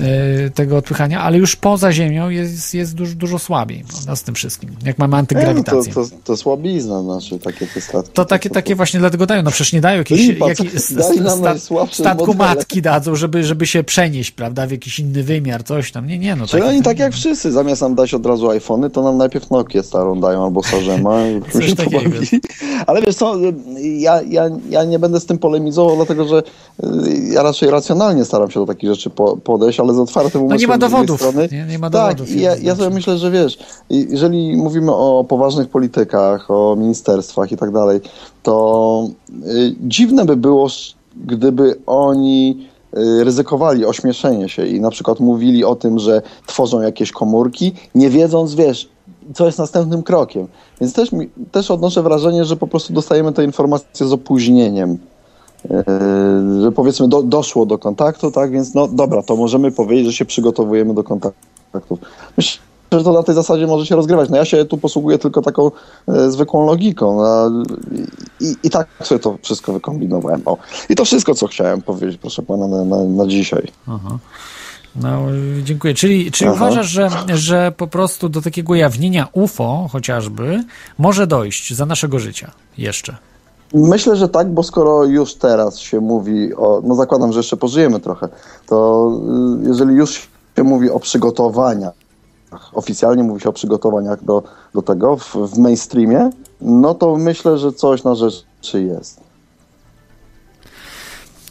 E, 0.00 0.50
tego 0.50 0.76
odpychania, 0.76 1.20
ale 1.20 1.38
już 1.38 1.56
poza 1.56 1.92
Ziemią 1.92 2.30
jest, 2.30 2.74
jest 2.74 2.94
dużo, 2.94 3.14
dużo 3.14 3.38
słabiej 3.38 3.84
prawda, 3.88 4.16
z 4.16 4.22
tym 4.22 4.34
wszystkim, 4.34 4.70
jak 4.84 4.98
mamy 4.98 5.16
antygrawitację. 5.16 5.92
No 5.96 6.04
to, 6.04 6.10
to, 6.10 6.16
to 6.24 6.36
słabizna, 6.36 7.02
znaczy 7.02 7.38
takie 7.38 7.66
te 7.66 7.80
statki. 7.80 8.12
To 8.12 8.24
takie, 8.24 8.50
takie 8.50 8.74
właśnie 8.74 9.00
dlatego 9.00 9.26
dają, 9.26 9.42
no 9.42 9.50
przecież 9.50 9.72
nie 9.72 9.80
dają 9.80 9.98
jakiś, 9.98 10.20
Lipa, 10.20 10.48
jakiś 10.48 10.70
sta, 10.80 11.58
statku 11.92 12.26
modele. 12.26 12.54
matki 12.54 12.82
dadzą, 12.82 13.16
żeby, 13.16 13.44
żeby 13.44 13.66
się 13.66 13.84
przenieść, 13.84 14.30
prawda, 14.30 14.66
w 14.66 14.70
jakiś 14.70 14.98
inny 14.98 15.22
wymiar, 15.22 15.64
coś 15.64 15.92
tam, 15.92 16.06
nie, 16.06 16.18
nie, 16.18 16.36
no. 16.36 16.46
Czyli 16.46 16.62
oni 16.62 16.82
tak 16.82 16.98
jak 16.98 17.12
wszyscy, 17.12 17.52
zamiast 17.52 17.82
nam 17.82 17.94
dać 17.94 18.14
od 18.14 18.26
razu 18.26 18.50
iPhony, 18.50 18.90
to 18.90 19.02
nam 19.02 19.16
najpierw 19.16 19.50
Nokia 19.50 19.82
starą 19.82 20.20
dają, 20.20 20.44
albo 20.44 20.62
Sarzema. 20.62 21.14
ale 22.86 23.02
wiesz 23.02 23.14
co, 23.14 23.36
ja, 23.78 24.22
ja, 24.22 24.50
ja 24.70 24.84
nie 24.84 24.98
będę 24.98 25.20
z 25.20 25.26
tym 25.26 25.38
polemizował, 25.38 25.96
dlatego 25.96 26.28
że 26.28 26.42
y, 26.84 27.32
ja 27.32 27.42
raczej 27.42 27.70
racjonalnie 27.70 28.24
staram 28.24 28.50
się 28.50 28.60
do 28.60 28.66
takich 28.66 28.90
rzeczy 28.90 29.10
podejść, 29.44 29.80
ale 29.84 29.94
z 29.94 29.98
otwartym 29.98 30.42
umysłem. 30.42 30.56
No 30.56 30.60
nie 30.60 30.66
ma 30.66 30.78
dowodów. 30.78 31.20
Strony. 31.20 31.48
Nie, 31.52 31.64
nie 31.64 31.78
ma 31.78 31.90
tak, 31.90 32.16
dowodów. 32.16 32.40
Ja, 32.40 32.56
ja 32.56 32.76
sobie 32.76 32.90
myślę, 32.90 33.18
że 33.18 33.30
wiesz, 33.30 33.58
jeżeli 33.90 34.56
mówimy 34.56 34.92
o 34.92 35.24
poważnych 35.28 35.68
politykach, 35.68 36.50
o 36.50 36.76
ministerstwach 36.76 37.52
i 37.52 37.56
tak 37.56 37.70
dalej, 37.70 38.00
to 38.42 39.08
y, 39.46 39.74
dziwne 39.80 40.24
by 40.24 40.36
było, 40.36 40.68
gdyby 41.16 41.76
oni 41.86 42.66
y, 42.98 43.24
ryzykowali 43.24 43.84
ośmieszenie 43.84 44.48
się 44.48 44.66
i 44.66 44.80
na 44.80 44.90
przykład 44.90 45.20
mówili 45.20 45.64
o 45.64 45.76
tym, 45.76 45.98
że 45.98 46.22
tworzą 46.46 46.80
jakieś 46.80 47.12
komórki, 47.12 47.72
nie 47.94 48.10
wiedząc, 48.10 48.54
wiesz, 48.54 48.88
co 49.34 49.46
jest 49.46 49.58
następnym 49.58 50.02
krokiem. 50.02 50.46
Więc 50.80 50.92
też, 50.92 51.10
też 51.52 51.70
odnoszę 51.70 52.02
wrażenie, 52.02 52.44
że 52.44 52.56
po 52.56 52.66
prostu 52.66 52.92
dostajemy 52.92 53.32
te 53.32 53.44
informacje 53.44 54.06
z 54.06 54.12
opóźnieniem. 54.12 54.98
Yy, 55.70 56.62
że 56.62 56.72
powiedzmy 56.72 57.08
do, 57.08 57.22
doszło 57.22 57.66
do 57.66 57.78
kontaktu, 57.78 58.30
tak, 58.30 58.50
więc 58.50 58.74
no 58.74 58.88
dobra, 58.88 59.22
to 59.22 59.36
możemy 59.36 59.72
powiedzieć, 59.72 60.06
że 60.06 60.12
się 60.12 60.24
przygotowujemy 60.24 60.94
do 60.94 61.04
kontaktów. 61.04 61.98
Myślę, 62.36 62.60
że 62.92 63.04
to 63.04 63.12
na 63.12 63.22
tej 63.22 63.34
zasadzie 63.34 63.66
może 63.66 63.86
się 63.86 63.96
rozgrywać. 63.96 64.30
No 64.30 64.36
ja 64.36 64.44
się 64.44 64.64
tu 64.64 64.78
posługuję 64.78 65.18
tylko 65.18 65.42
taką 65.42 65.70
e, 66.08 66.30
zwykłą 66.30 66.66
logiką 66.66 67.16
no, 67.16 67.64
i, 68.40 68.56
i 68.62 68.70
tak 68.70 68.88
sobie 69.02 69.18
to 69.18 69.38
wszystko 69.42 69.72
wykombinowałem. 69.72 70.42
O. 70.44 70.56
I 70.88 70.94
to 70.94 71.04
wszystko, 71.04 71.34
co 71.34 71.46
chciałem 71.46 71.82
powiedzieć, 71.82 72.18
proszę 72.20 72.42
pana, 72.42 72.68
na, 72.68 72.84
na, 72.84 73.04
na 73.04 73.26
dzisiaj. 73.26 73.68
Aha. 73.88 74.18
No, 74.96 75.26
dziękuję. 75.62 75.94
Czyli, 75.94 76.32
czyli 76.32 76.50
uważasz, 76.50 76.88
że, 76.88 77.10
że 77.34 77.72
po 77.76 77.86
prostu 77.86 78.28
do 78.28 78.42
takiego 78.42 78.72
ujawnienia 78.72 79.28
UFO 79.32 79.88
chociażby 79.92 80.64
może 80.98 81.26
dojść 81.26 81.74
za 81.74 81.86
naszego 81.86 82.18
życia 82.18 82.50
jeszcze? 82.78 83.16
Myślę, 83.74 84.16
że 84.16 84.28
tak, 84.28 84.50
bo 84.50 84.62
skoro 84.62 85.04
już 85.04 85.34
teraz 85.34 85.78
się 85.78 86.00
mówi 86.00 86.54
o, 86.54 86.80
no 86.84 86.94
zakładam, 86.94 87.32
że 87.32 87.38
jeszcze 87.38 87.56
pożyjemy 87.56 88.00
trochę, 88.00 88.28
to 88.66 89.10
y, 89.62 89.68
jeżeli 89.68 89.94
już 89.94 90.28
się 90.56 90.62
mówi 90.62 90.90
o 90.90 91.00
przygotowaniach, 91.00 91.94
oficjalnie 92.72 93.22
mówi 93.22 93.40
się 93.40 93.48
o 93.48 93.52
przygotowaniach 93.52 94.24
do, 94.24 94.42
do 94.74 94.82
tego 94.82 95.16
w, 95.16 95.36
w 95.36 95.58
mainstreamie, 95.58 96.30
no 96.60 96.94
to 96.94 97.16
myślę, 97.16 97.58
że 97.58 97.72
coś 97.72 98.04
na 98.04 98.14
rzeczy 98.14 98.82
jest. 98.82 99.23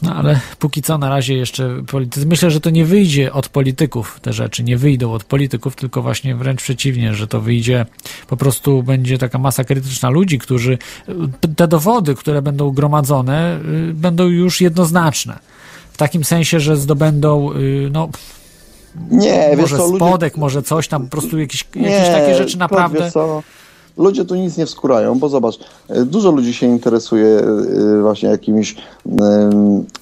No 0.04 0.14
ale 0.14 0.40
póki 0.58 0.82
co 0.82 0.98
na 0.98 1.08
razie 1.08 1.34
jeszcze 1.34 1.82
politycy. 1.86 2.26
Myślę, 2.26 2.50
że 2.50 2.60
to 2.60 2.70
nie 2.70 2.84
wyjdzie 2.84 3.32
od 3.32 3.48
polityków 3.48 4.18
te 4.22 4.32
rzeczy, 4.32 4.62
nie 4.64 4.76
wyjdą 4.76 5.12
od 5.12 5.24
polityków, 5.24 5.76
tylko 5.76 6.02
właśnie 6.02 6.34
wręcz 6.34 6.62
przeciwnie, 6.62 7.14
że 7.14 7.26
to 7.26 7.40
wyjdzie, 7.40 7.86
po 8.28 8.36
prostu 8.36 8.82
będzie 8.82 9.18
taka 9.18 9.38
masa 9.38 9.64
krytyczna 9.64 10.10
ludzi, 10.10 10.38
którzy 10.38 10.78
te 11.56 11.68
dowody, 11.68 12.14
które 12.14 12.42
będą 12.42 12.70
gromadzone, 12.70 13.60
y, 13.90 13.94
będą 13.94 14.26
już 14.26 14.60
jednoznaczne. 14.60 15.38
W 15.92 15.96
takim 15.96 16.24
sensie, 16.24 16.60
że 16.60 16.76
zdobędą, 16.76 17.52
y, 17.52 17.88
no. 17.92 18.08
Nie, 19.10 19.48
może 19.48 19.56
wiesz 19.56 19.70
co, 19.70 19.96
spodek, 19.96 20.32
ludzie... 20.32 20.40
może 20.40 20.62
coś 20.62 20.88
tam, 20.88 21.04
po 21.04 21.10
prostu 21.10 21.38
jakieś, 21.38 21.64
jakieś 21.74 22.08
takie 22.08 22.34
rzeczy 22.34 22.58
naprawdę. 22.58 23.10
Co? 23.10 23.42
Ludzie 23.96 24.24
tu 24.24 24.34
nic 24.34 24.56
nie 24.56 24.66
wskurają, 24.66 25.18
bo 25.18 25.28
zobacz, 25.28 25.58
e, 25.88 26.04
dużo 26.04 26.30
ludzi 26.30 26.54
się 26.54 26.66
interesuje 26.66 27.26
e, 27.26 28.02
właśnie 28.02 28.28
jakimiś 28.28 28.76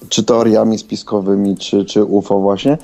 czy 0.09 0.23
teoriami 0.23 0.77
spiskowymi, 0.77 1.57
czy, 1.57 1.85
czy 1.85 2.03
UFO 2.03 2.39
właśnie, 2.39 2.77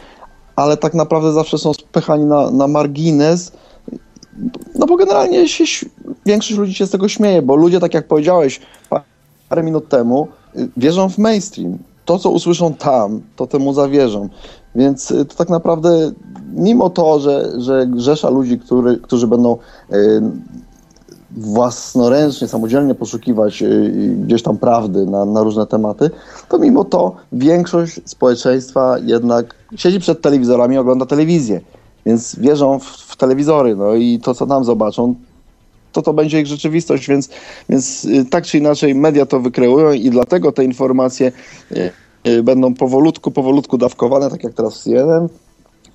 ale 0.55 0.77
tak 0.77 0.93
naprawdę 0.93 1.33
zawsze 1.33 1.57
są 1.57 1.73
spychani 1.73 2.25
na, 2.25 2.51
na 2.51 2.67
margines, 2.67 3.51
no 4.75 4.85
bo 4.85 4.97
generalnie 4.97 5.47
się, 5.47 5.85
większość 6.25 6.59
ludzi 6.59 6.73
się 6.73 6.85
z 6.85 6.89
tego 6.89 7.07
śmieje, 7.07 7.41
bo 7.41 7.55
ludzie, 7.55 7.79
tak 7.79 7.93
jak 7.93 8.07
powiedziałeś 8.07 8.61
parę 9.49 9.63
minut 9.63 9.89
temu, 9.89 10.27
y, 10.55 10.69
wierzą 10.77 11.09
w 11.09 11.17
mainstream. 11.17 11.77
To, 12.05 12.19
co 12.19 12.29
usłyszą 12.29 12.73
tam, 12.73 13.21
to 13.35 13.47
temu 13.47 13.73
zawierzą. 13.73 14.29
Więc 14.75 15.11
y, 15.11 15.25
to 15.25 15.35
tak 15.35 15.49
naprawdę, 15.49 16.11
mimo 16.53 16.89
to, 16.89 17.19
że, 17.19 17.61
że 17.61 17.87
grzesza 17.87 18.29
ludzi, 18.29 18.59
który, 18.59 18.97
którzy 18.97 19.27
będą 19.27 19.57
y, 19.93 20.21
własnoręcznie, 21.31 22.47
samodzielnie 22.47 22.95
poszukiwać 22.95 23.61
y, 23.61 24.15
gdzieś 24.25 24.43
tam 24.43 24.57
prawdy 24.57 25.05
na, 25.05 25.25
na, 25.25 25.43
różne 25.43 25.67
tematy, 25.67 26.09
to 26.49 26.59
mimo 26.59 26.83
to 26.83 27.15
większość 27.31 27.99
społeczeństwa 28.05 28.95
jednak 29.05 29.55
siedzi 29.75 29.99
przed 29.99 30.21
telewizorami 30.21 30.75
i 30.75 30.77
ogląda 30.77 31.05
telewizję. 31.05 31.61
Więc 32.05 32.35
wierzą 32.39 32.79
w, 32.79 32.85
w 32.85 33.15
telewizory, 33.15 33.75
no 33.75 33.95
i 33.95 34.19
to, 34.19 34.35
co 34.35 34.45
nam 34.45 34.63
zobaczą, 34.63 35.15
to 35.91 36.01
to 36.01 36.13
będzie 36.13 36.41
ich 36.41 36.47
rzeczywistość, 36.47 37.07
więc, 37.07 37.29
więc 37.69 38.05
y, 38.05 38.25
tak 38.25 38.45
czy 38.45 38.57
inaczej 38.57 38.95
media 38.95 39.25
to 39.25 39.39
wykreują 39.39 39.91
i 39.91 40.09
dlatego 40.09 40.51
te 40.51 40.63
informacje 40.63 41.31
y, 42.27 42.43
będą 42.43 42.73
powolutku, 42.73 43.31
powolutku 43.31 43.77
dawkowane, 43.77 44.29
tak 44.29 44.43
jak 44.43 44.53
teraz 44.53 44.79
w 44.79 44.83
CNN, 44.83 45.27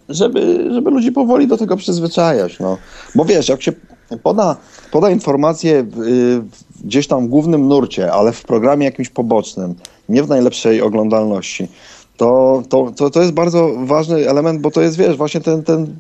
żeby, 0.09 0.71
żeby 0.75 0.91
ludzi 0.91 1.13
powoli 1.13 1.47
do 1.47 1.57
tego 1.57 1.77
przyzwyczajać. 1.77 2.61
No. 2.61 2.79
Bo 3.15 3.25
wiesz, 3.25 3.49
jak 3.49 3.63
się 3.63 3.73
poda, 4.23 4.57
poda 4.91 5.11
informacje 5.11 5.85
w, 5.91 6.43
gdzieś 6.85 7.07
tam 7.07 7.27
w 7.27 7.29
głównym 7.29 7.69
nurcie, 7.69 8.13
ale 8.13 8.33
w 8.33 8.43
programie 8.43 8.85
jakimś 8.85 9.09
pobocznym, 9.09 9.75
nie 10.09 10.23
w 10.23 10.29
najlepszej 10.29 10.83
oglądalności, 10.83 11.69
to, 12.17 12.63
to, 12.69 12.93
to, 12.97 13.11
to 13.11 13.21
jest 13.21 13.33
bardzo 13.33 13.71
ważny 13.85 14.29
element, 14.29 14.61
bo 14.61 14.71
to 14.71 14.81
jest, 14.81 14.97
wiesz, 14.97 15.17
właśnie 15.17 15.41
ten, 15.41 15.63
ten, 15.63 15.97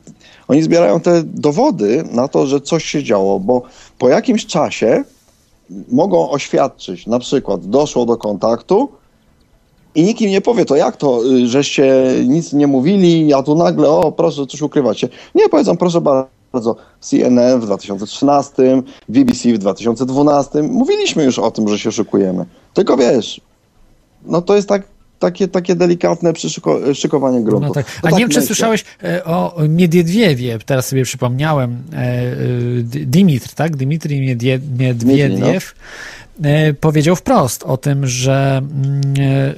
oni 0.48 0.62
zbierają 0.62 1.00
te 1.00 1.22
dowody 1.22 2.04
na 2.12 2.28
to, 2.28 2.46
że 2.46 2.60
coś 2.60 2.84
się 2.84 3.02
działo, 3.02 3.40
bo 3.40 3.62
po 3.98 4.08
jakimś 4.08 4.46
czasie 4.46 5.04
mogą 5.88 6.30
oświadczyć, 6.30 7.06
na 7.06 7.18
przykład 7.18 7.66
doszło 7.66 8.06
do 8.06 8.16
kontaktu, 8.16 8.88
i 9.94 10.02
nikt 10.02 10.20
im 10.20 10.30
nie 10.30 10.40
powie, 10.40 10.64
to 10.64 10.76
jak 10.76 10.96
to, 10.96 11.26
y, 11.26 11.46
żeście 11.46 12.04
nic 12.26 12.52
nie 12.52 12.66
mówili, 12.66 13.34
a 13.34 13.42
tu 13.42 13.54
nagle, 13.54 13.88
o 13.88 14.12
proszę, 14.12 14.46
coś 14.46 14.62
ukrywacie. 14.62 15.08
Nie, 15.34 15.48
powiedzą, 15.48 15.76
proszę 15.76 16.00
bardzo, 16.00 16.28
CNN 17.00 17.60
w 17.60 17.66
2013, 17.66 18.82
BBC 19.08 19.52
w 19.52 19.58
2012, 19.58 20.62
mówiliśmy 20.62 21.24
już 21.24 21.38
o 21.38 21.50
tym, 21.50 21.68
że 21.68 21.78
się 21.78 21.92
szykujemy. 21.92 22.44
Tylko 22.74 22.96
wiesz, 22.96 23.40
no 24.26 24.42
to 24.42 24.56
jest 24.56 24.68
tak, 24.68 24.82
takie, 25.18 25.48
takie 25.48 25.74
delikatne 25.74 26.32
przyszykowanie 26.32 27.40
gruntu. 27.40 27.68
No 27.68 27.74
tak. 27.74 27.86
A 28.02 28.10
no 28.10 28.16
nie 28.16 28.22
wiem, 28.22 28.28
czy 28.28 28.42
słyszałeś 28.42 28.84
e, 29.04 29.24
o 29.24 29.54
Miedwiediewie, 29.68 30.58
teraz 30.66 30.88
sobie 30.88 31.04
przypomniałem, 31.04 31.82
e, 31.92 31.96
e, 31.96 32.34
Dimitr, 33.06 33.54
tak? 33.54 33.76
Dimitri 33.76 34.20
Miedwiediew. 34.20 35.74
E, 35.74 36.23
powiedział 36.80 37.16
wprost 37.16 37.62
o 37.62 37.76
tym, 37.76 38.06
że 38.06 38.56
mm, 38.56 39.02
e, 39.18 39.54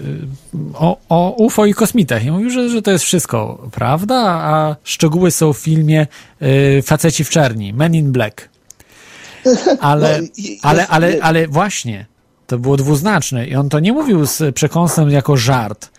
o, 0.75 0.99
o 1.09 1.35
UFO 1.39 1.67
i 1.67 1.75
kosmitach. 1.75 2.25
I 2.25 2.31
mówił, 2.31 2.51
że, 2.51 2.69
że 2.71 2.83
to 2.83 2.91
jest 2.91 3.05
wszystko 3.05 3.69
prawda, 3.73 4.17
a 4.27 4.77
szczegóły 4.85 5.31
są 5.31 5.53
w 5.53 5.59
filmie 5.59 6.07
e, 6.41 6.83
Faceci 6.83 7.25
w 7.25 7.31
czerni, 7.31 7.73
Men 7.73 7.95
in 7.95 8.13
Black. 8.13 8.49
Ale, 9.81 10.21
no, 10.23 10.29
ale, 10.63 10.89
ale, 10.89 11.17
ale 11.23 11.49
właśnie, 11.49 12.07
to 12.47 12.59
było 12.59 12.77
dwuznaczne 12.77 13.47
i 13.47 13.55
on 13.55 13.69
to 13.69 13.81
nie 13.81 13.93
mówił 13.93 14.27
z 14.27 14.55
przekąsem 14.55 15.11
jako 15.11 15.37
żart, 15.37 15.91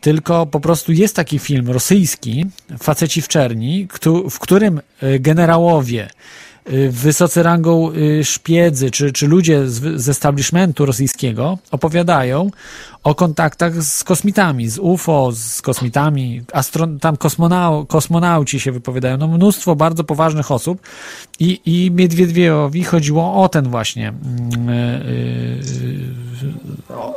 tylko 0.00 0.46
po 0.46 0.60
prostu 0.60 0.92
jest 0.92 1.16
taki 1.16 1.38
film 1.38 1.70
rosyjski, 1.70 2.46
Faceci 2.78 3.22
w 3.22 3.28
czerni, 3.28 3.88
w 4.30 4.38
którym 4.38 4.80
generałowie 5.20 6.08
wysocy 6.90 7.42
rangą 7.42 7.92
y, 7.92 8.24
szpiedzy, 8.24 8.90
czy, 8.90 9.12
czy 9.12 9.26
ludzie 9.26 9.68
z, 9.68 10.00
z 10.00 10.08
establishmentu 10.08 10.86
rosyjskiego 10.86 11.58
opowiadają 11.70 12.50
o 13.04 13.14
kontaktach 13.14 13.82
z 13.82 14.04
kosmitami, 14.04 14.68
z 14.68 14.78
UFO, 14.78 15.32
z 15.32 15.62
kosmitami, 15.62 16.42
astron, 16.52 16.98
tam 16.98 17.16
kosmonau, 17.16 17.86
kosmonauci 17.86 18.60
się 18.60 18.72
wypowiadają, 18.72 19.16
no 19.16 19.28
mnóstwo 19.28 19.76
bardzo 19.76 20.04
poważnych 20.04 20.50
osób 20.50 20.80
i, 21.40 21.60
i 21.66 21.90
Miedwiedwiejowi 21.90 22.84
chodziło 22.84 23.42
o 23.42 23.48
ten 23.48 23.68
właśnie, 23.68 24.12
yy, 24.66 25.62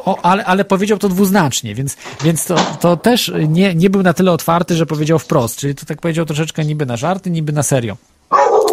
o, 0.06 0.26
ale, 0.26 0.46
ale 0.46 0.66
powiedział 0.66 0.98
to 0.98 1.10
dwuznacznie, 1.10 1.76
więc, 1.76 1.98
więc 2.24 2.46
to, 2.46 2.56
to 2.80 2.98
też 2.98 3.32
nie, 3.48 3.76
nie 3.76 3.90
był 3.90 4.04
na 4.04 4.14
tyle 4.14 4.32
otwarty, 4.32 4.76
że 4.76 4.86
powiedział 4.86 5.20
wprost, 5.20 5.58
czyli 5.58 5.76
to 5.76 5.86
tak 5.86 6.02
powiedział 6.02 6.26
troszeczkę 6.26 6.66
niby 6.66 6.86
na 6.86 6.98
żarty, 6.98 7.32
niby 7.32 7.52
na 7.52 7.64
serio. 7.64 7.98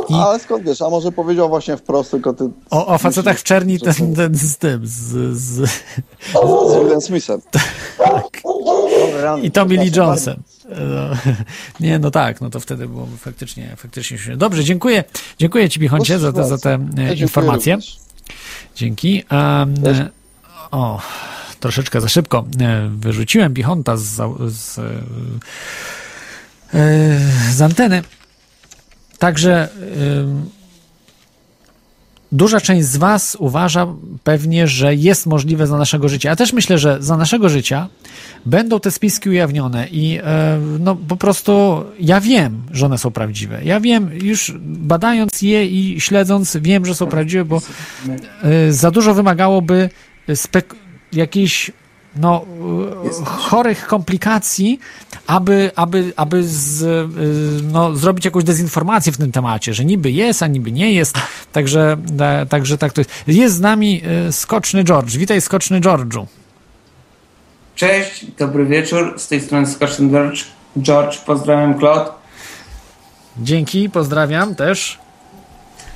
I... 0.09 0.15
Ale 0.15 0.39
skąd 0.39 0.65
wiesz, 0.65 0.83
a 0.83 0.91
może 0.91 1.12
powiedział 1.12 1.49
właśnie 1.49 1.77
wprost, 1.77 2.11
tylko 2.11 2.33
ty... 2.33 2.51
O, 2.70 2.87
o 2.87 2.99
facetach 2.99 3.39
w 3.39 3.43
czerni 3.43 3.81
ten, 3.81 4.15
ten 4.15 4.35
z 4.35 4.59
tym, 4.59 4.81
z... 4.87 5.37
Z, 5.37 5.70
z 6.70 6.85
Willem 6.85 7.01
Smithem. 7.01 7.41
Tak. 7.99 8.43
I 9.43 9.51
Tommy 9.51 9.77
Lee 9.77 9.91
Johnson. 9.97 10.37
No, 10.69 11.33
nie, 11.87 11.99
no 11.99 12.11
tak, 12.11 12.41
no 12.41 12.51
to 12.51 12.61
wtedy 12.61 12.89
było 12.89 13.09
faktycznie, 13.19 13.77
faktycznie 13.77 14.37
Dobrze, 14.37 14.65
dziękuję. 14.65 15.05
Dziękuję 15.39 15.69
Ci, 15.69 15.81
Bichoncie, 15.81 16.19
za 16.19 16.33
te, 16.33 16.45
za 16.45 16.59
te 16.59 16.78
ja 16.97 17.12
informacje. 17.12 17.74
Również. 17.74 17.99
Dzięki. 18.74 19.24
Um, 19.31 19.74
o, 20.70 21.01
troszeczkę 21.61 22.01
za 22.01 22.09
szybko 22.09 22.45
e, 22.61 22.89
wyrzuciłem 22.97 23.53
Bichonta 23.53 23.97
z, 23.97 24.05
z, 24.53 24.78
e, 24.78 24.83
z 27.53 27.62
anteny. 27.62 28.03
Także 29.18 29.68
duża 32.32 32.60
część 32.60 32.86
z 32.86 32.97
Was 32.97 33.36
uważa 33.40 33.86
pewnie, 34.24 34.68
że 34.68 34.94
jest 34.94 35.26
możliwe 35.26 35.66
za 35.66 35.78
naszego 35.78 36.09
życia. 36.09 36.28
Ja 36.28 36.36
też 36.36 36.52
myślę, 36.52 36.78
że 36.78 36.97
za 37.01 37.16
naszego 37.16 37.48
życia 37.48 37.88
będą 38.47 38.80
te 38.80 38.90
spiski 38.90 39.28
ujawnione 39.28 39.88
i 39.88 40.18
e, 40.24 40.60
no 40.80 40.97
po 40.97 41.16
prostu 41.16 41.84
ja 42.01 42.20
wiem, 42.20 42.62
że 42.70 42.86
one 42.86 42.98
są 42.98 43.10
prawdziwe. 43.10 43.60
Ja 43.64 43.80
wiem, 43.80 44.10
już 44.22 44.52
badając 44.62 45.43
je 45.43 45.66
i 45.66 46.01
śledząc, 46.01 46.56
wiem, 46.56 46.86
że 46.86 46.94
są 46.94 47.06
prawdziwe, 47.06 47.44
bo 47.44 47.62
e, 48.43 48.72
za 48.72 48.90
dużo 48.90 49.14
wymagałoby 49.14 49.90
spek- 50.28 50.74
jakiejś 51.12 51.70
no, 52.18 52.44
chorych 53.24 53.86
komplikacji, 53.86 54.80
aby, 55.26 55.70
aby, 55.76 56.12
aby 56.16 56.44
z, 56.44 56.82
y, 56.82 57.62
no, 57.72 57.97
zrobić 57.97 58.24
jakąś 58.24 58.44
dezinformację 58.44 59.12
w 59.12 59.16
tym 59.16 59.32
temacie, 59.32 59.74
że 59.74 59.84
niby 59.84 60.10
jest, 60.10 60.43
a 60.43 60.47
niby 60.47 60.72
nie 60.72 60.93
jest. 60.93 61.16
Także, 61.52 61.97
także 62.48 62.78
tak 62.78 62.93
to 62.93 63.01
jest. 63.01 63.10
Jest 63.26 63.55
z 63.56 63.60
nami 63.60 64.02
Skoczny 64.30 64.84
George. 64.84 65.16
Witaj, 65.16 65.40
Skoczny 65.40 65.80
George'u. 65.80 66.26
Cześć, 67.74 68.26
dobry 68.38 68.66
wieczór. 68.66 69.14
Z 69.16 69.28
tej 69.28 69.40
strony 69.40 69.66
Skoczny 69.66 70.10
George. 70.10 70.44
George, 70.78 71.18
pozdrawiam, 71.18 71.78
Claude. 71.78 72.10
Dzięki, 73.38 73.90
pozdrawiam 73.90 74.55
też. 74.55 74.98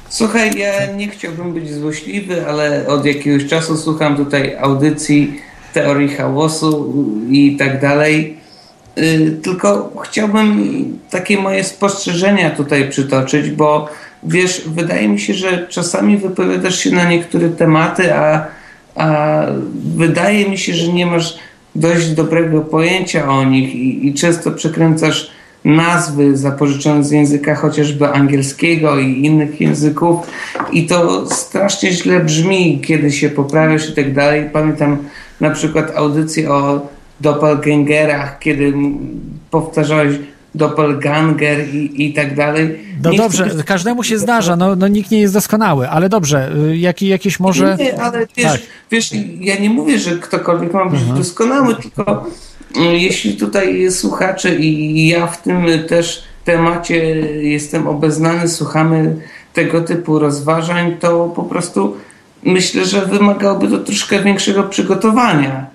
Słuchaj, 0.09 0.59
ja 0.59 0.87
nie 0.87 1.09
chciałbym 1.09 1.55
być 1.55 1.75
złośliwy, 1.75 2.47
ale 2.47 2.87
od 2.87 3.05
jakiegoś 3.05 3.47
czasu 3.47 3.77
słucham 3.77 4.17
tutaj 4.17 4.57
audycji 4.57 5.41
teorii 5.73 6.09
chaosu 6.09 6.95
i 7.31 7.57
tak 7.57 7.81
dalej. 7.81 8.37
Y, 8.99 9.39
tylko 9.43 9.93
chciałbym 10.05 10.99
takie 11.11 11.39
moje 11.39 11.65
spostrzeżenia 11.65 12.51
tutaj 12.51 12.89
przytoczyć, 12.89 13.51
bo 13.51 13.89
wiesz, 14.23 14.63
wydaje 14.67 15.09
mi 15.09 15.21
się, 15.21 15.35
że 15.35 15.67
czasami 15.69 16.17
wypowiadasz 16.17 16.79
się 16.79 16.91
na 16.91 17.11
niektóre 17.11 17.49
tematy, 17.49 18.15
a, 18.15 18.47
a 18.95 19.41
wydaje 19.97 20.49
mi 20.49 20.59
się, 20.59 20.75
że 20.75 20.93
nie 20.93 21.07
masz 21.07 21.39
dość 21.75 22.11
dobrego 22.11 22.61
pojęcia 22.61 23.29
o 23.29 23.45
nich 23.45 23.75
i, 23.75 24.09
i 24.09 24.15
często 24.15 24.51
przekręcasz 24.51 25.31
nazwy 25.65 26.37
zapożyczone 26.37 27.05
z 27.05 27.11
języka 27.11 27.55
chociażby 27.55 28.09
angielskiego 28.09 28.99
i 28.99 29.25
innych 29.25 29.61
języków 29.61 30.27
i 30.73 30.87
to 30.87 31.27
strasznie 31.31 31.93
źle 31.93 32.21
brzmi, 32.21 32.81
kiedy 32.81 33.13
się 33.13 33.29
poprawiasz 33.29 33.91
i 33.91 33.93
tak 33.93 34.15
dalej. 34.15 34.51
Pamiętam 34.53 34.99
na 35.41 35.51
przykład 35.51 35.97
audycję 35.97 36.51
o 36.51 36.87
doppelgangerach, 37.21 38.39
kiedy 38.39 38.73
powtarzałeś 39.51 40.17
doppelganger 40.55 41.69
i, 41.75 42.05
i 42.07 42.15
tak 42.15 42.35
dalej. 42.35 42.79
No 43.03 43.11
nie 43.11 43.19
dobrze, 43.19 43.49
chcę... 43.49 43.65
każdemu 43.65 44.05
się 44.05 44.19
zdarza, 44.19 44.57
no, 44.57 44.77
no 44.77 44.89
nikt 44.89 45.11
nie 45.11 45.21
jest 45.21 45.35
doskonały, 45.35 45.89
ale 45.89 46.09
dobrze, 46.09 46.53
y, 46.71 46.77
jaki, 46.77 47.09
jakieś 47.09 47.41
może... 47.41 47.77
Nie, 47.79 48.03
ale 48.03 48.27
wiesz, 48.37 48.53
tak. 48.53 48.61
wiesz, 48.91 49.11
ja 49.41 49.59
nie 49.59 49.71
mówię, 49.71 49.99
że 49.99 50.11
ktokolwiek 50.11 50.73
ma 50.73 50.85
być 50.85 51.01
mhm. 51.01 51.19
doskonały, 51.19 51.75
tylko 51.75 52.27
y, 52.77 52.81
jeśli 52.81 53.37
tutaj 53.37 53.91
słuchacze 53.91 54.55
i 54.57 55.09
ja 55.09 55.27
w 55.27 55.43
tym 55.43 55.67
też 55.89 56.23
temacie 56.45 56.97
jestem 57.43 57.87
obeznany, 57.87 58.49
słuchamy 58.49 59.17
tego 59.53 59.81
typu 59.81 60.19
rozważań, 60.19 60.97
to 61.01 61.33
po 61.37 61.43
prostu 61.43 61.97
myślę, 62.45 62.85
że 62.85 63.07
wymagałoby 63.07 63.69
to 63.69 63.79
troszkę 63.79 64.23
większego 64.23 64.63
przygotowania. 64.63 65.67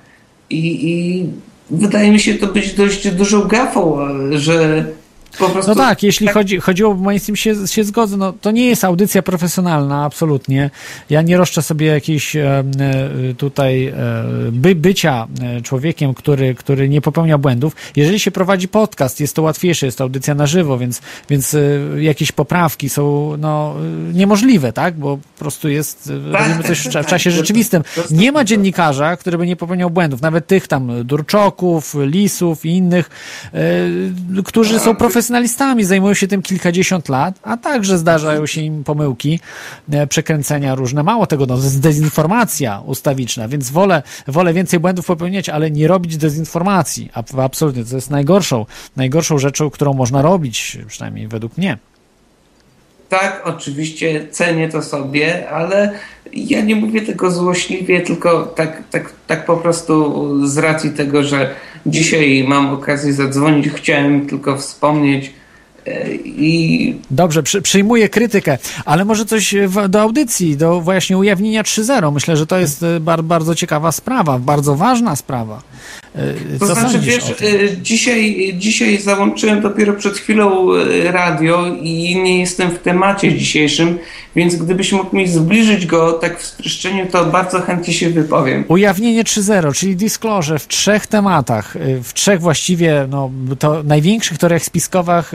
I, 0.49 0.89
i 0.91 1.25
wydaje 1.69 2.11
mi 2.11 2.19
się 2.19 2.35
to 2.35 2.47
być 2.47 2.73
dość 2.73 3.11
dużą 3.11 3.41
gafą, 3.41 3.97
że 4.31 4.85
Prostu... 5.37 5.71
No 5.71 5.75
tak, 5.75 6.03
jeśli 6.03 6.25
tak... 6.25 6.33
Chodzi, 6.33 6.59
chodziło 6.59 6.91
o 6.91 6.95
mainstream, 6.95 7.35
się, 7.35 7.67
się 7.67 7.83
zgodzę, 7.83 8.17
no 8.17 8.33
to 8.41 8.51
nie 8.51 8.65
jest 8.65 8.83
audycja 8.83 9.21
profesjonalna, 9.21 10.05
absolutnie. 10.05 10.69
Ja 11.09 11.21
nie 11.21 11.37
roszczę 11.37 11.61
sobie 11.61 11.87
jakiejś 11.87 12.35
e, 12.35 12.63
tutaj 13.37 13.85
e, 13.85 13.93
by, 14.51 14.75
bycia 14.75 15.27
e, 15.41 15.61
człowiekiem, 15.61 16.13
który, 16.13 16.55
który 16.55 16.89
nie 16.89 17.01
popełnia 17.01 17.37
błędów. 17.37 17.75
Jeżeli 17.95 18.19
się 18.19 18.31
prowadzi 18.31 18.67
podcast, 18.67 19.19
jest 19.19 19.35
to 19.35 19.41
łatwiejsze, 19.41 19.85
jest 19.85 19.97
to 19.97 20.03
audycja 20.03 20.35
na 20.35 20.47
żywo, 20.47 20.77
więc, 20.77 21.01
więc 21.29 21.55
jakieś 21.97 22.31
poprawki 22.31 22.89
są 22.89 23.33
no, 23.37 23.75
niemożliwe, 24.13 24.73
tak? 24.73 24.95
Bo 24.95 25.17
po 25.17 25.39
prostu 25.39 25.69
jest, 25.69 26.11
tak, 26.31 26.41
robimy 26.41 26.63
coś 26.63 26.79
w, 26.79 26.87
w 26.87 27.05
czasie 27.05 27.31
rzeczywistym. 27.31 27.83
Nie 28.11 28.31
ma 28.31 28.43
dziennikarza, 28.43 29.17
który 29.17 29.37
by 29.37 29.47
nie 29.47 29.55
popełniał 29.55 29.89
błędów, 29.89 30.21
nawet 30.21 30.47
tych 30.47 30.67
tam 30.67 31.03
Durczoków, 31.03 31.95
Lisów 32.05 32.65
i 32.65 32.69
innych, 32.69 33.09
którzy 34.45 34.79
są 34.79 34.95
profesjonalni 34.95 35.24
profesjonalistami, 35.25 35.83
zajmują 35.83 36.13
się 36.13 36.27
tym 36.27 36.41
kilkadziesiąt 36.41 37.09
lat, 37.09 37.39
a 37.43 37.57
także 37.57 37.97
zdarzają 37.97 38.45
się 38.45 38.61
im 38.61 38.83
pomyłki, 38.83 39.39
e, 39.91 40.07
przekręcenia 40.07 40.75
różne. 40.75 41.03
Mało 41.03 41.27
tego, 41.27 41.45
no, 41.45 41.57
dezinformacja 41.57 42.81
ustawiczna, 42.85 43.47
więc 43.47 43.71
wolę, 43.71 44.03
wolę 44.27 44.53
więcej 44.53 44.79
błędów 44.79 45.05
popełniać, 45.05 45.49
ale 45.49 45.71
nie 45.71 45.87
robić 45.87 46.17
dezinformacji. 46.17 47.09
Absolutnie, 47.37 47.85
to 47.85 47.95
jest 47.95 48.09
najgorszą, 48.09 48.65
najgorszą 48.95 49.37
rzeczą, 49.37 49.69
którą 49.69 49.93
można 49.93 50.21
robić, 50.21 50.77
przynajmniej 50.87 51.27
według 51.27 51.57
mnie. 51.57 51.77
Tak, 53.19 53.41
oczywiście 53.45 54.27
cenię 54.31 54.69
to 54.69 54.81
sobie, 54.81 55.49
ale 55.49 55.91
ja 56.33 56.61
nie 56.61 56.75
mówię 56.75 57.01
tego 57.01 57.31
złośliwie, 57.31 58.01
tylko 58.01 58.45
tak, 58.45 58.83
tak, 58.91 59.13
tak 59.27 59.45
po 59.45 59.57
prostu 59.57 60.47
z 60.47 60.57
racji 60.57 60.91
tego, 60.91 61.23
że 61.23 61.55
dzisiaj 61.85 62.45
mam 62.47 62.69
okazję 62.69 63.13
zadzwonić, 63.13 63.69
chciałem 63.69 64.27
tylko 64.27 64.57
wspomnieć, 64.57 65.33
e, 65.85 66.11
i... 66.15 66.95
Dobrze, 67.11 67.43
przy, 67.43 67.61
przyjmuję 67.61 68.09
krytykę, 68.09 68.57
ale 68.85 69.05
może 69.05 69.25
coś 69.25 69.55
w, 69.67 69.89
do 69.89 70.01
audycji, 70.01 70.57
do 70.57 70.81
właśnie 70.81 71.17
ujawnienia 71.17 71.63
3.0. 71.63 72.13
Myślę, 72.13 72.37
że 72.37 72.47
to 72.47 72.59
jest 72.59 72.83
e, 72.83 72.99
bar, 72.99 73.23
bardzo 73.23 73.55
ciekawa 73.55 73.91
sprawa, 73.91 74.39
bardzo 74.39 74.75
ważna 74.75 75.15
sprawa. 75.15 75.61
E, 76.15 76.59
co 76.59 76.67
to 76.67 76.75
znaczy, 76.75 76.99
wiesz, 76.99 77.23
dzisiaj, 77.81 78.53
dzisiaj 78.57 78.97
załączyłem 78.97 79.61
dopiero 79.61 79.93
przed 79.93 80.17
chwilą 80.17 80.67
radio 81.03 81.65
i 81.81 82.15
nie 82.23 82.39
jestem 82.39 82.71
w 82.71 82.79
temacie 82.79 83.37
dzisiejszym, 83.37 83.97
więc 84.35 84.55
gdybyś 84.55 84.91
mógł 84.91 85.15
mi 85.15 85.27
zbliżyć 85.27 85.85
go 85.85 86.13
tak 86.13 86.39
w 86.39 86.45
streszczeniu, 86.45 87.07
to 87.11 87.25
bardzo 87.25 87.61
chętnie 87.61 87.93
się 87.93 88.09
wypowiem. 88.09 88.65
Ujawnienie 88.67 89.23
3.0, 89.23 89.73
czyli 89.73 89.95
disclosure 89.95 90.59
w 90.59 90.67
trzech 90.67 91.07
tematach, 91.07 91.75
w 92.03 92.13
trzech 92.13 92.41
właściwie, 92.41 93.07
no, 93.09 93.31
to 93.59 93.83
największych 93.83 94.37
teoriach 94.37 94.63
spiskowych, 94.63 95.31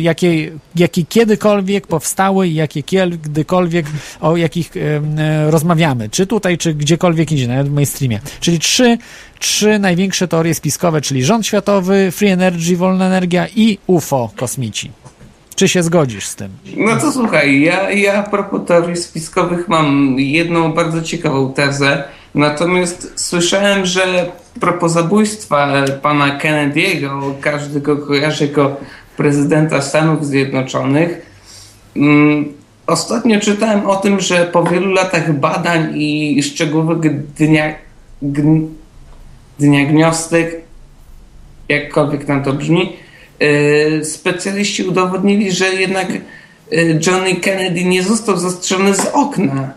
jakie, 0.00 0.50
jakie 0.76 1.04
kiedykolwiek 1.04 1.86
powstały 1.86 2.48
i 2.48 2.54
jakie 2.54 2.82
kiedykolwiek, 2.82 3.86
o 4.20 4.36
jakich 4.36 4.70
rozmawiamy, 5.48 6.08
czy 6.08 6.26
tutaj, 6.26 6.58
czy 6.58 6.74
gdziekolwiek 6.74 7.32
indziej, 7.32 7.48
nawet 7.48 7.68
w 7.68 7.72
mainstreamie. 7.72 8.20
Czyli 8.40 8.58
trzy, 8.58 8.98
trzy 9.38 9.78
największe 9.78 10.28
teorie 10.28 10.54
spiskowe, 10.54 11.00
czyli 11.00 11.24
rząd 11.24 11.46
światowy, 11.46 12.10
free 12.10 12.28
energy, 12.28 12.76
wolna 12.76 13.06
energia 13.06 13.46
i 13.56 13.78
UFO, 13.86 14.30
kosmici. 14.36 14.90
Czy 15.54 15.68
się 15.68 15.82
zgodzisz 15.82 16.26
z 16.26 16.34
tym? 16.36 16.48
No 16.76 16.96
to 16.96 17.12
słuchaj, 17.12 17.60
ja, 17.60 17.90
ja 17.90 18.14
a 18.14 18.22
propos 18.22 18.60
teorii 18.66 18.96
spiskowych 18.96 19.68
mam 19.68 20.16
jedną 20.18 20.72
bardzo 20.72 21.02
ciekawą 21.02 21.52
tezę. 21.52 22.04
Natomiast 22.34 23.12
słyszałem, 23.16 23.86
że 23.86 24.32
propos 24.60 24.92
zabójstwa 24.92 25.84
pana 26.02 26.38
Kennedy'ego, 26.38 27.32
każdy 27.40 27.80
go 27.80 27.96
kojarzy 27.96 28.46
jako 28.46 28.76
prezydenta 29.16 29.82
Stanów 29.82 30.26
Zjednoczonych. 30.26 31.26
Mm, 31.96 32.52
ostatnio 32.86 33.40
czytałem 33.40 33.86
o 33.86 33.96
tym, 33.96 34.20
że 34.20 34.46
po 34.46 34.64
wielu 34.64 34.92
latach 34.92 35.38
badań 35.38 35.92
i 35.94 36.42
szczegółowych 36.42 37.32
dnia, 37.34 37.74
dnia 39.58 39.86
gniostek, 39.86 40.56
jakkolwiek 41.68 42.28
nam 42.28 42.44
to 42.44 42.52
brzmi, 42.52 42.96
E, 43.40 44.04
specjaliści 44.04 44.82
udowodnili, 44.82 45.52
że 45.52 45.66
jednak 45.74 46.08
e, 46.10 46.18
Johnny 47.06 47.36
Kennedy 47.36 47.84
nie 47.84 48.02
został 48.02 48.36
zastrzelony 48.36 48.94
z 48.94 49.06
okna, 49.12 49.72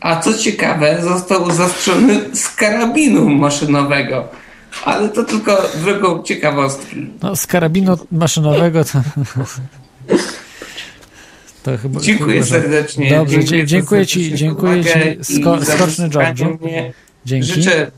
a 0.00 0.20
co 0.20 0.34
ciekawe, 0.34 0.98
został 1.02 1.50
zastrzelony 1.50 2.20
z 2.36 2.48
karabinu 2.48 3.28
maszynowego. 3.28 4.28
Ale 4.84 5.08
to 5.08 5.24
tylko 5.24 5.62
drogą 5.84 6.22
ciekawostki. 6.22 7.06
No, 7.22 7.36
z 7.36 7.46
karabinu 7.46 7.98
maszynowego 8.12 8.84
to... 8.84 9.00
To 11.62 11.78
chyba, 11.78 12.00
dziękuję 12.00 12.34
chyba, 12.34 12.46
serdecznie. 12.46 13.10
Dobrze, 13.10 13.38
dziękuję, 13.38 13.66
dziękuję 13.66 14.06
Ci, 14.06 14.34
dziękuję 14.34 14.84
Ci, 14.84 15.34
sko, 15.38 15.64
Skoczny 15.64 16.08
George'u. 16.08 16.58
Dzięki. 17.24 17.46
Życzę 17.46 17.90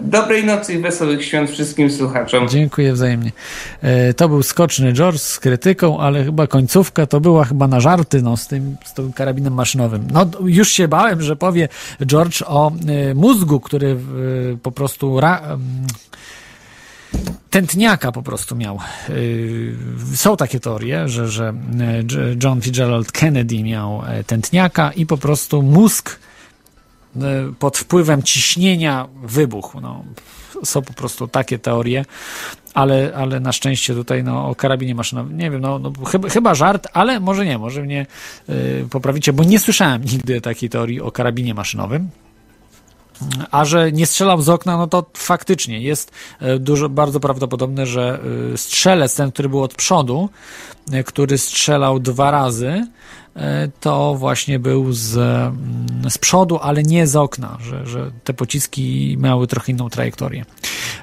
Dobrej 0.00 0.44
nocy 0.44 0.74
i 0.74 0.78
wesołych 0.78 1.24
świąt 1.24 1.50
wszystkim 1.50 1.90
słuchaczom. 1.90 2.48
Dziękuję 2.48 2.92
wzajemnie. 2.92 3.32
E, 3.82 4.14
to 4.14 4.28
był 4.28 4.42
Skoczny 4.42 4.92
George 4.92 5.18
z 5.18 5.40
krytyką, 5.40 6.00
ale 6.00 6.24
chyba 6.24 6.46
końcówka 6.46 7.06
to 7.06 7.20
była 7.20 7.44
chyba 7.44 7.68
na 7.68 7.80
żarty 7.80 8.22
no, 8.22 8.36
z, 8.36 8.46
tym, 8.46 8.76
z 8.84 8.94
tym 8.94 9.12
karabinem 9.12 9.54
maszynowym. 9.54 10.08
No 10.12 10.26
już 10.44 10.68
się 10.68 10.88
bałem, 10.88 11.22
że 11.22 11.36
powie 11.36 11.68
George 12.06 12.42
o 12.46 12.72
e, 12.88 13.14
mózgu, 13.14 13.60
który 13.60 13.96
po 14.62 14.72
prostu 14.72 15.20
tętniaka 17.50 18.12
po 18.12 18.22
prostu 18.22 18.56
miał. 18.56 18.78
E, 19.08 19.12
są 20.16 20.36
takie 20.36 20.60
teorie, 20.60 21.08
że, 21.08 21.28
że 21.28 21.54
John 22.42 22.60
Fitzgerald 22.60 23.12
Kennedy 23.12 23.62
miał 23.62 24.02
tętniaka 24.26 24.92
i 24.92 25.06
po 25.06 25.16
prostu 25.16 25.62
mózg 25.62 26.18
E, 26.20 26.31
pod 27.58 27.78
wpływem 27.78 28.22
ciśnienia 28.22 29.08
wybuchł. 29.22 29.80
No, 29.80 30.04
są 30.64 30.82
po 30.82 30.92
prostu 30.92 31.28
takie 31.28 31.58
teorie, 31.58 32.04
ale, 32.74 33.12
ale 33.16 33.40
na 33.40 33.52
szczęście 33.52 33.94
tutaj 33.94 34.24
no, 34.24 34.48
o 34.48 34.54
karabinie 34.54 34.94
maszynowym, 34.94 35.38
nie 35.38 35.50
wiem, 35.50 35.60
no, 35.60 35.78
no 35.78 35.92
chyba, 36.06 36.28
chyba 36.28 36.54
żart, 36.54 36.88
ale 36.92 37.20
może 37.20 37.46
nie, 37.46 37.58
może 37.58 37.82
mnie 37.82 38.06
y, 38.48 38.86
poprawicie, 38.90 39.32
bo 39.32 39.44
nie 39.44 39.58
słyszałem 39.58 40.04
nigdy 40.04 40.40
takiej 40.40 40.70
teorii 40.70 41.00
o 41.00 41.12
karabinie 41.12 41.54
maszynowym. 41.54 42.10
A 43.50 43.64
że 43.64 43.92
nie 43.92 44.06
strzelał 44.06 44.42
z 44.42 44.48
okna, 44.48 44.76
no 44.76 44.86
to 44.86 45.06
faktycznie 45.16 45.80
jest 45.80 46.12
e, 46.40 46.58
dużo, 46.58 46.88
bardzo 46.88 47.20
prawdopodobne, 47.20 47.86
że 47.86 48.20
strzelec, 48.56 49.14
ten, 49.14 49.32
który 49.32 49.48
był 49.48 49.62
od 49.62 49.74
przodu, 49.74 50.28
który 51.04 51.38
strzelał 51.38 52.00
dwa 52.00 52.30
razy, 52.30 52.86
E, 53.21 53.21
to 53.80 54.14
właśnie 54.14 54.58
był 54.58 54.92
z, 54.92 55.16
mm, 55.16 56.10
z 56.10 56.18
przodu, 56.18 56.58
ale 56.62 56.82
nie 56.82 57.06
z 57.06 57.16
okna, 57.16 57.58
że, 57.60 57.86
że 57.86 58.10
te 58.24 58.34
pociski 58.34 59.16
miały 59.20 59.46
trochę 59.46 59.72
inną 59.72 59.90
trajektorię. 59.90 60.44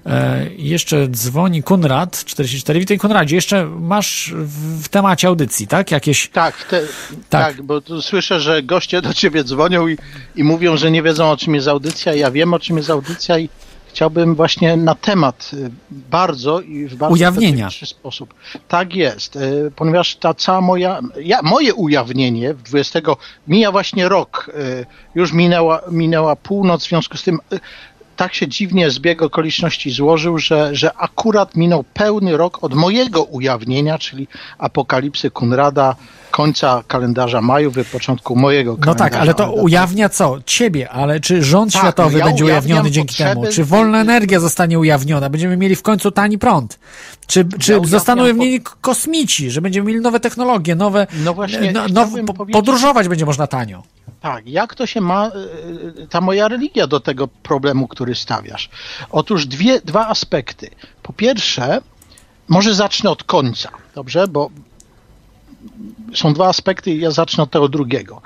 E, 0.06 0.46
jeszcze 0.58 1.08
dzwoni 1.08 1.64
Kunrad 1.64 2.26
44. 2.26 2.80
Witaj 2.80 2.98
Kunradzie, 2.98 3.36
jeszcze 3.36 3.66
masz 3.66 4.34
w, 4.36 4.84
w 4.84 4.90
temacie 4.90 5.28
audycji, 5.28 5.68
tak? 5.68 5.92
Jakieś... 5.92 6.30
Tak, 6.30 6.64
te, 6.64 6.82
tak. 7.30 7.56
tak. 7.56 7.62
bo 7.62 7.82
tu 7.82 8.02
słyszę, 8.02 8.40
że 8.40 8.64
goście 8.64 9.02
do 9.02 9.14
ciebie 9.14 9.44
dzwonią 9.44 9.88
i, 9.88 9.98
i 10.36 10.44
mówią, 10.44 10.78
że 10.78 10.92
nie 10.92 11.04
wiedzą 11.04 11.32
o 11.32 11.38
czym 11.38 11.56
jest 11.56 11.68
audycja. 11.68 12.14
Ja 12.14 12.32
wiem 12.32 12.54
o 12.54 12.60
czym 12.60 12.78
jest 12.78 12.90
audycja 12.90 13.40
i 13.40 13.50
chciałbym 13.90 14.36
właśnie 14.36 14.78
na 14.78 14.95
temat 14.95 15.52
y, 15.53 15.72
bardzo 15.91 16.61
i 16.61 16.86
w 16.86 16.95
bardzo 16.95 17.14
Ujawnienia. 17.14 17.70
sposób. 17.86 18.34
Tak 18.68 18.95
jest, 18.95 19.36
y, 19.36 19.72
ponieważ 19.76 20.16
ta 20.16 20.34
cała 20.34 20.61
moja, 20.61 20.99
ja, 21.22 21.40
moje 21.44 21.74
ujawnienie 21.74 22.53
w 22.53 22.61
20, 22.64 22.99
mija 23.48 23.72
właśnie 23.72 24.10
rok, 24.10 24.52
y, 24.82 24.86
już 25.16 25.34
minęła, 25.34 25.82
minęła 25.91 26.36
północ, 26.36 26.86
w 26.86 26.90
związku 26.90 27.18
z 27.18 27.24
tym 27.24 27.40
tak 28.16 28.34
się 28.34 28.48
dziwnie 28.48 28.90
zbieg 28.91 29.22
okoliczności 29.22 29.91
złożył, 29.91 30.38
że, 30.38 30.76
że 30.76 30.94
akurat 30.98 31.56
minął 31.56 31.84
pełny 31.84 32.38
rok 32.38 32.64
od 32.64 32.74
mojego 32.74 33.24
ujawnienia, 33.24 33.98
czyli 33.98 34.28
apokalipsy 34.57 35.32
Kunrada, 35.32 35.95
końca 36.32 36.84
kalendarza 36.88 37.42
majów, 37.42 37.74
początku 37.92 38.36
mojego 38.36 38.78
kalendarza. 38.78 38.92
No 38.92 39.10
tak, 39.10 39.22
ale 39.22 39.34
to 39.34 39.52
ujawnia 39.52 40.10
co? 40.10 40.38
Ciebie, 40.46 40.90
ale 40.90 41.20
czy 41.20 41.44
rząd 41.44 41.74
tak, 41.74 41.82
światowy 41.82 42.12
no 42.12 42.18
ja 42.18 42.26
będzie 42.26 42.46
ujawniony 42.46 42.92
dzięki 42.92 43.16
temu? 43.16 43.44
Czy 43.52 43.66
wolna 43.66 44.02
energia 44.02 44.40
zostanie 44.40 44.80
ujawniona? 44.80 45.30
Będziemy 45.30 45.58
mieli 45.58 45.76
w 45.76 45.82
końcu 45.82 46.12
tani 46.12 46.38
prąd? 46.38 46.80
Czy, 47.28 47.46
czy 47.60 47.72
ja 47.72 47.80
zostaną 47.84 48.24
ujawnieni 48.24 48.62
kosmici, 48.82 49.52
że 49.52 49.62
będziemy 49.62 49.88
mieli 49.88 50.02
nowe 50.02 50.20
technologie, 50.20 50.76
nowe... 50.76 51.08
No 51.24 51.34
właśnie, 51.34 51.72
no, 51.72 51.86
no, 51.94 52.08
podróżować 52.52 53.08
będzie 53.08 53.26
można 53.26 53.48
tanio. 53.48 53.84
Tak, 54.22 54.48
jak 54.48 54.76
to 54.76 54.86
się 54.86 55.02
ma 55.02 55.28
y, 55.28 56.08
ta 56.10 56.22
moja 56.22 56.48
religia 56.48 56.88
do 56.88 57.00
tego 57.00 57.28
problemu, 57.28 57.88
który 57.88 58.16
stawiasz? 58.16 58.70
Otóż 59.10 59.46
dwie, 59.46 59.82
dwa 59.82 60.08
aspekty. 60.08 60.70
Po 61.04 61.14
pierwsze, 61.14 61.82
może 62.48 62.74
zacznę 62.74 63.10
od 63.10 63.24
końca, 63.24 63.70
dobrze? 63.96 64.28
Bo 64.28 64.50
są 66.15 66.34
dwa 66.34 66.48
aspekty 66.48 66.91
i 66.91 66.99
ja 66.99 67.11
zacznę 67.11 67.44
od 67.44 67.52
tego 67.52 67.69
drugiego. 67.69 68.22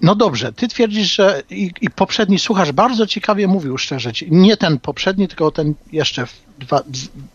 No 0.00 0.14
dobrze, 0.14 0.52
ty 0.52 0.68
twierdzisz, 0.68 1.14
że 1.14 1.42
i, 1.50 1.70
i 1.80 1.90
poprzedni 1.90 2.38
słuchacz 2.38 2.70
bardzo 2.70 3.06
ciekawie 3.06 3.48
mówił 3.48 3.78
szczerze, 3.78 4.12
nie 4.30 4.56
ten 4.56 4.78
poprzedni, 4.78 5.28
tylko 5.28 5.50
ten 5.50 5.74
jeszcze 5.92 6.26
dwa, 6.58 6.82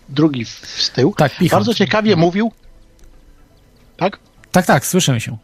drugi 0.10 0.46
z 0.46 0.92
tyłu. 0.92 1.14
Tak, 1.18 1.38
picham. 1.38 1.60
Bardzo 1.60 1.74
ciekawie 1.74 2.16
mówił. 2.16 2.52
Tak? 3.98 4.20
Tak, 4.52 4.66
tak, 4.66 4.86
słyszę 4.86 5.22
się. 5.22 5.38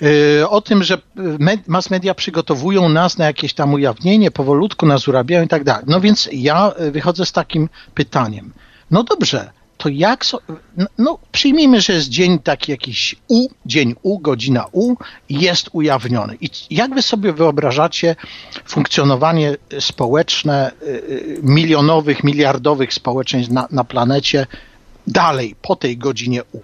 Yy, 0.00 0.48
o 0.48 0.60
tym, 0.60 0.84
że 0.84 0.98
mass 1.66 1.90
media 1.90 2.14
przygotowują 2.14 2.88
nas 2.88 3.18
na 3.18 3.26
jakieś 3.26 3.54
tam 3.54 3.74
ujawnienie, 3.74 4.30
powolutku 4.30 4.86
nas 4.86 5.08
urabiają 5.08 5.44
i 5.44 5.48
tak 5.48 5.64
dalej. 5.64 5.84
No 5.86 6.00
więc 6.00 6.28
ja 6.32 6.72
y, 6.80 6.90
wychodzę 6.90 7.26
z 7.26 7.32
takim 7.32 7.68
pytaniem. 7.94 8.52
No 8.90 9.02
dobrze, 9.02 9.50
to 9.78 9.88
jak. 9.88 10.24
So, 10.24 10.38
no, 10.98 11.18
przyjmijmy, 11.32 11.80
że 11.80 11.92
jest 11.92 12.08
dzień 12.08 12.38
taki 12.38 12.70
jakiś 12.72 13.16
U, 13.28 13.48
dzień 13.66 13.94
U, 14.02 14.18
godzina 14.18 14.64
U, 14.72 14.94
jest 15.30 15.68
ujawniony. 15.72 16.36
I 16.40 16.50
jak 16.70 16.94
wy 16.94 17.02
sobie 17.02 17.32
wyobrażacie 17.32 18.16
funkcjonowanie 18.64 19.56
społeczne 19.80 20.72
y, 20.82 20.86
y, 20.86 21.40
milionowych, 21.42 22.24
miliardowych 22.24 22.94
społeczeństw 22.94 23.52
na, 23.52 23.68
na 23.70 23.84
planecie 23.84 24.46
dalej, 25.06 25.56
po 25.62 25.76
tej 25.76 25.98
godzinie 25.98 26.42
U? 26.52 26.60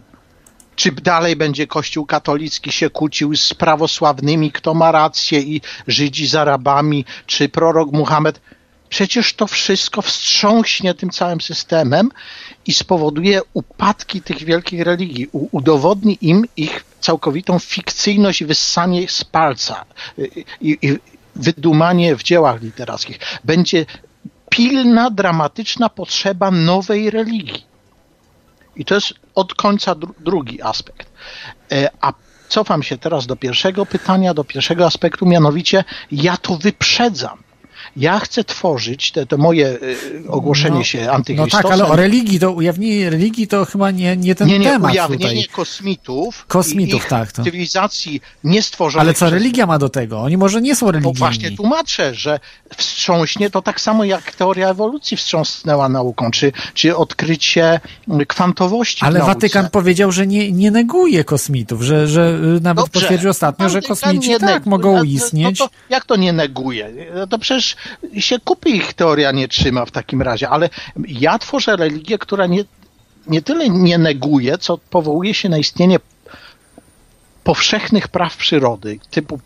Czy 0.77 0.93
dalej 0.93 1.37
będzie 1.37 1.67
Kościół 1.67 2.07
katolicki 2.07 2.73
się 2.73 2.91
kłócił 2.91 3.37
z 3.37 3.55
prawosławnymi, 3.55 4.53
kto 4.53 4.75
ma 4.75 4.93
rację 4.93 5.41
i 5.41 5.61
Żydzi 5.87 6.27
z 6.27 6.35
Arabami, 6.35 7.05
czy 7.27 7.49
prorok 7.49 7.93
Muhammad? 7.93 8.41
Przecież 8.89 9.35
to 9.35 9.47
wszystko 9.47 10.03
wstrząśnie 10.03 10.95
tym 10.95 11.11
całym 11.11 11.41
systemem 11.41 12.11
i 12.67 12.73
spowoduje 12.73 13.41
upadki 13.53 14.23
tych 14.23 14.45
wielkich 14.45 14.81
religii, 14.81 15.29
udowodni 15.33 16.19
im 16.21 16.45
ich 16.57 16.85
całkowitą 17.01 17.59
fikcyjność 17.59 18.41
i 18.41 18.47
wyssanie 18.47 19.09
z 19.09 19.25
palca 19.25 19.85
i, 20.61 20.79
i 20.83 20.99
wydumanie 21.37 22.17
w 22.17 22.23
dziełach 22.23 22.63
literackich. 22.63 23.19
Będzie 23.45 23.87
pilna, 24.51 25.11
dramatyczna 25.11 25.89
potrzeba 25.89 26.51
nowej 26.51 27.11
religii. 27.11 27.67
I 28.77 28.85
to 28.85 28.95
jest 28.95 29.15
od 29.35 29.55
końca 29.55 29.95
dru 29.95 30.15
drugi 30.21 30.63
aspekt. 30.63 31.13
E, 31.73 31.91
a 32.01 32.13
cofam 32.49 32.83
się 32.83 32.99
teraz 32.99 33.27
do 33.27 33.37
pierwszego 33.37 33.87
pytania, 33.87 34.35
do 34.35 34.45
pierwszego 34.45 34.87
aspektu, 34.87 35.27
mianowicie 35.27 35.85
ja 36.13 36.37
to 36.37 36.57
wyprzedzam. 36.57 37.44
Ja 37.97 38.19
chcę 38.19 38.45
tworzyć, 38.45 39.13
te, 39.13 39.27
to 39.27 39.37
moje 39.37 39.69
y, 39.69 39.97
ogłoszenie 40.29 40.79
no, 40.79 40.85
się 40.85 41.11
antychrystosem. 41.11 41.63
No 41.63 41.69
tak, 41.69 41.81
ale 41.81 41.93
o 41.93 41.97
religii, 41.97 42.41
to 42.41 42.53
ujawnienie 42.53 43.11
religii 43.11 43.47
to 43.49 43.65
chyba 43.65 43.91
nie, 43.91 44.17
nie 44.17 44.35
ten 44.35 44.49
nie, 44.49 44.59
nie, 44.59 44.71
temat 44.71 44.93
ujawnienie 44.93 45.43
tutaj. 45.43 45.49
kosmitów. 45.57 46.45
Kosmitów, 46.47 47.07
tak. 47.07 47.33
To. 47.33 47.45
Cywilizacji 47.45 48.21
niestworzonej. 48.45 49.07
Ale 49.07 49.15
co 49.15 49.31
religia 49.31 49.67
ma 49.67 49.79
do 49.79 49.89
tego? 49.89 50.21
Oni 50.21 50.37
może 50.37 50.63
nie 50.63 50.77
są 50.77 50.91
religijni. 50.91 51.15
No 51.15 51.19
właśnie 51.19 51.51
tłumaczę, 51.51 52.15
że 52.15 52.41
wstrząśnie 52.77 53.51
to 53.51 53.63
tak 53.63 53.81
samo 53.81 54.05
jak 54.05 54.33
teoria 54.33 54.69
ewolucji 54.69 55.17
wstrząsnęła 55.17 55.89
nauką, 55.89 56.31
czy, 56.31 56.53
czy 56.75 56.97
odkrycie 56.97 57.81
kwantowości. 58.29 59.05
Ale 59.05 59.21
Watykan 59.21 59.71
powiedział, 59.71 60.13
że 60.13 60.27
nie, 60.27 60.53
nie 60.53 60.71
neguje 60.71 61.25
kosmitów, 61.25 61.83
że, 61.83 62.09
że 62.09 62.39
nawet 62.63 62.85
Dobrze. 62.85 63.01
potwierdził 63.01 63.31
ostatnio, 63.31 63.69
że 63.69 63.83
kosmici 63.83 64.31
tak 64.41 64.67
mogą 64.67 65.03
istnieć. 65.03 65.59
To, 65.59 65.69
to, 65.69 65.75
jak 65.91 66.05
to 66.05 66.17
nie 66.17 66.33
neguje? 66.33 66.93
To 67.31 67.39
przecież 67.39 67.74
się 68.19 68.39
kupy 68.39 68.71
ich 68.71 68.95
teoria 68.95 69.33
nie 69.33 69.49
trzyma 69.49 69.85
w 69.85 69.91
takim 69.91 70.23
razie, 70.23 70.49
ale 70.49 70.71
ja 71.09 71.39
tworzę 71.39 71.77
religię, 71.77 72.19
która 72.19 72.47
nie, 72.47 72.65
nie 73.27 73.43
tyle 73.43 73.69
nie 73.69 73.99
neguje, 73.99 74.59
co 74.59 74.79
powołuje 74.79 75.35
się 75.35 75.49
na 75.49 75.59
istnienie 75.59 75.99
powszechnych 77.45 78.09
praw 78.09 78.37
przyrody, 78.37 78.99
typu 79.11 79.41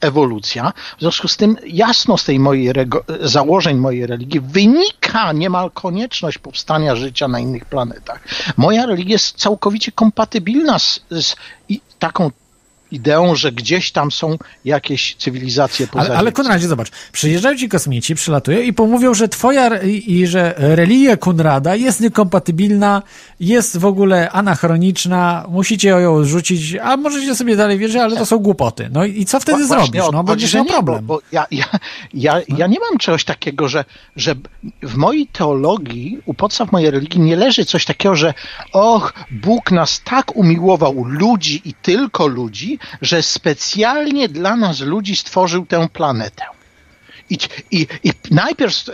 ewolucja. 0.00 0.72
W 0.96 1.00
związku 1.00 1.28
z 1.28 1.36
tym 1.36 1.56
jasno 1.66 2.18
z 2.18 2.24
tej 2.24 2.38
mojej 2.38 2.72
założeń 3.20 3.76
mojej 3.76 4.06
religii 4.06 4.40
wynika 4.40 5.32
niemal 5.32 5.70
konieczność 5.70 6.38
powstania 6.38 6.96
życia 6.96 7.28
na 7.28 7.40
innych 7.40 7.64
planetach. 7.64 8.24
Moja 8.56 8.86
religia 8.86 9.12
jest 9.12 9.36
całkowicie 9.36 9.92
kompatybilna 9.92 10.78
z, 10.78 11.00
z 11.10 11.36
taką 11.98 12.30
ideą, 12.90 13.34
że 13.34 13.52
gdzieś 13.52 13.92
tam 13.92 14.10
są 14.10 14.36
jakieś 14.64 15.14
cywilizacje 15.14 15.86
poza 15.86 16.04
Ale, 16.04 16.16
ale 16.16 16.32
Konradzie, 16.32 16.68
zobacz, 16.68 16.90
przyjeżdżają 17.12 17.56
ci 17.56 17.68
kosmici, 17.68 18.14
przylatują 18.14 18.60
i 18.60 18.72
pomówią, 18.72 19.14
że 19.14 19.28
twoja 19.28 19.82
i, 19.82 20.26
że 20.26 20.54
religia 20.56 21.16
Konrada 21.16 21.74
jest 21.74 22.00
niekompatybilna, 22.00 23.02
jest 23.40 23.78
w 23.78 23.84
ogóle 23.84 24.30
anachroniczna, 24.30 25.44
musicie 25.48 25.88
ją 25.88 26.24
rzucić, 26.24 26.76
a 26.82 26.96
możecie 26.96 27.34
sobie 27.34 27.56
dalej 27.56 27.78
wierzyć, 27.78 27.96
ale 27.96 28.16
to 28.16 28.26
są 28.26 28.38
głupoty. 28.38 28.88
No 28.92 29.04
i 29.04 29.24
co 29.24 29.40
wtedy 29.40 29.66
Właśnie, 29.66 30.00
zrobisz? 30.00 30.12
No 30.12 30.24
będziesz 30.24 30.54
miał 30.54 30.64
problem. 30.64 31.06
Bo, 31.06 31.14
bo 31.14 31.22
ja, 31.32 31.46
ja, 31.50 31.64
ja, 32.14 32.40
ja 32.48 32.66
nie 32.66 32.80
mam 32.80 32.98
czegoś 32.98 33.24
takiego, 33.24 33.68
że, 33.68 33.84
że 34.16 34.34
w 34.82 34.94
mojej 34.94 35.26
teologii, 35.26 36.18
u 36.26 36.34
podstaw 36.34 36.72
mojej 36.72 36.90
religii 36.90 37.20
nie 37.20 37.36
leży 37.36 37.64
coś 37.64 37.84
takiego, 37.84 38.16
że 38.16 38.34
och, 38.72 39.12
Bóg 39.30 39.70
nas 39.70 40.02
tak 40.04 40.36
umiłował 40.36 41.04
ludzi 41.04 41.62
i 41.64 41.74
tylko 41.74 42.26
ludzi, 42.26 42.77
że 43.02 43.22
specjalnie 43.22 44.28
dla 44.28 44.56
nas 44.56 44.80
ludzi 44.80 45.16
stworzył 45.16 45.66
tę 45.66 45.88
planetę. 45.92 46.44
I, 47.30 47.38
i, 47.70 47.86
i 48.04 48.12
najpierw 48.30 48.84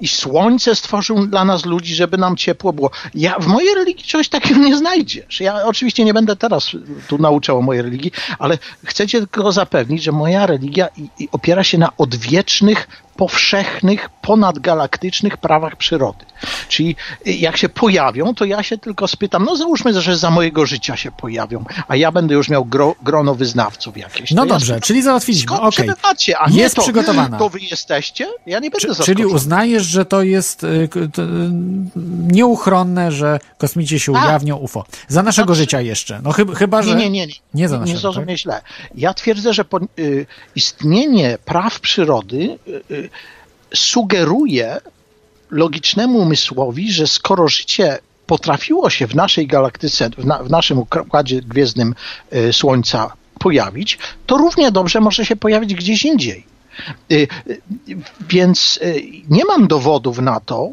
i 0.00 0.08
słońce 0.08 0.74
stworzył 0.74 1.26
dla 1.26 1.44
nas 1.44 1.66
ludzi, 1.66 1.94
żeby 1.94 2.18
nam 2.18 2.36
ciepło 2.36 2.72
było. 2.72 2.90
Ja 3.14 3.38
w 3.38 3.46
mojej 3.46 3.74
religii 3.74 4.04
czegoś 4.04 4.28
takiego 4.28 4.60
nie 4.60 4.76
znajdziesz. 4.76 5.40
Ja 5.40 5.64
oczywiście 5.64 6.04
nie 6.04 6.14
będę 6.14 6.36
teraz 6.36 6.70
tu 7.08 7.18
nauczał 7.18 7.58
o 7.58 7.62
mojej 7.62 7.82
religii, 7.82 8.12
ale 8.38 8.58
chcę 8.84 9.06
cię 9.06 9.18
tylko 9.18 9.52
zapewnić, 9.52 10.02
że 10.02 10.12
moja 10.12 10.46
religia 10.46 10.88
opiera 11.32 11.64
się 11.64 11.78
na 11.78 11.96
odwiecznych 11.96 12.88
powszechnych, 13.16 14.08
ponadgalaktycznych 14.22 15.36
prawach 15.36 15.76
przyrody. 15.76 16.24
Czyli 16.68 16.96
jak 17.24 17.56
się 17.56 17.68
pojawią, 17.68 18.34
to 18.34 18.44
ja 18.44 18.62
się 18.62 18.78
tylko 18.78 19.08
spytam, 19.08 19.44
no 19.44 19.56
załóżmy, 19.56 20.00
że 20.00 20.16
za 20.16 20.30
mojego 20.30 20.66
życia 20.66 20.96
się 20.96 21.10
pojawią, 21.10 21.64
a 21.88 21.96
ja 21.96 22.12
będę 22.12 22.34
już 22.34 22.48
miał 22.48 22.64
gro, 22.64 22.94
grono 23.02 23.34
wyznawców 23.34 23.96
jakieś. 23.96 24.30
No 24.30 24.46
dobrze, 24.46 24.74
ja 24.74 24.80
czyli 24.80 25.02
załatwiliśmy. 25.02 25.60
Okay. 25.60 25.94
a 26.38 26.50
jest 26.50 26.76
to, 26.76 26.82
przygotowana. 26.82 27.38
To 27.38 27.48
wy 27.48 27.60
jesteście? 27.60 28.28
Ja 28.46 28.58
nie 28.58 28.70
będę 28.70 28.94
Czy, 28.94 29.02
Czyli 29.02 29.26
uznajesz, 29.26 29.82
że 29.82 30.04
to 30.04 30.22
jest 30.22 30.64
y, 30.64 30.88
to, 31.12 31.22
nieuchronne, 32.32 33.12
że 33.12 33.38
kosmici 33.58 34.00
się 34.00 34.12
ujawnią 34.12 34.56
UFO. 34.56 34.84
Za 35.08 35.22
naszego 35.22 35.46
znaczy, 35.46 35.60
życia 35.60 35.80
jeszcze. 35.80 36.20
No 36.22 36.32
chyba, 36.32 36.54
chyba 36.54 36.82
że... 36.82 36.94
Nie, 36.94 37.10
nie, 37.10 37.26
nie. 37.26 37.32
Nie, 37.54 37.68
za 37.68 37.78
naszego, 37.78 37.94
nie 37.94 38.00
zrozumie 38.00 38.26
tak? 38.26 38.36
źle. 38.36 38.60
Ja 38.94 39.14
twierdzę, 39.14 39.54
że 39.54 39.64
po, 39.64 39.80
y, 39.98 40.26
istnienie 40.54 41.38
praw 41.44 41.80
przyrody 41.80 42.58
y, 42.68 42.82
y 42.90 43.05
sugeruje 43.74 44.80
logicznemu 45.50 46.18
umysłowi, 46.18 46.92
że 46.92 47.06
skoro 47.06 47.48
życie 47.48 47.98
potrafiło 48.26 48.90
się 48.90 49.06
w 49.06 49.14
naszej 49.14 49.46
galaktyce, 49.46 50.10
w, 50.10 50.24
na, 50.26 50.42
w 50.42 50.50
naszym 50.50 50.78
układzie 50.78 51.42
gwiezdnym 51.42 51.94
y, 52.34 52.52
Słońca 52.52 53.12
pojawić, 53.38 53.98
to 54.26 54.36
równie 54.36 54.72
dobrze 54.72 55.00
może 55.00 55.24
się 55.24 55.36
pojawić 55.36 55.74
gdzieś 55.74 56.04
indziej. 56.04 56.46
Y, 57.12 57.28
y, 57.48 57.60
więc 58.28 58.80
nie 59.28 59.44
mam 59.44 59.68
dowodów 59.68 60.18
na 60.18 60.40
to 60.40 60.70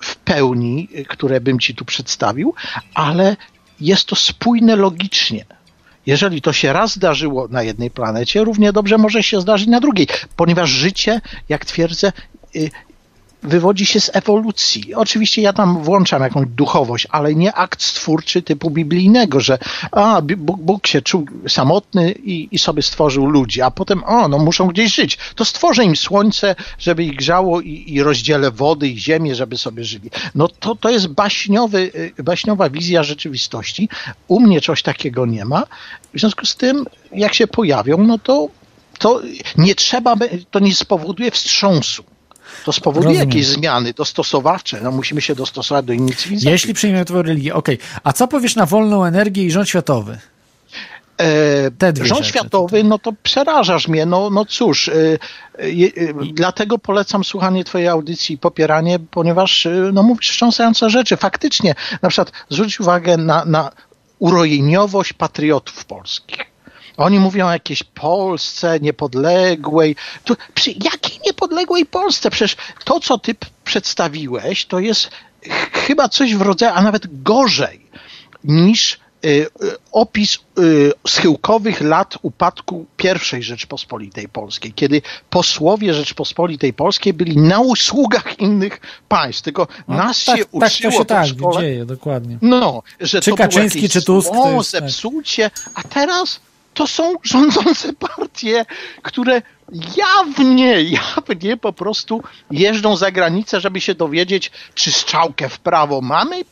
w 0.00 0.16
pełni, 0.16 0.88
które 1.08 1.40
bym 1.40 1.58
ci 1.58 1.74
tu 1.74 1.84
przedstawił, 1.84 2.54
ale 2.94 3.36
jest 3.80 4.04
to 4.04 4.16
spójne 4.16 4.76
logicznie. 4.76 5.44
Jeżeli 6.06 6.42
to 6.42 6.52
się 6.52 6.72
raz 6.72 6.94
zdarzyło 6.94 7.48
na 7.48 7.62
jednej 7.62 7.90
planecie, 7.90 8.44
równie 8.44 8.72
dobrze 8.72 8.98
może 8.98 9.22
się 9.22 9.40
zdarzyć 9.40 9.68
na 9.68 9.80
drugiej, 9.80 10.06
ponieważ 10.36 10.70
życie, 10.70 11.20
jak 11.48 11.64
twierdzę, 11.64 12.12
Y, 12.56 12.70
wywodzi 13.42 13.86
się 13.86 14.00
z 14.00 14.10
ewolucji. 14.12 14.94
Oczywiście 14.94 15.42
ja 15.42 15.52
tam 15.52 15.82
włączam 15.82 16.22
jakąś 16.22 16.46
duchowość, 16.48 17.06
ale 17.10 17.34
nie 17.34 17.54
akt 17.54 17.82
stwórczy 17.82 18.42
typu 18.42 18.70
biblijnego, 18.70 19.40
że 19.40 19.58
a, 19.92 20.22
Bóg, 20.36 20.60
Bóg 20.60 20.86
się 20.86 21.02
czuł 21.02 21.26
samotny 21.48 22.12
i, 22.12 22.48
i, 22.52 22.58
sobie 22.58 22.82
stworzył 22.82 23.26
ludzi, 23.26 23.62
a 23.62 23.70
potem 23.70 24.04
o, 24.04 24.28
no 24.28 24.38
muszą 24.38 24.66
gdzieś 24.66 24.94
żyć. 24.94 25.18
To 25.34 25.44
stworzę 25.44 25.84
im 25.84 25.96
słońce, 25.96 26.54
żeby 26.78 27.04
ich 27.04 27.16
grzało 27.16 27.60
i, 27.60 27.84
i 27.86 28.02
rozdzielę 28.02 28.50
wody 28.50 28.88
i 28.88 28.98
ziemię, 28.98 29.34
żeby 29.34 29.58
sobie 29.58 29.84
żyli. 29.84 30.10
No 30.34 30.48
to, 30.48 30.74
to 30.74 30.90
jest 30.90 31.08
baśniowy, 31.08 31.90
y, 32.18 32.22
baśniowa 32.22 32.70
wizja 32.70 33.02
rzeczywistości. 33.02 33.88
U 34.28 34.40
mnie 34.40 34.60
czegoś 34.60 34.82
takiego 34.82 35.26
nie 35.26 35.44
ma. 35.44 35.62
W 36.14 36.20
związku 36.20 36.46
z 36.46 36.56
tym, 36.56 36.84
jak 37.12 37.34
się 37.34 37.46
pojawią, 37.46 37.98
no 37.98 38.18
to 38.18 38.48
to 38.98 39.20
nie 39.56 39.74
trzeba, 39.74 40.14
to 40.50 40.58
nie 40.58 40.74
spowoduje 40.74 41.30
wstrząsu 41.30 42.04
to 42.64 42.72
spowoduje 42.72 43.14
Rozumiem. 43.14 43.28
jakieś 43.28 43.46
zmiany 43.46 43.92
dostosowawcze. 43.92 44.80
No, 44.82 44.90
musimy 44.90 45.20
się 45.20 45.34
dostosować 45.34 45.84
do 45.84 45.92
innych 45.92 46.16
cywilizacji. 46.16 46.50
Jeśli 46.50 46.74
przyjmiemy 46.74 47.04
twoją 47.04 47.22
religię, 47.22 47.54
okej. 47.54 47.78
Okay. 47.78 48.00
A 48.04 48.12
co 48.12 48.28
powiesz 48.28 48.56
na 48.56 48.66
wolną 48.66 49.04
energię 49.04 49.44
i 49.44 49.50
rząd 49.50 49.68
światowy? 49.68 50.18
E, 51.20 51.94
rząd 51.94 52.18
rzeczy, 52.18 52.24
światowy, 52.24 52.84
no 52.84 52.98
to 52.98 53.12
przerażasz 53.22 53.88
mnie. 53.88 54.06
No, 54.06 54.30
no 54.30 54.44
cóż, 54.44 54.88
e, 54.88 54.92
e, 54.94 55.18
e, 55.58 56.14
dlatego 56.32 56.78
polecam 56.78 57.24
słuchanie 57.24 57.64
Twojej 57.64 57.88
audycji 57.88 58.34
i 58.34 58.38
popieranie, 58.38 58.98
ponieważ 58.98 59.68
no, 59.92 60.02
mówisz 60.02 60.30
wstrząsające 60.30 60.90
rzeczy. 60.90 61.16
Faktycznie, 61.16 61.74
na 62.02 62.08
przykład 62.08 62.32
zwróć 62.50 62.80
uwagę 62.80 63.16
na, 63.16 63.44
na 63.44 63.70
urojeniowość 64.18 65.12
patriotów 65.12 65.84
polskich 65.84 66.55
oni 66.96 67.18
mówią 67.18 67.46
o 67.46 67.52
jakiejś 67.52 67.82
Polsce 67.82 68.80
niepodległej. 68.80 69.96
Tu, 70.24 70.36
przy 70.54 70.70
jakiej 70.70 71.20
niepodległej 71.26 71.86
Polsce? 71.86 72.30
Przecież 72.30 72.56
to, 72.84 73.00
co 73.00 73.18
ty 73.18 73.34
przedstawiłeś, 73.64 74.66
to 74.66 74.78
jest 74.78 75.10
chyba 75.72 76.08
coś 76.08 76.34
w 76.34 76.42
rodzaju, 76.42 76.72
a 76.74 76.82
nawet 76.82 77.22
gorzej 77.22 77.86
niż 78.44 78.92
y, 78.92 79.28
y, 79.28 79.46
opis 79.92 80.38
y, 80.58 80.92
schyłkowych 81.08 81.80
lat 81.80 82.14
upadku 82.22 82.86
pierwszej 82.96 83.42
Rzeczpospolitej 83.42 84.28
Polskiej, 84.28 84.72
kiedy 84.72 85.02
posłowie 85.30 85.94
Rzeczpospolitej 85.94 86.72
Polskiej 86.72 87.12
byli 87.12 87.36
na 87.36 87.60
usługach 87.60 88.38
innych 88.40 88.80
państw, 89.08 89.42
tylko 89.42 89.68
no, 89.88 89.96
nas 89.96 90.24
tak, 90.24 90.38
się 90.38 90.44
tak, 90.44 90.54
uczyło 90.54 90.92
to 90.92 90.98
się 90.98 91.04
tak, 91.04 91.26
szkole, 91.26 91.60
dzieje, 91.60 91.84
dokładnie. 91.84 92.38
No, 92.42 92.82
że 93.00 93.20
czy 93.20 93.30
to 93.30 93.36
Kaczyński, 93.36 93.78
było 93.78 93.90
czy 93.90 94.02
Tusk, 94.02 94.28
zło, 94.28 94.52
jest, 94.52 94.72
tak. 94.72 94.80
zepsucie, 94.80 95.50
a 95.74 95.82
teraz 95.82 96.40
to 96.76 96.86
są 96.86 97.14
rządzące 97.22 97.92
partie, 97.92 98.64
które 99.02 99.42
jawnie, 99.96 100.82
jawnie 100.82 101.56
po 101.56 101.72
prostu 101.72 102.22
jeżdżą 102.50 102.96
za 102.96 103.10
granicę, 103.10 103.60
żeby 103.60 103.80
się 103.80 103.94
dowiedzieć, 103.94 104.50
czy 104.74 104.92
strzałkę 104.92 105.48
w 105.48 105.58
prawo 105.58 106.00
mamy 106.00 106.44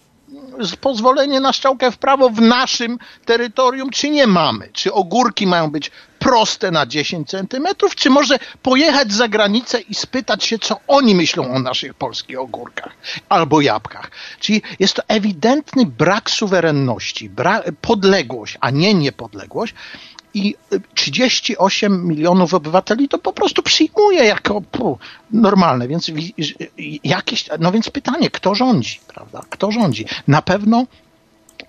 pozwolenie 0.81 1.41
na 1.41 1.53
strzałkę 1.53 1.91
w 1.91 1.99
prawo 1.99 2.31
w 2.31 2.41
naszym 2.41 2.99
terytorium, 3.25 3.91
czy 3.91 4.11
nie 4.11 4.27
mamy? 4.27 4.69
Czy 4.73 4.93
ogórki 4.93 5.47
mają 5.47 5.71
być 5.71 5.91
proste 6.19 6.71
na 6.71 6.87
10 6.87 7.29
centymetrów, 7.29 7.95
czy 7.95 8.11
może 8.11 8.39
pojechać 8.63 9.13
za 9.13 9.29
granicę 9.29 9.81
i 9.81 9.95
spytać 9.95 10.45
się, 10.45 10.59
co 10.59 10.81
oni 10.89 11.15
myślą 11.15 11.55
o 11.55 11.59
naszych 11.59 11.95
polskich 11.95 12.41
ogórkach 12.41 12.93
albo 13.29 13.61
jabłkach. 13.61 14.11
Czyli 14.41 14.63
jest 14.79 14.95
to 14.95 15.03
ewidentny 15.09 15.87
brak 15.87 16.31
suwerenności, 16.31 17.31
podległość, 17.81 18.59
a 18.61 18.71
nie 18.71 18.95
niepodległość, 18.95 19.75
i 20.35 20.55
38 20.95 22.07
milionów 22.07 22.55
obywateli 22.55 23.09
to 23.09 23.19
po 23.19 23.33
prostu 23.33 23.63
przyjmuje 23.63 24.25
jako 24.25 24.61
pu, 24.61 24.99
normalne, 25.31 25.89
więc 25.89 26.11
jakieś, 27.05 27.49
no 27.61 27.73
więc 27.73 27.91
pytanie, 27.91 28.31
kto 28.31 28.55
rządzi, 28.55 29.01
prawda? 29.15 29.41
Kto 29.51 29.71
rządzi? 29.71 30.05
Na 30.29 30.43
pewno 30.43 30.87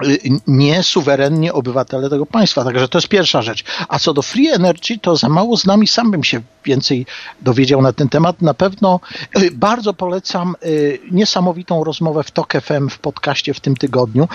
y, 0.04 0.20
nie 0.48 0.84
suwerennie 0.84 1.54
obywatele 1.54 2.10
tego 2.10 2.26
państwa. 2.26 2.64
Także 2.64 2.88
to 2.88 2.98
jest 2.98 3.08
pierwsza 3.08 3.42
rzecz. 3.42 3.64
A 3.88 4.00
co 4.00 4.14
do 4.14 4.22
free 4.22 4.48
energy, 4.48 5.00
to 5.02 5.16
za 5.16 5.30
mało 5.30 5.58
z 5.58 5.66
nami 5.66 5.88
sam 5.88 6.12
bym 6.12 6.24
się 6.24 6.42
więcej 6.66 7.06
dowiedział 7.42 7.82
na 7.82 7.94
ten 7.94 8.10
temat. 8.10 8.42
Na 8.42 8.54
pewno 8.54 9.00
y, 9.38 9.52
bardzo 9.52 9.94
polecam 9.94 10.56
y, 10.66 11.00
niesamowitą 11.12 11.84
rozmowę 11.84 12.24
w 12.24 12.32
TOK 12.32 12.54
FM 12.62 12.90
w 12.90 13.00
podcaście 13.00 13.54
w 13.54 13.60
tym 13.60 13.76
tygodniu 13.76 14.28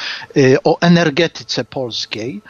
o 0.64 0.80
energetyce 0.80 1.64
polskiej 1.64 2.42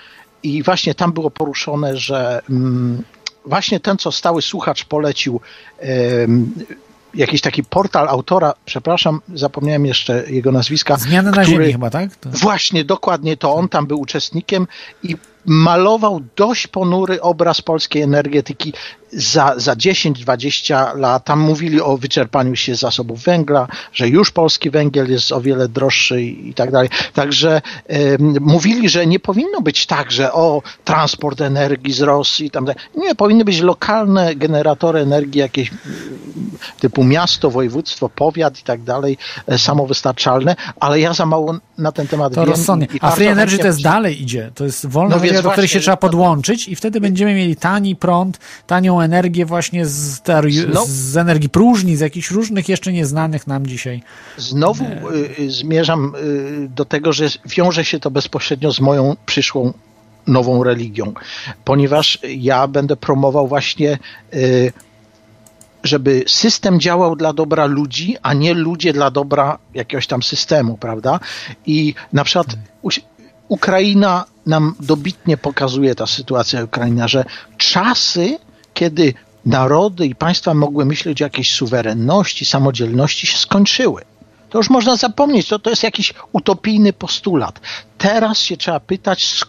i 0.42 0.62
właśnie 0.62 0.94
tam 0.94 1.12
było 1.12 1.30
poruszone, 1.30 1.96
że 1.96 2.42
mm, 2.50 3.02
właśnie 3.46 3.80
ten, 3.80 3.98
co 3.98 4.12
stały 4.12 4.42
słuchacz 4.42 4.84
polecił, 4.84 5.40
jakiś 7.14 7.40
taki 7.40 7.64
portal 7.64 8.08
autora, 8.08 8.54
przepraszam, 8.64 9.20
zapomniałem 9.34 9.86
jeszcze 9.86 10.24
jego 10.30 10.52
nazwiska. 10.52 10.96
Zmiany 10.96 11.30
na 11.30 11.44
ziemi 11.44 11.72
chyba, 11.72 11.90
tak? 11.90 12.16
To... 12.16 12.28
Właśnie, 12.30 12.84
dokładnie 12.84 13.36
to 13.36 13.54
on 13.54 13.68
tam 13.68 13.86
był 13.86 14.00
uczestnikiem 14.00 14.66
i 15.02 15.16
malował 15.46 16.20
dość 16.36 16.66
ponury 16.66 17.20
obraz 17.20 17.62
polskiej 17.62 18.02
energetyki 18.02 18.72
za, 19.12 19.54
za 19.56 19.74
10-20 19.74 20.96
lat. 20.96 21.24
Tam 21.24 21.40
mówili 21.40 21.80
o 21.80 21.96
wyczerpaniu 21.96 22.56
się 22.56 22.74
zasobów 22.74 23.22
węgla, 23.22 23.68
że 23.92 24.08
już 24.08 24.30
polski 24.30 24.70
węgiel 24.70 25.10
jest 25.10 25.32
o 25.32 25.40
wiele 25.40 25.68
droższy 25.68 26.22
i, 26.22 26.48
i 26.48 26.54
tak 26.54 26.70
dalej. 26.70 26.88
Także 27.14 27.62
e, 27.88 28.18
mówili, 28.40 28.88
że 28.88 29.06
nie 29.06 29.20
powinno 29.20 29.60
być 29.60 29.86
tak, 29.86 30.12
że 30.12 30.32
o 30.32 30.62
transport 30.84 31.40
energii 31.40 31.92
z 31.92 32.00
Rosji, 32.00 32.50
tam, 32.50 32.66
nie, 32.96 33.14
powinny 33.14 33.44
być 33.44 33.60
lokalne 33.60 34.36
generatory 34.36 35.00
energii, 35.00 35.40
jakieś 35.40 35.70
typu 36.80 37.04
miasto, 37.04 37.50
województwo, 37.50 38.08
powiat 38.08 38.60
i 38.60 38.62
tak 38.62 38.82
dalej, 38.82 39.18
e, 39.46 39.58
samowystarczalne, 39.58 40.56
ale 40.80 41.00
ja 41.00 41.14
za 41.14 41.26
mało 41.26 41.58
na 41.78 41.92
ten 41.92 42.08
temat 42.08 42.34
to 42.34 42.40
wiem. 42.40 42.50
Rozsądnie. 42.50 42.88
A 43.00 43.10
Free 43.10 43.26
Energy 43.26 43.58
to 43.58 43.66
jest 43.66 43.82
dalej 43.82 44.22
idzie. 44.22 44.50
To 44.54 44.64
jest 44.64 44.86
wolna 44.86 45.16
no 45.16 45.22
energia, 45.22 45.42
do 45.42 45.50
której 45.50 45.68
się 45.68 45.80
trzeba 45.80 45.96
podłączyć 45.96 46.68
i 46.68 46.76
wtedy 46.76 47.00
będziemy 47.00 47.34
mieli 47.34 47.56
tani 47.56 47.96
prąd, 47.96 48.38
tanią 48.66 48.99
energię 49.00 49.46
właśnie 49.46 49.86
z, 49.86 50.22
z 50.86 51.16
energii 51.16 51.48
próżni, 51.48 51.96
z 51.96 52.00
jakichś 52.00 52.30
różnych 52.30 52.68
jeszcze 52.68 52.92
nieznanych 52.92 53.46
nam 53.46 53.66
dzisiaj. 53.66 54.02
Znowu 54.36 54.84
y, 55.38 55.50
zmierzam 55.50 56.12
y, 56.64 56.68
do 56.68 56.84
tego, 56.84 57.12
że 57.12 57.28
wiąże 57.46 57.84
się 57.84 58.00
to 58.00 58.10
bezpośrednio 58.10 58.72
z 58.72 58.80
moją 58.80 59.16
przyszłą 59.26 59.72
nową 60.26 60.64
religią, 60.64 61.12
ponieważ 61.64 62.18
ja 62.28 62.68
będę 62.68 62.96
promował 62.96 63.48
właśnie, 63.48 63.98
y, 64.34 64.72
żeby 65.84 66.24
system 66.26 66.80
działał 66.80 67.16
dla 67.16 67.32
dobra 67.32 67.66
ludzi, 67.66 68.16
a 68.22 68.34
nie 68.34 68.54
ludzie 68.54 68.92
dla 68.92 69.10
dobra 69.10 69.58
jakiegoś 69.74 70.06
tam 70.06 70.22
systemu, 70.22 70.76
prawda? 70.76 71.20
I 71.66 71.94
na 72.12 72.24
przykład 72.24 72.46
Ukraina 73.48 74.24
nam 74.46 74.74
dobitnie 74.80 75.36
pokazuje 75.36 75.94
ta 75.94 76.06
sytuacja 76.06 76.64
Ukraina, 76.64 77.08
że 77.08 77.24
czasy, 77.58 78.38
kiedy 78.80 79.14
narody 79.46 80.06
i 80.06 80.14
państwa 80.14 80.54
mogły 80.54 80.84
myśleć 80.84 81.22
o 81.22 81.24
jakiejś 81.24 81.54
suwerenności, 81.54 82.44
samodzielności, 82.44 83.26
się 83.26 83.38
skończyły. 83.38 84.02
To 84.50 84.58
już 84.58 84.70
można 84.70 84.96
zapomnieć, 84.96 85.48
to, 85.48 85.58
to 85.58 85.70
jest 85.70 85.82
jakiś 85.82 86.14
utopijny 86.32 86.92
postulat. 86.92 87.60
Teraz 87.98 88.38
się 88.38 88.56
trzeba 88.56 88.80
pytać, 88.80 89.40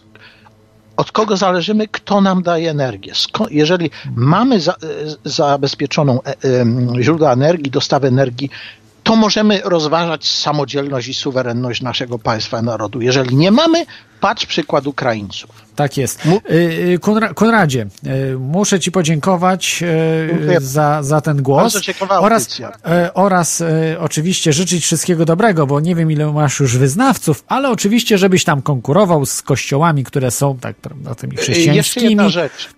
od 0.96 1.12
kogo 1.12 1.36
zależymy, 1.36 1.88
kto 1.88 2.20
nam 2.20 2.42
daje 2.42 2.70
energię. 2.70 3.12
jeżeli 3.50 3.90
mamy 4.16 4.60
za, 4.60 4.74
zabezpieczoną 5.24 6.20
e, 6.22 7.02
źródła 7.02 7.32
energii, 7.32 7.70
dostawę 7.70 8.08
energii, 8.08 8.50
to 9.02 9.16
możemy 9.16 9.60
rozważać 9.64 10.28
samodzielność 10.28 11.08
i 11.08 11.14
suwerenność 11.14 11.82
naszego 11.82 12.18
państwa, 12.18 12.62
narodu. 12.62 13.00
Jeżeli 13.00 13.36
nie 13.36 13.50
mamy, 13.50 13.86
patrz 14.20 14.46
przykład 14.46 14.86
Ukraińców. 14.86 15.50
Tak 15.76 15.96
jest. 15.96 16.26
Y, 16.26 16.54
y, 16.54 16.98
Konradzie, 17.34 17.86
y, 18.06 18.38
muszę 18.38 18.80
Ci 18.80 18.92
podziękować 18.92 19.84
za, 20.60 21.02
za 21.02 21.20
ten 21.20 21.42
głos. 21.42 21.62
Bardzo 21.62 21.80
ciekawa 21.80 22.20
oraz, 22.20 22.62
oraz 23.14 23.62
oczywiście 23.98 24.52
życzyć 24.52 24.84
wszystkiego 24.84 25.24
dobrego, 25.24 25.66
bo 25.66 25.80
nie 25.80 25.94
wiem 25.94 26.10
ile 26.10 26.32
masz 26.32 26.60
już 26.60 26.76
wyznawców, 26.76 27.44
ale 27.48 27.70
oczywiście, 27.70 28.18
żebyś 28.18 28.44
tam 28.44 28.62
konkurował 28.62 29.26
z 29.26 29.42
kościołami, 29.42 30.04
które 30.04 30.30
są 30.30 30.58
tak, 30.58 30.76
prawda, 30.76 31.14
tymi 31.14 31.36
chrześcijańskimi. 31.36 31.76
Jeszcze 31.76 32.00
jedna 32.00 32.28
rzecz. 32.28 32.68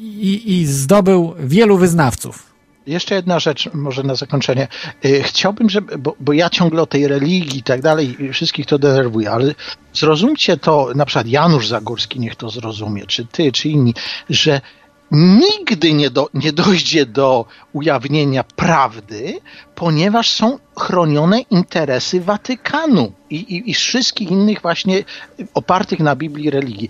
I, 0.00 0.60
I 0.60 0.66
zdobył 0.66 1.34
wielu 1.38 1.78
wyznawców. 1.78 2.55
Jeszcze 2.86 3.14
jedna 3.14 3.38
rzecz, 3.38 3.68
może 3.74 4.02
na 4.02 4.14
zakończenie. 4.14 4.68
Y, 5.04 5.22
chciałbym, 5.22 5.70
żeby, 5.70 5.98
bo, 5.98 6.16
bo 6.20 6.32
ja 6.32 6.50
ciągle 6.50 6.82
o 6.82 6.86
tej 6.86 7.08
religii 7.08 7.58
i 7.58 7.62
tak 7.62 7.82
dalej, 7.82 8.16
wszystkich 8.32 8.66
to 8.66 8.78
denerwuje, 8.78 9.30
ale 9.30 9.54
zrozumcie 9.94 10.56
to, 10.56 10.88
na 10.94 11.04
przykład 11.04 11.26
Janusz 11.26 11.68
Zagórski 11.68 12.20
niech 12.20 12.36
to 12.36 12.50
zrozumie, 12.50 13.06
czy 13.06 13.26
ty, 13.26 13.52
czy 13.52 13.68
inni, 13.68 13.94
że 14.30 14.60
nigdy 15.10 15.92
nie, 15.92 16.10
do, 16.10 16.28
nie 16.34 16.52
dojdzie 16.52 17.06
do 17.06 17.44
ujawnienia 17.72 18.44
prawdy, 18.44 19.38
ponieważ 19.74 20.30
są 20.30 20.58
chronione 20.78 21.40
interesy 21.40 22.20
Watykanu 22.20 23.12
i, 23.30 23.36
i, 23.36 23.70
i 23.70 23.74
wszystkich 23.74 24.30
innych 24.30 24.62
właśnie 24.62 25.04
opartych 25.54 26.00
na 26.00 26.16
Biblii 26.16 26.50
religii 26.50 26.88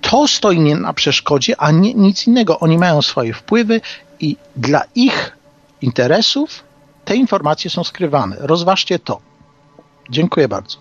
to 0.00 0.28
stoi 0.28 0.60
nie 0.60 0.76
na 0.76 0.92
przeszkodzie, 0.92 1.60
a 1.60 1.70
nie, 1.70 1.94
nic 1.94 2.26
innego. 2.26 2.60
Oni 2.60 2.78
mają 2.78 3.02
swoje 3.02 3.34
wpływy 3.34 3.80
i 4.20 4.36
dla 4.56 4.82
ich 4.94 5.37
interesów 5.82 6.64
te 7.04 7.16
informacje 7.16 7.70
są 7.70 7.84
skrywane. 7.84 8.36
Rozważcie 8.38 8.98
to. 8.98 9.20
Dziękuję 10.10 10.48
bardzo. 10.48 10.78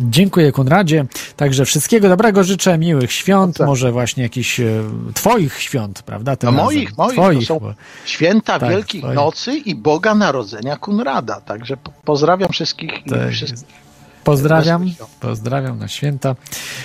Dziękuję 0.00 0.52
Konradzie. 0.52 1.06
Także 1.36 1.64
wszystkiego 1.64 2.08
dobrego 2.08 2.44
życzę, 2.44 2.78
miłych 2.78 3.12
świąt, 3.12 3.56
tak. 3.56 3.66
może 3.66 3.92
właśnie 3.92 4.22
jakichś 4.22 4.60
e, 4.60 4.82
twoich 5.14 5.62
świąt, 5.62 6.02
prawda? 6.02 6.36
Tym 6.36 6.46
no 6.54 6.64
moich, 6.64 6.98
moich. 6.98 7.12
Twoich, 7.12 7.48
to 7.48 7.60
są 7.60 7.74
święta 8.04 8.58
tak, 8.58 8.70
Wielkich 8.70 9.00
twoich. 9.00 9.16
Nocy 9.16 9.56
i 9.56 9.74
Boga 9.74 10.14
Narodzenia 10.14 10.76
Konrada. 10.76 11.40
Także 11.40 11.76
pozdrawiam 12.04 12.48
wszystkich. 12.52 12.90
Tak. 13.10 13.30
wszystkich. 13.30 13.84
Pozdrawiam, 14.24 14.90
pozdrawiam 15.20 15.78
na 15.78 15.88
święta. 15.88 16.34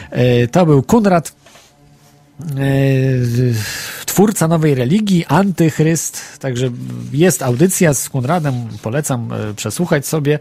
E, 0.10 0.48
to 0.48 0.66
był 0.66 0.84
Konrad 0.84 1.32
twórca 4.06 4.48
nowej 4.48 4.76
religii, 4.76 5.26
antychryst, 5.26 6.40
także 6.40 6.70
jest 7.14 7.42
audycja 7.42 7.94
z 7.94 8.10
Kunradem, 8.10 8.54
polecam 8.82 9.34
e, 9.34 9.54
przesłuchać 9.54 10.08
sobie 10.08 10.40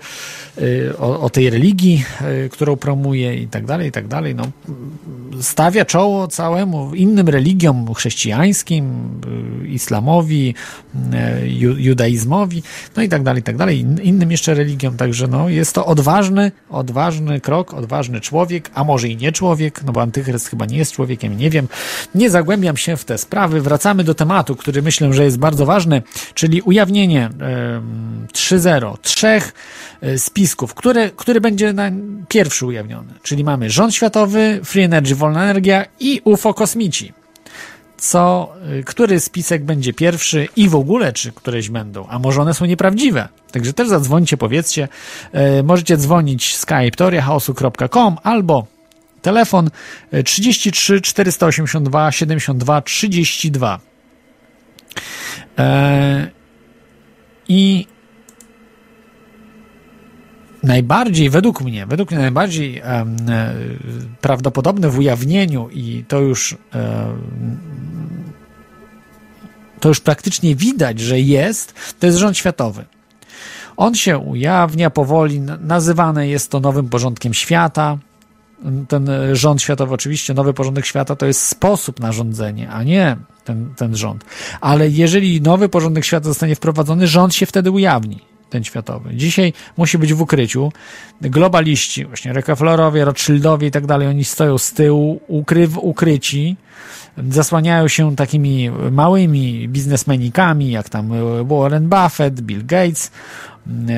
e, 0.58 0.98
o, 0.98 1.20
o, 1.20 1.30
tej 1.30 1.50
religii, 1.50 2.04
którą 2.50 2.76
promuje 2.76 3.34
i 3.34 3.46
tak 3.46 3.66
dalej, 3.66 3.88
i 3.88 3.92
tak 3.92 4.08
dalej. 4.08 4.34
No, 4.34 4.44
stawia 5.40 5.84
czoło 5.84 6.28
całemu 6.28 6.94
innym 6.94 7.28
religiom 7.28 7.94
chrześcijańskim, 7.94 9.08
islamowi, 9.68 10.54
judaizmowi, 11.76 12.62
no 12.96 13.02
i 13.02 13.08
tak 13.08 13.22
dalej, 13.22 13.40
i 13.40 13.44
tak 13.44 13.56
dalej, 13.56 13.86
innym 14.02 14.30
jeszcze 14.30 14.54
religiom, 14.54 14.96
także 14.96 15.28
no, 15.28 15.48
jest 15.48 15.74
to 15.74 15.86
odważny, 15.86 16.52
odważny 16.70 17.40
krok, 17.40 17.74
odważny 17.74 18.20
człowiek, 18.20 18.70
a 18.74 18.84
może 18.84 19.08
i 19.08 19.16
nie 19.16 19.32
człowiek, 19.32 19.84
no 19.84 19.92
bo 19.92 20.02
antychryst 20.02 20.48
chyba 20.48 20.66
nie 20.66 20.78
jest 20.78 20.92
człowiekiem, 20.92 21.36
nie 21.36 21.50
wiem, 21.50 21.68
nie 22.15 22.31
zagłębiam 22.31 22.77
się 22.77 22.97
w 22.97 23.05
te 23.05 23.19
sprawy. 23.19 23.60
Wracamy 23.60 24.05
do 24.05 24.15
tematu, 24.15 24.56
który 24.56 24.82
myślę, 24.82 25.12
że 25.12 25.24
jest 25.24 25.39
bardzo 25.39 25.66
ważny, 25.66 26.02
czyli 26.35 26.62
ujawnienie 26.62 27.31
3.0 28.32 28.97
trzech 29.02 29.55
e, 30.01 30.19
spisków, 30.19 30.74
który, 30.74 31.10
który 31.16 31.40
będzie 31.40 31.73
na 31.73 31.90
pierwszy 32.28 32.66
ujawniony. 32.66 33.15
Czyli 33.23 33.44
mamy 33.44 33.70
rząd 33.70 33.94
światowy, 33.94 34.60
Free 34.65 34.82
Energy, 34.82 35.15
wolna 35.15 35.43
energia 35.44 35.85
i 36.01 36.20
UFO 36.24 36.55
kosmici 36.55 37.12
co, 37.98 38.52
e, 38.81 38.82
który 38.82 39.20
spisek 39.20 39.65
będzie 39.65 39.93
pierwszy 39.93 40.48
i 40.56 40.69
w 40.69 40.74
ogóle, 40.74 41.12
czy 41.12 41.32
któreś 41.32 41.69
będą, 41.70 42.06
a 42.09 42.19
może 42.19 42.43
one 42.43 42.55
są 42.55 42.65
nieprawdziwe. 42.65 43.28
Także 43.52 43.73
też 43.73 43.89
zadzwońcie, 43.89 44.36
powiedzcie. 44.36 44.89
E, 45.32 45.62
możecie 45.62 45.97
dzwonić 45.97 46.56
skype 46.56 46.90
teoriachaosu.com 46.90 48.16
albo 48.23 48.66
Telefon 49.23 49.70
33 50.24 51.01
482 51.01 52.12
72 52.12 52.82
32. 52.82 53.81
I 57.49 57.86
najbardziej, 60.62 61.31
według 61.31 61.61
mnie, 61.61 61.86
według 61.86 62.11
mnie 62.11 62.20
najbardziej 62.20 62.78
e, 62.78 63.07
prawdopodobne 64.20 64.90
w 64.90 64.99
ujawnieniu 64.99 65.69
i 65.73 66.05
to 66.09 66.20
już 66.20 66.57
e, 66.74 67.15
to 69.81 69.89
już 69.89 70.01
praktycznie 70.01 70.57
widać, 70.57 71.01
że 71.01 71.20
jest, 71.20 71.74
to 71.99 72.07
jest 72.07 72.19
rząd 72.19 72.36
światowy. 72.36 72.85
On 73.77 73.95
się 73.95 74.19
ujawnia 74.19 74.90
powoli, 74.90 75.40
nazywane 75.40 76.28
jest 76.28 76.51
to 76.51 76.61
nowym 76.61 76.89
porządkiem 76.89 77.35
świata, 77.35 77.99
ten 78.89 79.10
rząd 79.32 79.62
światowy, 79.62 79.94
oczywiście 79.94 80.35
nowy 80.35 80.55
porządek 80.55 80.86
świata 80.86 81.16
to 81.16 81.26
jest 81.26 81.43
sposób 81.43 82.01
na 82.01 82.12
rządzenie, 82.12 82.70
a 82.70 82.82
nie 82.82 83.16
ten, 83.44 83.74
ten 83.76 83.97
rząd. 83.97 84.24
Ale 84.60 84.89
jeżeli 84.89 85.40
nowy 85.40 85.68
porządek 85.68 86.05
świata 86.05 86.24
zostanie 86.24 86.55
wprowadzony, 86.55 87.06
rząd 87.06 87.35
się 87.35 87.47
wtedy 87.47 87.70
ujawni, 87.70 88.20
ten 88.51 88.64
światowy. 88.64 89.14
Dzisiaj 89.14 89.52
musi 89.76 89.98
być 89.98 90.14
w 90.14 90.22
ukryciu. 90.22 90.72
Globaliści, 91.20 92.05
właśnie 92.05 92.32
Rockefellerowie, 92.32 93.05
Rothschildowie 93.05 93.68
i 93.68 93.70
tak 93.70 93.86
dalej, 93.86 94.09
oni 94.09 94.24
stoją 94.24 94.59
z 94.59 94.72
tyłu, 94.72 95.20
ukry, 95.28 95.68
ukryci, 95.80 96.56
zasłaniają 97.30 97.89
się 97.89 98.16
takimi 98.16 98.70
małymi 98.90 99.68
biznesmenikami, 99.68 100.70
jak 100.70 100.89
tam 100.89 101.10
Warren 101.48 101.89
Buffett, 101.89 102.40
Bill 102.40 102.66
Gates, 102.66 103.10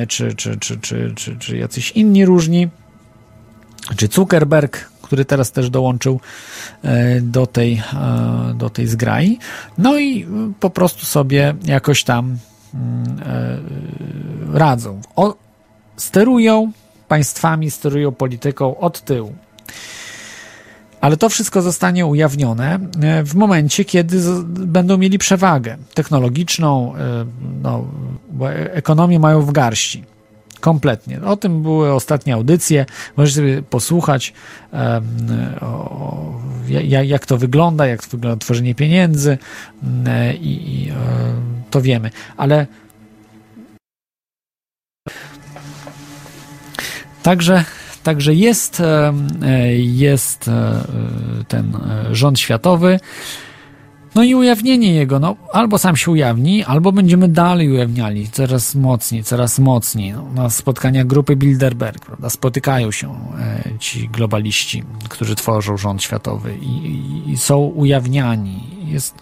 czy, 0.08 0.34
czy, 0.34 0.56
czy, 0.56 0.78
czy, 0.80 1.12
czy, 1.16 1.36
czy 1.36 1.56
jacyś 1.56 1.90
inni 1.90 2.24
różni 2.24 2.68
czy 3.96 4.06
Zuckerberg, 4.06 4.90
który 5.02 5.24
teraz 5.24 5.52
też 5.52 5.70
dołączył 5.70 6.20
e, 6.82 7.20
do 7.20 7.46
tej, 7.46 7.82
e, 7.94 8.54
do 8.54 8.70
tej 8.70 8.86
zgrai. 8.86 9.38
No 9.78 9.98
i 9.98 10.26
po 10.60 10.70
prostu 10.70 11.06
sobie 11.06 11.54
jakoś 11.64 12.04
tam 12.04 12.38
e, 13.26 13.58
radzą. 14.52 15.00
O, 15.16 15.36
sterują 15.96 16.72
państwami, 17.08 17.70
sterują 17.70 18.12
polityką 18.12 18.78
od 18.78 19.00
tyłu. 19.04 19.34
Ale 21.00 21.16
to 21.16 21.28
wszystko 21.28 21.62
zostanie 21.62 22.06
ujawnione 22.06 22.78
w 23.24 23.34
momencie, 23.34 23.84
kiedy 23.84 24.20
będą 24.44 24.98
mieli 24.98 25.18
przewagę 25.18 25.76
technologiczną, 25.94 26.94
no, 27.62 27.84
ekonomię 28.72 29.18
mają 29.18 29.42
w 29.42 29.52
garści. 29.52 30.04
Kompletnie. 30.60 31.22
O 31.22 31.36
tym 31.36 31.62
były 31.62 31.92
ostatnie 31.92 32.34
audycje. 32.34 32.86
Możesz 33.16 33.34
sobie 33.34 33.62
posłuchać, 33.62 34.32
um, 34.72 35.02
o, 35.60 36.40
jak, 36.68 37.08
jak, 37.08 37.26
to 37.26 37.38
wygląda, 37.38 37.86
jak 37.86 38.02
wygląda 38.02 38.36
tworzenie 38.36 38.74
pieniędzy 38.74 39.38
um, 39.82 40.04
i, 40.40 40.48
i 40.48 40.90
um, 40.90 41.62
to 41.70 41.80
wiemy. 41.80 42.10
Ale 42.36 42.66
także, 47.22 47.64
także 48.02 48.34
jest, 48.34 48.80
e, 48.80 49.12
jest 49.76 50.50
ten 51.48 51.76
rząd 52.12 52.40
światowy. 52.40 53.00
No 54.14 54.22
i 54.22 54.34
ujawnienie 54.34 54.94
jego, 54.94 55.18
no 55.18 55.36
albo 55.52 55.78
sam 55.78 55.96
się 55.96 56.10
ujawni, 56.10 56.64
albo 56.64 56.92
będziemy 56.92 57.28
dalej 57.28 57.72
ujawniali, 57.72 58.28
coraz 58.28 58.74
mocniej, 58.74 59.24
coraz 59.24 59.58
mocniej. 59.58 60.12
No, 60.12 60.26
na 60.34 60.50
spotkaniach 60.50 61.06
grupy 61.06 61.36
Bilderberg, 61.36 62.06
prawda, 62.06 62.30
spotykają 62.30 62.90
się 62.90 63.14
e, 63.38 63.78
ci 63.78 64.08
globaliści, 64.08 64.84
którzy 65.08 65.34
tworzą 65.34 65.76
rząd 65.76 66.02
światowy 66.02 66.54
i, 66.60 66.66
i, 66.66 67.30
i 67.30 67.38
są 67.38 67.58
ujawniani. 67.58 68.60
Jest 68.84 69.14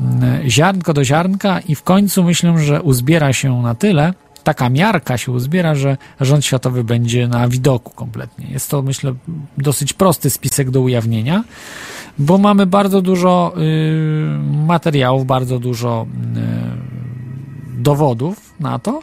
mm, 0.00 0.50
ziarnko 0.50 0.94
do 0.94 1.04
ziarnka 1.04 1.60
i 1.60 1.74
w 1.74 1.82
końcu 1.82 2.24
myślę, 2.24 2.58
że 2.58 2.82
uzbiera 2.82 3.32
się 3.32 3.62
na 3.62 3.74
tyle, 3.74 4.14
taka 4.44 4.70
miarka 4.70 5.18
się 5.18 5.32
uzbiera, 5.32 5.74
że 5.74 5.96
rząd 6.20 6.44
światowy 6.44 6.84
będzie 6.84 7.28
na 7.28 7.48
widoku 7.48 7.92
kompletnie. 7.94 8.46
Jest 8.50 8.70
to, 8.70 8.82
myślę, 8.82 9.14
dosyć 9.58 9.92
prosty 9.92 10.30
spisek 10.30 10.70
do 10.70 10.80
ujawnienia 10.80 11.44
bo 12.18 12.38
mamy 12.38 12.66
bardzo 12.66 13.02
dużo 13.02 13.52
y, 13.56 14.66
materiałów, 14.66 15.26
bardzo 15.26 15.58
dużo 15.58 16.06
y, 17.76 17.82
dowodów 17.82 18.54
na 18.60 18.78
to. 18.78 19.02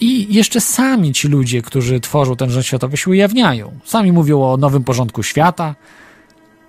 I 0.00 0.34
jeszcze 0.34 0.60
sami 0.60 1.12
ci 1.12 1.28
ludzie, 1.28 1.62
którzy 1.62 2.00
tworzą 2.00 2.36
ten 2.36 2.50
rząd 2.50 2.66
światowy, 2.66 2.96
się 2.96 3.10
ujawniają. 3.10 3.72
Sami 3.84 4.12
mówią 4.12 4.42
o 4.42 4.56
nowym 4.56 4.84
porządku 4.84 5.22
świata. 5.22 5.74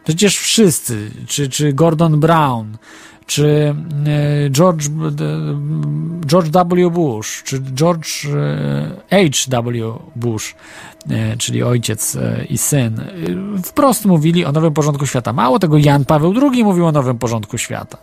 Przecież 0.03 0.37
wszyscy, 0.37 1.11
czy, 1.27 1.49
czy 1.49 1.73
Gordon 1.73 2.19
Brown, 2.19 2.77
czy 3.31 3.75
e, 4.45 4.49
George, 4.49 4.89
George 6.25 6.49
W. 6.49 6.89
Bush, 6.89 7.43
czy 7.43 7.59
George 7.59 8.25
e, 9.09 9.31
H. 9.49 9.61
W. 9.63 9.99
Bush, 10.15 10.55
e, 11.09 11.37
czyli 11.37 11.63
ojciec 11.63 12.17
i 12.49 12.57
syn, 12.57 13.01
wprost 13.63 14.05
mówili 14.05 14.45
o 14.45 14.51
nowym 14.51 14.73
porządku 14.73 15.05
świata. 15.05 15.33
Mało 15.33 15.59
tego, 15.59 15.77
Jan 15.77 16.05
Paweł 16.05 16.33
II 16.41 16.63
mówił 16.63 16.85
o 16.85 16.91
nowym 16.91 17.17
porządku 17.17 17.57
świata. 17.57 17.97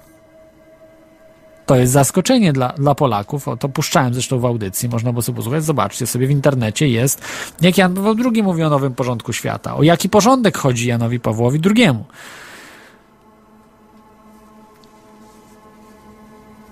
To 1.67 1.77
jest 1.77 1.93
zaskoczenie 1.93 2.53
dla, 2.53 2.73
dla 2.73 2.95
Polaków. 2.95 3.49
O, 3.49 3.57
to 3.57 3.69
puszczałem 3.69 4.15
zresztą 4.15 4.39
w 4.39 4.45
audycji, 4.45 4.89
można 4.89 5.13
było 5.13 5.23
sobie 5.23 5.37
posłuchać. 5.37 5.65
Zobaczcie 5.65 6.07
sobie 6.07 6.27
w 6.27 6.31
internecie 6.31 6.89
jest, 6.89 7.23
jak 7.61 7.79
Jan 7.79 7.95
Paweł 7.95 8.15
II 8.33 8.43
mówi 8.43 8.63
o 8.63 8.71
nowym 8.71 8.95
porządku 8.95 9.33
świata. 9.33 9.77
O 9.77 9.83
jaki 9.83 10.09
porządek 10.09 10.59
chodzi 10.59 10.89
Janowi 10.89 11.21
Pawłowi 11.21 11.61
II. 11.77 11.89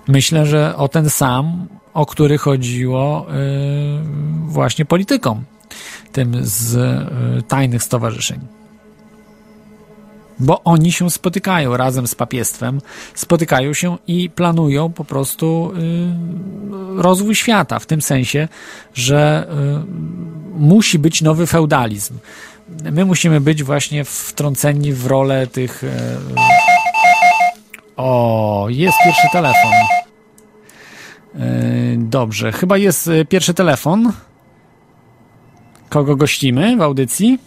Myślę, 0.07 0.45
że 0.45 0.75
o 0.75 0.87
ten 0.87 1.09
sam, 1.09 1.67
o 1.93 2.05
który 2.05 2.37
chodziło 2.37 3.25
yy, 3.29 4.47
właśnie 4.47 4.85
politykom, 4.85 5.43
tym 6.11 6.37
z 6.41 6.73
yy, 7.35 7.41
tajnych 7.41 7.83
stowarzyszeń. 7.83 8.39
Bo 10.39 10.63
oni 10.63 10.91
się 10.91 11.09
spotykają 11.09 11.77
razem 11.77 12.07
z 12.07 12.15
papiestwem, 12.15 12.81
spotykają 13.15 13.73
się 13.73 13.97
i 14.07 14.29
planują 14.29 14.91
po 14.91 15.05
prostu 15.05 15.73
yy, 15.75 16.37
rozwój 16.97 17.35
świata, 17.35 17.79
w 17.79 17.85
tym 17.85 18.01
sensie, 18.01 18.47
że 18.93 19.47
y, 19.49 20.59
musi 20.59 20.99
być 20.99 21.21
nowy 21.21 21.47
feudalizm. 21.47 22.17
My 22.91 23.05
musimy 23.05 23.41
być 23.41 23.63
właśnie 23.63 24.05
wtrąceni 24.05 24.93
w 24.93 25.05
rolę 25.05 25.47
tych. 25.47 25.83
Y, 25.83 25.89
o, 27.97 28.67
jest 28.69 28.97
pierwszy 29.05 29.27
telefon. 29.31 29.96
E, 31.35 31.39
dobrze, 31.97 32.51
chyba 32.51 32.77
jest 32.77 33.07
e, 33.07 33.25
pierwszy 33.25 33.53
telefon. 33.53 34.11
Kogo 35.89 36.15
gościmy 36.15 36.77
w 36.77 36.81
audycji? 36.81 37.39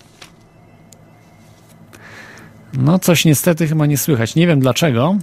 No, 2.73 2.99
coś 2.99 3.25
niestety 3.25 3.67
chyba 3.69 3.87
nie 3.87 3.99
słychać. 3.99 4.35
Nie 4.35 4.47
wiem 4.47 4.61
dlaczego. 4.61 5.17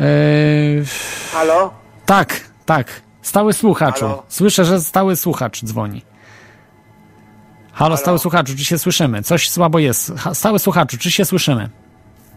Eee... 0.00 0.84
Halo? 1.32 1.74
Tak, 2.06 2.40
tak. 2.66 3.02
Stały 3.22 3.52
słuchaczu. 3.52 4.06
Halo? 4.06 4.22
Słyszę, 4.28 4.64
że 4.64 4.80
stały 4.80 5.16
słuchacz 5.16 5.64
dzwoni. 5.64 6.02
Halo, 7.72 7.72
Halo, 7.72 7.96
stały 7.96 8.18
słuchaczu, 8.18 8.56
czy 8.56 8.64
się 8.64 8.78
słyszymy? 8.78 9.22
Coś 9.22 9.50
słabo 9.50 9.78
jest. 9.78 10.12
Stały 10.32 10.58
słuchaczu, 10.58 10.98
czy 10.98 11.10
się 11.10 11.24
słyszymy? 11.24 11.68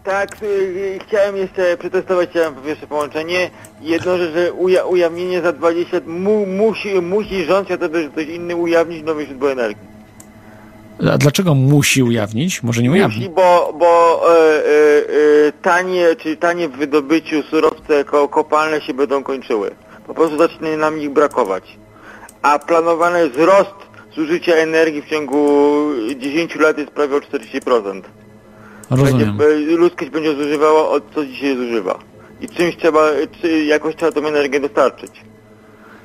Tak, 0.07 0.43
y, 0.43 0.45
y, 0.45 0.99
chciałem 1.07 1.37
jeszcze 1.37 1.77
przetestować 1.77 2.29
chciałem 2.29 2.55
po 2.55 2.61
pierwsze 2.61 2.87
połączenie. 2.87 3.49
Jedno, 3.81 4.17
że, 4.17 4.31
że 4.31 4.53
uja, 4.53 4.85
ujawnienie 4.85 5.41
za 5.41 5.51
20 5.51 5.97
mu, 6.05 6.45
musi, 6.45 7.01
musi 7.01 7.45
rząd 7.45 7.67
światowy 7.67 8.09
ktoś 8.09 8.27
inny 8.27 8.55
ujawnić 8.55 9.03
nowe 9.03 9.25
źródło 9.25 9.51
energii. 9.51 9.87
A 11.13 11.17
dlaczego 11.17 11.55
musi 11.55 12.03
ujawnić? 12.03 12.63
Może 12.63 12.81
nie 12.81 12.91
ujawni? 12.91 13.17
Musi, 13.17 13.29
bo, 13.29 13.73
bo 13.79 14.21
e, 14.29 14.33
e, 14.33 14.67
e, 15.47 15.51
tanie, 15.61 16.15
czyli 16.15 16.37
tanie 16.37 16.69
w 16.69 16.77
wydobyciu 16.77 17.43
surowce 17.43 18.03
ko, 18.05 18.27
kopalne 18.27 18.81
się 18.81 18.93
będą 18.93 19.23
kończyły. 19.23 19.71
Po 20.07 20.13
prostu 20.13 20.37
zacznie 20.37 20.77
nam 20.77 20.99
ich 20.99 21.09
brakować. 21.09 21.77
A 22.41 22.59
planowany 22.59 23.29
wzrost 23.29 23.75
zużycia 24.15 24.53
energii 24.53 25.01
w 25.01 25.09
ciągu 25.09 25.89
10 26.15 26.55
lat 26.55 26.77
jest 26.77 26.91
prawie 26.91 27.15
o 27.15 27.19
40%. 27.19 28.01
Rozumiem. 28.89 29.37
Będzie, 29.37 29.75
ludzkość 29.75 30.11
będzie 30.11 30.35
zużywała 30.35 30.89
od 30.89 31.03
co 31.15 31.25
dzisiaj 31.25 31.57
zużywa. 31.57 31.99
I 32.41 32.49
czymś 32.49 32.77
trzeba, 32.77 32.99
czy 33.41 33.63
jakoś 33.65 33.95
trzeba 33.95 34.11
tą 34.11 34.27
energię 34.27 34.59
dostarczyć. 34.59 35.11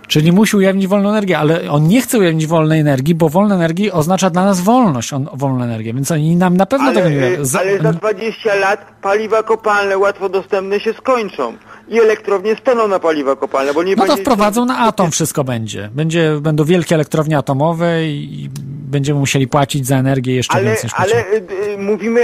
Czyli 0.09 0.33
musi 0.33 0.57
ujawnić 0.57 0.87
wolną 0.87 1.09
energię, 1.09 1.39
ale 1.39 1.71
on 1.71 1.89
nie 1.89 2.01
chce 2.01 2.19
ujawnić 2.19 2.47
wolnej 2.47 2.81
energii, 2.81 3.15
bo 3.15 3.29
wolna 3.29 3.55
energii 3.55 3.91
oznacza 3.91 4.31
dla 4.31 4.45
nas 4.45 4.61
wolność, 4.61 5.13
on, 5.13 5.29
wolną 5.35 5.65
energię, 5.65 5.95
więc 5.95 6.11
oni 6.11 6.37
nam 6.37 6.57
na 6.57 6.67
pewno 6.67 6.87
ale, 6.87 6.95
tego 6.95 7.09
nie 7.09 7.45
za... 7.45 7.61
Ale 7.61 7.79
za 7.79 7.93
20 7.93 8.55
lat 8.55 8.87
paliwa 9.03 9.43
kopalne 9.43 9.99
łatwo 9.99 10.29
dostępne 10.29 10.81
się 10.81 10.93
skończą 10.93 11.57
i 11.89 12.01
elektrownie 12.01 12.57
staną 12.57 12.89
na 12.89 12.99
paliwa 12.99 13.37
kopalne, 13.37 13.75
bo 13.75 13.83
nie 13.83 13.97
No 13.97 14.07
to 14.07 14.17
wprowadzą 14.17 14.65
na 14.65 14.79
atom 14.79 15.11
wszystko 15.11 15.45
będzie. 15.45 15.91
będzie. 15.95 16.39
Będą 16.41 16.65
wielkie 16.65 16.95
elektrownie 16.95 17.39
atomowe 17.39 18.05
i 18.05 18.51
będziemy 18.93 19.21
musieli 19.21 19.49
płacić 19.49 19.87
za 19.87 19.97
energię 19.97 20.35
jeszcze 20.35 20.55
ale, 20.55 20.65
więcej. 20.65 20.91
Ale 20.95 21.13
y, 21.13 21.43
y, 21.75 21.79
mówimy, 21.79 22.21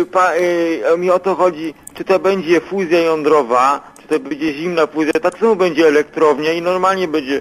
y, 0.00 0.06
pa, 0.06 0.34
y, 0.94 0.98
mi 0.98 1.10
o 1.10 1.18
to 1.18 1.34
chodzi, 1.34 1.74
czy 1.94 2.04
to 2.04 2.18
będzie 2.18 2.60
fuzja 2.60 2.98
jądrowa, 2.98 3.92
czy 4.02 4.08
to 4.08 4.20
będzie 4.20 4.54
zimna 4.54 4.86
fuzja, 4.86 5.12
tak 5.12 5.38
samo 5.38 5.56
będzie 5.56 5.88
elektrownia 5.88 6.52
i 6.52 6.62
normalnie 6.62 7.08
będzie, 7.08 7.40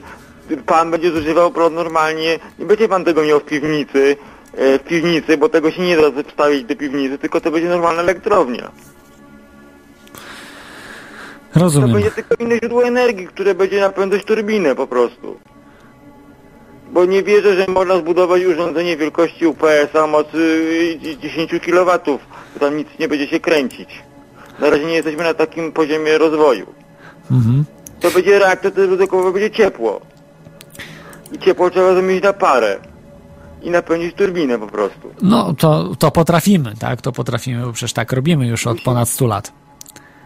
pan 0.66 0.92
będzie 0.92 1.12
zużywał 1.12 1.52
prąd 1.52 1.76
normalnie, 1.76 2.40
nie 2.60 2.66
będzie 2.66 2.88
pan 2.88 3.04
tego 3.06 3.24
miał 3.24 3.40
w 3.40 3.46
piwnicy, 3.46 4.18
y, 4.60 4.80
w 4.80 4.84
piwnicy, 4.84 5.38
bo 5.38 5.50
tego 5.50 5.72
się 5.72 5.82
nie 5.82 5.98
da 5.98 6.24
wstawić 6.28 6.64
do 6.64 6.76
piwnicy, 6.76 7.18
tylko 7.18 7.42
to 7.42 7.52
będzie 7.52 7.70
normalna 7.70 8.02
elektrownia. 8.02 8.72
Rozumiem. 11.56 11.90
To 11.90 11.94
będzie 11.94 12.12
tylko 12.12 12.36
inne 12.40 12.58
źródło 12.58 12.86
energii, 12.86 13.28
które 13.28 13.56
będzie 13.56 13.80
napędzać 13.80 14.24
turbinę 14.24 14.76
po 14.76 14.88
prostu. 14.88 15.40
Bo 16.92 17.06
nie 17.06 17.24
wierzę, 17.24 17.56
że 17.56 17.66
można 17.68 17.98
zbudować 17.98 18.46
urządzenie 18.46 18.98
wielkości 18.98 19.46
UPS-a 19.46 20.04
o 20.04 20.08
mocy 20.08 21.00
10 21.22 21.52
kW. 21.52 22.00
Tam 22.60 22.78
nic 22.78 22.88
nie 23.00 23.08
będzie 23.08 23.28
się 23.28 23.40
kręcić. 23.40 23.90
Na 24.60 24.70
razie 24.70 24.86
nie 24.86 24.94
jesteśmy 24.94 25.24
na 25.24 25.34
takim 25.34 25.72
poziomie 25.72 26.18
rozwoju. 26.18 26.66
Mhm. 27.32 27.66
To 28.00 28.12
będzie 28.12 28.40
reaktor, 28.40 28.72
to 28.72 28.88
dodatkowo 28.88 29.32
będzie 29.32 29.52
ciepło. 29.52 30.02
I 31.32 31.40
ciepło 31.40 31.70
trzeba 31.70 31.94
zamienić 31.94 32.24
na 32.24 32.34
parę. 32.34 32.78
I 33.62 33.70
napędzić 33.70 34.16
turbinę 34.16 34.60
po 34.60 34.68
prostu. 34.68 35.12
No, 35.22 35.54
to, 35.54 35.96
to 36.00 36.12
potrafimy, 36.12 36.74
tak? 36.80 37.02
To 37.02 37.12
potrafimy, 37.12 37.66
bo 37.66 37.74
przecież 37.74 37.94
tak 37.94 38.12
robimy 38.12 38.48
już 38.48 38.68
od 38.68 38.82
ponad 38.82 39.10
100 39.10 39.28
lat. 39.28 39.52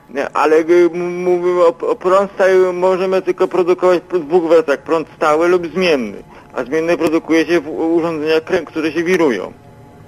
Nie, 0.10 0.30
ale 0.30 0.56
y, 0.58 0.90
mówimy 0.94 1.62
o, 1.62 1.68
o 1.68 1.96
prąd 1.96 2.32
stały 2.32 2.74
możemy 2.74 3.22
tylko 3.22 3.48
produkować 3.48 4.04
w 4.14 4.20
dwóch 4.20 4.50
wersjach, 4.50 4.84
prąd 4.84 5.08
stały 5.18 5.48
lub 5.48 5.68
zmienny. 5.74 6.24
A 6.54 6.64
zmienny 6.64 6.98
produkuje 6.98 7.46
się 7.46 7.62
w 7.62 7.68
urządzeniach, 7.68 8.44
które 8.66 8.92
się 8.92 9.04
wirują. 9.04 9.54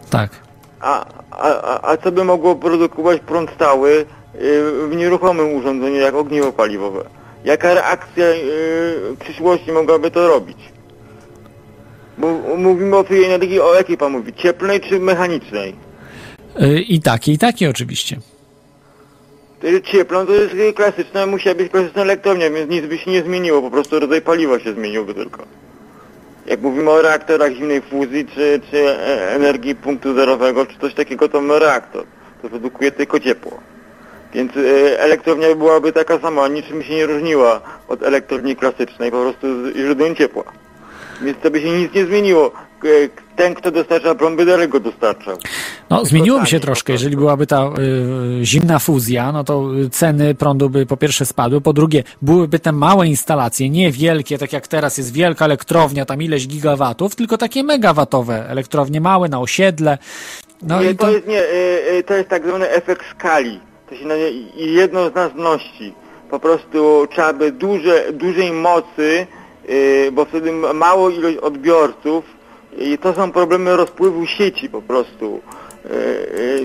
Tak. 0.09 0.31
A, 0.79 1.05
a, 1.31 1.91
a 1.91 1.97
co 1.97 2.11
by 2.11 2.23
mogło 2.23 2.55
produkować 2.55 3.21
prąd 3.21 3.51
stały 3.51 3.91
y, 3.91 4.05
w 4.87 4.95
nieruchomym 4.95 5.53
urządzeniu 5.53 5.95
jak 5.95 6.15
ogniwo 6.15 6.51
paliwowe? 6.51 7.05
Jaka 7.45 7.73
reakcja 7.73 8.25
y, 8.25 8.35
w 9.11 9.17
przyszłości 9.19 9.71
mogłaby 9.71 10.11
to 10.11 10.27
robić? 10.27 10.57
Bo 12.17 12.27
mówimy 12.57 12.97
o 12.97 13.03
tej 13.03 13.23
energii, 13.23 13.59
o 13.59 13.73
jakiej 13.73 13.97
pan 13.97 14.11
mówi? 14.11 14.33
Cieplnej 14.33 14.81
czy 14.81 14.99
mechanicznej? 14.99 15.75
I 16.87 17.01
takiej, 17.01 17.35
i 17.35 17.37
takiej 17.37 17.67
oczywiście. 17.67 18.17
To 19.61 19.67
jest 19.67 19.85
cieplą, 19.85 20.25
to 20.25 20.33
jest 20.33 20.55
klasyczna, 20.75 21.25
musiała 21.25 21.55
być 21.55 21.71
klasyczna 21.71 22.01
elektrownia, 22.01 22.49
więc 22.49 22.71
nic 22.71 22.85
by 22.85 22.97
się 22.97 23.11
nie 23.11 23.23
zmieniło, 23.23 23.61
po 23.61 23.71
prostu 23.71 23.99
rodzaj 23.99 24.21
paliwa 24.21 24.59
się 24.59 24.73
zmieniłby 24.73 25.13
tylko. 25.13 25.45
Jak 26.45 26.61
mówimy 26.61 26.91
o 26.91 27.01
reaktorach 27.01 27.51
zimnej 27.51 27.81
fuzji, 27.81 28.25
czy, 28.25 28.61
czy 28.71 28.89
e, 28.89 29.31
energii 29.35 29.75
punktu 29.75 30.13
zerowego, 30.13 30.65
czy 30.65 30.79
coś 30.79 30.93
takiego, 30.93 31.29
to 31.29 31.41
mamy 31.41 31.59
reaktor. 31.59 32.03
To 32.41 32.49
produkuje 32.49 32.91
tylko 32.91 33.19
ciepło. 33.19 33.59
Więc 34.33 34.57
e, 34.57 34.99
elektrownia 34.99 35.55
byłaby 35.55 35.91
taka 35.91 36.19
sama, 36.19 36.47
niczym 36.47 36.83
się 36.83 36.95
nie 36.95 37.05
różniła 37.05 37.61
od 37.87 38.03
elektrowni 38.03 38.55
klasycznej, 38.55 39.11
po 39.11 39.21
prostu 39.21 39.47
źródłem 39.75 40.15
ciepła. 40.15 40.43
Więc 41.21 41.37
to 41.37 41.51
by 41.51 41.61
się 41.61 41.71
nic 41.71 41.93
nie 41.93 42.05
zmieniło. 42.05 42.51
Ten, 43.35 43.55
kto 43.55 43.71
dostarcza 43.71 44.15
prąd, 44.15 44.43
dalej 44.43 44.69
go 44.69 44.79
dostarczał. 44.79 45.37
No, 45.89 46.05
zmieniłoby 46.05 46.45
się 46.45 46.59
troszkę. 46.59 46.93
Jeżeli 46.93 47.17
byłaby 47.17 47.47
ta 47.47 47.69
y, 48.41 48.45
zimna 48.45 48.79
fuzja, 48.79 49.31
no 49.31 49.43
to 49.43 49.69
ceny 49.91 50.35
prądu 50.35 50.69
by 50.69 50.85
po 50.85 50.97
pierwsze 50.97 51.25
spadły, 51.25 51.61
po 51.61 51.73
drugie 51.73 52.03
byłyby 52.21 52.59
te 52.59 52.71
małe 52.71 53.07
instalacje, 53.07 53.69
nie 53.69 53.91
wielkie, 53.91 54.37
tak 54.37 54.53
jak 54.53 54.67
teraz 54.67 54.97
jest 54.97 55.13
wielka 55.13 55.45
elektrownia, 55.45 56.05
tam 56.05 56.21
ileś 56.21 56.47
gigawatów, 56.47 57.15
tylko 57.15 57.37
takie 57.37 57.63
megawatowe 57.63 58.49
elektrownie 58.49 59.01
małe 59.01 59.29
na 59.29 59.39
osiedle. 59.39 59.97
No 60.61 60.81
nie, 60.81 60.89
i 60.89 60.95
to... 60.95 61.05
to 61.05 61.11
jest 61.11 61.27
nie, 61.27 61.41
y, 61.41 61.97
y, 61.97 62.03
to 62.03 62.13
jest 62.13 62.29
tak 62.29 62.47
zwany 62.47 62.69
efekt 62.69 63.05
skali. 63.11 63.59
To 63.89 63.95
się 63.95 64.05
nazywa 64.05 64.29
jednoznaczności. 64.55 65.93
Po 66.29 66.39
prostu 66.39 67.07
trzeba 67.11 67.33
by 67.33 67.51
duże, 67.51 68.13
dużej 68.13 68.51
mocy, 68.51 69.27
bo 70.11 70.25
wtedy 70.25 70.51
mało 70.51 71.09
ilość 71.09 71.37
odbiorców 71.37 72.34
i 72.77 72.97
to 72.97 73.13
są 73.13 73.31
problemy 73.31 73.77
rozpływu 73.77 74.25
sieci 74.25 74.69
po 74.69 74.81
prostu. 74.81 75.41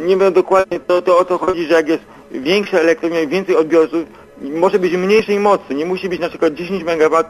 Nie 0.07 0.17
wiem 0.17 0.33
dokładnie, 0.33 0.81
to, 0.81 1.03
to 1.03 1.19
o 1.19 1.25
to 1.25 1.39
chodzi, 1.39 1.67
że 1.67 1.75
jak 1.75 1.89
jest 1.89 2.03
większa 2.31 2.79
elektrownia 2.79 3.27
więcej 3.27 3.57
odbiorców, 3.57 4.05
może 4.43 4.79
być 4.79 4.93
mniejszej 4.93 5.41
mocy, 5.41 5.75
nie 5.75 5.87
musi 5.87 6.09
być 6.09 6.21
na 6.21 6.29
przykład 6.29 6.55
10 6.55 6.83
MW, 6.83 7.25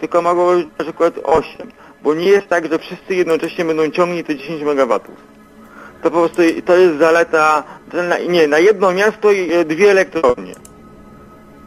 tylko 0.00 0.22
mogło 0.22 0.54
być 0.54 0.66
na 0.78 0.84
przykład 0.84 1.14
8, 1.24 1.48
bo 2.02 2.14
nie 2.14 2.28
jest 2.28 2.48
tak, 2.48 2.72
że 2.72 2.78
wszyscy 2.78 3.14
jednocześnie 3.14 3.64
będą 3.64 3.90
ciągnić 3.90 4.26
te 4.26 4.36
10 4.36 4.62
MW 4.62 5.00
to 6.02 6.10
po 6.10 6.18
prostu 6.18 6.42
to 6.64 6.76
jest 6.76 6.98
zaleta, 6.98 7.64
nie, 8.28 8.48
na 8.48 8.58
jedno 8.58 8.92
miasto 8.92 9.32
e, 9.32 9.64
dwie 9.64 9.90
elektrownie. 9.90 10.54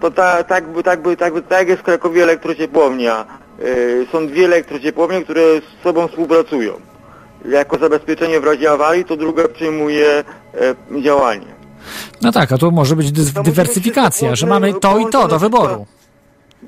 To 0.02 0.12
ta, 0.12 0.44
tak, 0.44 0.68
by, 0.68 0.84
tak, 0.84 1.02
by, 1.02 1.18
tak, 1.18 1.34
by, 1.34 1.42
tak 1.42 1.68
jest 1.68 1.82
w 1.82 1.86
Krakowie 1.86 2.24
elektrociepłownia. 2.24 3.26
Yy, 3.60 4.08
są 4.12 4.28
dwie 4.28 4.46
elektrociepłownie, 4.46 5.24
które 5.24 5.42
z 5.42 5.84
sobą 5.84 6.08
współpracują. 6.08 6.74
Jako 7.46 7.78
zabezpieczenie 7.78 8.40
w 8.40 8.44
razie 8.44 8.72
awarii, 8.72 9.06
to 9.06 9.18
druga 9.18 9.48
przyjmuje 9.48 10.24
yy, 10.92 11.02
działanie. 11.02 11.60
No 12.22 12.32
tak, 12.32 12.52
a 12.52 12.58
tu 12.58 12.72
może 12.72 12.96
być 12.96 13.12
dy 13.12 13.22
dywersyfikacja, 13.44 14.36
że 14.36 14.48
mamy 14.48 14.74
to 14.74 14.98
i 14.98 15.06
to 15.06 15.28
do 15.28 15.40
wyboru. 15.40 15.86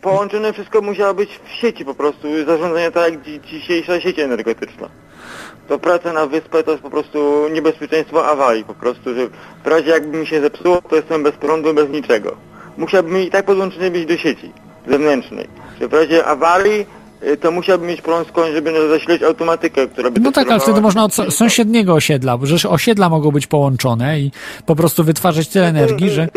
Połączone 0.02 0.54
wszystko 0.54 0.82
musiało 0.82 1.14
być 1.14 1.40
w 1.46 1.52
sieci 1.52 1.86
po 1.86 1.96
prostu, 1.96 2.28
zarządzanie 2.46 2.92
tak 2.92 3.12
jak 3.12 3.22
dzisiejsza 3.42 4.02
sieć 4.02 4.20
energetyczna 4.20 4.90
to 5.72 5.80
praca 5.80 6.14
na 6.14 6.28
wyspę 6.28 6.64
to 6.64 6.72
jest 6.72 6.84
po 6.84 6.90
prostu 6.90 7.48
niebezpieczeństwo 7.54 8.28
awarii, 8.28 8.64
po 8.64 8.74
prostu, 8.74 9.16
że 9.16 9.28
w 9.64 9.68
razie 9.68 9.90
jakby 9.90 10.18
mi 10.18 10.28
się 10.28 10.42
zepsuło, 10.42 10.82
to 10.90 10.96
jestem 10.96 11.24
bez 11.24 11.32
prądu, 11.32 11.74
bez 11.74 11.90
niczego. 11.90 12.36
Musiałbym 12.78 13.18
i 13.18 13.30
tak 13.30 13.46
podłączony 13.46 13.92
być 13.92 14.06
do 14.06 14.18
sieci 14.18 14.54
zewnętrznej, 14.88 15.48
że 15.82 15.88
w 15.88 15.94
razie 15.94 16.26
awarii 16.26 16.86
y, 17.24 17.38
to 17.38 17.52
musiałbym 17.52 17.88
mieć 17.88 18.02
prąd 18.02 18.28
skądś, 18.28 18.54
żeby 18.54 18.90
zasilać 18.90 19.24
automatykę, 19.24 19.88
która 19.88 20.12
by... 20.12 20.20
No 20.20 20.32
tak, 20.32 20.52
ale 20.52 20.60
wtedy 20.60 20.82
można 20.82 21.04
od 21.04 21.14
sąsiedniego 21.14 21.94
osiedla, 21.94 22.38
że 22.44 22.70
osiedla 22.70 23.10
mogą 23.10 23.32
być 23.32 23.48
połączone 23.48 24.20
i 24.20 24.32
po 24.66 24.76
prostu 24.76 25.04
wytwarzać 25.04 25.48
tyle 25.48 25.68
energii, 25.68 26.10
że, 26.10 26.28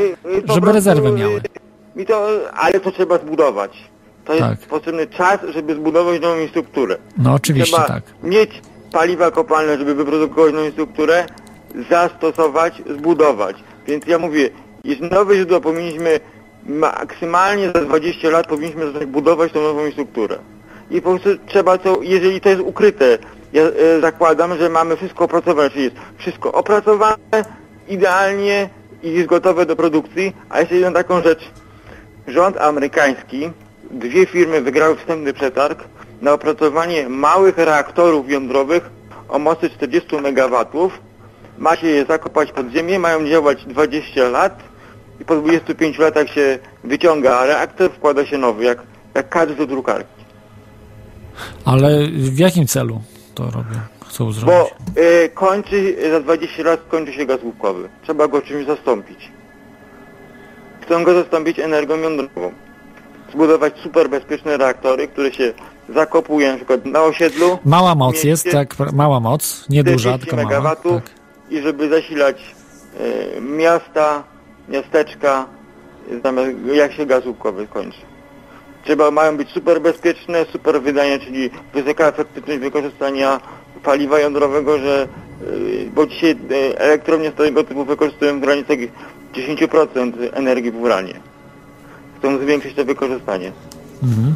żeby 0.55 0.73
rezerwy 0.73 1.12
miały. 1.12 1.41
I 1.97 2.07
to, 2.07 2.29
ale 2.55 2.81
to 2.81 2.93
trzeba 2.93 3.19
zbudować. 3.19 3.73
To 4.25 4.35
jest 4.35 4.47
tak. 4.47 4.59
potrzebny 4.59 5.07
czas, 5.07 5.39
żeby 5.55 5.75
zbudować 5.75 6.23
nową 6.23 6.49
strukturę. 6.49 6.97
No 7.19 7.35
oczywiście 7.35 7.77
trzeba 7.77 7.89
tak. 7.89 8.03
mieć 8.23 8.51
paliwa 8.93 9.31
kopalne, 9.31 9.79
żeby 9.79 9.95
wyprodukować 9.95 10.55
nową 10.55 10.71
strukturę, 10.71 11.27
zastosować, 11.91 12.83
zbudować. 12.99 13.57
Więc 13.87 14.07
ja 14.07 14.19
mówię, 14.19 14.51
jest 14.85 15.01
nowe 15.01 15.37
źródło, 15.37 15.61
powinniśmy 15.61 16.21
maksymalnie 16.66 17.70
za 17.74 17.81
20 17.81 18.31
lat 18.31 18.47
powinniśmy 18.47 18.86
zacząć 18.86 19.07
budować 19.07 19.53
tą 19.53 19.62
nową 19.62 19.91
strukturę. 19.91 20.39
I 20.91 21.03
po 21.03 21.11
prostu 21.11 21.28
trzeba 21.47 21.78
to, 21.78 21.99
jeżeli 22.03 22.41
to 22.41 22.49
jest 22.49 22.61
ukryte, 22.61 23.19
ja 23.53 23.62
e, 23.62 24.01
zakładam, 24.01 24.59
że 24.59 24.69
mamy 24.69 24.97
wszystko 24.97 25.24
opracowane, 25.24 25.70
czyli 25.70 25.85
jest 25.85 25.97
wszystko 26.19 26.53
opracowane 26.53 27.45
idealnie 27.89 28.69
i 29.03 29.12
jest 29.12 29.27
gotowe 29.27 29.66
do 29.66 29.77
produkcji, 29.77 30.36
a 30.51 30.61
jeszcze 30.61 30.74
jedną 30.74 30.93
taką 30.93 31.23
rzecz. 31.23 31.51
Rząd 32.27 32.57
amerykański, 32.57 33.51
dwie 33.91 34.27
firmy 34.27 34.61
wygrały 34.61 34.97
wstępny 34.97 35.32
przetarg, 35.32 35.85
na 36.23 36.32
opracowanie 36.32 37.09
małych 37.09 37.59
reaktorów 37.59 38.31
jądrowych 38.31 38.91
o 39.28 39.39
mocy 39.39 39.70
40 39.70 40.16
MW. 40.16 40.91
Ma 41.59 41.77
się 41.77 41.86
je 41.86 42.05
zakopać 42.05 42.53
pod 42.53 42.70
ziemię, 42.70 42.99
mają 42.99 43.27
działać 43.27 43.65
20 43.65 44.28
lat 44.28 44.74
i 45.20 45.24
po 45.24 45.36
25 45.36 45.99
latach 45.99 46.28
się 46.28 46.59
wyciąga 46.85 47.47
reaktor, 47.47 47.91
wkłada 47.93 48.27
się 48.27 48.39
nowy, 48.39 48.65
jak, 48.65 48.82
jak 49.15 49.28
kadr 49.28 49.57
do 49.57 49.66
drukarki. 49.66 50.24
Ale 51.65 52.07
w 52.09 52.39
jakim 52.39 52.66
celu 52.66 53.01
to 53.35 53.45
robią? 53.45 53.81
Chcą 54.09 54.32
zrobić? 54.32 54.47
Bo 54.47 54.70
y, 55.03 55.28
kończy, 55.35 55.97
za 56.11 56.20
20 56.20 56.62
lat 56.62 56.81
kończy 56.89 57.12
się 57.12 57.27
gaz 57.27 57.43
łupkowy. 57.43 57.89
Trzeba 58.03 58.28
go 58.28 58.43
czymś 58.43 58.66
zastąpić. 58.66 59.19
Chcą 60.81 61.05
go 61.05 61.15
zastąpić 61.15 61.59
energią 61.59 61.97
jądrową. 61.97 62.53
Zbudować 63.32 63.74
super 63.82 64.11
bezpieczne 64.11 64.57
reaktory, 64.57 65.09
które 65.09 65.32
się 65.32 65.53
zakopuje 65.89 66.51
na 66.51 66.57
przykład 66.57 66.86
na 66.86 67.03
osiedlu. 67.03 67.59
Mała 67.65 67.95
moc 67.95 68.15
mieście, 68.15 68.28
jest, 68.28 68.51
tak, 68.51 68.93
mała 68.93 69.20
moc, 69.20 69.66
nie 69.69 69.85
duża, 69.85 70.19
tylko 70.19 70.36
mała. 70.36 70.77
Tak. 70.77 71.11
I 71.51 71.62
żeby 71.62 71.89
zasilać 71.89 72.55
y, 73.36 73.41
miasta, 73.41 74.24
miasteczka, 74.69 75.47
zamiast 76.24 76.51
jak 76.74 76.93
się 76.93 77.07
gaz 77.07 77.27
łupkowy 77.27 77.66
kończy. 77.66 78.01
Trzeba, 78.85 79.11
mają 79.11 79.36
być 79.36 79.51
super 79.51 79.81
bezpieczne, 79.81 80.47
super 80.53 80.82
wydania, 80.82 81.19
czyli 81.19 81.51
wysoka 81.74 82.07
efektywność 82.07 82.61
wykorzystania 82.61 83.41
paliwa 83.82 84.19
jądrowego, 84.19 84.78
że 84.78 85.09
y, 85.43 85.91
bo 85.95 86.07
dzisiaj 86.07 86.31
y, 86.31 86.78
elektrownie 86.78 87.31
z 87.31 87.35
tego 87.35 87.65
typu 87.65 87.85
wykorzystują 87.85 88.39
w 88.39 88.41
granicach 88.41 88.78
10% 89.35 90.12
energii 90.32 90.70
w 90.70 90.77
uranie. 90.77 91.15
Chcą 92.19 92.39
zwiększyć 92.39 92.74
to 92.74 92.85
wykorzystanie. 92.85 93.53
Mhm. 94.03 94.35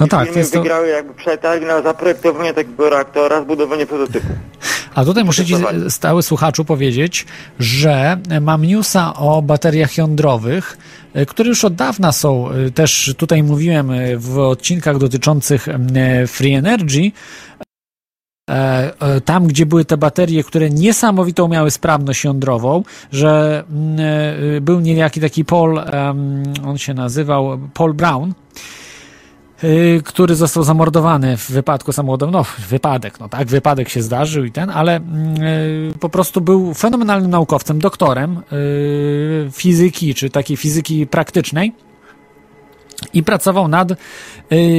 No 0.00 0.06
tak, 0.08 0.32
to 0.32 0.38
jest 0.38 0.52
to... 0.52 0.58
wygrały 0.58 0.88
jakby 0.88 1.14
przetarg 1.14 1.62
na 1.62 1.82
zaprojektowanie 1.82 2.54
takiego 2.54 2.90
reaktora, 2.90 3.42
zbudowanie 3.42 3.86
prototypu. 3.86 4.26
A 4.94 5.04
tutaj 5.04 5.24
muszę 5.24 5.44
Ci, 5.44 5.54
stały 5.88 6.22
słuchaczu, 6.22 6.64
powiedzieć, 6.64 7.26
że 7.58 8.18
mam 8.40 8.64
newsa 8.64 9.14
o 9.14 9.42
bateriach 9.42 9.96
jądrowych, 9.96 10.78
e, 11.14 11.26
które 11.26 11.48
już 11.48 11.64
od 11.64 11.74
dawna 11.74 12.12
są, 12.12 12.50
e, 12.50 12.70
też 12.70 13.14
tutaj 13.18 13.42
mówiłem 13.42 13.90
e, 13.90 14.16
w 14.16 14.38
odcinkach 14.38 14.98
dotyczących 14.98 15.68
Free 16.26 16.54
Energy, 16.54 17.12
tam, 19.24 19.46
gdzie 19.46 19.66
były 19.66 19.84
te 19.84 19.96
baterie, 19.96 20.44
które 20.44 20.70
niesamowitą 20.70 21.48
miały 21.48 21.70
sprawność 21.70 22.24
jądrową, 22.24 22.82
że 23.12 23.64
był 24.60 24.80
niejaki 24.80 25.20
taki 25.20 25.44
Paul, 25.44 25.80
on 26.66 26.78
się 26.78 26.94
nazywał 26.94 27.58
Paul 27.74 27.94
Brown, 27.94 28.32
który 30.04 30.34
został 30.34 30.62
zamordowany 30.62 31.36
w 31.36 31.50
wypadku 31.50 31.92
samochodowym. 31.92 32.32
No, 32.32 32.44
wypadek, 32.68 33.20
no 33.20 33.28
tak, 33.28 33.48
wypadek 33.48 33.88
się 33.88 34.02
zdarzył 34.02 34.44
i 34.44 34.52
ten, 34.52 34.70
ale 34.70 34.98
y, 34.98 35.98
po 36.00 36.08
prostu 36.08 36.40
był 36.40 36.74
fenomenalnym 36.74 37.30
naukowcem, 37.30 37.78
doktorem 37.78 38.42
y, 38.52 39.50
fizyki, 39.52 40.14
czy 40.14 40.30
takiej 40.30 40.56
fizyki 40.56 41.06
praktycznej 41.06 41.72
i 43.12 43.22
pracował 43.22 43.68
nad 43.68 43.90
y, 43.90 43.96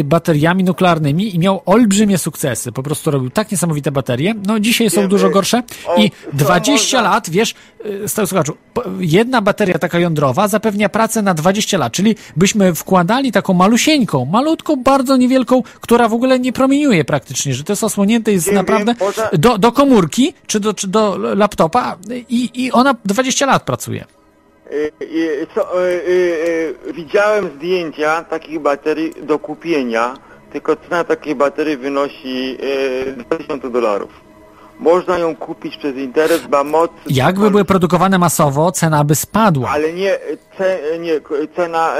bateriami 0.04 0.64
nuklearnymi 0.64 1.36
i 1.36 1.40
miał 1.40 1.62
olbrzymie 1.66 2.18
sukcesy. 2.18 2.72
Po 2.72 2.84
prostu 2.84 3.12
robił 3.12 3.30
tak 3.30 3.52
niesamowite 3.52 3.92
baterie. 3.92 4.36
No 4.48 4.60
dzisiaj 4.60 4.90
są 4.90 5.08
dużo 5.08 5.30
gorsze 5.30 5.64
i 5.98 6.12
20 6.34 7.02
lat, 7.02 7.30
wiesz, 7.30 7.56
y, 7.86 8.08
stały 8.08 8.28
słuchaczu, 8.28 8.58
jedna 9.00 9.42
bateria 9.42 9.80
taka 9.80 10.00
jądrowa 10.00 10.48
zapewnia 10.48 10.90
pracę 10.90 11.22
na 11.22 11.34
20 11.34 11.78
lat, 11.78 11.94
czyli 11.94 12.16
byśmy 12.36 12.76
wkładali 12.76 13.32
taką 13.32 13.54
malusieńką, 13.54 14.26
malutką, 14.26 14.76
bardzo 14.76 15.18
niewielką, 15.18 15.64
która 15.82 16.10
w 16.10 16.14
ogóle 16.14 16.40
nie 16.40 16.54
promieniuje 16.54 17.06
praktycznie, 17.06 17.54
że 17.54 17.64
to 17.64 17.72
jest 17.72 17.84
osłonięte 17.84 18.32
jest 18.32 18.52
naprawdę 18.52 18.96
do, 19.34 19.58
do 19.58 19.72
komórki 19.72 20.34
czy 20.48 20.60
do, 20.60 20.74
czy 20.74 20.88
do 20.88 21.18
laptopa 21.18 21.98
i, 22.30 22.50
i 22.54 22.72
ona 22.72 22.96
20 23.06 23.46
lat 23.46 23.64
pracuje. 23.64 24.06
Y, 24.72 25.48
co, 25.56 25.82
y, 25.82 26.76
y, 26.90 26.94
widziałem 26.94 27.50
zdjęcia 27.56 28.24
takich 28.24 28.60
baterii 28.60 29.14
do 29.22 29.40
kupienia, 29.40 30.14
tylko 30.52 30.76
cena 30.76 31.04
takiej 31.04 31.36
baterii 31.36 31.78
wynosi 31.78 32.58
2000 33.18 33.70
dolarów. 33.70 34.26
Można 34.80 35.18
ją 35.18 35.36
kupić 35.36 35.78
przez 35.78 35.96
internet, 35.96 36.48
ba 36.48 36.64
moc... 36.64 36.92
Jakby 37.08 37.52
były 37.52 37.66
produkowane 37.66 38.18
masowo, 38.18 38.72
cena 38.72 39.04
by 39.04 39.16
spadła. 39.16 39.70
Ale 39.70 39.94
nie, 39.94 40.20
ce, 40.58 40.80
nie 41.00 41.22
cena 41.56 41.94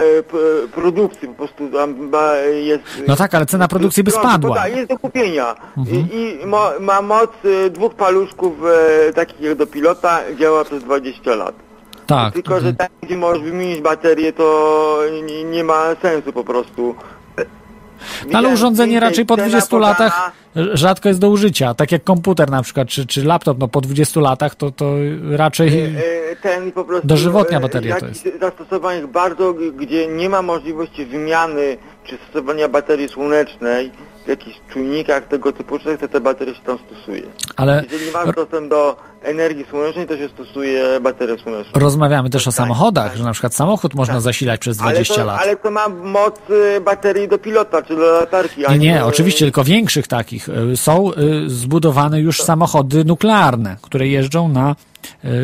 produkcji 0.76 1.28
po 1.28 1.34
prostu 1.34 1.70
tam 1.70 2.12
jest... 2.64 2.84
No 3.08 3.16
tak, 3.16 3.36
ale 3.36 3.46
cena 3.46 3.68
produkcji 3.68 4.04
by 4.04 4.12
spadła. 4.12 4.56
Tak, 4.56 4.76
jest 4.76 4.90
do 4.90 5.00
kupienia. 5.00 5.56
Mhm. 5.78 6.08
I, 6.12 6.40
i 6.44 6.46
ma, 6.46 6.72
ma, 6.80 7.02
moc 7.02 7.32
dwóch 7.72 7.94
paluszków 7.94 8.54
takich 9.16 9.42
jak 9.42 9.56
do 9.56 9.68
pilota, 9.68 10.20
działa 10.40 10.64
przez 10.64 10.84
20 10.84 11.36
lat. 11.36 11.65
Tak. 12.06 12.34
Tylko, 12.34 12.60
że 12.60 12.74
tam, 12.74 12.88
gdzie 13.02 13.18
możesz 13.18 13.44
wymienić 13.44 13.82
baterię, 13.82 14.34
to 14.34 15.00
nie, 15.28 15.44
nie 15.44 15.64
ma 15.64 15.96
sensu 16.02 16.34
po 16.34 16.44
prostu. 16.44 16.96
No, 18.32 18.38
ale 18.38 18.50
urządzenie 18.50 19.00
raczej 19.00 19.26
po 19.26 19.38
20 19.38 19.78
latach 19.78 20.32
rzadko 20.56 21.10
jest 21.10 21.20
do 21.20 21.30
użycia. 21.30 21.74
Tak 21.74 21.92
jak 21.92 22.04
komputer 22.04 22.50
na 22.50 22.62
przykład, 22.62 22.88
czy, 22.88 23.06
czy 23.06 23.24
laptop, 23.24 23.58
no 23.60 23.68
po 23.68 23.82
20 23.82 24.22
latach 24.22 24.56
to, 24.56 24.72
to 24.72 24.96
raczej 25.32 25.68
e, 25.68 25.88
e, 26.32 26.36
ten 26.36 26.72
po 26.72 26.86
prostu, 26.86 27.08
dożywotnia 27.08 27.60
bateria 27.60 28.00
to 28.00 28.08
jest. 28.08 28.28
zastosowań 28.40 29.08
bardzo, 29.08 29.54
gdzie 29.54 30.08
nie 30.08 30.30
ma 30.30 30.42
możliwości 30.42 31.06
wymiany 31.06 31.78
czy 32.04 32.18
stosowania 32.30 32.68
baterii 32.68 33.10
słonecznej, 33.10 33.92
w 34.26 34.28
jakichś 34.28 34.58
czujnikach 34.74 35.28
tego 35.28 35.52
typu 35.52 35.78
rzeczy, 35.78 35.98
to 35.98 36.08
te 36.08 36.22
baterie 36.22 36.56
się 36.56 36.62
tam 36.62 36.78
stosuje. 36.88 37.24
Ale... 37.56 37.84
Jeżeli 37.92 38.12
masz 38.12 38.36
dostęp 38.36 38.70
do 38.70 38.98
energii 39.22 39.66
słonecznej, 39.70 40.08
to 40.08 40.18
się 40.18 40.30
stosuje 40.30 41.00
baterie 41.02 41.38
słoneczne. 41.38 41.82
Rozmawiamy 41.82 42.30
też 42.30 42.48
o 42.48 42.52
tak. 42.52 42.58
samochodach, 42.58 43.08
tak. 43.08 43.18
że 43.18 43.24
na 43.24 43.32
przykład 43.32 43.56
samochód 43.56 43.94
można 43.94 44.14
tak. 44.14 44.24
zasilać 44.24 44.60
przez 44.60 44.78
20 44.78 45.14
ale 45.14 45.24
to, 45.24 45.28
lat. 45.28 45.42
Ale 45.42 45.56
to 45.56 45.72
ma 45.72 45.90
moc 45.90 46.40
y, 46.50 46.82
baterii 46.82 47.28
do 47.28 47.38
pilota, 47.38 47.82
czy 47.82 47.96
do 47.96 48.12
latarki. 48.12 48.62
Nie, 48.70 48.78
nie, 48.78 49.06
oczywiście, 49.06 49.46
tylko 49.46 49.64
większych 49.64 50.08
takich. 50.08 50.45
Y, 50.50 50.78
są 50.78 51.12
y, 51.14 51.50
zbudowane 51.50 52.20
już 52.20 52.42
samochody 52.42 53.06
nuklearne, 53.06 53.78
które 53.82 54.08
jeżdżą 54.08 54.48
na 54.48 54.76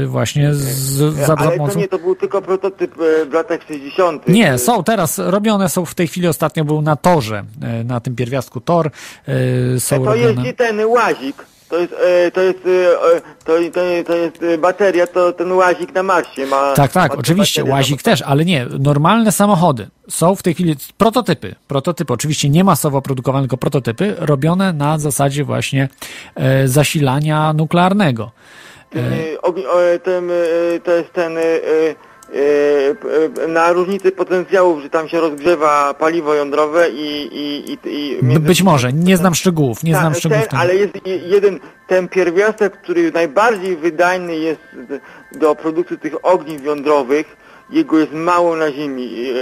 właśnie 0.08 0.54
z, 0.54 1.16
za 1.16 1.36
Ale 1.38 1.52
pomocą... 1.52 1.74
to 1.74 1.80
nie, 1.80 1.88
to 1.88 2.00
był 2.00 2.16
tylko 2.16 2.42
prototyp 2.42 2.96
w 3.30 3.34
latach 3.34 3.60
60. 3.68 4.28
Nie, 4.28 4.58
są 4.58 4.84
teraz, 4.84 5.18
robione 5.18 5.70
są 5.70 5.86
w 5.86 5.96
tej 5.96 6.08
chwili, 6.08 6.28
ostatnio 6.28 6.66
był 6.66 6.82
na 6.82 6.96
torze, 6.96 7.44
na 7.86 8.00
tym 8.00 8.16
pierwiastku 8.16 8.62
tor. 8.62 8.92
Są 9.80 9.96
to 9.96 10.06
robione... 10.06 10.34
jeździ 10.34 10.54
ten 10.54 10.86
łazik. 10.86 11.46
To 11.72 11.78
jest, 11.78 11.94
e, 11.94 12.32
to 12.32 12.42
jest, 12.42 12.60
e, 12.60 13.22
to, 13.46 13.54
to, 13.72 13.82
to 14.06 14.16
jest 14.16 14.44
e, 14.44 14.58
bateria, 14.58 15.08
to 15.08 15.34
ten 15.34 15.52
łazik 15.52 15.94
na 15.94 16.04
Marsie 16.04 16.46
ma. 16.46 16.74
Tak, 16.74 16.92
tak, 16.92 17.20
oczywiście, 17.20 17.64
łazik 17.64 18.02
też, 18.02 18.22
ale 18.22 18.46
nie, 18.46 18.68
normalne 18.80 19.32
samochody 19.32 19.88
są 20.10 20.36
w 20.36 20.44
tej 20.44 20.54
chwili 20.54 20.76
prototypy, 20.98 21.56
prototypy, 21.68 22.14
oczywiście 22.14 22.50
nie 22.50 22.64
masowo 22.64 23.02
produkowane, 23.02 23.44
tylko 23.44 23.58
prototypy, 23.58 24.16
robione 24.18 24.74
na 24.74 25.00
zasadzie 25.00 25.44
właśnie 25.44 25.90
e, 26.36 26.68
zasilania 26.68 27.54
nuklearnego. 27.54 28.32
E, 28.96 30.00
ten, 30.00 30.32
to 30.84 30.92
jest 30.92 31.14
ten 31.14 31.38
E, 31.38 31.42
na 33.48 33.74
różnicy 33.74 34.12
potencjałów, 34.12 34.82
że 34.82 34.90
tam 34.90 35.08
się 35.08 35.20
rozgrzewa 35.20 35.94
paliwo 35.94 36.34
jądrowe 36.34 36.90
i... 36.90 37.30
i, 37.32 37.72
i, 37.72 38.18
i 38.34 38.40
Być 38.40 38.64
może, 38.64 38.94
nie 38.94 39.18
znam 39.18 39.36
szczegółów, 39.36 39.84
nie 39.84 39.94
ta, 39.94 40.00
znam 40.00 40.14
szczegółów. 40.16 40.48
Ten, 40.48 40.60
ale 40.60 40.76
jest 40.76 40.94
jeden, 41.06 41.60
ten 41.88 42.08
pierwiastek, 42.08 42.82
który 42.82 43.12
najbardziej 43.12 43.78
wydajny 43.78 44.36
jest 44.36 44.62
do 45.32 45.56
produkcji 45.56 46.00
tych 46.00 46.26
ogniw 46.26 46.64
jądrowych, 46.64 47.38
jego 47.70 48.00
jest 48.00 48.14
mało 48.14 48.56
na 48.56 48.72
ziemi 48.72 49.04
i, 49.04 49.34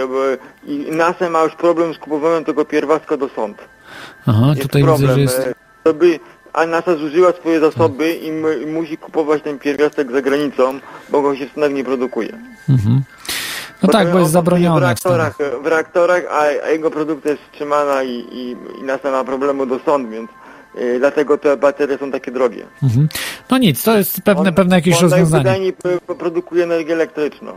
i 0.67 0.91
NASA 0.91 1.29
ma 1.29 1.43
już 1.43 1.55
problem 1.55 1.93
z 1.93 1.97
kupowaniem 1.97 2.45
tego 2.45 2.65
pierwiastka 2.65 3.17
do 3.17 3.29
sąd. 3.29 3.57
Aha, 4.25 4.45
jest 4.49 4.61
tutaj 4.61 4.83
problem. 4.83 5.15
widzę, 5.15 5.31
że 5.31 5.47
jest... 5.47 5.55
To 5.83 5.93
by 5.93 6.19
a 6.59 6.65
NASA 6.65 6.95
zużyła 6.95 7.31
swoje 7.31 7.59
zasoby 7.59 8.13
i, 8.13 8.27
i 8.63 8.65
musi 8.65 8.97
kupować 8.97 9.43
ten 9.43 9.59
pierwiastek 9.59 10.11
za 10.11 10.21
granicą, 10.21 10.79
bo 11.09 11.21
go 11.21 11.35
się 11.35 11.45
w 11.45 11.51
Stanach 11.51 11.73
nie 11.73 11.83
produkuje. 11.83 12.33
Mhm. 12.69 13.01
No 13.83 13.89
tak, 13.89 14.11
bo 14.11 14.19
jest 14.19 14.31
zabronione. 14.31 14.79
W 14.79 14.83
reaktorach, 14.83 15.37
w 15.63 15.65
reaktorach 15.65 16.23
a, 16.31 16.65
a, 16.65 16.69
jego 16.69 16.91
produkcja 16.91 17.31
jest 17.31 17.43
wstrzymana 17.43 18.03
i, 18.03 18.09
i, 18.31 18.55
i 18.81 18.83
NASA 18.83 19.11
ma 19.11 19.23
problemu 19.23 19.65
do 19.65 19.79
sądu, 19.79 20.09
więc 20.09 20.29
y, 20.75 20.99
dlatego 20.99 21.37
te 21.37 21.57
baterie 21.57 21.97
są 21.97 22.11
takie 22.11 22.31
drogie. 22.31 22.65
Mhm. 22.83 23.07
No 23.51 23.57
nic, 23.57 23.83
to 23.83 23.97
jest 23.97 24.21
pewne, 24.21 24.49
on, 24.49 24.55
pewne 24.55 24.75
jakieś 24.75 24.95
on 24.95 25.01
rozwiązanie. 25.01 25.73
On 26.09 26.17
produkuje 26.17 26.63
energię 26.63 26.93
elektryczną. 26.93 27.53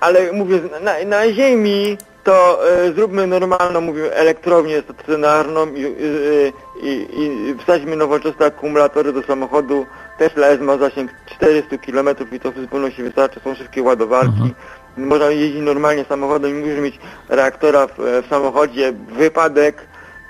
Ale 0.00 0.32
mówię, 0.32 0.60
na, 0.82 0.92
na 1.06 1.32
Ziemi 1.32 1.98
to 2.24 2.58
y, 2.86 2.92
zróbmy 2.92 3.26
normalną, 3.26 3.80
mówię, 3.80 4.16
elektrownię 4.16 4.82
stacjonarną 4.82 5.74
i, 5.74 5.84
y, 5.84 6.52
i, 6.82 7.06
i 7.18 7.54
wsadźmy 7.62 7.96
nowoczesne 7.96 8.46
akumulatory 8.46 9.12
do 9.12 9.22
samochodu. 9.22 9.86
Tesla 10.18 10.46
S 10.46 10.60
ma 10.60 10.76
zasięg 10.76 11.10
400 11.36 11.78
km 11.78 12.08
i 12.32 12.40
to 12.40 12.52
w 12.52 12.60
zupełności 12.60 13.02
wystarczy, 13.02 13.40
są 13.44 13.54
szybkie 13.54 13.82
ładowarki. 13.82 14.28
Mhm. 14.28 14.54
Można 14.96 15.26
jeździć 15.26 15.62
normalnie 15.62 16.04
samochodem 16.04 16.50
i 16.50 16.54
musisz 16.54 16.80
mieć 16.80 16.98
reaktora 17.28 17.86
w, 17.86 17.92
w 17.98 18.30
samochodzie, 18.30 18.92
wypadek, 18.92 19.76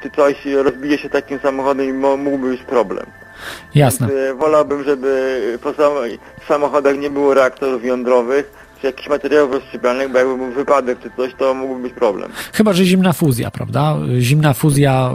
czy 0.02 0.10
coś 0.10 0.46
rozbije 0.46 0.98
się 0.98 1.10
takim 1.10 1.38
samochodem 1.38 1.88
i 1.88 1.92
mógłby 1.92 2.50
być 2.50 2.62
problem. 2.62 3.06
Jasne. 3.74 4.06
Więc, 4.06 4.18
y, 4.18 4.34
wolałbym, 4.34 4.84
żeby 4.84 5.58
po 5.62 5.72
samochodach 6.48 6.98
nie 6.98 7.10
było 7.10 7.34
reaktorów 7.34 7.84
jądrowych, 7.84 8.67
czy 8.80 8.86
jakichś 8.86 9.08
materiałów 9.08 9.52
rozszczepialnych, 9.52 10.12
bo 10.12 10.18
jakby 10.18 10.36
był 10.36 10.50
wypadek 10.50 10.98
czy 11.02 11.10
coś, 11.16 11.34
to 11.38 11.54
mógłby 11.54 11.82
być 11.82 11.92
problem. 11.92 12.32
Chyba, 12.52 12.72
że 12.72 12.84
zimna 12.84 13.12
fuzja, 13.12 13.50
prawda? 13.50 13.96
Zimna 14.18 14.54
fuzja 14.54 15.10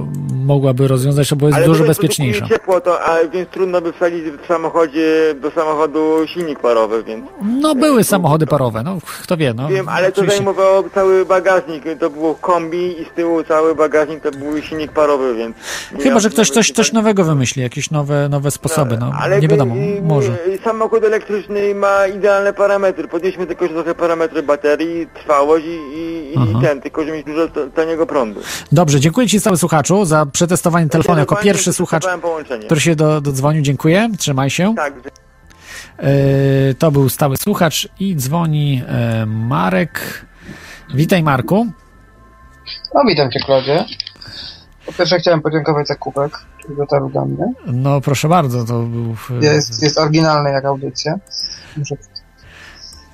mogłaby 0.45 0.87
rozwiązać 0.87 1.29
to, 1.29 1.35
bo 1.35 1.45
jest 1.45 1.57
Ale 1.57 1.65
dużo 1.65 1.83
bezpieczniejsza. 1.83 2.47
ciepło, 2.47 2.81
to, 2.81 3.03
a 3.03 3.27
więc 3.27 3.49
trudno 3.49 3.81
by 3.81 3.93
wsadzić 3.93 4.23
w 4.23 4.47
samochodzie, 4.47 5.35
do 5.41 5.51
samochodu 5.51 6.17
silnik 6.33 6.59
parowy, 6.59 7.03
więc... 7.03 7.25
No 7.41 7.75
były 7.75 8.03
samochody 8.03 8.47
parowe, 8.47 8.83
no 8.83 8.97
kto 9.23 9.37
wie, 9.37 9.53
no. 9.53 9.67
Wiem, 9.67 9.89
ale 9.89 10.11
to 10.11 10.25
zajmowało 10.25 10.83
cały 10.89 11.25
bagażnik, 11.25 11.83
to 11.99 12.09
było 12.09 12.35
kombi 12.35 13.01
i 13.01 13.05
z 13.05 13.15
tyłu 13.15 13.43
cały 13.43 13.75
bagażnik 13.75 14.23
to 14.23 14.31
był 14.31 14.61
silnik 14.61 14.91
parowy, 14.91 15.35
więc... 15.35 15.55
Chyba, 16.03 16.19
że 16.19 16.29
ktoś 16.29 16.49
coś, 16.49 16.71
coś 16.71 16.91
nowego 16.91 17.23
wymyśli, 17.23 17.61
jakieś 17.61 17.91
nowe, 17.91 18.29
nowe 18.29 18.51
sposoby, 18.51 18.97
no, 18.99 19.11
ale 19.19 19.39
nie 19.39 19.47
wiadomo, 19.47 19.75
może. 20.01 20.37
Samochód 20.63 21.03
elektryczny 21.03 21.75
ma 21.75 22.07
idealne 22.07 22.53
parametry, 22.53 23.07
podnieśmy 23.07 23.47
tylko 23.55 23.73
trochę 23.73 23.95
parametry 23.95 24.43
baterii, 24.43 25.07
trwałość 25.07 25.65
i, 25.65 25.69
i, 25.69 26.33
i 26.33 26.61
ten, 26.61 26.81
tylko 26.81 27.01
żeby 27.01 27.17
mieć 27.17 27.25
dużo 27.25 27.47
taniego 27.75 28.05
prądu. 28.05 28.41
Dobrze, 28.71 28.99
dziękuję 28.99 29.27
Ci 29.27 29.39
stały 29.39 29.57
słuchaczu 29.57 30.05
za 30.05 30.25
przetestowanie 30.25 30.89
telefonu 30.89 31.19
jako 31.19 31.35
pierwszy 31.35 31.73
słuchacz, 31.73 32.05
który 32.65 32.81
się 32.81 32.95
do, 32.95 33.21
dodzwonił. 33.21 33.61
Dziękuję, 33.61 34.09
trzymaj 34.17 34.49
się. 34.49 34.73
Tak. 34.75 34.93
E, 35.97 36.73
to 36.73 36.91
był 36.91 37.09
stały 37.09 37.37
słuchacz 37.37 37.89
i 37.99 38.15
dzwoni 38.15 38.83
e, 38.87 39.25
Marek. 39.25 40.25
Witaj 40.93 41.23
Marku. 41.23 41.67
No 42.95 43.01
witam 43.07 43.31
Cię 43.31 43.39
Klodzie. 43.39 43.85
Po 44.85 44.93
pierwsze 44.93 45.19
chciałem 45.19 45.41
podziękować 45.41 45.87
za 45.87 45.95
kubek, 45.95 46.37
który 46.59 46.75
dotarł 46.75 47.09
do 47.09 47.25
mnie. 47.25 47.53
No 47.65 48.01
proszę 48.01 48.29
bardzo, 48.29 48.65
to 48.65 48.83
był... 48.83 49.15
Jest, 49.41 49.83
jest 49.83 49.99
oryginalny 49.99 50.51
jak 50.51 50.65
audycja. 50.65 51.15
Muszę 51.77 51.95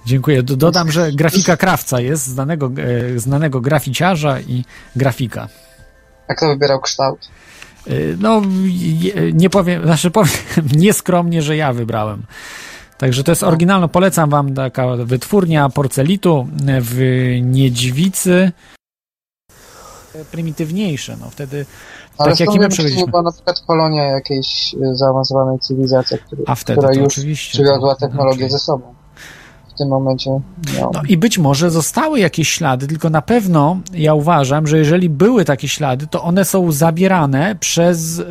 Dziękuję. 0.05 0.43
Dodam, 0.43 0.91
że 0.91 1.11
grafika 1.11 1.57
krawca 1.57 2.01
jest 2.01 2.27
znanego, 2.27 2.71
e, 3.15 3.19
znanego 3.19 3.61
graficiarza 3.61 4.39
i 4.39 4.63
grafika. 4.95 5.47
A 6.27 6.33
kto 6.33 6.47
wybierał 6.47 6.79
kształt? 6.79 7.27
E, 7.87 7.91
no, 8.19 8.41
nie 9.33 9.49
powiem, 9.49 9.83
znaczy 9.83 10.11
powiem 10.11 10.33
nieskromnie, 10.75 11.41
że 11.41 11.55
ja 11.55 11.73
wybrałem. 11.73 12.23
Także 12.97 13.23
to 13.23 13.31
jest 13.31 13.43
oryginalno, 13.43 13.87
polecam 13.87 14.29
wam 14.29 14.53
taka 14.53 14.95
wytwórnia 14.95 15.69
porcelitu 15.69 16.47
w 16.81 16.99
Niedźwicy. 17.41 18.51
Prymitywniejsze, 20.31 21.17
no 21.21 21.29
wtedy 21.29 21.65
ale 22.19 22.31
tak 22.31 22.39
jak 22.39 22.55
my 22.55 22.69
przebyliśmy. 22.69 23.07
była 23.07 23.21
na 23.21 23.31
przykład 23.31 23.59
kolonia 23.59 24.03
jakiejś 24.03 24.75
zaawansowanej 24.91 25.59
cywilizacji, 25.59 26.17
który, 26.17 26.43
która 26.63 26.93
już 26.93 27.19
przywiozła 27.33 27.95
technologię 27.95 28.49
ze 28.49 28.59
sobą 28.59 28.98
tym 29.79 29.87
momencie 29.87 30.29
miał. 30.77 30.91
No 30.93 31.01
i 31.09 31.17
być 31.17 31.37
może 31.37 31.71
zostały 31.71 32.19
jakieś 32.19 32.49
ślady, 32.49 32.87
tylko 32.87 33.09
na 33.09 33.21
pewno 33.21 33.77
ja 33.93 34.13
uważam, 34.13 34.67
że 34.67 34.77
jeżeli 34.77 35.09
były 35.09 35.45
takie 35.45 35.67
ślady, 35.67 36.07
to 36.07 36.23
one 36.23 36.45
są 36.45 36.71
zabierane 36.71 37.55
przez 37.59 38.19
y, 38.19 38.25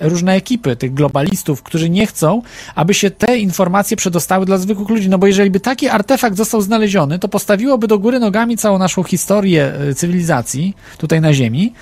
różne 0.00 0.32
ekipy 0.32 0.76
tych 0.76 0.94
globalistów, 0.94 1.62
którzy 1.62 1.90
nie 1.90 2.06
chcą, 2.06 2.42
aby 2.74 2.94
się 2.94 3.10
te 3.10 3.38
informacje 3.38 3.96
przedostały 3.96 4.46
dla 4.46 4.58
zwykłych 4.58 4.88
ludzi. 4.88 5.08
No 5.08 5.18
bo 5.18 5.26
jeżeli 5.26 5.50
by 5.50 5.60
taki 5.60 5.88
artefakt 5.88 6.36
został 6.36 6.60
znaleziony, 6.60 7.18
to 7.18 7.28
postawiłoby 7.28 7.88
do 7.88 7.98
góry 7.98 8.18
nogami 8.18 8.56
całą 8.56 8.78
naszą 8.78 9.02
historię 9.02 9.72
y, 9.90 9.94
cywilizacji 9.94 10.76
tutaj 10.98 11.20
na 11.20 11.32
Ziemi 11.32 11.72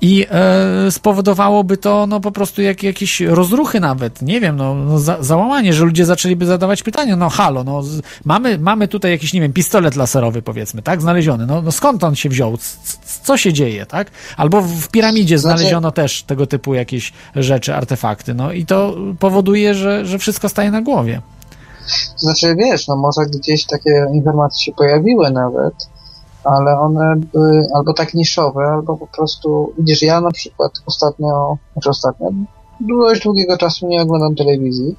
i 0.00 0.26
e, 0.30 0.90
spowodowałoby 0.90 1.76
to 1.76 2.06
no 2.06 2.20
po 2.20 2.32
prostu 2.32 2.62
jak, 2.62 2.82
jakieś 2.82 3.20
rozruchy 3.20 3.80
nawet, 3.80 4.22
nie 4.22 4.40
wiem, 4.40 4.56
no, 4.56 4.74
no 4.74 4.98
za, 4.98 5.22
załamanie, 5.22 5.72
że 5.72 5.84
ludzie 5.84 6.04
zaczęliby 6.04 6.46
zadawać 6.46 6.82
pytania, 6.82 7.16
no 7.16 7.28
halo, 7.28 7.64
no 7.64 7.82
z, 7.82 8.02
mamy, 8.24 8.58
mamy 8.58 8.88
tutaj 8.88 9.10
jakiś, 9.10 9.32
nie 9.32 9.40
wiem, 9.40 9.52
pistolet 9.52 9.96
laserowy 9.96 10.42
powiedzmy, 10.42 10.82
tak, 10.82 11.00
znaleziony, 11.00 11.46
no, 11.46 11.62
no 11.62 11.72
skąd 11.72 12.04
on 12.04 12.14
się 12.14 12.28
wziął, 12.28 12.56
c, 12.56 12.76
co 13.22 13.36
się 13.36 13.52
dzieje, 13.52 13.86
tak, 13.86 14.10
albo 14.36 14.62
w 14.62 14.88
piramidzie 14.88 15.38
znaczy... 15.38 15.58
znaleziono 15.58 15.90
też 15.90 16.22
tego 16.22 16.46
typu 16.46 16.74
jakieś 16.74 17.12
rzeczy, 17.36 17.74
artefakty, 17.74 18.34
no. 18.34 18.52
I 18.52 18.66
to 18.66 18.96
powoduje, 19.18 19.74
że, 19.74 20.06
że 20.06 20.18
wszystko 20.18 20.48
staje 20.48 20.70
na 20.70 20.82
głowie. 20.82 21.22
Znaczy, 22.16 22.56
wiesz, 22.56 22.88
no 22.88 22.96
może 22.96 23.20
gdzieś 23.30 23.66
takie 23.66 24.06
informacje 24.12 24.64
się 24.64 24.72
pojawiły 24.72 25.30
nawet, 25.30 25.74
ale 26.48 26.78
one 26.78 27.16
były 27.32 27.66
albo 27.74 27.92
tak 27.92 28.14
niszowe, 28.14 28.64
albo 28.64 28.96
po 28.96 29.06
prostu, 29.06 29.72
widzisz, 29.78 30.02
ja 30.02 30.20
na 30.20 30.30
przykład 30.30 30.72
ostatnio, 30.86 31.58
znaczy 31.72 31.90
ostatnio, 31.90 32.30
dość 32.80 33.22
długiego 33.22 33.56
czasu 33.56 33.88
nie 33.88 34.02
oglądam 34.02 34.34
telewizji. 34.34 34.96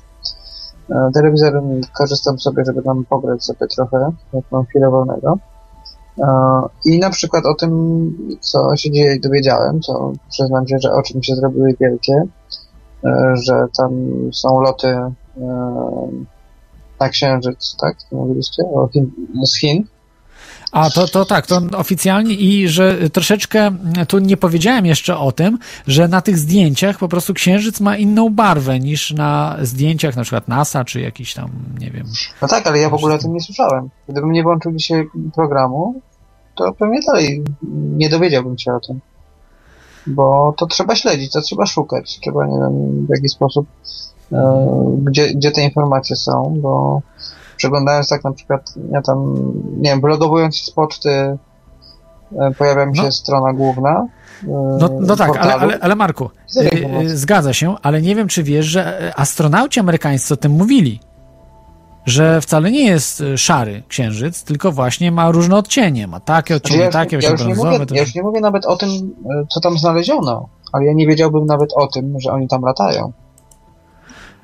E, 0.90 1.10
telewizorem 1.14 1.82
korzystam 1.98 2.40
sobie, 2.40 2.64
żeby 2.66 2.82
tam 2.82 3.06
pograć 3.06 3.44
sobie 3.44 3.68
trochę, 3.76 4.12
jak 4.34 4.44
mam 4.52 4.66
chwilę 4.66 4.90
wolnego. 4.90 5.38
I 6.86 7.00
na 7.00 7.10
przykład 7.10 7.46
o 7.46 7.54
tym, 7.54 8.38
co 8.40 8.76
się 8.76 8.92
dzieje, 8.92 9.20
dowiedziałem, 9.20 9.82
co 9.82 10.12
przyznam 10.30 10.68
się, 10.68 10.78
że 10.80 10.92
oczy 10.92 11.18
mi 11.18 11.26
się 11.26 11.36
zrobiły 11.36 11.76
wielkie, 11.80 12.24
że 13.34 13.66
tam 13.78 13.92
są 14.32 14.62
loty 14.62 14.98
na 17.00 17.10
Księżyc, 17.10 17.76
tak? 17.82 17.98
Mówiliście? 18.12 18.64
O 18.64 18.88
Chin, 18.88 19.12
z 19.44 19.60
Chin. 19.60 19.84
A 20.72 20.90
to, 20.90 21.08
to 21.08 21.26
tak, 21.26 21.48
to 21.48 21.62
oficjalnie 21.78 22.34
i 22.34 22.68
że 22.68 23.10
troszeczkę 23.10 23.72
tu 24.08 24.20
nie 24.20 24.38
powiedziałem 24.38 24.86
jeszcze 24.86 25.18
o 25.18 25.32
tym, 25.32 25.60
że 25.88 26.08
na 26.08 26.22
tych 26.22 26.38
zdjęciach 26.38 26.98
po 26.98 27.08
prostu 27.08 27.34
księżyc 27.34 27.80
ma 27.80 27.98
inną 27.98 28.30
barwę 28.30 28.80
niż 28.80 29.14
na 29.14 29.58
zdjęciach 29.62 30.16
na 30.16 30.22
przykład 30.22 30.48
NASA 30.48 30.86
czy 30.86 31.02
jakiś 31.02 31.34
tam, 31.34 31.50
nie 31.80 31.92
wiem. 31.92 32.06
No 32.42 32.48
tak, 32.48 32.68
ale 32.68 32.80
ja 32.80 32.90
w 32.90 32.94
ogóle 32.94 33.16
o 33.16 33.18
tym 33.18 33.34
nie 33.34 33.42
słyszałem. 33.42 33.90
Gdybym 34.10 34.32
nie 34.32 34.44
włączył 34.44 34.72
dzisiaj 34.72 35.08
programu, 35.36 36.02
to 36.56 36.74
pewnie 36.74 37.00
dalej 37.08 37.44
nie 37.74 38.10
dowiedziałbym 38.10 38.58
się 38.58 38.74
o 38.74 38.80
tym. 38.80 39.00
Bo 40.08 40.54
to 40.58 40.68
trzeba 40.68 40.96
śledzić, 40.96 41.32
to 41.32 41.42
trzeba 41.42 41.66
szukać. 41.66 42.20
Trzeba, 42.20 42.48
nie 42.48 42.58
wiem, 42.60 43.06
w 43.06 43.10
jaki 43.10 43.30
sposób, 43.30 43.68
e, 44.32 44.66
gdzie, 45.04 45.34
gdzie 45.34 45.52
te 45.52 45.62
informacje 45.62 46.16
są, 46.16 46.60
bo 46.62 47.02
przeglądając 47.60 48.10
tak 48.10 48.24
na 48.24 48.32
przykład, 48.32 48.74
ja 48.92 49.02
tam, 49.02 49.36
nie 49.78 49.90
wiem, 49.90 50.02
wylogowując 50.02 50.58
się 50.58 50.66
z 50.66 50.72
poczty, 50.72 51.10
e, 51.10 51.38
pojawia 52.58 52.86
mi 52.86 52.98
się 52.98 53.04
no. 53.04 53.12
strona 53.12 53.54
główna. 53.54 54.08
E, 54.44 54.48
no, 54.80 54.90
no 55.02 55.16
tak, 55.16 55.38
ale, 55.38 55.56
ale, 55.56 55.80
ale 55.80 55.96
Marku, 55.96 56.30
e, 56.58 57.10
zgadza 57.10 57.54
się, 57.54 57.76
ale 57.82 58.02
nie 58.02 58.16
wiem, 58.16 58.28
czy 58.28 58.44
wiesz, 58.44 58.66
że 58.66 59.14
astronauci 59.16 59.80
amerykańscy 59.80 60.34
o 60.34 60.38
tym 60.38 60.52
mówili. 60.52 61.00
Że 62.06 62.42
wcale 62.42 62.72
nie 62.72 62.86
jest 62.86 63.24
szary 63.36 63.84
księżyc, 63.88 64.44
tylko 64.44 64.72
właśnie 64.72 65.12
ma 65.12 65.32
różne 65.32 65.56
odcienie. 65.56 66.08
Ma 66.08 66.20
takie 66.20 66.56
odcienie, 66.56 66.78
znaczy 66.78 66.98
ja 66.98 67.04
takie, 67.04 67.18
ja 67.18 67.32
już, 67.32 67.46
nie 67.46 67.56
mówię, 67.56 67.86
to... 67.86 67.96
ja 67.96 68.02
już 68.02 68.16
nie 68.16 68.24
mówię 68.24 68.42
nawet 68.42 68.66
o 68.66 68.76
tym, 68.76 68.90
co 69.50 69.60
tam 69.60 69.78
znaleziono, 69.78 70.50
ale 70.72 70.86
ja 70.86 70.94
nie 70.94 71.08
wiedziałbym 71.08 71.46
nawet 71.46 71.74
o 71.74 71.88
tym, 71.88 72.20
że 72.20 72.32
oni 72.32 72.48
tam 72.48 72.62
latają. 72.62 73.14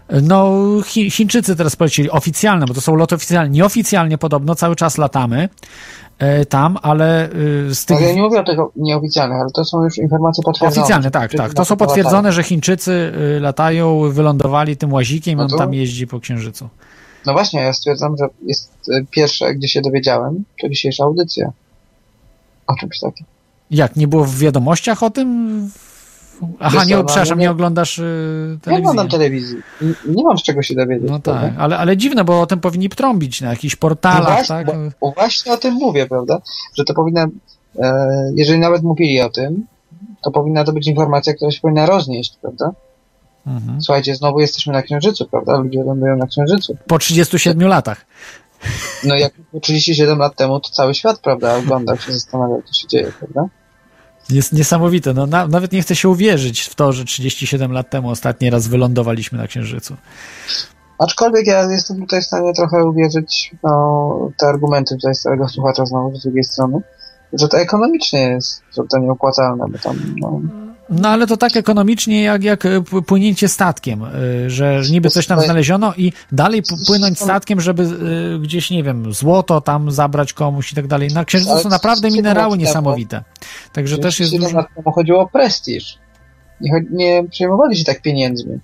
No, 0.09 0.53
Chi 0.85 1.11
Chińczycy 1.11 1.55
teraz 1.55 1.75
polecili 1.75 2.09
oficjalne, 2.09 2.65
bo 2.65 2.73
to 2.73 2.81
są 2.81 2.95
loty 2.95 3.15
oficjalne. 3.15 3.49
Nieoficjalnie 3.49 4.17
podobno 4.17 4.55
cały 4.55 4.75
czas 4.75 4.97
latamy 4.97 5.49
e, 6.19 6.45
tam, 6.45 6.77
ale 6.81 7.29
e, 7.69 7.75
z 7.75 7.85
tych... 7.85 8.01
ja 8.01 8.13
nie 8.13 8.21
mówię 8.21 8.39
o 8.39 8.43
tych 8.43 8.59
nieoficjalnych, 8.75 9.41
ale 9.41 9.49
to 9.51 9.65
są 9.65 9.83
już 9.83 9.97
informacje 9.97 10.43
potwierdzone. 10.43 10.81
Oficjalne, 10.81 11.11
tak, 11.11 11.33
tak. 11.33 11.53
To 11.53 11.65
są 11.65 11.77
potwierdzone, 11.77 12.15
latają. 12.17 12.31
że 12.31 12.43
Chińczycy 12.43 13.13
e, 13.37 13.39
latają, 13.39 14.11
wylądowali 14.11 14.77
tym 14.77 14.93
łazikiem 14.93 15.37
no 15.37 15.43
on 15.43 15.49
tam 15.49 15.73
jeździ 15.73 16.07
po 16.07 16.19
Księżycu. 16.19 16.69
No 17.25 17.33
właśnie, 17.33 17.61
ja 17.61 17.73
stwierdzam, 17.73 18.17
że 18.17 18.27
jest 18.45 18.71
e, 18.93 19.05
pierwsze, 19.11 19.55
gdzie 19.55 19.67
się 19.67 19.81
dowiedziałem, 19.81 20.43
to 20.61 20.69
dzisiejsza 20.69 21.03
audycja. 21.03 21.51
O 22.67 22.75
czymś 22.75 22.99
takim. 22.99 23.25
Jak, 23.71 23.95
nie 23.95 24.07
było 24.07 24.25
w 24.25 24.37
wiadomościach 24.37 25.03
o 25.03 25.09
tym? 25.09 25.69
Aha, 26.59 26.83
nie, 26.83 26.95
przepraszam, 26.95 27.37
nie, 27.37 27.41
nie 27.41 27.51
oglądasz 27.51 27.99
y, 27.99 28.01
telewizji. 28.61 28.71
Nie 28.71 28.77
oglądam 28.77 29.09
telewizji. 29.09 29.57
Nie, 29.81 29.93
nie 30.15 30.23
mam 30.23 30.37
z 30.37 30.43
czego 30.43 30.61
się 30.61 30.75
dowiedzieć. 30.75 31.09
No 31.09 31.19
tak, 31.19 31.53
ale, 31.57 31.77
ale 31.77 31.97
dziwne, 31.97 32.23
bo 32.23 32.41
o 32.41 32.45
tym 32.45 32.59
powinni 32.59 32.89
trąbić 32.89 33.41
na 33.41 33.49
jakichś 33.49 33.75
portalach, 33.75 34.27
no 34.27 34.35
właśnie, 34.35 34.65
tak? 34.65 34.75
Bo, 35.01 35.11
właśnie 35.11 35.53
o 35.53 35.57
tym 35.57 35.73
mówię, 35.73 36.05
prawda? 36.07 36.41
Że 36.77 36.83
to 36.83 36.93
powinna, 36.93 37.27
e, 37.79 38.31
jeżeli 38.35 38.59
nawet 38.59 38.83
mówili 38.83 39.21
o 39.21 39.29
tym, 39.29 39.65
to 40.23 40.31
powinna 40.31 40.63
to 40.63 40.73
być 40.73 40.87
informacja, 40.87 41.33
która 41.33 41.51
się 41.51 41.61
powinna 41.61 41.85
roznieść, 41.85 42.37
prawda? 42.41 42.71
Mhm. 43.47 43.81
Słuchajcie, 43.81 44.15
znowu 44.15 44.39
jesteśmy 44.39 44.73
na 44.73 44.81
Księżycu, 44.81 45.25
prawda? 45.25 45.57
Ludzie 45.57 45.83
lądują 45.83 46.15
na 46.15 46.27
Księżycu. 46.27 46.77
Po 46.87 46.99
37 46.99 47.67
latach. 47.67 48.05
No 49.03 49.15
jak 49.15 49.33
37 49.61 50.19
lat 50.19 50.35
temu 50.35 50.59
to 50.59 50.69
cały 50.69 50.95
świat, 50.95 51.19
prawda, 51.19 51.55
oglądał 51.55 51.97
się, 51.97 52.11
zastanawiał, 52.13 52.61
co 52.61 52.73
się 52.73 52.87
dzieje, 52.87 53.11
prawda? 53.19 53.49
Jest 54.29 54.53
niesamowite. 54.53 55.13
No, 55.13 55.25
na, 55.25 55.47
nawet 55.47 55.71
nie 55.71 55.81
chcę 55.81 55.95
się 55.95 56.09
uwierzyć 56.09 56.61
w 56.61 56.75
to, 56.75 56.91
że 56.91 57.05
37 57.05 57.71
lat 57.71 57.89
temu 57.89 58.09
ostatni 58.09 58.49
raz 58.49 58.67
wylądowaliśmy 58.67 59.37
na 59.37 59.47
Księżycu. 59.47 59.95
Aczkolwiek 60.99 61.47
ja 61.47 61.71
jestem 61.71 62.01
tutaj 62.01 62.21
w 62.21 62.25
stanie 62.25 62.53
trochę 62.53 62.85
uwierzyć 62.85 63.51
no, 63.63 64.31
te 64.37 64.47
argumenty 64.47 64.95
tutaj 64.95 65.15
starego 65.15 65.47
słuchacza 65.47 65.85
znowu 65.85 66.15
z 66.15 66.23
drugiej 66.23 66.43
strony, 66.43 66.81
że 67.33 67.47
to 67.47 67.57
ekonomicznie 67.57 68.19
jest 68.19 68.63
to 68.89 68.97
nieopłacalne, 68.97 69.65
bo 69.69 69.77
tam 69.77 70.15
no, 70.17 70.41
no 70.89 71.09
ale 71.09 71.27
to 71.27 71.37
tak 71.37 71.57
ekonomicznie 71.57 72.23
jak, 72.23 72.43
jak 72.43 72.65
e, 72.65 72.81
płynięcie 72.81 73.47
statkiem, 73.47 74.03
e, 74.03 74.09
że 74.49 74.81
niby 74.91 75.09
coś 75.09 75.27
tam 75.27 75.41
znaleziono 75.41 75.93
i 75.97 76.13
dalej 76.31 76.63
płynąć 76.87 77.19
statkiem, 77.19 77.61
żeby 77.61 77.83
e, 77.83 78.39
gdzieś, 78.39 78.69
nie 78.69 78.83
wiem, 78.83 79.13
złoto 79.13 79.61
tam 79.61 79.91
zabrać 79.91 80.33
komuś 80.33 80.71
i 80.71 80.75
tak 80.75 80.87
dalej. 80.87 81.09
Na 81.13 81.25
Księżycu 81.25 81.57
są 81.57 81.69
naprawdę 81.69 82.11
minerały 82.11 82.57
niesamowite. 82.57 83.23
Także 83.73 83.97
też 83.97 84.19
jest 84.19 84.37
dużo... 84.37 84.65
temu 84.75 84.91
chodziło 84.91 85.21
o 85.21 85.27
prestiż. 85.27 85.97
Nie, 86.61 86.71
nie 86.91 87.23
przejmowali 87.29 87.77
się 87.77 87.83
tak 87.83 88.01
pieniędzmi. 88.01 88.59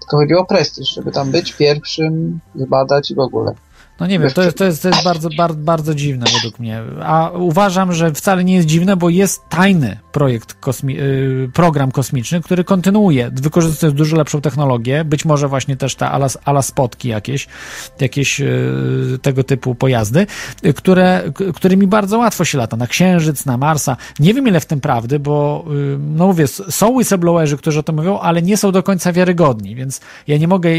Tylko 0.00 0.16
chodziło 0.16 0.40
o 0.40 0.44
prestiż, 0.44 0.94
żeby 0.94 1.12
tam 1.12 1.30
być 1.30 1.52
pierwszym, 1.52 2.40
zbadać 2.54 3.10
i 3.10 3.14
w 3.14 3.18
ogóle. 3.18 3.54
No 4.00 4.06
nie 4.06 4.18
wiem, 4.18 4.30
to 4.30 4.42
jest, 4.42 4.56
to 4.56 4.64
jest, 4.64 4.82
to 4.82 4.88
jest 4.88 5.04
bardzo, 5.04 5.28
bardzo, 5.36 5.58
bardzo 5.58 5.94
dziwne 5.94 6.26
według 6.34 6.58
mnie. 6.58 6.82
A 7.02 7.30
uważam, 7.30 7.92
że 7.92 8.12
wcale 8.12 8.44
nie 8.44 8.54
jest 8.54 8.66
dziwne, 8.66 8.96
bo 8.96 9.08
jest 9.08 9.48
tajny 9.48 9.98
projekt, 10.12 10.54
kosmi 10.54 11.00
y, 11.00 11.50
program 11.54 11.92
kosmiczny, 11.92 12.40
który 12.40 12.64
kontynuuje, 12.64 13.30
wykorzystując 13.32 13.98
dużo 13.98 14.16
lepszą 14.16 14.40
technologię, 14.40 15.04
być 15.04 15.24
może 15.24 15.48
właśnie 15.48 15.76
też 15.76 15.94
te 15.94 16.08
ala, 16.08 16.26
ala 16.44 16.62
spotki 16.62 17.08
jakieś, 17.08 17.48
jakieś 18.00 18.40
y, 18.40 19.18
tego 19.22 19.44
typu 19.44 19.74
pojazdy, 19.74 20.26
które, 20.76 21.22
którymi 21.54 21.86
bardzo 21.86 22.18
łatwo 22.18 22.44
się 22.44 22.58
lata, 22.58 22.76
na 22.76 22.86
Księżyc, 22.86 23.46
na 23.46 23.56
Marsa. 23.56 23.96
Nie 24.20 24.34
wiem 24.34 24.48
ile 24.48 24.60
w 24.60 24.66
tym 24.66 24.80
prawdy, 24.80 25.18
bo 25.18 25.64
y, 25.94 25.98
no 25.98 26.26
mówię, 26.26 26.46
są 26.46 26.88
whistleblowerzy, 26.88 27.56
którzy 27.56 27.78
o 27.78 27.82
tym 27.82 27.96
mówią, 27.96 28.18
ale 28.18 28.42
nie 28.42 28.56
są 28.56 28.72
do 28.72 28.82
końca 28.82 29.12
wiarygodni, 29.12 29.74
więc 29.74 30.00
ja 30.26 30.36
nie 30.36 30.48
mogę 30.48 30.70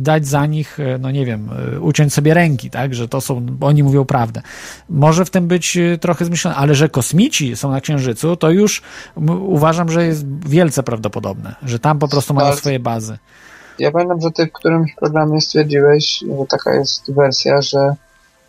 dać 0.00 0.26
za 0.26 0.46
nich, 0.46 0.78
no 1.00 1.10
nie 1.10 1.26
wiem, 1.26 1.48
uciąć 1.80 2.12
sobie 2.12 2.34
ręki, 2.34 2.65
tak, 2.70 2.94
że 2.94 3.08
to 3.08 3.20
są, 3.20 3.46
oni 3.60 3.82
mówią 3.82 4.04
prawdę. 4.04 4.42
Może 4.88 5.24
w 5.24 5.30
tym 5.30 5.46
być 5.46 5.76
y, 5.76 5.98
trochę 6.00 6.24
zmyślone, 6.24 6.56
ale 6.56 6.74
że 6.74 6.88
kosmici 6.88 7.56
są 7.56 7.70
na 7.70 7.80
Księżycu, 7.80 8.36
to 8.36 8.50
już 8.50 8.82
uważam, 9.40 9.90
że 9.90 10.06
jest 10.06 10.26
wielce 10.48 10.82
prawdopodobne, 10.82 11.54
że 11.62 11.78
tam 11.78 11.98
po 11.98 12.08
prostu 12.08 12.34
mają 12.34 12.56
swoje 12.56 12.80
bazy. 12.80 13.18
Ja 13.78 13.90
pamiętam, 13.90 14.20
że 14.20 14.30
ty 14.30 14.46
w 14.46 14.52
którymś 14.52 14.94
programie 14.94 15.40
stwierdziłeś, 15.40 16.24
że 16.38 16.46
taka 16.48 16.74
jest 16.74 17.12
wersja, 17.12 17.62
że 17.62 17.96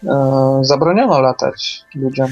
E, 0.05 0.59
zabroniono 0.61 1.21
latać 1.21 1.85
ludziom. 1.95 2.27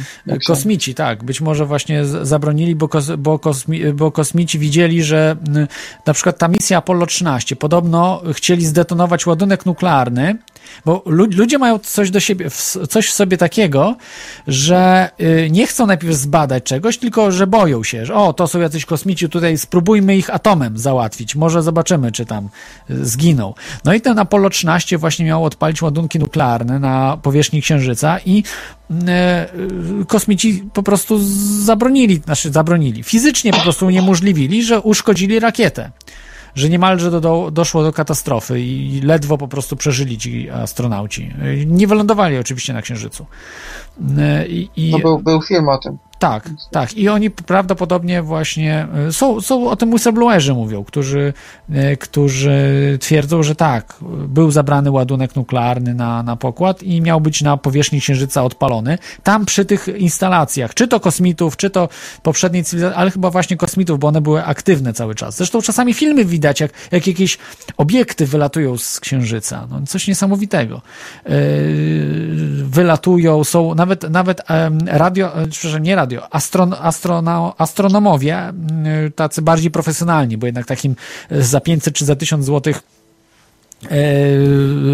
Kosmici, 0.48 0.96
tak. 0.96 1.24
Być 1.24 1.42
może 1.42 1.66
właśnie 1.66 2.06
zabronili, 2.06 2.76
bo, 2.76 2.88
kos, 2.88 3.12
bo, 3.18 3.40
kosmi, 3.40 3.94
bo 3.94 4.12
kosmici 4.12 4.60
widzieli, 4.60 5.04
że 5.04 5.36
na 6.06 6.14
przykład 6.14 6.38
ta 6.38 6.48
misja 6.48 6.78
Apollo 6.78 7.06
13 7.06 7.56
podobno 7.56 8.22
chcieli 8.34 8.66
zdetonować 8.66 9.26
ładunek 9.26 9.66
nuklearny, 9.66 10.38
bo 10.86 11.04
ludzie 11.06 11.58
mają 11.58 11.80
coś 11.80 12.12
do 12.12 12.20
siebie, 12.20 12.50
coś 12.90 13.08
w 13.08 13.14
sobie 13.14 13.38
takiego, 13.38 13.96
że 14.48 15.10
y, 15.22 15.50
nie 15.52 15.68
chcą 15.68 15.86
najpierw 15.86 16.16
zbadać 16.16 16.64
czegoś, 16.64 16.98
tylko 16.98 17.32
że 17.32 17.48
boją 17.48 17.84
się, 17.84 18.06
że 18.06 18.16
o, 18.16 18.34
to 18.34 18.48
są 18.48 18.60
jacyś 18.60 18.86
kosmici, 18.86 19.30
tutaj 19.30 19.58
spróbujmy 19.58 20.18
ich 20.18 20.30
atomem 20.30 20.78
załatwić, 20.78 21.36
może 21.36 21.64
zobaczymy, 21.64 22.12
czy 22.12 22.26
tam 22.26 22.50
y, 22.90 23.06
zginą. 23.06 23.54
No 23.86 23.94
i 23.94 24.02
ten 24.02 24.20
Apollo 24.20 24.50
13 24.50 24.98
właśnie 24.98 25.26
miał 25.26 25.46
odpalić 25.46 25.82
ładunki 25.82 26.20
nuklearne 26.20 26.80
na 26.80 27.18
powierzchni 27.22 27.62
Księżyca 27.62 28.20
i 28.26 28.44
e, 29.08 29.48
kosmici 30.08 30.64
po 30.74 30.84
prostu 30.84 31.20
zabronili, 31.64 32.22
znaczy 32.26 32.52
zabronili, 32.52 33.04
fizycznie 33.04 33.54
po 33.54 33.62
prostu 33.62 33.86
uniemożliwili, 33.86 34.64
że 34.64 34.82
uszkodzili 34.82 35.40
rakietę 35.40 35.92
że 36.56 36.70
niemalże 36.70 37.12
do, 37.12 37.22
do, 37.22 37.52
doszło 37.52 37.84
do 37.84 37.94
katastrofy 37.94 38.62
i 38.62 39.02
ledwo 39.02 39.38
po 39.38 39.48
prostu 39.48 39.76
przeżyli 39.76 40.18
ci 40.18 40.50
astronauci. 40.50 41.34
Nie 41.66 41.88
wylądowali 41.88 42.38
oczywiście 42.38 42.74
na 42.74 42.82
Księżycu. 42.82 43.26
E, 44.18 44.48
I, 44.48 44.70
i... 44.76 44.92
No 44.92 45.00
był, 45.00 45.20
był 45.20 45.42
film 45.42 45.70
o 45.70 45.78
tym. 45.78 45.98
Tak, 46.20 46.50
tak. 46.72 46.98
I 46.98 47.10
oni 47.10 47.32
prawdopodobnie 47.32 48.22
właśnie 48.22 48.88
e, 49.08 49.12
są, 49.12 49.42
są 49.42 49.70
o 49.70 49.76
tym 49.76 49.92
whistleblowerzy 49.94 50.54
mówią, 50.54 50.84
którzy, 50.84 51.34
e, 51.70 51.98
którzy 51.98 52.58
twierdzą, 53.02 53.44
że 53.44 53.56
tak, 53.56 53.94
był 54.28 54.52
zabrany 54.52 54.92
ładunek 54.92 55.36
nuklearny 55.36 55.94
na, 55.94 56.24
na 56.24 56.36
pokład 56.36 56.84
i 56.84 57.02
miał 57.02 57.22
być 57.22 57.42
na 57.42 57.58
powierzchni 57.58 58.02
Księżyca 58.02 58.44
odpalony. 58.44 58.98
Tam 59.24 59.46
przy 59.46 59.66
tych 59.66 59.88
instalacjach, 59.88 60.74
czy 60.74 60.88
to 60.88 61.00
kosmitów, 61.00 61.58
czy 61.58 61.70
to 61.70 61.90
poprzedniej 62.24 62.64
cywilizacji, 62.64 62.98
ale 62.98 63.12
chyba 63.12 63.30
właśnie 63.30 63.58
kosmitów, 63.58 64.00
bo 64.00 64.08
one 64.08 64.22
były 64.22 64.44
aktywne 64.44 64.94
cały 64.94 65.16
czas. 65.16 65.38
Zresztą 65.38 65.62
czasami 65.62 65.94
filmy 65.94 66.26
widać, 66.26 66.60
jak, 66.60 66.72
jak 66.92 67.08
jakieś 67.08 67.38
obiekty 67.78 68.26
wylatują 68.26 68.78
z 68.78 69.00
Księżyca. 69.00 69.68
No, 69.70 69.82
coś 69.88 70.08
niesamowitego. 70.08 70.82
Yy, 71.26 71.34
wylatują, 72.64 73.44
są 73.44 73.76
nawet, 73.76 74.10
nawet 74.10 74.42
radio, 74.86 75.32
przepraszam, 75.50 75.84
nie 75.84 75.96
radio, 75.96 76.05
radio. 76.06 76.34
Astron, 76.34 76.76
astrono, 76.82 77.56
astronomowie, 77.58 78.54
y, 79.08 79.12
tacy 79.12 79.42
bardziej 79.42 79.72
profesjonalni, 79.72 80.38
bo 80.38 80.46
jednak 80.46 80.66
takim 80.66 80.96
y, 81.32 81.44
za 81.44 81.62
500 81.62 81.96
czy 81.96 82.06
za 82.06 82.16
1000 82.16 82.46
złotych 82.46 82.84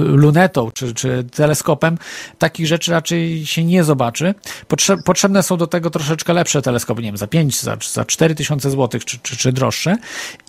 lunetą 0.05 0.71
czy, 0.71 0.93
czy 0.93 1.23
teleskopem, 1.35 1.97
takich 2.37 2.67
rzeczy 2.67 2.91
raczej 2.91 3.45
się 3.45 3.63
nie 3.63 3.83
zobaczy. 3.83 4.33
Potrzebne 5.05 5.43
są 5.43 5.57
do 5.57 5.67
tego 5.67 5.89
troszeczkę 5.89 6.33
lepsze 6.33 6.61
teleskopy, 6.61 7.01
nie 7.01 7.07
wiem, 7.07 7.17
za 7.17 7.27
5, 7.27 7.61
za, 7.61 7.77
za 7.91 8.05
4 8.05 8.35
tysiące 8.35 8.71
złotych, 8.71 9.05
czy, 9.05 9.19
czy, 9.19 9.37
czy 9.37 9.51
droższe. 9.51 9.97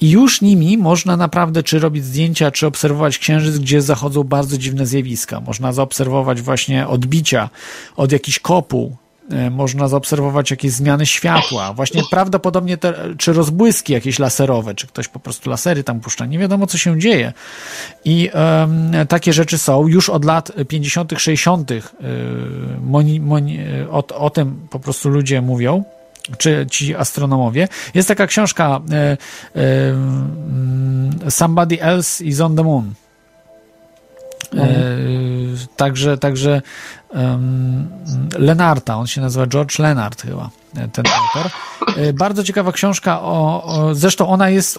I 0.00 0.10
już 0.10 0.40
nimi 0.40 0.78
można 0.78 1.16
naprawdę 1.16 1.62
czy 1.62 1.78
robić 1.78 2.04
zdjęcia, 2.04 2.50
czy 2.50 2.66
obserwować 2.66 3.18
księżyc, 3.18 3.58
gdzie 3.58 3.82
zachodzą 3.82 4.24
bardzo 4.24 4.58
dziwne 4.58 4.86
zjawiska. 4.86 5.40
Można 5.40 5.72
zaobserwować 5.72 6.40
właśnie 6.40 6.88
odbicia 6.88 7.50
od 7.96 8.12
jakichś 8.12 8.38
kopuł, 8.38 8.96
E, 8.96 9.01
można 9.50 9.88
zaobserwować 9.88 10.50
jakieś 10.50 10.72
zmiany 10.72 11.06
światła, 11.06 11.72
właśnie 11.72 12.02
prawdopodobnie 12.10 12.76
te, 12.76 12.94
czy 13.18 13.32
rozbłyski 13.32 13.92
jakieś 13.92 14.18
laserowe, 14.18 14.74
czy 14.74 14.86
ktoś 14.86 15.08
po 15.08 15.20
prostu 15.20 15.50
lasery 15.50 15.84
tam 15.84 16.00
puszcza, 16.00 16.26
nie 16.26 16.38
wiadomo 16.38 16.66
co 16.66 16.78
się 16.78 16.98
dzieje. 16.98 17.32
I 18.04 18.30
um, 18.34 18.92
takie 19.08 19.32
rzeczy 19.32 19.58
są 19.58 19.88
już 19.88 20.10
od 20.10 20.24
lat 20.24 20.52
50., 20.68 21.12
60. 21.16 21.70
Yy, 21.70 21.82
moni, 22.80 23.20
moni, 23.20 23.58
o, 23.90 24.06
o 24.06 24.30
tym 24.30 24.66
po 24.70 24.80
prostu 24.80 25.08
ludzie 25.08 25.42
mówią 25.42 25.84
czy 26.38 26.66
ci 26.70 26.94
astronomowie. 26.94 27.68
Jest 27.94 28.08
taka 28.08 28.26
książka 28.26 28.80
y, 29.54 29.60
y, 31.26 31.30
Somebody 31.30 31.82
Else 31.82 32.24
is 32.24 32.40
on 32.40 32.56
the 32.56 32.62
Moon. 32.64 32.94
Mhm. 34.54 35.56
także 35.76 36.18
także 36.18 36.62
um, 37.08 37.88
Lenarta, 38.38 38.96
on 38.96 39.06
się 39.06 39.20
nazywa 39.20 39.46
George 39.46 39.78
Lenart 39.78 40.22
chyba, 40.22 40.50
ten 40.92 41.04
autor. 41.06 41.52
E, 41.96 42.12
bardzo 42.12 42.44
ciekawa 42.44 42.72
książka, 42.72 43.20
o, 43.22 43.64
o, 43.64 43.94
zresztą 43.94 44.28
ona 44.28 44.50
jest, 44.50 44.78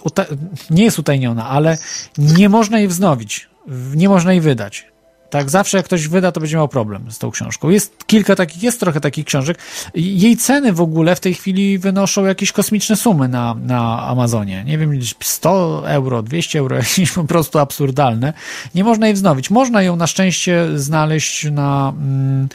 nie 0.70 0.84
jest 0.84 0.98
utajniona, 0.98 1.48
ale 1.48 1.78
nie 2.18 2.48
można 2.48 2.78
jej 2.78 2.88
wznowić, 2.88 3.48
nie 3.94 4.08
można 4.08 4.32
jej 4.32 4.40
wydać. 4.40 4.93
Tak, 5.34 5.50
zawsze 5.50 5.76
jak 5.76 5.86
ktoś 5.86 6.08
wyda, 6.08 6.32
to 6.32 6.40
będzie 6.40 6.56
miał 6.56 6.68
problem 6.68 7.10
z 7.10 7.18
tą 7.18 7.30
książką. 7.30 7.70
Jest 7.70 8.06
kilka 8.06 8.36
takich, 8.36 8.62
jest 8.62 8.80
trochę 8.80 9.00
takich 9.00 9.24
książek. 9.24 9.58
Jej 9.94 10.36
ceny 10.36 10.72
w 10.72 10.80
ogóle 10.80 11.16
w 11.16 11.20
tej 11.20 11.34
chwili 11.34 11.78
wynoszą 11.78 12.24
jakieś 12.24 12.52
kosmiczne 12.52 12.96
sumy 12.96 13.28
na, 13.28 13.54
na 13.54 14.06
Amazonie. 14.06 14.64
Nie 14.64 14.78
wiem, 14.78 15.00
100 15.22 15.82
euro, 15.90 16.22
200 16.22 16.58
euro, 16.58 16.76
jakieś 16.86 17.12
po 17.12 17.24
prostu 17.24 17.58
absurdalne. 17.58 18.32
Nie 18.74 18.84
można 18.84 19.06
jej 19.06 19.14
wznowić. 19.14 19.50
Można 19.50 19.82
ją 19.82 19.96
na 19.96 20.06
szczęście 20.06 20.66
znaleźć 20.74 21.50
na. 21.50 21.92
Mm, 21.96 22.48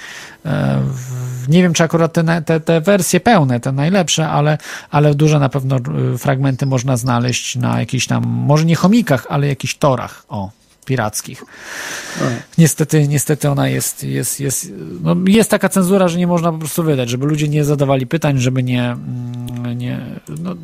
e, 0.45 0.81
nie 1.47 1.63
wiem, 1.63 1.73
czy 1.73 1.83
akurat 1.83 2.13
te, 2.13 2.41
te, 2.41 2.59
te 2.59 2.81
wersje 2.81 3.19
pełne, 3.19 3.59
te 3.59 3.71
najlepsze, 3.71 4.29
ale, 4.29 4.57
ale 4.91 5.15
duże 5.15 5.39
na 5.39 5.49
pewno 5.49 5.75
e, 5.75 6.17
fragmenty 6.17 6.65
można 6.65 6.97
znaleźć 6.97 7.55
na 7.55 7.79
jakichś 7.79 8.07
tam, 8.07 8.23
może 8.27 8.65
nie 8.65 8.75
chomikach, 8.75 9.25
ale 9.29 9.47
jakichś 9.47 9.75
torach. 9.75 10.25
O, 10.29 10.58
pirackich. 10.89 11.43
Niestety, 12.57 13.07
niestety 13.07 13.49
ona 13.49 13.67
jest, 13.67 14.03
jest, 14.03 14.39
jest, 14.39 14.71
no 15.01 15.15
jest 15.27 15.49
taka 15.49 15.69
cenzura, 15.69 16.07
że 16.07 16.17
nie 16.17 16.27
można 16.27 16.51
po 16.51 16.57
prostu 16.57 16.83
wydać, 16.83 17.09
żeby 17.09 17.25
ludzie 17.25 17.47
nie 17.47 17.63
zadawali 17.63 18.07
pytań, 18.07 18.37
żeby 18.37 18.63
nie, 18.63 18.83
mm, 18.91 19.77
nie, 19.77 19.99
no, 20.41 20.55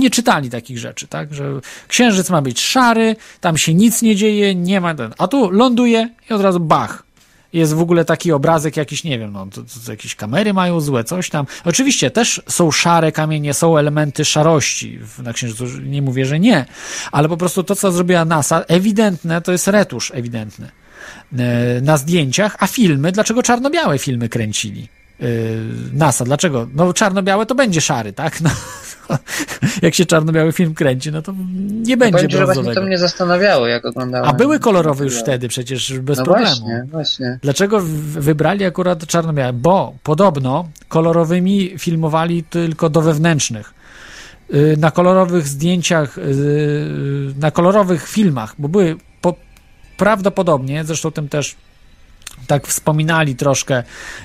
nie 0.00 0.10
czytali 0.10 0.50
takich 0.50 0.78
rzeczy, 0.78 1.06
tak, 1.06 1.34
że 1.34 1.60
księżyc 1.88 2.30
ma 2.30 2.42
być 2.42 2.60
szary, 2.60 3.16
tam 3.40 3.56
się 3.56 3.74
nic 3.74 4.02
nie 4.02 4.16
dzieje, 4.16 4.54
nie 4.54 4.80
ma, 4.80 4.94
a 5.18 5.28
tu 5.28 5.50
ląduje 5.50 6.08
i 6.30 6.32
od 6.32 6.40
razu 6.40 6.60
bach, 6.60 7.02
jest 7.52 7.74
w 7.74 7.80
ogóle 7.80 8.04
taki 8.04 8.32
obrazek 8.32 8.76
jakiś, 8.76 9.04
nie 9.04 9.18
wiem, 9.18 9.32
no, 9.32 9.46
to, 9.46 9.62
to 9.84 9.90
jakieś 9.90 10.14
kamery 10.14 10.54
mają 10.54 10.80
złe, 10.80 11.04
coś 11.04 11.30
tam. 11.30 11.46
Oczywiście 11.64 12.10
też 12.10 12.42
są 12.48 12.70
szare 12.70 13.12
kamienie, 13.12 13.54
są 13.54 13.78
elementy 13.78 14.24
szarości 14.24 14.98
na 15.18 15.32
Księżycu, 15.32 15.64
nie 15.82 16.02
mówię, 16.02 16.26
że 16.26 16.40
nie, 16.40 16.64
ale 17.12 17.28
po 17.28 17.36
prostu 17.36 17.64
to, 17.64 17.76
co 17.76 17.92
zrobiła 17.92 18.24
NASA, 18.24 18.64
ewidentne, 18.68 19.42
to 19.42 19.52
jest 19.52 19.68
retusz 19.68 20.12
ewidentny 20.14 20.70
e, 21.38 21.80
na 21.80 21.96
zdjęciach, 21.96 22.56
a 22.58 22.66
filmy, 22.66 23.12
dlaczego 23.12 23.42
czarno-białe 23.42 23.98
filmy 23.98 24.28
kręcili? 24.28 24.88
E, 25.20 25.24
NASA, 25.92 26.24
dlaczego? 26.24 26.68
No 26.74 26.92
czarno-białe 26.92 27.46
to 27.46 27.54
będzie 27.54 27.80
szary, 27.80 28.12
tak? 28.12 28.40
No, 28.40 28.50
jak 29.82 29.94
się 29.94 30.06
czarno-biały 30.06 30.52
film 30.52 30.74
kręci, 30.74 31.12
no 31.12 31.22
to 31.22 31.34
nie 31.70 31.96
będzie 31.96 32.18
Powiem, 32.18 32.30
że 32.30 32.44
właśnie 32.44 32.74
to 32.74 32.82
mnie 32.82 32.98
zastanawiało, 32.98 33.66
jak 33.66 33.84
oglądałem. 33.84 34.28
A 34.28 34.32
były 34.32 34.58
kolorowe 34.60 35.04
już 35.04 35.18
wtedy 35.18 35.48
przecież 35.48 35.98
bez 35.98 36.18
no 36.18 36.24
problemu. 36.24 36.50
Właśnie, 36.50 36.86
właśnie. 36.90 37.38
Dlaczego 37.42 37.80
wybrali 38.00 38.64
akurat 38.64 39.06
czarno-białe? 39.06 39.52
Bo 39.52 39.94
podobno 40.02 40.68
kolorowymi 40.88 41.78
filmowali 41.78 42.44
tylko 42.44 42.90
do 42.90 43.02
wewnętrznych 43.02 43.74
y, 44.54 44.76
na 44.78 44.90
kolorowych 44.90 45.48
zdjęciach, 45.48 46.18
y, 46.18 47.34
na 47.38 47.50
kolorowych 47.50 48.08
filmach, 48.08 48.54
bo 48.58 48.68
były 48.68 48.96
po, 49.20 49.34
prawdopodobnie, 49.96 50.84
zresztą 50.84 51.10
tym 51.10 51.28
też 51.28 51.56
tak 52.46 52.66
wspominali 52.66 53.36
troszkę 53.36 53.82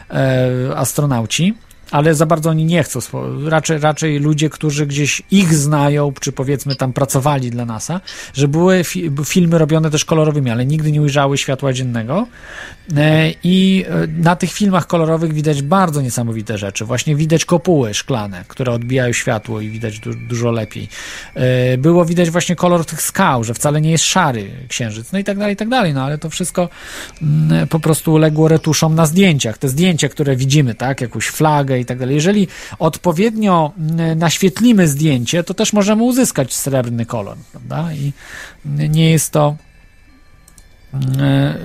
e, 0.10 0.76
astronauci, 0.76 1.54
ale 1.94 2.16
za 2.16 2.26
bardzo 2.26 2.50
oni 2.50 2.66
nie 2.66 2.84
chcą. 2.84 3.00
Raczej, 3.50 3.80
raczej 3.80 4.20
ludzie, 4.20 4.50
którzy 4.50 4.86
gdzieś 4.86 5.22
ich 5.32 5.54
znają, 5.54 6.14
czy 6.20 6.32
powiedzmy 6.32 6.76
tam 6.76 6.94
pracowali 6.94 7.52
dla 7.52 7.66
NASA, 7.66 8.02
że 8.34 8.48
były 8.48 8.84
fi 8.84 9.12
filmy 9.26 9.58
robione 9.58 9.90
też 9.90 10.06
kolorowymi, 10.06 10.52
ale 10.52 10.66
nigdy 10.66 10.92
nie 10.92 11.02
ujrzały 11.02 11.38
światła 11.38 11.74
dziennego. 11.74 12.28
E, 12.98 13.32
I 13.44 13.86
e, 13.88 14.08
na 14.08 14.36
tych 14.36 14.52
filmach 14.52 14.88
kolorowych 14.88 15.34
widać 15.34 15.62
bardzo 15.62 16.02
niesamowite 16.02 16.58
rzeczy. 16.58 16.86
Właśnie 16.86 17.16
widać 17.16 17.46
kopuły 17.46 17.94
szklane, 17.94 18.46
które 18.48 18.72
odbijają 18.72 19.14
światło 19.14 19.62
i 19.62 19.70
widać 19.70 20.00
du 20.00 20.14
dużo 20.14 20.52
lepiej. 20.52 20.90
E, 21.36 21.78
było 21.78 22.06
widać 22.06 22.30
właśnie 22.30 22.56
kolor 22.56 22.86
tych 22.86 23.02
skał, 23.02 23.44
że 23.44 23.54
wcale 23.54 23.82
nie 23.82 23.92
jest 23.92 24.04
szary 24.04 24.52
księżyc, 24.68 25.12
no 25.12 25.20
i 25.20 25.24
tak 25.24 25.38
dalej, 25.38 25.54
i 25.54 25.58
tak 25.58 25.70
dalej. 25.70 25.94
No 25.94 26.04
ale 26.04 26.18
to 26.18 26.30
wszystko 26.30 26.70
mm, 27.22 27.68
po 27.68 27.80
prostu 27.80 28.14
uległo 28.14 28.48
retuszom 28.48 28.96
na 28.96 29.06
zdjęciach. 29.06 29.58
Te 29.58 29.70
zdjęcia, 29.70 30.10
które 30.10 30.36
widzimy, 30.36 30.76
tak, 30.76 31.02
jakąś 31.02 31.28
flagę 31.28 31.83
i 31.84 31.86
tak 31.86 32.00
dalej. 32.00 32.16
Jeżeli 32.16 32.48
odpowiednio 32.80 33.72
mm, 33.78 34.20
naświetlimy 34.20 34.88
zdjęcie, 34.88 35.44
to 35.44 35.54
też 35.54 35.74
możemy 35.74 36.04
uzyskać 36.04 36.54
srebrny 36.54 37.06
kolor, 37.06 37.38
prawda? 37.52 37.94
I 37.94 38.14
nie 38.66 39.12
jest 39.12 39.32
to 39.32 39.56
mm, 40.94 41.20
e, 41.20 41.24
e, 41.24 41.58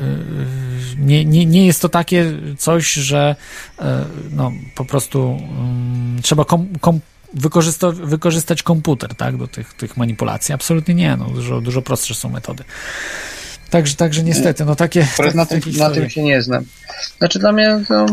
nie, 0.99 1.25
nie, 1.25 1.47
nie 1.47 1.67
jest 1.67 1.83
to 1.83 1.89
takie 1.89 2.33
coś, 2.59 2.93
że 2.93 3.37
e, 3.79 4.05
no, 4.31 4.53
po 4.75 4.85
prostu 4.85 5.31
um, 5.31 6.19
trzeba 6.23 6.45
kom, 6.45 6.69
kom, 6.81 7.01
wykorzysta, 7.35 7.91
wykorzystać 7.91 8.63
komputer 8.63 9.15
tak, 9.15 9.37
do 9.37 9.49
tych, 9.49 9.75
tych 9.75 9.97
manipulacji. 9.97 10.55
Absolutnie 10.55 10.95
nie. 10.95 11.17
No, 11.17 11.25
dużo, 11.25 11.61
dużo 11.61 11.83
prostsze 11.83 12.15
są 12.15 12.29
metody. 12.29 12.65
Także, 13.71 13.97
także 13.97 14.23
niestety, 14.23 14.65
no 14.65 14.77
takie. 14.77 15.07
Tak, 15.17 15.35
na, 15.35 15.47
tym, 15.47 15.61
na 15.79 15.91
tym 15.91 16.11
się 16.11 16.23
nie 16.23 16.43
znam. 16.43 16.65
Znaczy 17.19 17.39
dla 17.39 17.53
mnie 17.53 17.81
to 17.89 18.07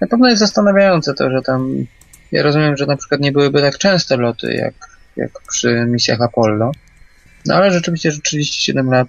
na 0.00 0.06
pewno 0.06 0.28
jest 0.28 0.40
zastanawiające 0.40 1.14
to, 1.14 1.30
że 1.30 1.42
tam. 1.42 1.86
Ja 2.32 2.42
rozumiem, 2.42 2.76
że 2.76 2.86
na 2.86 2.96
przykład 2.96 3.20
nie 3.20 3.32
byłyby 3.32 3.60
tak 3.60 3.78
częste 3.78 4.16
loty 4.16 4.54
jak, 4.54 4.74
jak 5.16 5.30
przy 5.48 5.86
misjach 5.88 6.20
Apollo. 6.20 6.72
No 7.46 7.54
ale 7.54 7.72
rzeczywiście, 7.72 8.12
że 8.12 8.20
37 8.20 8.90
lat 8.90 9.08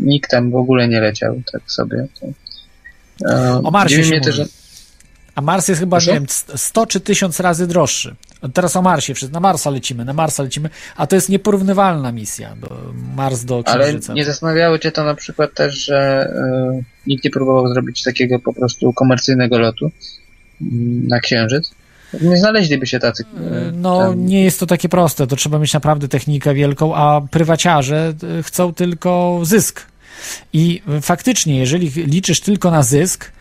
nikt 0.00 0.30
tam 0.30 0.50
w 0.50 0.56
ogóle 0.56 0.88
nie 0.88 1.00
leciał 1.00 1.42
tak 1.52 1.62
sobie. 1.66 2.06
To, 2.20 2.26
e, 3.30 3.60
o 3.64 3.70
Marsie 3.70 4.04
się 4.04 4.18
mówi. 4.18 4.32
Że... 4.32 4.46
A 5.34 5.40
Mars 5.40 5.68
jest 5.68 5.80
chyba, 5.80 5.96
Proszę? 5.96 6.12
nie 6.12 6.20
wiem, 6.20 6.26
100 6.56 6.86
czy 6.86 7.00
1000 7.00 7.40
razy 7.40 7.66
droższy. 7.66 8.16
Teraz 8.54 8.76
o 8.76 8.82
Marsie, 8.82 9.14
na 9.32 9.40
Marsa 9.40 9.70
lecimy, 9.70 10.04
na 10.04 10.12
Marsa 10.12 10.42
lecimy, 10.42 10.70
a 10.96 11.06
to 11.06 11.16
jest 11.16 11.28
nieporównywalna 11.28 12.12
misja, 12.12 12.56
do 12.56 12.92
Mars 13.16 13.44
do 13.44 13.62
Księżyca. 13.62 14.12
Ale 14.12 14.20
nie 14.20 14.24
zastanawiały 14.24 14.78
cię 14.78 14.92
to 14.92 15.04
na 15.04 15.14
przykład 15.14 15.54
też, 15.54 15.84
że 15.84 16.28
y, 16.78 16.84
nikt 17.06 17.24
nie 17.24 17.30
próbował 17.30 17.68
zrobić 17.68 18.02
takiego 18.02 18.38
po 18.38 18.52
prostu 18.52 18.92
komercyjnego 18.92 19.58
lotu 19.58 19.86
y, 19.86 19.90
na 21.08 21.20
Księżyc? 21.20 21.70
Nie 22.20 22.36
znaleźliby 22.36 22.86
się 22.86 22.98
tacy. 22.98 23.24
E, 23.24 23.72
no, 23.72 23.98
tam... 23.98 24.26
nie 24.26 24.44
jest 24.44 24.60
to 24.60 24.66
takie 24.66 24.88
proste. 24.88 25.26
To 25.26 25.36
trzeba 25.36 25.58
mieć 25.58 25.72
naprawdę 25.72 26.08
technikę 26.08 26.54
wielką, 26.54 26.94
a 26.94 27.20
prywaciarze 27.30 28.14
chcą 28.42 28.74
tylko 28.74 29.40
zysk. 29.42 29.86
I 30.52 30.82
faktycznie, 31.02 31.58
jeżeli 31.58 31.88
liczysz 31.88 32.40
tylko 32.40 32.70
na 32.70 32.82
zysk, 32.82 33.32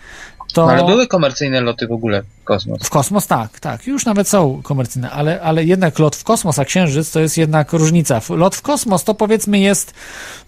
to... 0.53 0.65
No, 0.65 0.71
ale 0.71 0.85
były 0.85 1.07
komercyjne 1.07 1.61
loty 1.61 1.87
w 1.87 1.91
ogóle 1.91 2.23
w 2.41 2.43
kosmos. 2.43 2.83
W 2.83 2.89
kosmos 2.89 3.27
tak, 3.27 3.59
tak. 3.59 3.87
Już 3.87 4.05
nawet 4.05 4.27
są 4.27 4.61
komercyjne, 4.63 5.11
ale, 5.11 5.41
ale 5.41 5.63
jednak 5.63 5.99
lot 5.99 6.15
w 6.15 6.23
kosmos, 6.23 6.59
a 6.59 6.65
księżyc 6.65 7.11
to 7.11 7.19
jest 7.19 7.37
jednak 7.37 7.73
różnica. 7.73 8.21
Lot 8.29 8.55
w 8.55 8.61
kosmos 8.61 9.03
to 9.03 9.13
powiedzmy 9.13 9.59
jest, 9.59 9.93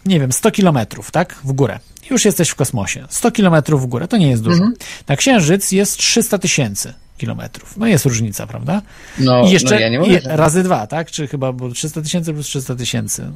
nie 0.05 0.19
wiem, 0.19 0.31
100 0.31 0.51
kilometrów, 0.51 1.11
tak? 1.11 1.35
W 1.43 1.51
górę. 1.51 1.79
Już 2.09 2.25
jesteś 2.25 2.49
w 2.49 2.55
kosmosie. 2.55 3.05
100 3.09 3.31
kilometrów 3.31 3.81
w 3.81 3.85
górę, 3.85 4.07
to 4.07 4.17
nie 4.17 4.29
jest 4.29 4.43
dużo. 4.43 4.63
Mhm. 4.63 4.73
Na 5.07 5.15
księżyc 5.15 5.71
jest 5.71 5.97
300 5.97 6.37
tysięcy 6.37 6.93
kilometrów. 7.17 7.77
No 7.77 7.87
jest 7.87 8.05
różnica, 8.05 8.47
prawda? 8.47 8.81
No, 9.19 9.43
I 9.43 9.49
jeszcze 9.49 9.75
no 9.75 9.81
ja 9.81 9.89
nie 9.89 9.99
mówię, 9.99 10.21
razy 10.23 10.63
dwa, 10.63 10.87
tak? 10.87 11.11
Czy 11.11 11.27
chyba, 11.27 11.51
bo 11.51 11.69
300 11.69 12.01
tysięcy 12.01 12.33
plus 12.33 12.45
300 12.45 12.75
tysięcy, 12.75 13.31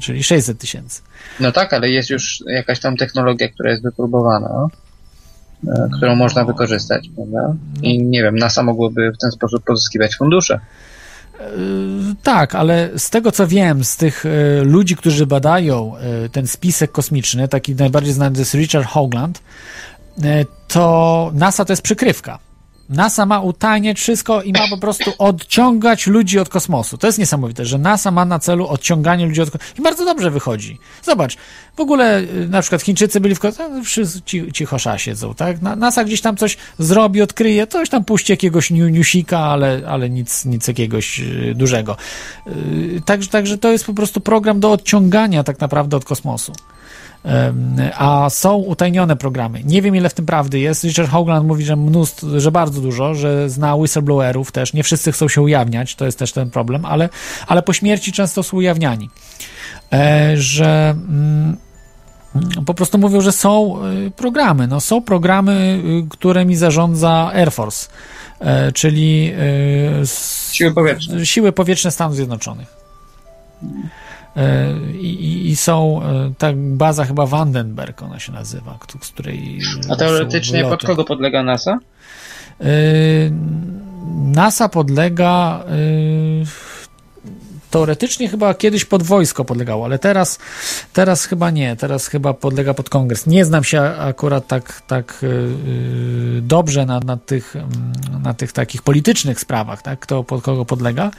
czyli 0.00 0.24
600 0.24 0.58
tysięcy. 0.58 1.02
No 1.40 1.52
tak, 1.52 1.72
ale 1.72 1.90
jest 1.90 2.10
już 2.10 2.44
jakaś 2.46 2.80
tam 2.80 2.96
technologia, 2.96 3.48
która 3.48 3.70
jest 3.70 3.82
wypróbowana. 3.82 4.68
E, 5.66 5.88
którą 5.96 6.16
można 6.16 6.44
wykorzystać, 6.44 7.10
prawda? 7.16 7.54
I 7.82 8.04
nie 8.04 8.22
wiem, 8.22 8.36
NASA 8.36 8.62
mogłoby 8.62 9.12
w 9.12 9.18
ten 9.18 9.30
sposób 9.30 9.64
pozyskiwać 9.64 10.16
fundusze. 10.16 10.60
Tak, 12.22 12.54
ale 12.54 12.90
z 12.96 13.10
tego 13.10 13.32
co 13.32 13.46
wiem, 13.46 13.84
z 13.84 13.96
tych 13.96 14.24
ludzi, 14.62 14.96
którzy 14.96 15.26
badają 15.26 15.92
ten 16.32 16.46
spisek 16.46 16.92
kosmiczny, 16.92 17.48
taki 17.48 17.74
najbardziej 17.74 18.12
znany 18.12 18.38
jest 18.38 18.54
Richard 18.54 18.86
Hoagland, 18.86 19.42
to 20.68 21.30
NASA 21.34 21.64
to 21.64 21.72
jest 21.72 21.82
przykrywka. 21.82 22.38
NASA 22.88 23.26
ma 23.26 23.40
utajniać 23.40 23.98
wszystko 23.98 24.42
i 24.42 24.52
ma 24.52 24.68
po 24.70 24.78
prostu 24.78 25.12
odciągać 25.18 26.06
ludzi 26.06 26.38
od 26.38 26.48
kosmosu. 26.48 26.98
To 26.98 27.06
jest 27.06 27.18
niesamowite, 27.18 27.64
że 27.64 27.78
NASA 27.78 28.10
ma 28.10 28.24
na 28.24 28.38
celu 28.38 28.66
odciąganie 28.66 29.26
ludzi 29.26 29.40
od 29.40 29.50
kosmosu. 29.50 29.74
I 29.78 29.82
bardzo 29.82 30.04
dobrze 30.04 30.30
wychodzi. 30.30 30.78
Zobacz, 31.02 31.36
w 31.76 31.80
ogóle 31.80 32.20
y, 32.20 32.48
na 32.48 32.60
przykład 32.60 32.82
Chińczycy 32.82 33.20
byli 33.20 33.34
w 33.34 33.38
kosmosie, 33.38 33.70
no, 33.74 33.84
wszyscy 33.84 34.20
cichosza 34.52 34.98
siedzą, 34.98 35.34
tak? 35.34 35.62
NASA 35.62 36.04
gdzieś 36.04 36.20
tam 36.20 36.36
coś 36.36 36.56
zrobi, 36.78 37.22
odkryje, 37.22 37.66
coś 37.66 37.88
tam 37.88 38.04
puści 38.04 38.32
jakiegoś 38.32 38.70
newsika, 38.70 39.38
ale, 39.38 39.82
ale 39.88 40.10
nic, 40.10 40.44
nic 40.44 40.68
jakiegoś 40.68 41.20
y, 41.20 41.54
dużego. 41.56 41.96
Y, 42.46 43.02
także, 43.04 43.28
także 43.28 43.58
to 43.58 43.72
jest 43.72 43.84
po 43.84 43.94
prostu 43.94 44.20
program 44.20 44.60
do 44.60 44.72
odciągania 44.72 45.44
tak 45.44 45.60
naprawdę 45.60 45.96
od 45.96 46.04
kosmosu 46.04 46.52
a 47.94 48.30
są 48.30 48.54
utajnione 48.54 49.16
programy. 49.16 49.64
Nie 49.64 49.82
wiem, 49.82 49.96
ile 49.96 50.08
w 50.08 50.14
tym 50.14 50.26
prawdy 50.26 50.58
jest. 50.58 50.84
Richard 50.84 51.10
Hoagland 51.10 51.46
mówi, 51.46 51.64
że 51.64 51.76
mnóstwo, 51.76 52.40
że 52.40 52.52
bardzo 52.52 52.80
dużo, 52.80 53.14
że 53.14 53.50
zna 53.50 53.76
whistleblowerów 53.76 54.52
też. 54.52 54.72
Nie 54.72 54.82
wszyscy 54.82 55.12
chcą 55.12 55.28
się 55.28 55.42
ujawniać, 55.42 55.94
to 55.94 56.04
jest 56.04 56.18
też 56.18 56.32
ten 56.32 56.50
problem, 56.50 56.84
ale, 56.84 57.08
ale 57.46 57.62
po 57.62 57.72
śmierci 57.72 58.12
często 58.12 58.42
są 58.42 58.56
ujawniani. 58.56 59.10
E, 59.92 60.36
że 60.36 60.90
mm, 60.90 61.56
po 62.66 62.74
prostu 62.74 62.98
mówią, 62.98 63.20
że 63.20 63.32
są 63.32 63.78
y, 64.06 64.10
programy. 64.10 64.66
No, 64.66 64.80
są 64.80 65.02
programy, 65.02 65.82
y, 66.04 66.08
którymi 66.08 66.56
zarządza 66.56 67.30
Air 67.34 67.52
Force, 67.52 67.88
e, 68.40 68.72
czyli 68.72 69.32
y, 70.02 70.06
siły 70.50 70.74
powietrzne, 70.74 71.26
siły 71.26 71.52
powietrzne 71.52 71.90
Stanów 71.90 72.16
Zjednoczonych. 72.16 72.78
E, 74.38 74.72
I, 75.00 75.48
i, 75.50 75.56
są, 75.56 76.02
e, 76.02 76.32
ta 76.38 76.48
baza 76.56 77.04
chyba 77.04 77.26
Vandenberg 77.26 78.02
ona 78.02 78.18
się 78.18 78.32
nazywa, 78.32 78.78
z 79.00 79.08
której. 79.08 79.58
A 79.90 79.96
teoretycznie 79.96 80.64
pod 80.64 80.84
kogo 80.84 81.04
podlega 81.04 81.42
NASA? 81.42 81.78
E, 82.60 82.64
NASA 84.24 84.68
podlega 84.68 85.64
teoretycznie 87.70 88.28
chyba 88.28 88.54
kiedyś 88.54 88.84
pod 88.84 89.02
wojsko 89.02 89.44
podlegało, 89.44 89.84
ale 89.84 89.98
teraz, 89.98 90.38
teraz 90.92 91.24
chyba 91.24 91.50
nie, 91.50 91.76
teraz 91.76 92.06
chyba 92.06 92.34
podlega 92.34 92.74
pod 92.74 92.90
kongres. 92.90 93.26
Nie 93.26 93.44
znam 93.44 93.64
się 93.64 93.80
akurat 93.82 94.46
tak, 94.46 94.82
tak 94.86 95.18
yy, 95.22 96.42
dobrze 96.42 96.86
na, 96.86 97.00
na, 97.00 97.16
tych, 97.16 97.56
mm, 97.56 97.92
na 98.22 98.34
tych 98.34 98.52
takich 98.52 98.82
politycznych 98.82 99.40
sprawach, 99.40 99.82
tak, 99.82 99.98
kto 99.98 100.24
pod 100.24 100.42
kogo 100.42 100.64
podlega, 100.64 101.10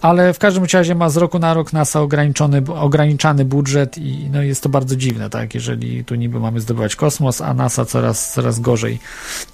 ale 0.00 0.32
w 0.32 0.38
każdym 0.38 0.64
razie 0.72 0.94
ma 0.94 1.10
z 1.10 1.16
roku 1.16 1.38
na 1.38 1.54
rok 1.54 1.72
NASA 1.72 2.00
ograniczony, 2.00 2.62
ograniczany 2.74 3.44
budżet 3.44 3.98
i 3.98 4.28
no, 4.32 4.42
jest 4.42 4.62
to 4.62 4.68
bardzo 4.68 4.96
dziwne, 4.96 5.30
tak, 5.30 5.54
jeżeli 5.54 6.04
tu 6.04 6.14
niby 6.14 6.40
mamy 6.40 6.60
zdobywać 6.60 6.96
kosmos, 6.96 7.40
a 7.40 7.54
NASA 7.54 7.84
coraz, 7.84 8.32
coraz 8.32 8.60
gorzej, 8.60 8.98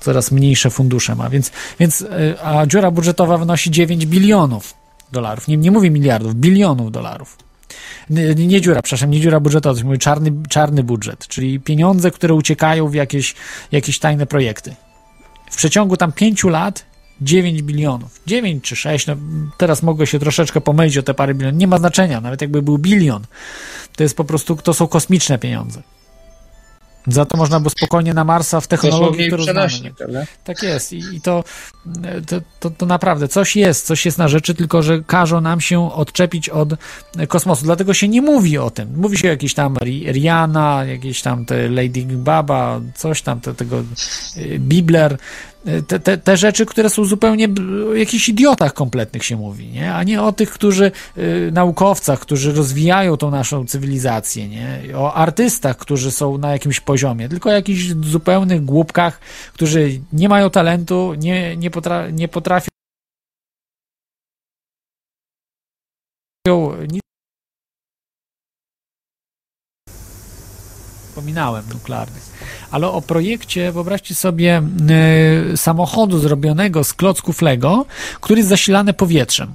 coraz 0.01 0.31
mniejsze 0.33 0.71
fundusze 0.71 1.15
ma, 1.15 1.31
więc, 1.31 1.53
więc 1.81 2.01
yy, 2.01 2.09
a 2.43 2.67
dziura 2.67 2.91
budżetowa 2.91 3.39
wynosi 3.39 3.71
9 3.71 4.07
bilionów 4.07 4.80
dolarów. 5.13 5.49
Nie, 5.49 5.57
nie 5.57 5.71
mówię 5.71 5.91
miliardów, 5.91 6.35
bilionów 6.35 6.93
dolarów. 6.93 7.37
Nie, 8.11 8.35
nie 8.35 8.61
dziura, 8.61 8.83
przepraszam, 8.83 9.11
nie 9.11 9.21
dziura 9.21 9.41
budżetowa, 9.41 9.85
mówię 9.85 9.99
czarny, 9.99 10.33
czarny 10.49 10.83
budżet, 10.83 11.27
czyli 11.29 11.61
pieniądze, 11.61 12.11
które 12.11 12.35
uciekają 12.35 12.89
w 12.89 12.95
jakieś, 12.95 13.35
jakieś 13.73 13.99
tajne 13.99 14.27
projekty. 14.27 14.75
W 15.51 15.57
przeciągu 15.57 15.97
tam 15.97 16.13
pięciu 16.13 16.49
lat 16.49 16.85
9 17.21 17.63
bilionów. 17.63 18.21
9 18.27 18.65
czy 18.65 18.77
6, 18.77 19.07
no 19.07 19.17
teraz 19.59 19.83
mogę 19.83 20.07
się 20.07 20.19
troszeczkę 20.19 20.61
pomylić 20.61 20.99
o 20.99 21.03
te 21.03 21.15
parę 21.15 21.35
bilionów. 21.35 21.61
Nie 21.61 21.67
ma 21.67 21.79
znaczenia, 21.79 22.21
nawet 22.21 22.41
jakby 22.41 22.63
był 22.63 22.79
bilion. 22.79 23.25
To 23.97 24.03
jest 24.03 24.17
po 24.17 24.25
prostu, 24.25 24.57
to 24.57 24.75
są 24.75 24.87
kosmiczne 24.87 25.39
pieniądze. 25.39 25.83
Za 27.07 27.25
to 27.25 27.37
można 27.37 27.61
by 27.61 27.71
spokojnie 27.71 28.15
na 28.15 28.25
Marsa 28.25 28.61
w 28.61 28.67
technologii, 28.67 29.27
którą 29.27 29.43
znamy. 29.43 29.69
Tak 30.45 30.63
jest. 30.63 30.93
I, 30.93 30.99
i 30.99 31.21
to, 31.21 31.45
to, 32.27 32.41
to, 32.61 32.71
to, 32.71 32.87
naprawdę 32.87 33.29
coś 33.29 33.57
jest, 33.57 33.87
coś 33.87 34.07
jest 34.07 34.19
na 34.19 34.29
rzeczy, 34.29 34.55
tylko 34.55 34.83
że 34.83 35.03
każą 35.07 35.41
nam 35.41 35.61
się 35.61 35.93
odczepić 35.93 36.49
od 36.49 36.69
kosmosu. 37.29 37.65
Dlatego 37.65 37.95
się 37.95 38.09
nie 38.09 38.23
mówi 38.23 38.59
o 38.59 38.71
tym. 38.71 38.97
Mówi 38.97 39.19
się 39.19 39.29
o 39.29 39.31
jakiejś 39.31 39.55
tam 39.55 39.77
Rihanna, 40.13 40.85
jakieś 40.85 41.23
tam 41.23 41.45
te 41.45 41.69
Lady 41.69 42.03
Baba, 42.03 42.81
coś 42.95 43.23
tam, 43.23 43.41
te, 43.41 43.55
tego 43.55 43.85
y, 44.37 44.59
Bibler, 44.59 45.19
te, 45.87 46.01
te, 46.01 46.19
te 46.19 46.37
rzeczy, 46.37 46.67
które 46.67 46.91
są 46.91 47.05
zupełnie 47.05 47.49
o 47.91 47.95
jakichś 47.95 48.29
idiotach 48.29 48.75
kompletnych 48.75 49.25
się 49.25 49.37
mówi, 49.37 49.69
nie? 49.69 49.95
a 49.95 50.03
nie 50.03 50.23
o 50.23 50.33
tych, 50.33 50.51
którzy, 50.51 50.93
y, 51.19 51.51
naukowcach, 51.53 52.21
którzy 52.21 52.53
rozwijają 52.53 53.17
tą 53.17 53.31
naszą 53.31 53.67
cywilizację, 53.67 54.49
nie? 54.49 54.83
o 54.97 55.15
artystach, 55.15 55.77
którzy 55.77 56.11
są 56.11 56.39
na 56.39 56.53
jakimś 56.53 56.81
poziomie, 56.81 57.29
tylko 57.29 57.51
o 57.51 57.53
jakichś 57.53 57.89
zupełnych 57.89 58.65
głupkach, 58.65 59.21
którzy 59.53 60.01
nie 60.13 60.29
mają 60.29 60.51
talentu, 60.51 61.15
nie, 61.19 61.57
nie, 61.57 61.71
potra 61.71 62.11
nie 62.11 62.29
potrafią 62.29 62.71
nic 66.89 67.01
wspominałem 71.09 71.65
nuklearnych. 71.73 72.40
Ale 72.71 72.89
o 72.89 73.03
projekcie, 73.03 73.73
wyobraźcie 73.73 74.15
sobie 74.15 74.63
y, 75.53 75.57
samochodu 75.57 76.19
zrobionego 76.19 76.85
z 76.85 76.95
klocków 76.95 77.43
Lego, 77.43 77.87
który 78.21 78.39
jest 78.39 78.49
zasilany 78.49 78.93
powietrzem. 78.93 79.53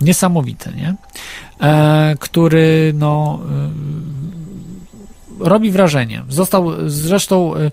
Niesamowite, 0.00 0.72
nie? 0.72 0.94
E, 1.60 2.16
który, 2.20 2.92
no, 2.96 3.40
y, 5.40 5.44
robi 5.44 5.70
wrażenie. 5.70 6.22
Został 6.28 6.90
zresztą 6.90 7.56
y, 7.56 7.70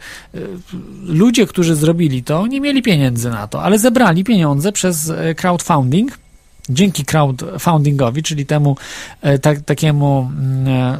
ludzie, 1.03 1.47
którzy 1.47 1.75
zrobili 1.75 2.23
to, 2.23 2.47
nie 2.47 2.61
mieli 2.61 2.81
pieniędzy 2.81 3.29
na 3.29 3.47
to, 3.47 3.63
ale 3.63 3.79
zebrali 3.79 4.23
pieniądze 4.23 4.71
przez 4.71 5.11
crowdfunding 5.37 6.21
dzięki 6.69 7.05
crowdfundingowi, 7.05 8.23
czyli 8.23 8.45
temu 8.45 8.77
e, 9.21 9.39
tak, 9.39 9.61
takiemu 9.61 10.29
mm, 10.37 10.67
e, 10.67 10.97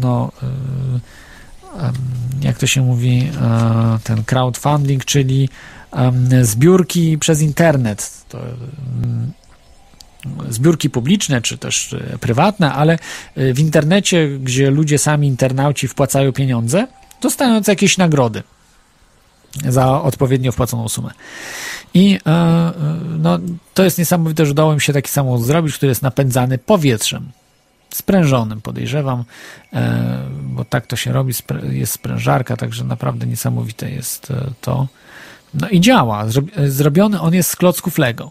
no 0.00 0.32
e, 0.42 0.46
jak 2.42 2.58
to 2.58 2.66
się 2.66 2.82
mówi 2.82 3.30
ten 4.04 4.24
crowdfunding, 4.24 5.04
czyli 5.04 5.48
zbiórki 6.42 7.18
przez 7.18 7.40
internet. 7.40 8.24
To, 8.28 8.38
zbiórki 10.48 10.90
publiczne 10.90 11.42
czy 11.42 11.58
też 11.58 11.96
prywatne, 12.20 12.72
ale 12.72 12.98
w 13.36 13.58
internecie, 13.58 14.38
gdzie 14.38 14.70
ludzie 14.70 14.98
sami 14.98 15.28
internauci 15.28 15.88
wpłacają 15.88 16.32
pieniądze, 16.32 16.86
dostając 17.20 17.68
jakieś 17.68 17.98
nagrody 17.98 18.42
za 19.68 20.02
odpowiednio 20.02 20.52
wpłaconą 20.52 20.88
sumę. 20.88 21.10
I 21.94 22.18
e, 22.26 22.30
e, 22.30 22.72
no, 23.18 23.38
to 23.74 23.84
jest 23.84 23.98
niesamowite, 23.98 24.46
że 24.46 24.52
udało 24.52 24.74
mi 24.74 24.80
się 24.80 24.92
taki 24.92 25.10
samochód 25.10 25.46
zrobić, 25.46 25.76
który 25.76 25.90
jest 25.90 26.02
napędzany 26.02 26.58
powietrzem. 26.58 27.30
Sprężonym, 27.94 28.60
podejrzewam, 28.60 29.24
e, 29.72 30.20
bo 30.42 30.64
tak 30.64 30.86
to 30.86 30.96
się 30.96 31.12
robi. 31.12 31.34
Jest 31.70 31.92
sprężarka, 31.92 32.56
także 32.56 32.84
naprawdę 32.84 33.26
niesamowite 33.26 33.90
jest 33.90 34.32
to. 34.60 34.88
No 35.54 35.68
i 35.68 35.80
działa. 35.80 36.24
Zrobiony 36.66 37.20
on 37.20 37.34
jest 37.34 37.50
z 37.50 37.56
klocków 37.56 37.98
Lego. 37.98 38.30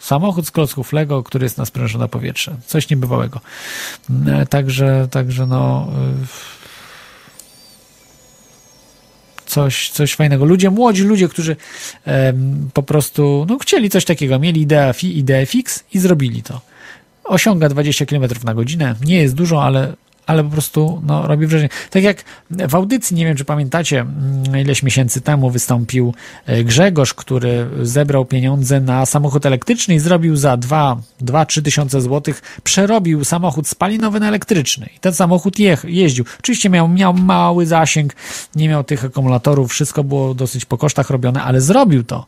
Samochód 0.00 0.46
z 0.46 0.50
klocków 0.50 0.92
Lego, 0.92 1.22
który 1.22 1.44
jest 1.44 1.58
na 1.58 1.64
sprężone 1.64 2.08
powietrze. 2.08 2.56
Coś 2.66 2.90
niebywałego. 2.90 3.40
Także, 4.50 5.08
także 5.10 5.46
no 5.46 5.88
coś, 9.46 9.90
coś 9.90 10.14
fajnego. 10.14 10.44
Ludzie, 10.44 10.70
młodzi 10.70 11.02
ludzie, 11.02 11.28
którzy 11.28 11.56
po 12.74 12.82
prostu 12.82 13.46
no, 13.48 13.58
chcieli 13.58 13.90
coś 13.90 14.04
takiego, 14.04 14.38
mieli 14.38 14.60
ideę, 14.60 14.94
ideę 15.02 15.46
fix 15.46 15.84
i 15.92 15.98
zrobili 15.98 16.42
to. 16.42 16.71
Osiąga 17.24 17.68
20 17.68 18.06
km 18.06 18.24
na 18.44 18.54
godzinę. 18.54 18.94
Nie 19.04 19.16
jest 19.16 19.34
dużo, 19.34 19.64
ale 19.64 19.92
ale 20.26 20.44
po 20.44 20.50
prostu 20.50 21.02
no, 21.06 21.26
robi 21.26 21.46
wrażenie. 21.46 21.68
Tak 21.90 22.02
jak 22.02 22.24
w 22.50 22.74
audycji, 22.74 23.16
nie 23.16 23.26
wiem 23.26 23.36
czy 23.36 23.44
pamiętacie, 23.44 24.00
mm, 24.00 24.60
ileś 24.60 24.82
miesięcy 24.82 25.20
temu 25.20 25.50
wystąpił 25.50 26.14
e, 26.46 26.64
Grzegorz, 26.64 27.14
który 27.14 27.66
zebrał 27.82 28.24
pieniądze 28.24 28.80
na 28.80 29.06
samochód 29.06 29.46
elektryczny 29.46 29.94
i 29.94 29.98
zrobił 29.98 30.36
za 30.36 30.56
2-3 30.56 31.62
tysiące 31.62 32.00
złotych, 32.00 32.42
przerobił 32.62 33.24
samochód 33.24 33.68
spalinowy 33.68 34.20
na 34.20 34.28
elektryczny. 34.28 34.88
I 34.96 35.00
ten 35.00 35.14
samochód 35.14 35.58
je, 35.58 35.76
jeździł. 35.84 36.24
Oczywiście 36.38 36.70
miał, 36.70 36.88
miał 36.88 37.14
mały 37.14 37.66
zasięg, 37.66 38.12
nie 38.56 38.68
miał 38.68 38.84
tych 38.84 39.04
akumulatorów, 39.04 39.70
wszystko 39.70 40.04
było 40.04 40.34
dosyć 40.34 40.64
po 40.64 40.78
kosztach 40.78 41.10
robione, 41.10 41.42
ale 41.42 41.60
zrobił 41.60 42.04
to. 42.04 42.26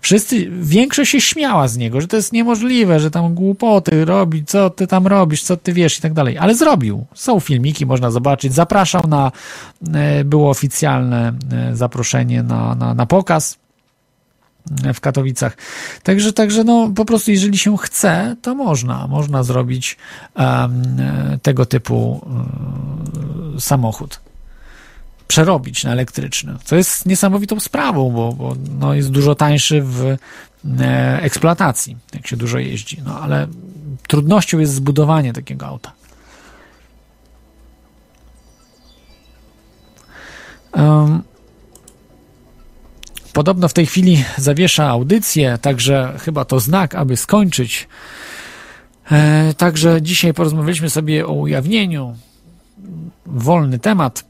Wszyscy, 0.00 0.50
większość 0.60 1.10
się 1.10 1.20
śmiała 1.20 1.68
z 1.68 1.76
niego, 1.76 2.00
że 2.00 2.08
to 2.08 2.16
jest 2.16 2.32
niemożliwe, 2.32 3.00
że 3.00 3.10
tam 3.10 3.34
głupoty 3.34 4.04
robi, 4.04 4.44
co 4.44 4.70
ty 4.70 4.86
tam 4.86 5.06
robisz, 5.06 5.42
co 5.42 5.56
ty 5.56 5.72
wiesz 5.72 5.98
i 5.98 6.02
tak 6.02 6.12
dalej. 6.12 6.38
Ale 6.38 6.54
zrobił. 6.54 7.06
Są 7.14 7.40
filmiki, 7.40 7.86
można 7.86 8.10
zobaczyć. 8.10 8.54
Zapraszał 8.54 9.02
na, 9.08 9.32
e, 9.94 10.24
było 10.24 10.50
oficjalne 10.50 11.32
e, 11.52 11.76
zaproszenie 11.76 12.42
na, 12.42 12.74
na, 12.74 12.94
na 12.94 13.06
pokaz 13.06 13.58
w 14.94 15.00
Katowicach. 15.00 15.56
Także, 16.02 16.32
także 16.32 16.64
no 16.64 16.90
po 16.96 17.04
prostu 17.04 17.30
jeżeli 17.30 17.58
się 17.58 17.76
chce, 17.78 18.36
to 18.42 18.54
można, 18.54 19.06
można 19.06 19.42
zrobić 19.42 19.96
um, 20.34 20.82
tego 21.42 21.66
typu 21.66 22.20
um, 22.26 23.60
samochód. 23.60 24.20
Przerobić 25.28 25.84
na 25.84 25.92
elektryczny, 25.92 26.54
co 26.64 26.76
jest 26.76 27.06
niesamowitą 27.06 27.60
sprawą, 27.60 28.10
bo, 28.10 28.32
bo 28.32 28.56
no 28.80 28.94
jest 28.94 29.10
dużo 29.10 29.34
tańszy 29.34 29.82
w 29.82 30.16
e, 30.80 31.22
eksploatacji, 31.22 31.96
jak 32.14 32.26
się 32.26 32.36
dużo 32.36 32.58
jeździ. 32.58 33.02
No 33.04 33.20
ale 33.20 33.46
trudnością 34.06 34.58
jest 34.58 34.74
zbudowanie 34.74 35.32
takiego 35.32 35.66
auta. 35.66 35.92
Um, 40.72 41.22
Podobno 43.38 43.68
w 43.68 43.72
tej 43.72 43.86
chwili 43.86 44.24
zawiesza 44.36 44.88
audycję, 44.88 45.58
także 45.62 46.14
chyba 46.20 46.44
to 46.44 46.60
znak, 46.60 46.94
aby 46.94 47.16
skończyć. 47.16 47.88
E, 49.10 49.54
także 49.54 50.02
dzisiaj 50.02 50.34
porozmawialiśmy 50.34 50.90
sobie 50.90 51.26
o 51.26 51.32
ujawnieniu. 51.32 52.16
Wolny 53.26 53.78
temat. 53.78 54.24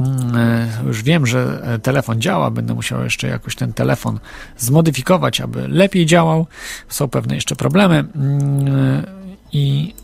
Mm, 0.00 0.36
e, 0.36 0.68
już 0.86 1.02
wiem, 1.02 1.26
że 1.26 1.62
telefon 1.82 2.20
działa, 2.20 2.50
będę 2.50 2.74
musiał 2.74 3.04
jeszcze 3.04 3.28
jakoś 3.28 3.56
ten 3.56 3.72
telefon 3.72 4.18
zmodyfikować, 4.56 5.40
aby 5.40 5.68
lepiej 5.68 6.06
działał. 6.06 6.46
Są 6.88 7.08
pewne 7.08 7.34
jeszcze 7.34 7.56
problemy. 7.56 8.04
Mm, 8.14 9.06
I 9.52 9.94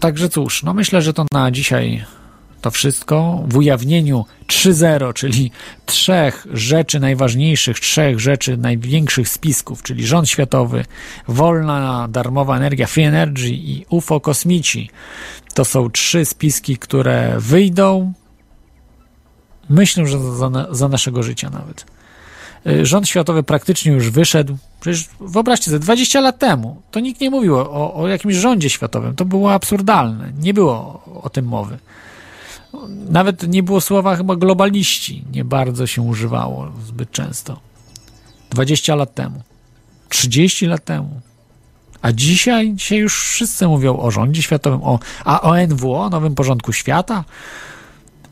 także 0.00 0.28
cóż, 0.28 0.62
no 0.62 0.74
myślę, 0.74 1.02
że 1.02 1.12
to 1.12 1.26
na 1.32 1.50
dzisiaj 1.50 2.04
to 2.64 2.70
wszystko 2.70 3.42
w 3.48 3.56
ujawnieniu 3.56 4.24
3.0, 4.46 5.12
czyli 5.12 5.50
trzech 5.86 6.46
rzeczy 6.52 7.00
najważniejszych, 7.00 7.80
trzech 7.80 8.20
rzeczy 8.20 8.56
największych 8.56 9.28
spisków, 9.28 9.82
czyli 9.82 10.06
rząd 10.06 10.28
światowy, 10.28 10.84
wolna, 11.28 12.08
darmowa 12.10 12.56
energia, 12.56 12.86
free 12.86 13.04
energy 13.04 13.48
i 13.48 13.86
UFO 13.90 14.20
kosmici. 14.20 14.90
To 15.54 15.64
są 15.64 15.90
trzy 15.90 16.24
spiski, 16.24 16.76
które 16.76 17.34
wyjdą, 17.38 18.12
myślę, 19.68 20.06
że 20.06 20.18
za, 20.18 20.50
za 20.70 20.88
naszego 20.88 21.22
życia 21.22 21.50
nawet. 21.50 21.86
Y, 22.66 22.86
rząd 22.86 23.08
światowy 23.08 23.42
praktycznie 23.42 23.92
już 23.92 24.10
wyszedł. 24.10 24.56
Przecież 24.80 25.08
wyobraźcie 25.20 25.64
sobie, 25.70 25.78
20 25.78 26.20
lat 26.20 26.38
temu 26.38 26.82
to 26.90 27.00
nikt 27.00 27.20
nie 27.20 27.30
mówił 27.30 27.56
o, 27.56 27.94
o 27.94 28.08
jakimś 28.08 28.34
rządzie 28.34 28.70
światowym. 28.70 29.14
To 29.14 29.24
było 29.24 29.52
absurdalne. 29.52 30.32
Nie 30.38 30.54
było 30.54 30.72
o, 30.72 31.22
o 31.22 31.30
tym 31.30 31.44
mowy. 31.44 31.78
Nawet 33.10 33.48
nie 33.48 33.62
było 33.62 33.80
słowa 33.80 34.16
chyba 34.16 34.36
globaliści, 34.36 35.24
nie 35.32 35.44
bardzo 35.44 35.86
się 35.86 36.02
używało 36.02 36.72
zbyt 36.86 37.10
często. 37.10 37.60
20 38.50 38.94
lat 38.94 39.14
temu, 39.14 39.42
30 40.08 40.66
lat 40.66 40.84
temu. 40.84 41.20
A 42.02 42.12
dzisiaj, 42.12 42.72
dzisiaj 42.74 42.98
już 42.98 43.24
wszyscy 43.24 43.68
mówią 43.68 43.98
o 43.98 44.10
rządzie 44.10 44.42
światowym, 44.42 44.82
o, 44.82 44.98
a 45.24 45.40
o 45.40 45.66
NWO, 45.66 46.08
nowym 46.10 46.34
porządku 46.34 46.72
świata. 46.72 47.24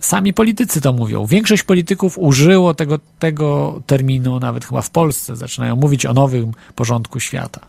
Sami 0.00 0.34
politycy 0.34 0.80
to 0.80 0.92
mówią. 0.92 1.26
Większość 1.26 1.62
polityków 1.62 2.18
użyło 2.18 2.74
tego, 2.74 2.98
tego 3.18 3.80
terminu, 3.86 4.40
nawet 4.40 4.64
chyba 4.64 4.82
w 4.82 4.90
Polsce 4.90 5.36
zaczynają 5.36 5.76
mówić 5.76 6.06
o 6.06 6.12
nowym 6.12 6.52
porządku 6.74 7.20
świata. 7.20 7.60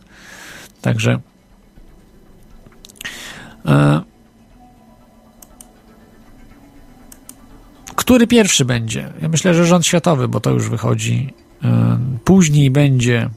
Także. 0.80 1.20
E, 3.66 4.00
Który 7.96 8.26
pierwszy 8.26 8.64
będzie? 8.64 9.12
Ja 9.22 9.28
myślę, 9.28 9.54
że 9.54 9.66
rząd 9.66 9.86
światowy, 9.86 10.28
bo 10.28 10.40
to 10.40 10.50
już 10.50 10.68
wychodzi. 10.68 11.34
Później 12.24 12.70
będzie 12.70 13.30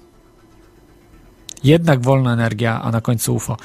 jednak 1.63 2.01
wolna 2.01 2.33
energia, 2.33 2.81
a 2.81 2.91
na 2.91 3.01
końcu 3.01 3.35
UFO. 3.35 3.57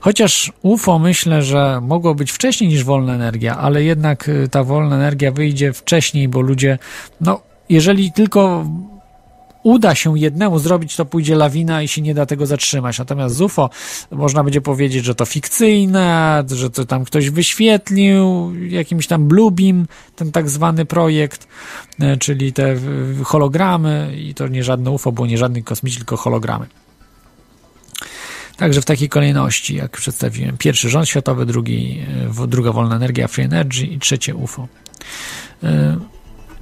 Chociaż 0.00 0.52
UFO 0.62 0.98
myślę, 0.98 1.42
że 1.42 1.80
mogło 1.82 2.14
być 2.14 2.32
wcześniej 2.32 2.70
niż 2.70 2.84
wolna 2.84 3.14
energia, 3.14 3.56
ale 3.56 3.82
jednak 3.82 4.28
y, 4.28 4.48
ta 4.48 4.64
wolna 4.64 4.96
energia 4.96 5.32
wyjdzie 5.32 5.72
wcześniej, 5.72 6.28
bo 6.28 6.40
ludzie, 6.40 6.78
no, 7.20 7.40
jeżeli 7.68 8.12
tylko 8.12 8.66
uda 9.64 9.94
się 9.94 10.18
jednemu 10.18 10.58
zrobić, 10.58 10.96
to 10.96 11.04
pójdzie 11.04 11.36
lawina 11.36 11.82
i 11.82 11.88
się 11.88 12.02
nie 12.02 12.14
da 12.14 12.26
tego 12.26 12.46
zatrzymać. 12.46 12.98
Natomiast 12.98 13.34
z 13.34 13.40
UFO 13.40 13.70
można 14.10 14.44
będzie 14.44 14.60
powiedzieć, 14.60 15.04
że 15.04 15.14
to 15.14 15.24
fikcyjne, 15.24 16.44
że 16.46 16.70
to 16.70 16.84
tam 16.84 17.04
ktoś 17.04 17.30
wyświetlił 17.30 18.52
jakimś 18.68 19.06
tam 19.06 19.28
Bluebeam, 19.28 19.86
ten 20.16 20.32
tak 20.32 20.50
zwany 20.50 20.84
projekt, 20.84 21.48
e, 22.00 22.16
czyli 22.16 22.52
te 22.52 22.76
hologramy 23.24 24.12
i 24.16 24.34
to 24.34 24.48
nie 24.48 24.64
żadne 24.64 24.90
UFO, 24.90 25.12
było 25.12 25.26
nie 25.26 25.38
żadny 25.38 25.62
kosmici, 25.62 25.96
tylko 25.96 26.16
hologramy. 26.16 26.66
Także 28.56 28.82
w 28.82 28.84
takiej 28.84 29.08
kolejności, 29.08 29.74
jak 29.74 29.90
przedstawiłem. 29.90 30.56
Pierwszy 30.58 30.90
rząd 30.90 31.08
światowy, 31.08 31.46
drugi, 31.46 32.02
e, 32.42 32.46
druga 32.46 32.72
wolna 32.72 32.96
energia, 32.96 33.28
free 33.28 33.44
energy 33.44 33.86
i 33.86 33.98
trzecie 33.98 34.34
UFO. 34.34 34.68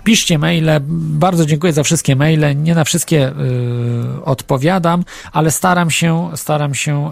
Piszcie 0.04 0.38
maile. 0.38 0.70
Bardzo 0.98 1.46
dziękuję 1.46 1.72
za 1.72 1.82
wszystkie 1.82 2.16
maile. 2.16 2.62
Nie 2.62 2.74
na 2.74 2.84
wszystkie 2.84 3.28
y, 3.28 4.24
odpowiadam, 4.24 5.04
ale 5.32 5.50
staram 5.50 5.90
się, 5.90 6.30
staram 6.34 6.74
się 6.74 7.10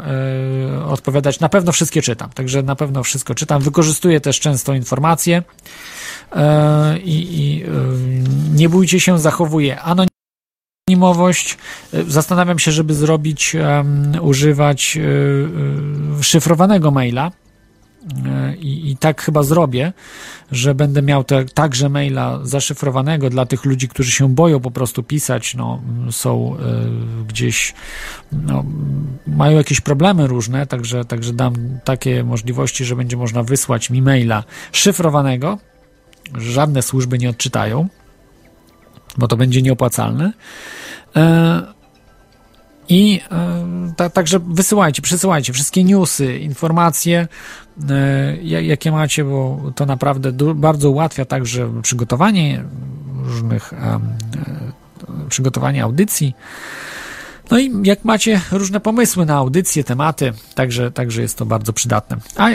y, 0.80 0.84
odpowiadać. 0.84 1.40
Na 1.40 1.48
pewno 1.48 1.72
wszystkie 1.72 2.02
czytam, 2.02 2.30
także 2.30 2.62
na 2.62 2.76
pewno 2.76 3.02
wszystko 3.02 3.34
czytam. 3.34 3.62
Wykorzystuję 3.62 4.20
też 4.20 4.40
często 4.40 4.74
informacje 4.74 5.38
y, 5.38 6.38
i 7.04 7.64
y, 7.64 8.54
nie 8.54 8.68
bójcie 8.68 9.00
się, 9.00 9.18
zachowuję 9.18 9.80
anonimowość. 10.90 11.58
Y, 11.94 12.10
zastanawiam 12.10 12.58
się, 12.58 12.72
żeby 12.72 12.94
zrobić, 12.94 13.56
używać 14.20 14.96
y, 14.96 16.22
szyfrowanego 16.22 16.90
maila 16.90 17.30
I, 18.58 18.90
I, 18.90 18.96
tak 18.96 19.22
chyba 19.22 19.42
zrobię, 19.42 19.92
że 20.52 20.74
będę 20.74 21.02
miał 21.02 21.24
te, 21.24 21.44
także 21.44 21.88
maila 21.88 22.38
zaszyfrowanego 22.42 23.30
dla 23.30 23.46
tych 23.46 23.64
ludzi, 23.64 23.88
którzy 23.88 24.10
się 24.10 24.34
boją 24.34 24.60
po 24.60 24.70
prostu 24.70 25.02
pisać, 25.02 25.54
no, 25.54 25.82
są 26.10 26.56
y, 26.56 27.24
gdzieś, 27.24 27.74
no, 28.32 28.64
mają 29.26 29.56
jakieś 29.56 29.80
problemy 29.80 30.26
różne, 30.26 30.66
także, 30.66 31.04
także 31.04 31.32
dam 31.32 31.54
takie 31.84 32.24
możliwości, 32.24 32.84
że 32.84 32.96
będzie 32.96 33.16
można 33.16 33.42
wysłać 33.42 33.90
mi 33.90 34.02
maila 34.02 34.44
szyfrowanego, 34.72 35.58
żadne 36.34 36.82
służby 36.82 37.18
nie 37.18 37.30
odczytają, 37.30 37.88
bo 39.18 39.28
to 39.28 39.36
będzie 39.36 39.62
nieopłacalne. 39.62 40.32
Y, 41.16 41.80
i 42.90 43.20
e, 43.30 43.92
ta, 43.96 44.10
także 44.10 44.38
wysyłajcie, 44.38 45.02
przesyłajcie 45.02 45.52
wszystkie 45.52 45.84
newsy, 45.84 46.38
informacje, 46.38 47.18
e, 47.18 47.28
jakie 48.42 48.92
macie, 48.92 49.24
bo 49.24 49.72
to 49.74 49.86
naprawdę 49.86 50.32
bardzo 50.54 50.90
ułatwia 50.90 51.24
także 51.24 51.82
przygotowanie 51.82 52.64
różnych 53.24 53.72
e, 53.72 54.00
przygotowanie 55.28 55.82
audycji. 55.82 56.34
No 57.50 57.58
i 57.58 57.72
jak 57.82 58.04
macie 58.04 58.40
różne 58.52 58.80
pomysły 58.80 59.26
na 59.26 59.34
audycje, 59.34 59.84
tematy, 59.84 60.32
także, 60.54 60.90
także 60.90 61.22
jest 61.22 61.38
to 61.38 61.46
bardzo 61.46 61.72
przydatne. 61.72 62.16
A, 62.36 62.48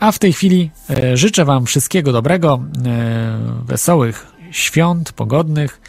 a 0.00 0.12
w 0.12 0.18
tej 0.18 0.32
chwili 0.32 0.70
życzę 1.14 1.44
Wam 1.44 1.66
wszystkiego 1.66 2.12
dobrego, 2.12 2.60
wesołych 3.64 4.26
świąt, 4.50 5.12
pogodnych. 5.12 5.80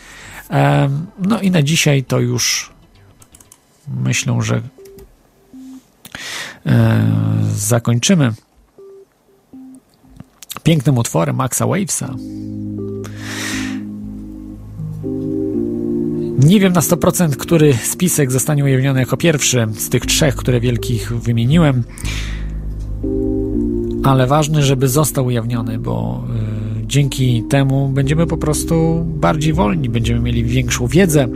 No 1.20 1.42
i 1.42 1.52
na 1.52 1.64
dzisiaj 1.64 2.04
to 2.04 2.20
już 2.20 2.74
myślę, 3.88 4.38
że 4.42 4.56
e, 4.56 4.62
zakończymy 7.56 8.34
pięknym 10.64 10.98
utworem 10.98 11.36
Maxa 11.36 11.68
Wavesa. 11.68 12.16
Nie 16.40 16.60
wiem 16.60 16.74
na 16.74 16.82
100%, 16.82 17.30
który 17.30 17.74
spisek 17.74 18.32
zostanie 18.32 18.64
ujawniony 18.64 19.00
jako 19.00 19.18
pierwszy 19.18 19.68
z 19.74 19.90
tych 19.90 20.06
trzech, 20.06 20.36
które 20.36 20.60
wielkich 20.60 21.14
wymieniłem, 21.18 21.84
ale 24.04 24.28
ważne, 24.28 24.64
żeby 24.64 24.88
został 24.88 25.26
ujawniony, 25.26 25.80
bo 25.80 26.24
y, 26.82 26.88
dzięki 26.88 27.44
temu 27.50 27.90
będziemy 27.90 28.28
po 28.28 28.38
prostu 28.38 29.06
bardziej 29.06 29.54
wolni, 29.54 29.90
będziemy 29.90 30.20
mieli 30.20 30.44
większą 30.44 30.88
wiedzę, 30.88 31.28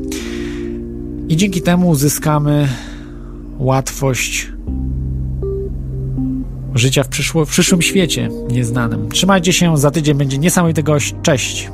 i 1.29 1.37
dzięki 1.37 1.61
temu 1.61 1.89
uzyskamy 1.89 2.67
łatwość 3.59 4.51
życia 6.77 7.03
w, 7.03 7.07
przyszło, 7.07 7.45
w 7.45 7.49
przyszłym 7.49 7.81
świecie 7.81 8.29
nieznanym. 8.49 9.09
Trzymajcie 9.09 9.53
się, 9.53 9.77
za 9.77 9.91
tydzień 9.91 10.17
będzie 10.17 10.37
niesamowity 10.37 10.83
gość. 10.83 11.15
Cześć! 11.21 11.69